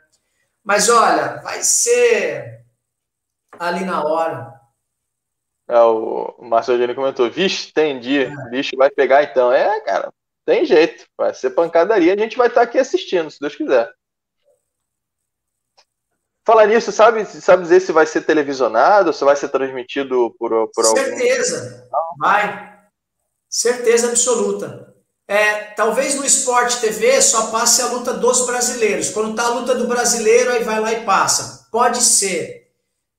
Mas 0.62 0.90
olha, 0.90 1.42
vai 1.42 1.64
ser 1.64 2.66
ali 3.58 3.86
na 3.86 4.04
hora. 4.04 4.54
É, 5.66 5.80
o 5.80 6.36
Marcelo 6.42 6.94
comentou, 6.94 7.32
vixe, 7.32 7.70
entendi, 7.70 8.24
é. 8.24 8.50
bicho 8.50 8.76
vai 8.76 8.90
pegar 8.90 9.24
então. 9.24 9.50
É, 9.50 9.80
cara, 9.80 10.14
tem 10.46 10.66
jeito, 10.66 11.06
vai 11.18 11.34
ser 11.34 11.52
pancadaria, 11.52 12.14
a 12.14 12.18
gente 12.18 12.36
vai 12.36 12.48
estar 12.48 12.64
aqui 12.64 12.78
assistindo, 12.78 13.32
se 13.32 13.40
Deus 13.40 13.56
quiser. 13.56 13.90
Falar 16.46 16.68
nisso, 16.68 16.92
sabe, 16.92 17.26
sabe 17.26 17.64
dizer 17.64 17.80
se 17.80 17.94
vai 17.94 18.06
ser 18.06 18.26
televisionado, 18.26 19.14
se 19.14 19.24
vai 19.24 19.38
ser 19.38 19.48
transmitido 19.48 20.36
por, 20.38 20.70
por 20.76 20.84
Certeza, 20.84 21.88
algum... 21.94 22.18
vai. 22.20 22.76
Certeza 23.50 24.10
absoluta. 24.10 24.95
É, 25.28 25.64
talvez 25.76 26.16
no 26.16 26.26
Esporte 26.26 26.80
TV 26.80 27.20
só 27.22 27.48
passe 27.48 27.82
a 27.82 27.88
luta 27.88 28.14
dos 28.14 28.46
brasileiros. 28.46 29.10
Quando 29.10 29.36
tá 29.36 29.46
a 29.46 29.54
luta 29.54 29.74
do 29.74 29.88
brasileiro, 29.88 30.52
aí 30.52 30.64
vai 30.64 30.80
lá 30.80 30.94
e 30.94 31.04
passa. 31.04 31.68
Pode 31.72 32.02
ser, 32.02 32.72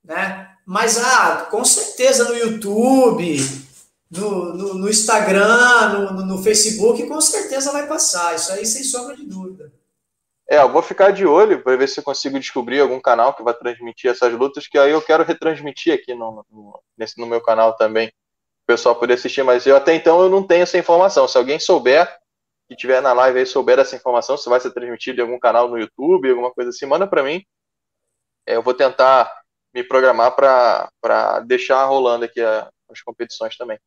né? 0.04 0.48
Mas, 0.64 0.98
ah, 0.98 1.46
com 1.50 1.64
certeza 1.64 2.28
no 2.28 2.36
YouTube, 2.36 3.36
no, 4.10 4.54
no, 4.54 4.74
no 4.74 4.88
Instagram, 4.88 6.10
no, 6.12 6.26
no, 6.26 6.42
Facebook, 6.42 7.06
com 7.06 7.20
certeza 7.20 7.72
vai 7.72 7.86
passar. 7.86 8.34
Isso 8.34 8.52
aí 8.52 8.64
sem 8.64 8.84
sombra 8.84 9.16
de 9.16 9.24
dúvida. 9.24 9.72
É, 10.48 10.58
eu 10.58 10.70
vou 10.70 10.82
ficar 10.82 11.10
de 11.10 11.26
olho 11.26 11.60
para 11.60 11.76
ver 11.76 11.88
se 11.88 11.98
eu 11.98 12.04
consigo 12.04 12.38
descobrir 12.38 12.80
algum 12.80 13.00
canal 13.00 13.34
que 13.34 13.42
vai 13.42 13.52
transmitir 13.52 14.10
essas 14.10 14.32
lutas, 14.32 14.68
que 14.68 14.78
aí 14.78 14.92
eu 14.92 15.02
quero 15.02 15.24
retransmitir 15.24 15.92
aqui 15.92 16.14
no, 16.14 16.44
no, 16.48 16.80
nesse, 16.96 17.20
no 17.20 17.26
meu 17.26 17.40
canal 17.40 17.76
também 17.76 18.12
pessoal 18.66 18.96
poder 18.96 19.14
assistir, 19.14 19.42
mas 19.42 19.66
eu 19.66 19.76
até 19.76 19.94
então 19.94 20.20
eu 20.22 20.28
não 20.28 20.46
tenho 20.46 20.62
essa 20.62 20.78
informação. 20.78 21.28
Se 21.28 21.38
alguém 21.38 21.58
souber, 21.58 22.06
que 22.68 22.76
tiver 22.76 23.00
na 23.00 23.12
live 23.12 23.38
aí, 23.38 23.46
souber 23.46 23.78
essa 23.78 23.94
informação, 23.94 24.36
se 24.36 24.48
vai 24.48 24.60
ser 24.60 24.72
transmitido 24.72 25.20
em 25.20 25.22
algum 25.22 25.38
canal 25.38 25.68
no 25.68 25.78
YouTube, 25.78 26.28
alguma 26.28 26.52
coisa 26.52 26.70
assim, 26.70 26.86
manda 26.86 27.06
para 27.06 27.22
mim. 27.22 27.44
É, 28.46 28.56
eu 28.56 28.62
vou 28.62 28.74
tentar 28.74 29.32
me 29.72 29.84
programar 29.84 30.34
para 30.34 31.40
deixar 31.40 31.84
rolando 31.84 32.24
aqui 32.24 32.40
a, 32.40 32.68
as 32.90 33.00
competições 33.02 33.56
também. 33.56 33.78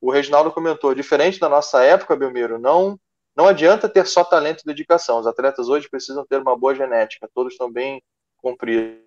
O 0.00 0.10
Reginaldo 0.10 0.50
comentou, 0.50 0.94
diferente 0.94 1.38
da 1.38 1.48
nossa 1.48 1.82
época, 1.84 2.16
Belmiro, 2.16 2.58
não 2.58 2.98
não 3.34 3.46
adianta 3.46 3.88
ter 3.88 4.06
só 4.06 4.22
talento 4.22 4.60
e 4.60 4.66
dedicação. 4.66 5.18
Os 5.18 5.26
atletas 5.26 5.68
hoje 5.68 5.88
precisam 5.88 6.26
ter 6.26 6.38
uma 6.38 6.56
boa 6.56 6.74
genética. 6.74 7.28
Todos 7.34 7.54
estão 7.54 7.72
bem 7.72 8.02
compridos. 8.36 9.00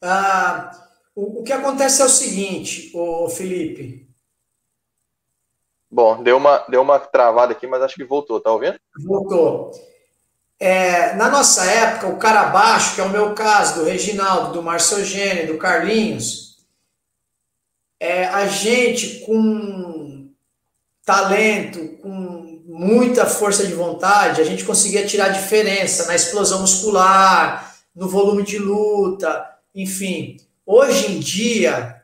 Ah, 0.00 0.70
o, 1.14 1.40
o 1.40 1.42
que 1.42 1.52
acontece 1.52 2.02
é 2.02 2.04
o 2.04 2.08
seguinte, 2.08 2.90
o 2.94 3.28
Felipe. 3.28 4.08
Bom, 5.90 6.22
deu 6.22 6.36
uma, 6.36 6.58
deu 6.68 6.82
uma 6.82 6.98
travada 6.98 7.52
aqui, 7.52 7.66
mas 7.66 7.82
acho 7.82 7.94
que 7.94 8.04
voltou, 8.04 8.40
tá 8.40 8.50
ouvindo? 8.50 8.78
Voltou. 9.04 9.70
É, 10.58 11.14
na 11.14 11.28
nossa 11.28 11.64
época, 11.64 12.08
o 12.08 12.18
cara 12.18 12.46
baixo, 12.46 12.94
que 12.94 13.00
é 13.00 13.04
o 13.04 13.10
meu 13.10 13.34
caso, 13.34 13.80
do 13.80 13.84
Reginaldo, 13.84 14.52
do 14.52 14.62
Marcelo 14.62 15.02
Eugênio, 15.02 15.46
do 15.46 15.58
Carlinhos, 15.58 16.64
é, 18.00 18.26
a 18.26 18.46
gente 18.46 19.20
com 19.20 20.30
talento, 21.04 21.96
com 21.98 22.62
muita 22.66 23.26
força 23.26 23.66
de 23.66 23.74
vontade, 23.74 24.40
a 24.40 24.44
gente 24.44 24.64
conseguia 24.64 25.06
tirar 25.06 25.28
diferença 25.28 26.06
na 26.06 26.14
explosão 26.14 26.60
muscular, 26.60 27.76
no 27.94 28.08
volume 28.08 28.42
de 28.42 28.58
luta, 28.58 29.48
enfim. 29.74 30.38
Hoje 30.66 31.12
em 31.12 31.20
dia, 31.20 32.02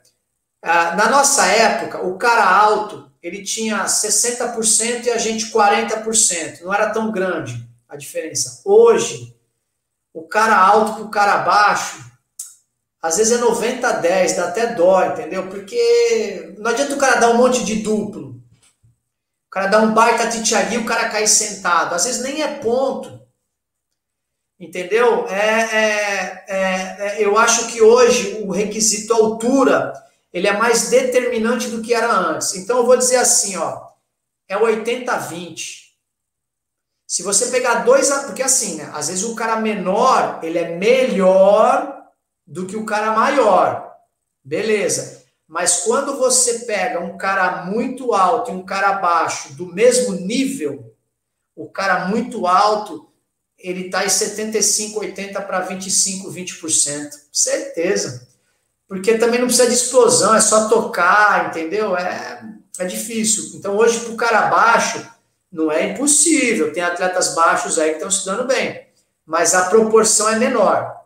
ah, 0.63 0.95
na 0.95 1.09
nossa 1.09 1.47
época, 1.47 2.05
o 2.07 2.19
cara 2.19 2.45
alto, 2.45 3.11
ele 3.23 3.43
tinha 3.43 3.85
60% 3.85 5.07
e 5.07 5.11
a 5.11 5.19
gente 5.19 5.51
40%. 5.51 6.63
Não 6.63 6.73
era 6.73 6.91
tão 6.91 7.11
grande 7.11 7.67
a 7.89 7.97
diferença. 7.97 8.61
Hoje, 8.65 9.35
o 10.13 10.23
cara 10.23 10.57
alto 10.57 10.97
com 10.97 11.03
o 11.03 11.11
cara 11.11 11.39
baixo, 11.39 12.11
às 13.03 13.17
vezes 13.17 13.39
é 13.39 13.41
90 13.41 13.89
a 13.89 13.93
10, 13.93 14.37
dá 14.37 14.49
até 14.49 14.75
dó, 14.75 15.03
entendeu? 15.05 15.49
Porque 15.49 16.55
não 16.59 16.71
adianta 16.71 16.95
o 16.95 16.99
cara 16.99 17.17
dar 17.17 17.31
um 17.31 17.39
monte 17.39 17.65
de 17.65 17.77
duplo. 17.77 18.31
O 19.47 19.51
cara 19.51 19.67
dá 19.67 19.81
um 19.81 19.95
baita 19.95 20.29
titiagui, 20.29 20.77
o 20.77 20.87
cara 20.87 21.09
cai 21.09 21.27
sentado. 21.27 21.95
Às 21.95 22.05
vezes 22.05 22.23
nem 22.23 22.43
é 22.43 22.59
ponto. 22.59 23.20
Entendeu? 24.61 25.27
É, 25.27 25.61
é, 25.75 26.45
é, 26.47 26.57
é, 27.01 27.25
eu 27.25 27.39
acho 27.39 27.69
que 27.69 27.81
hoje 27.81 28.43
o 28.45 28.53
requisito 28.53 29.15
altura 29.15 29.95
ele 30.31 30.47
é 30.47 30.53
mais 30.53 30.91
determinante 30.91 31.69
do 31.69 31.81
que 31.81 31.95
era 31.95 32.13
antes. 32.13 32.55
Então 32.55 32.77
eu 32.77 32.85
vou 32.85 32.99
dizer 32.99 33.17
assim, 33.17 33.57
ó, 33.57 33.89
é 34.47 34.59
80-20. 34.59 35.89
Se 37.07 37.23
você 37.23 37.51
pegar 37.51 37.85
dois, 37.85 38.11
porque 38.27 38.43
assim, 38.43 38.77
né? 38.77 38.91
Às 38.93 39.09
vezes 39.09 39.25
o 39.25 39.35
cara 39.35 39.57
menor 39.57 40.41
ele 40.43 40.59
é 40.59 40.77
melhor 40.77 42.05
do 42.47 42.67
que 42.67 42.77
o 42.77 42.85
cara 42.85 43.13
maior, 43.13 43.97
beleza? 44.45 45.25
Mas 45.49 45.85
quando 45.85 46.19
você 46.19 46.61
pega 46.67 47.01
um 47.01 47.17
cara 47.17 47.65
muito 47.65 48.13
alto 48.13 48.51
e 48.51 48.55
um 48.55 48.63
cara 48.65 48.93
baixo 48.93 49.55
do 49.55 49.67
mesmo 49.67 50.15
nível, 50.15 50.95
o 51.57 51.69
cara 51.69 52.07
muito 52.07 52.47
alto 52.47 53.10
ele 53.63 53.87
está 53.87 54.05
em 54.05 54.09
75, 54.09 55.01
80 55.01 55.41
para 55.43 55.61
25, 55.61 56.33
20%. 56.33 57.11
Certeza. 57.33 58.29
Porque 58.89 59.19
também 59.19 59.39
não 59.39 59.47
precisa 59.47 59.69
de 59.69 59.75
explosão, 59.75 60.35
é 60.35 60.41
só 60.41 60.69
tocar, 60.69 61.49
entendeu? 61.49 61.97
É, 61.97 62.43
é 62.79 62.85
difícil. 62.85 63.53
Então, 63.55 63.77
hoje, 63.77 64.01
para 64.01 64.13
o 64.13 64.17
cara 64.17 64.49
baixo, 64.49 65.07
não 65.53 65.71
é 65.71 65.91
impossível. 65.91 66.73
Tem 66.73 66.83
atletas 66.83 67.35
baixos 67.35 67.79
aí 67.79 67.91
que 67.91 67.97
estão 67.97 68.11
se 68.11 68.25
dando 68.25 68.47
bem. 68.47 68.89
Mas 69.25 69.55
a 69.55 69.69
proporção 69.69 70.29
é 70.29 70.37
menor. 70.37 70.97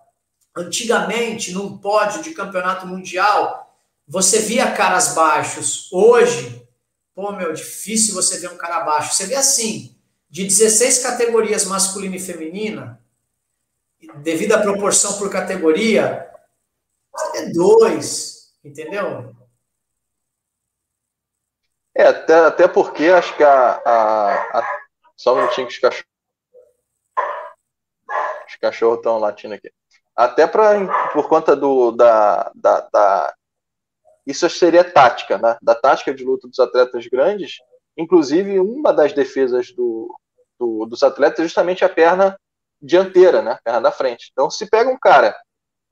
Antigamente, 0.56 1.52
num 1.52 1.76
pódio 1.76 2.22
de 2.22 2.30
campeonato 2.30 2.86
mundial, 2.86 3.76
você 4.06 4.38
via 4.38 4.70
caras 4.70 5.08
baixos. 5.14 5.88
Hoje, 5.92 6.66
pô, 7.14 7.32
meu, 7.32 7.52
difícil 7.52 8.14
você 8.14 8.38
ver 8.38 8.50
um 8.50 8.56
cara 8.56 8.80
baixo. 8.80 9.14
Você 9.14 9.26
vê 9.26 9.34
assim, 9.34 9.93
de 10.34 10.42
16 10.42 10.98
categorias 11.00 11.64
masculina 11.64 12.16
e 12.16 12.18
feminina, 12.18 13.00
devido 14.16 14.50
à 14.50 14.60
proporção 14.60 15.16
por 15.16 15.30
categoria, 15.30 16.28
é 17.36 17.52
dois, 17.52 18.52
entendeu? 18.64 19.32
É, 21.96 22.08
até, 22.08 22.34
até 22.34 22.66
porque 22.66 23.04
acho 23.04 23.36
que 23.36 23.44
a, 23.44 23.80
a, 23.86 24.58
a 24.58 24.80
Só 25.16 25.34
um 25.34 25.36
minutinho 25.36 25.68
que 25.68 25.74
os 25.74 25.78
cachorros. 25.78 26.10
Os 28.48 28.56
cachorros 28.56 28.96
estão 28.96 29.20
latindo 29.20 29.54
aqui. 29.54 29.70
até 30.16 30.48
pra, 30.48 31.10
por 31.12 31.28
conta 31.28 31.54
do, 31.54 31.92
da, 31.92 32.50
da, 32.56 32.80
da 32.92 33.34
isso 34.26 34.50
seria 34.50 34.82
tática, 34.82 35.38
né? 35.38 35.56
Da 35.62 35.76
tática 35.76 36.12
de 36.12 36.24
luta 36.24 36.48
dos 36.48 36.58
atletas 36.58 37.06
grandes. 37.06 37.58
Inclusive, 37.96 38.58
uma 38.58 38.92
das 38.92 39.12
defesas 39.12 39.70
do, 39.70 40.12
do, 40.58 40.86
dos 40.86 41.02
atletas 41.02 41.40
é 41.40 41.42
justamente 41.44 41.84
a 41.84 41.88
perna 41.88 42.38
dianteira, 42.80 43.42
né? 43.42 43.52
A 43.52 43.60
perna 43.62 43.80
da 43.80 43.92
frente. 43.92 44.30
Então, 44.32 44.50
se 44.50 44.68
pega 44.68 44.90
um 44.90 44.98
cara 44.98 45.36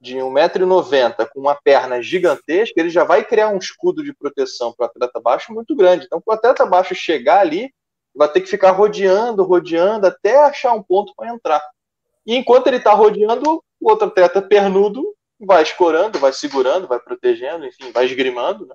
de 0.00 0.16
1,90m 0.16 1.28
com 1.32 1.40
uma 1.40 1.54
perna 1.54 2.02
gigantesca, 2.02 2.78
ele 2.80 2.90
já 2.90 3.04
vai 3.04 3.24
criar 3.24 3.48
um 3.48 3.58
escudo 3.58 4.02
de 4.02 4.12
proteção 4.12 4.72
para 4.72 4.84
o 4.84 4.86
atleta 4.88 5.20
baixo 5.20 5.52
muito 5.52 5.76
grande. 5.76 6.06
Então, 6.06 6.20
para 6.20 6.32
o 6.32 6.36
atleta 6.36 6.66
baixo 6.66 6.94
chegar 6.94 7.38
ali, 7.38 7.72
vai 8.14 8.28
ter 8.28 8.40
que 8.40 8.48
ficar 8.48 8.72
rodeando, 8.72 9.44
rodeando, 9.44 10.06
até 10.06 10.44
achar 10.44 10.72
um 10.72 10.82
ponto 10.82 11.14
para 11.16 11.32
entrar. 11.32 11.62
E 12.26 12.36
enquanto 12.36 12.66
ele 12.66 12.76
está 12.76 12.92
rodeando, 12.92 13.62
o 13.80 13.90
outro 13.90 14.08
atleta 14.08 14.42
pernudo 14.42 15.14
vai 15.40 15.62
escorando, 15.62 16.18
vai 16.18 16.32
segurando, 16.32 16.86
vai 16.86 17.00
protegendo, 17.00 17.64
enfim, 17.64 17.90
vai 17.92 18.04
esgrimando. 18.04 18.66
Né? 18.66 18.74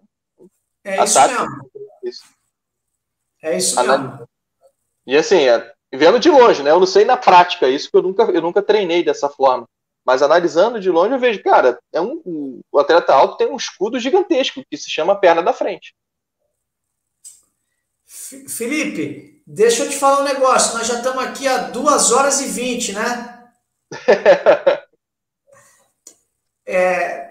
É 0.84 1.04
isso 1.04 1.20
mesmo. 1.28 1.72
É 2.04 2.10
isso, 2.10 2.24
é 3.44 3.58
isso 3.58 3.84
mesmo. 3.84 4.30
E 5.06 5.16
assim, 5.16 5.48
é, 5.48 5.74
vendo 5.94 6.20
de 6.20 6.30
longe, 6.30 6.64
né? 6.64 6.72
Eu 6.72 6.80
não 6.80 6.88
sei 6.88 7.06
na 7.06 7.18
prática 7.18 7.68
isso, 7.68 7.90
que 7.90 7.98
eu 7.98 8.02
nunca, 8.02 8.24
eu 8.24 8.42
nunca 8.42 8.62
treinei 8.62 9.04
dessa 9.04 9.30
forma. 9.30 9.66
Mas 10.06 10.22
analisando 10.22 10.80
de 10.80 10.90
longe, 10.90 11.14
eu 11.14 11.20
vejo, 11.20 11.44
cara, 11.44 11.80
é 11.92 12.00
um, 12.00 12.62
o 12.72 12.80
atleta 12.80 13.14
alto 13.14 13.38
tem 13.38 13.48
um 13.48 13.58
escudo 13.58 14.00
gigantesco 14.00 14.64
que 14.70 14.78
se 14.78 14.90
chama 14.90 15.20
perna 15.20 15.44
da 15.44 15.54
frente. 15.54 15.94
Felipe, 18.48 19.44
deixa 19.46 19.84
eu 19.84 19.90
te 19.90 19.98
falar 19.98 20.22
um 20.22 20.24
negócio. 20.24 20.78
Nós 20.78 20.88
já 20.88 20.96
estamos 20.96 21.24
aqui 21.24 21.48
há 21.48 21.58
2 21.70 22.12
horas 22.12 22.40
e 22.42 22.48
20, 22.48 22.94
né? 22.94 23.50
é, 26.66 27.28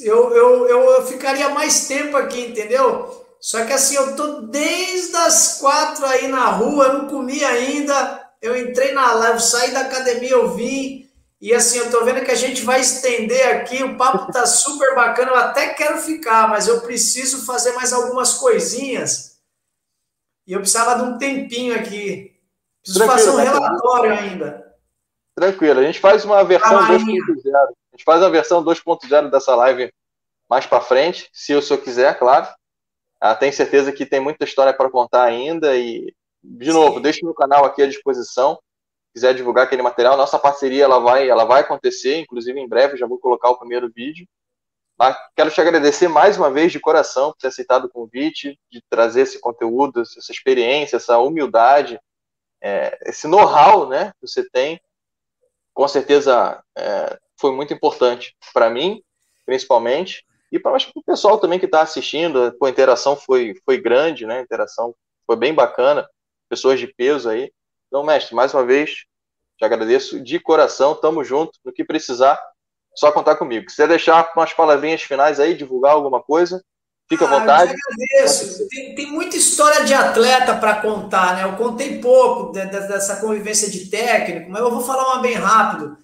eu, 0.00 0.34
eu, 0.34 0.68
eu, 0.68 0.90
eu 0.90 1.06
ficaria 1.06 1.48
mais 1.50 1.86
tempo 1.86 2.16
aqui, 2.16 2.40
entendeu? 2.40 3.26
Só 3.40 3.64
que 3.64 3.72
assim, 3.72 3.96
eu 3.96 4.14
tô 4.16 4.42
desde 4.42 5.16
as 5.16 5.58
quatro 5.58 6.04
aí 6.06 6.28
na 6.28 6.50
rua, 6.50 6.86
eu 6.86 6.92
não 6.94 7.08
comi 7.08 7.42
ainda 7.44 8.20
eu 8.40 8.56
entrei 8.56 8.92
na 8.92 9.12
live, 9.12 9.40
saí 9.40 9.72
da 9.72 9.82
academia, 9.82 10.30
eu 10.30 10.54
vim. 10.54 11.08
E 11.40 11.54
assim, 11.54 11.78
eu 11.78 11.90
tô 11.90 12.04
vendo 12.04 12.24
que 12.24 12.30
a 12.30 12.36
gente 12.36 12.62
vai 12.62 12.80
estender 12.80 13.46
aqui, 13.56 13.82
o 13.82 13.96
papo 13.96 14.30
tá 14.30 14.46
super 14.46 14.94
bacana, 14.94 15.30
eu 15.30 15.36
até 15.36 15.68
quero 15.68 15.98
ficar, 15.98 16.48
mas 16.48 16.68
eu 16.68 16.80
preciso 16.82 17.46
fazer 17.46 17.72
mais 17.72 17.92
algumas 17.92 18.34
coisinhas. 18.34 19.40
E 20.46 20.52
eu 20.52 20.60
precisava 20.60 21.02
de 21.02 21.10
um 21.10 21.18
tempinho 21.18 21.74
aqui. 21.74 22.38
Preciso 22.82 23.04
Tranquilo, 23.04 23.26
fazer 23.26 23.30
um 23.30 23.42
relatório 23.42 24.12
ainda. 24.12 24.74
Tranquilo, 25.34 25.80
a 25.80 25.82
gente 25.82 26.00
faz 26.00 26.24
uma 26.24 26.42
versão 26.44 26.78
2.0. 26.78 26.98
A 26.98 27.96
gente 27.96 28.04
faz 28.04 28.22
a 28.22 28.28
versão 28.28 28.64
2.0 28.64 29.30
dessa 29.30 29.54
live 29.54 29.92
mais 30.48 30.66
para 30.66 30.80
frente, 30.80 31.30
se 31.32 31.54
o 31.54 31.62
senhor 31.62 31.80
quiser, 31.80 32.18
claro. 32.18 32.48
Ah, 33.20 33.34
tenho 33.34 33.52
certeza 33.52 33.92
que 33.92 34.06
tem 34.06 34.18
muita 34.18 34.44
história 34.44 34.72
para 34.72 34.90
contar 34.90 35.24
ainda 35.24 35.76
e 35.76 36.14
de 36.42 36.72
novo, 36.72 36.96
Sim. 36.96 37.02
deixe 37.02 37.24
meu 37.24 37.34
canal 37.34 37.64
aqui 37.64 37.82
à 37.82 37.86
disposição. 37.86 38.54
Se 38.54 39.14
quiser 39.14 39.34
divulgar 39.34 39.64
aquele 39.64 39.82
material, 39.82 40.16
nossa 40.16 40.38
parceria 40.38 40.84
ela 40.84 40.98
vai, 40.98 41.28
ela 41.28 41.44
vai 41.44 41.60
acontecer, 41.60 42.18
inclusive 42.18 42.58
em 42.58 42.68
breve 42.68 42.96
já 42.96 43.06
vou 43.06 43.18
colocar 43.18 43.50
o 43.50 43.58
primeiro 43.58 43.90
vídeo. 43.94 44.26
Quero 45.34 45.50
te 45.50 45.60
agradecer 45.60 46.08
mais 46.08 46.36
uma 46.36 46.50
vez 46.50 46.72
de 46.72 46.80
coração 46.80 47.32
por 47.32 47.38
ter 47.38 47.48
aceitado 47.48 47.86
o 47.86 47.90
convite, 47.90 48.58
de 48.70 48.82
trazer 48.88 49.22
esse 49.22 49.38
conteúdo, 49.38 50.02
essa 50.02 50.32
experiência, 50.32 50.96
essa 50.96 51.18
humildade, 51.18 51.98
é, 52.60 52.98
esse 53.06 53.26
know-how 53.26 53.88
né, 53.88 54.12
que 54.20 54.28
você 54.28 54.48
tem. 54.48 54.80
Com 55.72 55.88
certeza 55.88 56.62
é, 56.76 57.18
foi 57.38 57.52
muito 57.52 57.72
importante 57.72 58.36
para 58.52 58.68
mim, 58.68 59.02
principalmente, 59.46 60.24
e 60.50 60.58
para 60.58 60.76
o 60.76 61.02
pessoal 61.02 61.38
também 61.38 61.58
que 61.58 61.66
está 61.66 61.82
assistindo. 61.82 62.56
A 62.62 62.68
interação 62.68 63.16
foi, 63.16 63.54
foi 63.64 63.78
grande, 63.80 64.26
né? 64.26 64.38
a 64.38 64.42
interação 64.42 64.94
foi 65.26 65.36
bem 65.36 65.54
bacana 65.54 66.08
pessoas 66.48 66.80
de 66.80 66.88
peso 66.88 67.28
aí. 67.28 67.52
Então, 67.86 68.04
mestre, 68.04 68.34
mais 68.34 68.52
uma 68.52 68.64
vez, 68.64 69.04
te 69.56 69.64
agradeço 69.64 70.20
de 70.20 70.40
coração, 70.40 70.94
tamo 70.94 71.22
junto, 71.22 71.52
no 71.64 71.72
que 71.72 71.84
precisar, 71.84 72.40
só 72.94 73.12
contar 73.12 73.36
comigo. 73.36 73.70
Se 73.70 73.86
deixar 73.86 74.32
umas 74.34 74.52
palavrinhas 74.52 75.02
finais 75.02 75.38
aí, 75.38 75.54
divulgar 75.54 75.92
alguma 75.92 76.20
coisa, 76.20 76.62
fica 77.08 77.24
à 77.24 77.28
ah, 77.28 77.38
vontade. 77.38 77.72
Eu 77.72 77.78
agradeço. 77.94 78.68
Tem, 78.68 78.94
tem 78.94 79.06
muita 79.06 79.36
história 79.36 79.84
de 79.84 79.94
atleta 79.94 80.56
para 80.56 80.80
contar, 80.80 81.36
né? 81.36 81.44
Eu 81.44 81.56
contei 81.56 82.00
pouco 82.00 82.52
de, 82.52 82.64
de, 82.66 82.88
dessa 82.88 83.20
convivência 83.20 83.70
de 83.70 83.86
técnico, 83.86 84.50
mas 84.50 84.62
eu 84.62 84.70
vou 84.70 84.80
falar 84.80 85.14
uma 85.14 85.22
bem 85.22 85.34
rápido. 85.34 85.96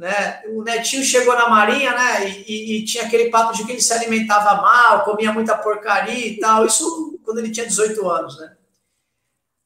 Né? 0.00 0.40
O 0.48 0.62
Netinho 0.62 1.04
chegou 1.04 1.34
na 1.34 1.50
Marinha, 1.50 1.92
né? 1.92 2.26
E, 2.26 2.44
e, 2.48 2.78
e, 2.78 2.84
tinha 2.86 3.04
aquele 3.04 3.28
papo 3.28 3.52
de 3.52 3.66
que 3.66 3.72
ele 3.72 3.82
se 3.82 3.92
alimentava 3.92 4.62
mal, 4.62 5.04
comia 5.04 5.30
muita 5.30 5.54
porcaria 5.54 6.26
e 6.26 6.40
tal. 6.40 6.64
Isso 6.64 7.20
quando 7.22 7.40
ele 7.40 7.50
tinha 7.50 7.66
18 7.66 8.08
anos, 8.08 8.40
né? 8.40 8.56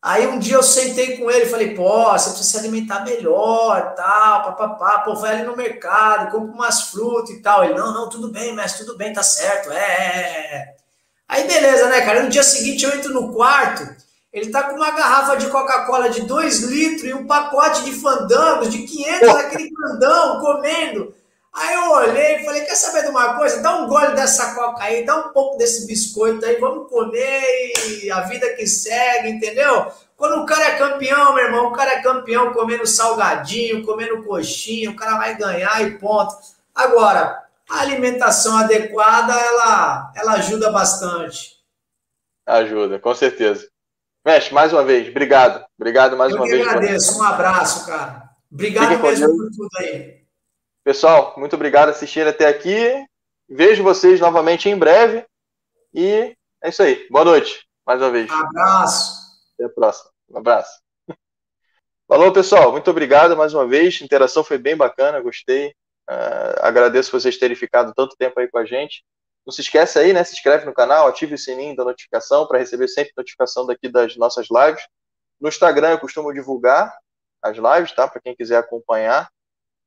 Aí 0.02 0.26
um 0.26 0.40
dia 0.40 0.56
eu 0.56 0.62
sentei 0.64 1.16
com 1.16 1.30
ele 1.30 1.44
e 1.44 1.48
falei, 1.48 1.72
pô, 1.76 2.10
você 2.10 2.30
precisa 2.30 2.50
se 2.50 2.58
alimentar 2.58 3.04
melhor, 3.04 3.94
tal, 3.94 4.42
papapá, 4.42 4.98
pô, 5.02 5.14
vai 5.14 5.36
ali 5.36 5.44
no 5.44 5.56
mercado, 5.56 6.32
compra 6.32 6.52
umas 6.52 6.82
frutas 6.90 7.30
e 7.30 7.40
tal. 7.40 7.62
Ele, 7.62 7.74
não, 7.74 7.94
não, 7.94 8.08
tudo 8.08 8.32
bem, 8.32 8.52
mestre, 8.52 8.84
tudo 8.84 8.98
bem, 8.98 9.12
tá 9.12 9.22
certo, 9.22 9.70
é, 9.70 9.76
é, 9.76 9.80
é. 9.80 10.56
é. 10.56 10.76
Aí 11.28 11.46
beleza, 11.46 11.88
né, 11.88 12.00
cara? 12.00 12.24
No 12.24 12.28
dia 12.28 12.42
seguinte 12.42 12.84
eu 12.84 12.92
entro 12.92 13.14
no 13.14 13.32
quarto, 13.32 13.84
ele 14.34 14.50
tá 14.50 14.64
com 14.64 14.74
uma 14.74 14.90
garrafa 14.90 15.36
de 15.36 15.46
Coca-Cola 15.46 16.10
de 16.10 16.22
2 16.22 16.62
litros 16.64 17.04
e 17.04 17.14
um 17.14 17.24
pacote 17.24 17.84
de 17.84 17.92
fandangos 17.92 18.68
de 18.68 18.78
500 18.78 19.28
naquele 19.32 19.70
grandão, 19.70 20.40
comendo. 20.40 21.14
Aí 21.52 21.72
eu 21.72 21.90
olhei 21.92 22.36
e 22.36 22.44
falei, 22.44 22.62
quer 22.62 22.74
saber 22.74 23.04
de 23.04 23.10
uma 23.10 23.36
coisa? 23.36 23.62
Dá 23.62 23.76
um 23.76 23.86
gole 23.86 24.12
dessa 24.16 24.56
coca 24.56 24.82
aí, 24.82 25.06
dá 25.06 25.16
um 25.16 25.32
pouco 25.32 25.56
desse 25.56 25.86
biscoito 25.86 26.44
aí, 26.44 26.56
vamos 26.56 26.90
comer 26.90 27.72
e 28.02 28.10
a 28.10 28.22
vida 28.22 28.52
que 28.54 28.66
segue, 28.66 29.28
entendeu? 29.28 29.86
Quando 30.16 30.42
o 30.42 30.46
cara 30.46 30.64
é 30.64 30.78
campeão, 30.78 31.32
meu 31.32 31.44
irmão, 31.44 31.68
o 31.68 31.72
cara 31.72 31.92
é 31.92 32.02
campeão 32.02 32.52
comendo 32.52 32.84
salgadinho, 32.88 33.86
comendo 33.86 34.24
coxinha, 34.24 34.90
o 34.90 34.96
cara 34.96 35.16
vai 35.16 35.36
ganhar 35.36 35.80
e 35.86 35.96
ponto. 35.96 36.34
Agora, 36.74 37.40
a 37.70 37.80
alimentação 37.82 38.56
adequada, 38.56 39.32
ela, 39.32 40.12
ela 40.16 40.32
ajuda 40.32 40.72
bastante. 40.72 41.54
Ajuda, 42.44 42.98
com 42.98 43.14
certeza. 43.14 43.72
Mestre, 44.24 44.54
mais 44.54 44.72
uma 44.72 44.82
vez, 44.82 45.08
obrigado. 45.08 45.64
Obrigado 45.78 46.16
mais 46.16 46.32
eu 46.32 46.38
uma 46.38 46.46
vez. 46.46 46.60
Eu 46.64 46.70
agradeço, 46.70 47.18
um 47.18 47.22
abraço, 47.22 47.86
cara. 47.86 48.30
Obrigado 48.50 49.02
mesmo 49.02 49.36
por 49.36 49.50
tudo 49.50 49.68
aí. 49.78 50.24
Pessoal, 50.82 51.34
muito 51.36 51.54
obrigado 51.54 51.88
por 51.88 51.96
assistir 51.96 52.26
até 52.26 52.46
aqui. 52.46 53.04
Vejo 53.48 53.82
vocês 53.82 54.20
novamente 54.20 54.68
em 54.68 54.78
breve. 54.78 55.26
E 55.92 56.34
é 56.62 56.68
isso 56.70 56.82
aí. 56.82 57.06
Boa 57.10 57.24
noite, 57.24 57.66
mais 57.86 58.00
uma 58.00 58.10
vez. 58.10 58.30
Um 58.30 58.34
abraço. 58.34 59.12
Até 59.54 59.66
a 59.66 59.68
próxima. 59.68 60.10
Um 60.30 60.38
abraço. 60.38 60.80
Falou, 62.08 62.32
pessoal. 62.32 62.72
Muito 62.72 62.90
obrigado 62.90 63.36
mais 63.36 63.52
uma 63.52 63.66
vez. 63.66 63.98
A 64.00 64.04
interação 64.04 64.42
foi 64.42 64.56
bem 64.56 64.74
bacana, 64.74 65.20
gostei. 65.20 65.74
Uh, 66.08 66.60
agradeço 66.60 67.12
vocês 67.12 67.36
terem 67.36 67.56
ficado 67.56 67.92
tanto 67.94 68.16
tempo 68.16 68.40
aí 68.40 68.48
com 68.48 68.58
a 68.58 68.64
gente. 68.64 69.04
Não 69.46 69.52
se 69.52 69.60
esquece 69.60 69.98
aí, 69.98 70.12
né? 70.12 70.24
Se 70.24 70.34
inscreve 70.34 70.64
no 70.64 70.72
canal, 70.72 71.06
ative 71.06 71.34
o 71.34 71.38
sininho 71.38 71.76
da 71.76 71.84
notificação 71.84 72.46
para 72.46 72.58
receber 72.58 72.88
sempre 72.88 73.12
notificação 73.16 73.66
daqui 73.66 73.88
das 73.88 74.16
nossas 74.16 74.48
lives. 74.50 74.86
No 75.40 75.48
Instagram 75.48 75.90
eu 75.90 75.98
costumo 75.98 76.32
divulgar 76.32 76.96
as 77.42 77.56
lives, 77.56 77.92
tá? 77.92 78.08
Para 78.08 78.20
quem 78.20 78.34
quiser 78.34 78.56
acompanhar. 78.56 79.30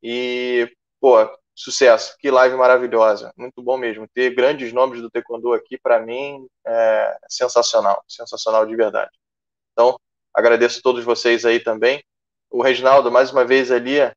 E 0.01 0.71
pô, 0.99 1.17
sucesso, 1.55 2.15
que 2.19 2.29
live 2.29 2.55
maravilhosa, 2.55 3.33
muito 3.35 3.63
bom 3.63 3.77
mesmo. 3.77 4.07
Ter 4.13 4.33
grandes 4.35 4.71
nomes 4.71 5.01
do 5.01 5.09
Taekwondo 5.09 5.53
aqui, 5.53 5.77
para 5.77 5.99
mim, 5.99 6.47
é 6.65 7.17
sensacional, 7.27 8.03
sensacional 8.07 8.65
de 8.65 8.75
verdade. 8.75 9.11
Então, 9.73 9.99
agradeço 10.33 10.79
a 10.79 10.81
todos 10.83 11.03
vocês 11.03 11.45
aí 11.45 11.59
também. 11.59 12.03
O 12.51 12.61
Reginaldo, 12.61 13.11
mais 13.11 13.31
uma 13.31 13.43
vez 13.43 13.71
ali, 13.71 13.99
é, 13.99 14.13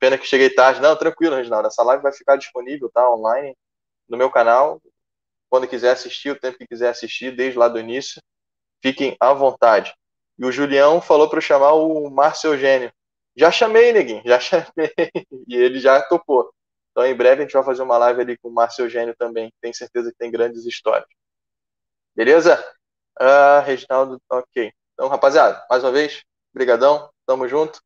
pena 0.00 0.18
que 0.18 0.26
cheguei 0.26 0.50
tarde. 0.50 0.80
Não, 0.80 0.96
tranquilo, 0.96 1.36
Reginaldo, 1.36 1.68
essa 1.68 1.82
live 1.84 2.02
vai 2.02 2.12
ficar 2.12 2.36
disponível, 2.36 2.90
tá, 2.92 3.08
online, 3.08 3.56
no 4.10 4.16
meu 4.16 4.30
canal, 4.30 4.82
quando 5.48 5.68
quiser 5.68 5.92
assistir, 5.92 6.30
o 6.30 6.38
tempo 6.38 6.58
que 6.58 6.66
quiser 6.66 6.90
assistir, 6.90 7.34
desde 7.34 7.58
lá 7.58 7.68
do 7.68 7.78
início, 7.78 8.20
fiquem 8.82 9.16
à 9.20 9.32
vontade. 9.32 9.94
E 10.38 10.44
o 10.44 10.52
Julião 10.52 11.00
falou 11.00 11.28
para 11.28 11.38
eu 11.38 11.42
chamar 11.42 11.72
o 11.72 12.10
Márcio 12.10 12.52
Eugênio. 12.52 12.92
Já 13.36 13.50
chamei, 13.50 13.92
neguinho, 13.92 14.22
já 14.24 14.38
chamei. 14.40 14.92
E 15.46 15.56
ele 15.56 15.78
já 15.78 16.02
topou. 16.02 16.52
Então, 16.90 17.06
em 17.06 17.14
breve, 17.14 17.42
a 17.42 17.44
gente 17.44 17.52
vai 17.52 17.62
fazer 17.62 17.82
uma 17.82 17.98
live 17.98 18.20
ali 18.20 18.38
com 18.38 18.48
o 18.48 18.52
Márcio 18.52 18.84
Eugênio 18.84 19.14
também. 19.16 19.52
Tenho 19.60 19.74
certeza 19.74 20.10
que 20.10 20.18
tem 20.18 20.30
grandes 20.30 20.64
histórias. 20.66 21.08
Beleza? 22.14 22.62
Ah, 23.18 23.60
Reginaldo, 23.60 24.20
ok. 24.30 24.72
Então, 24.94 25.08
rapaziada, 25.08 25.64
mais 25.70 25.84
uma 25.84 25.92
vez, 25.92 26.22
brigadão, 26.52 27.10
tamo 27.26 27.46
junto 27.48 27.80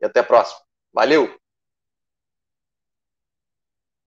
e 0.00 0.06
até 0.06 0.20
a 0.20 0.24
próxima. 0.24 0.60
Valeu! 0.92 1.39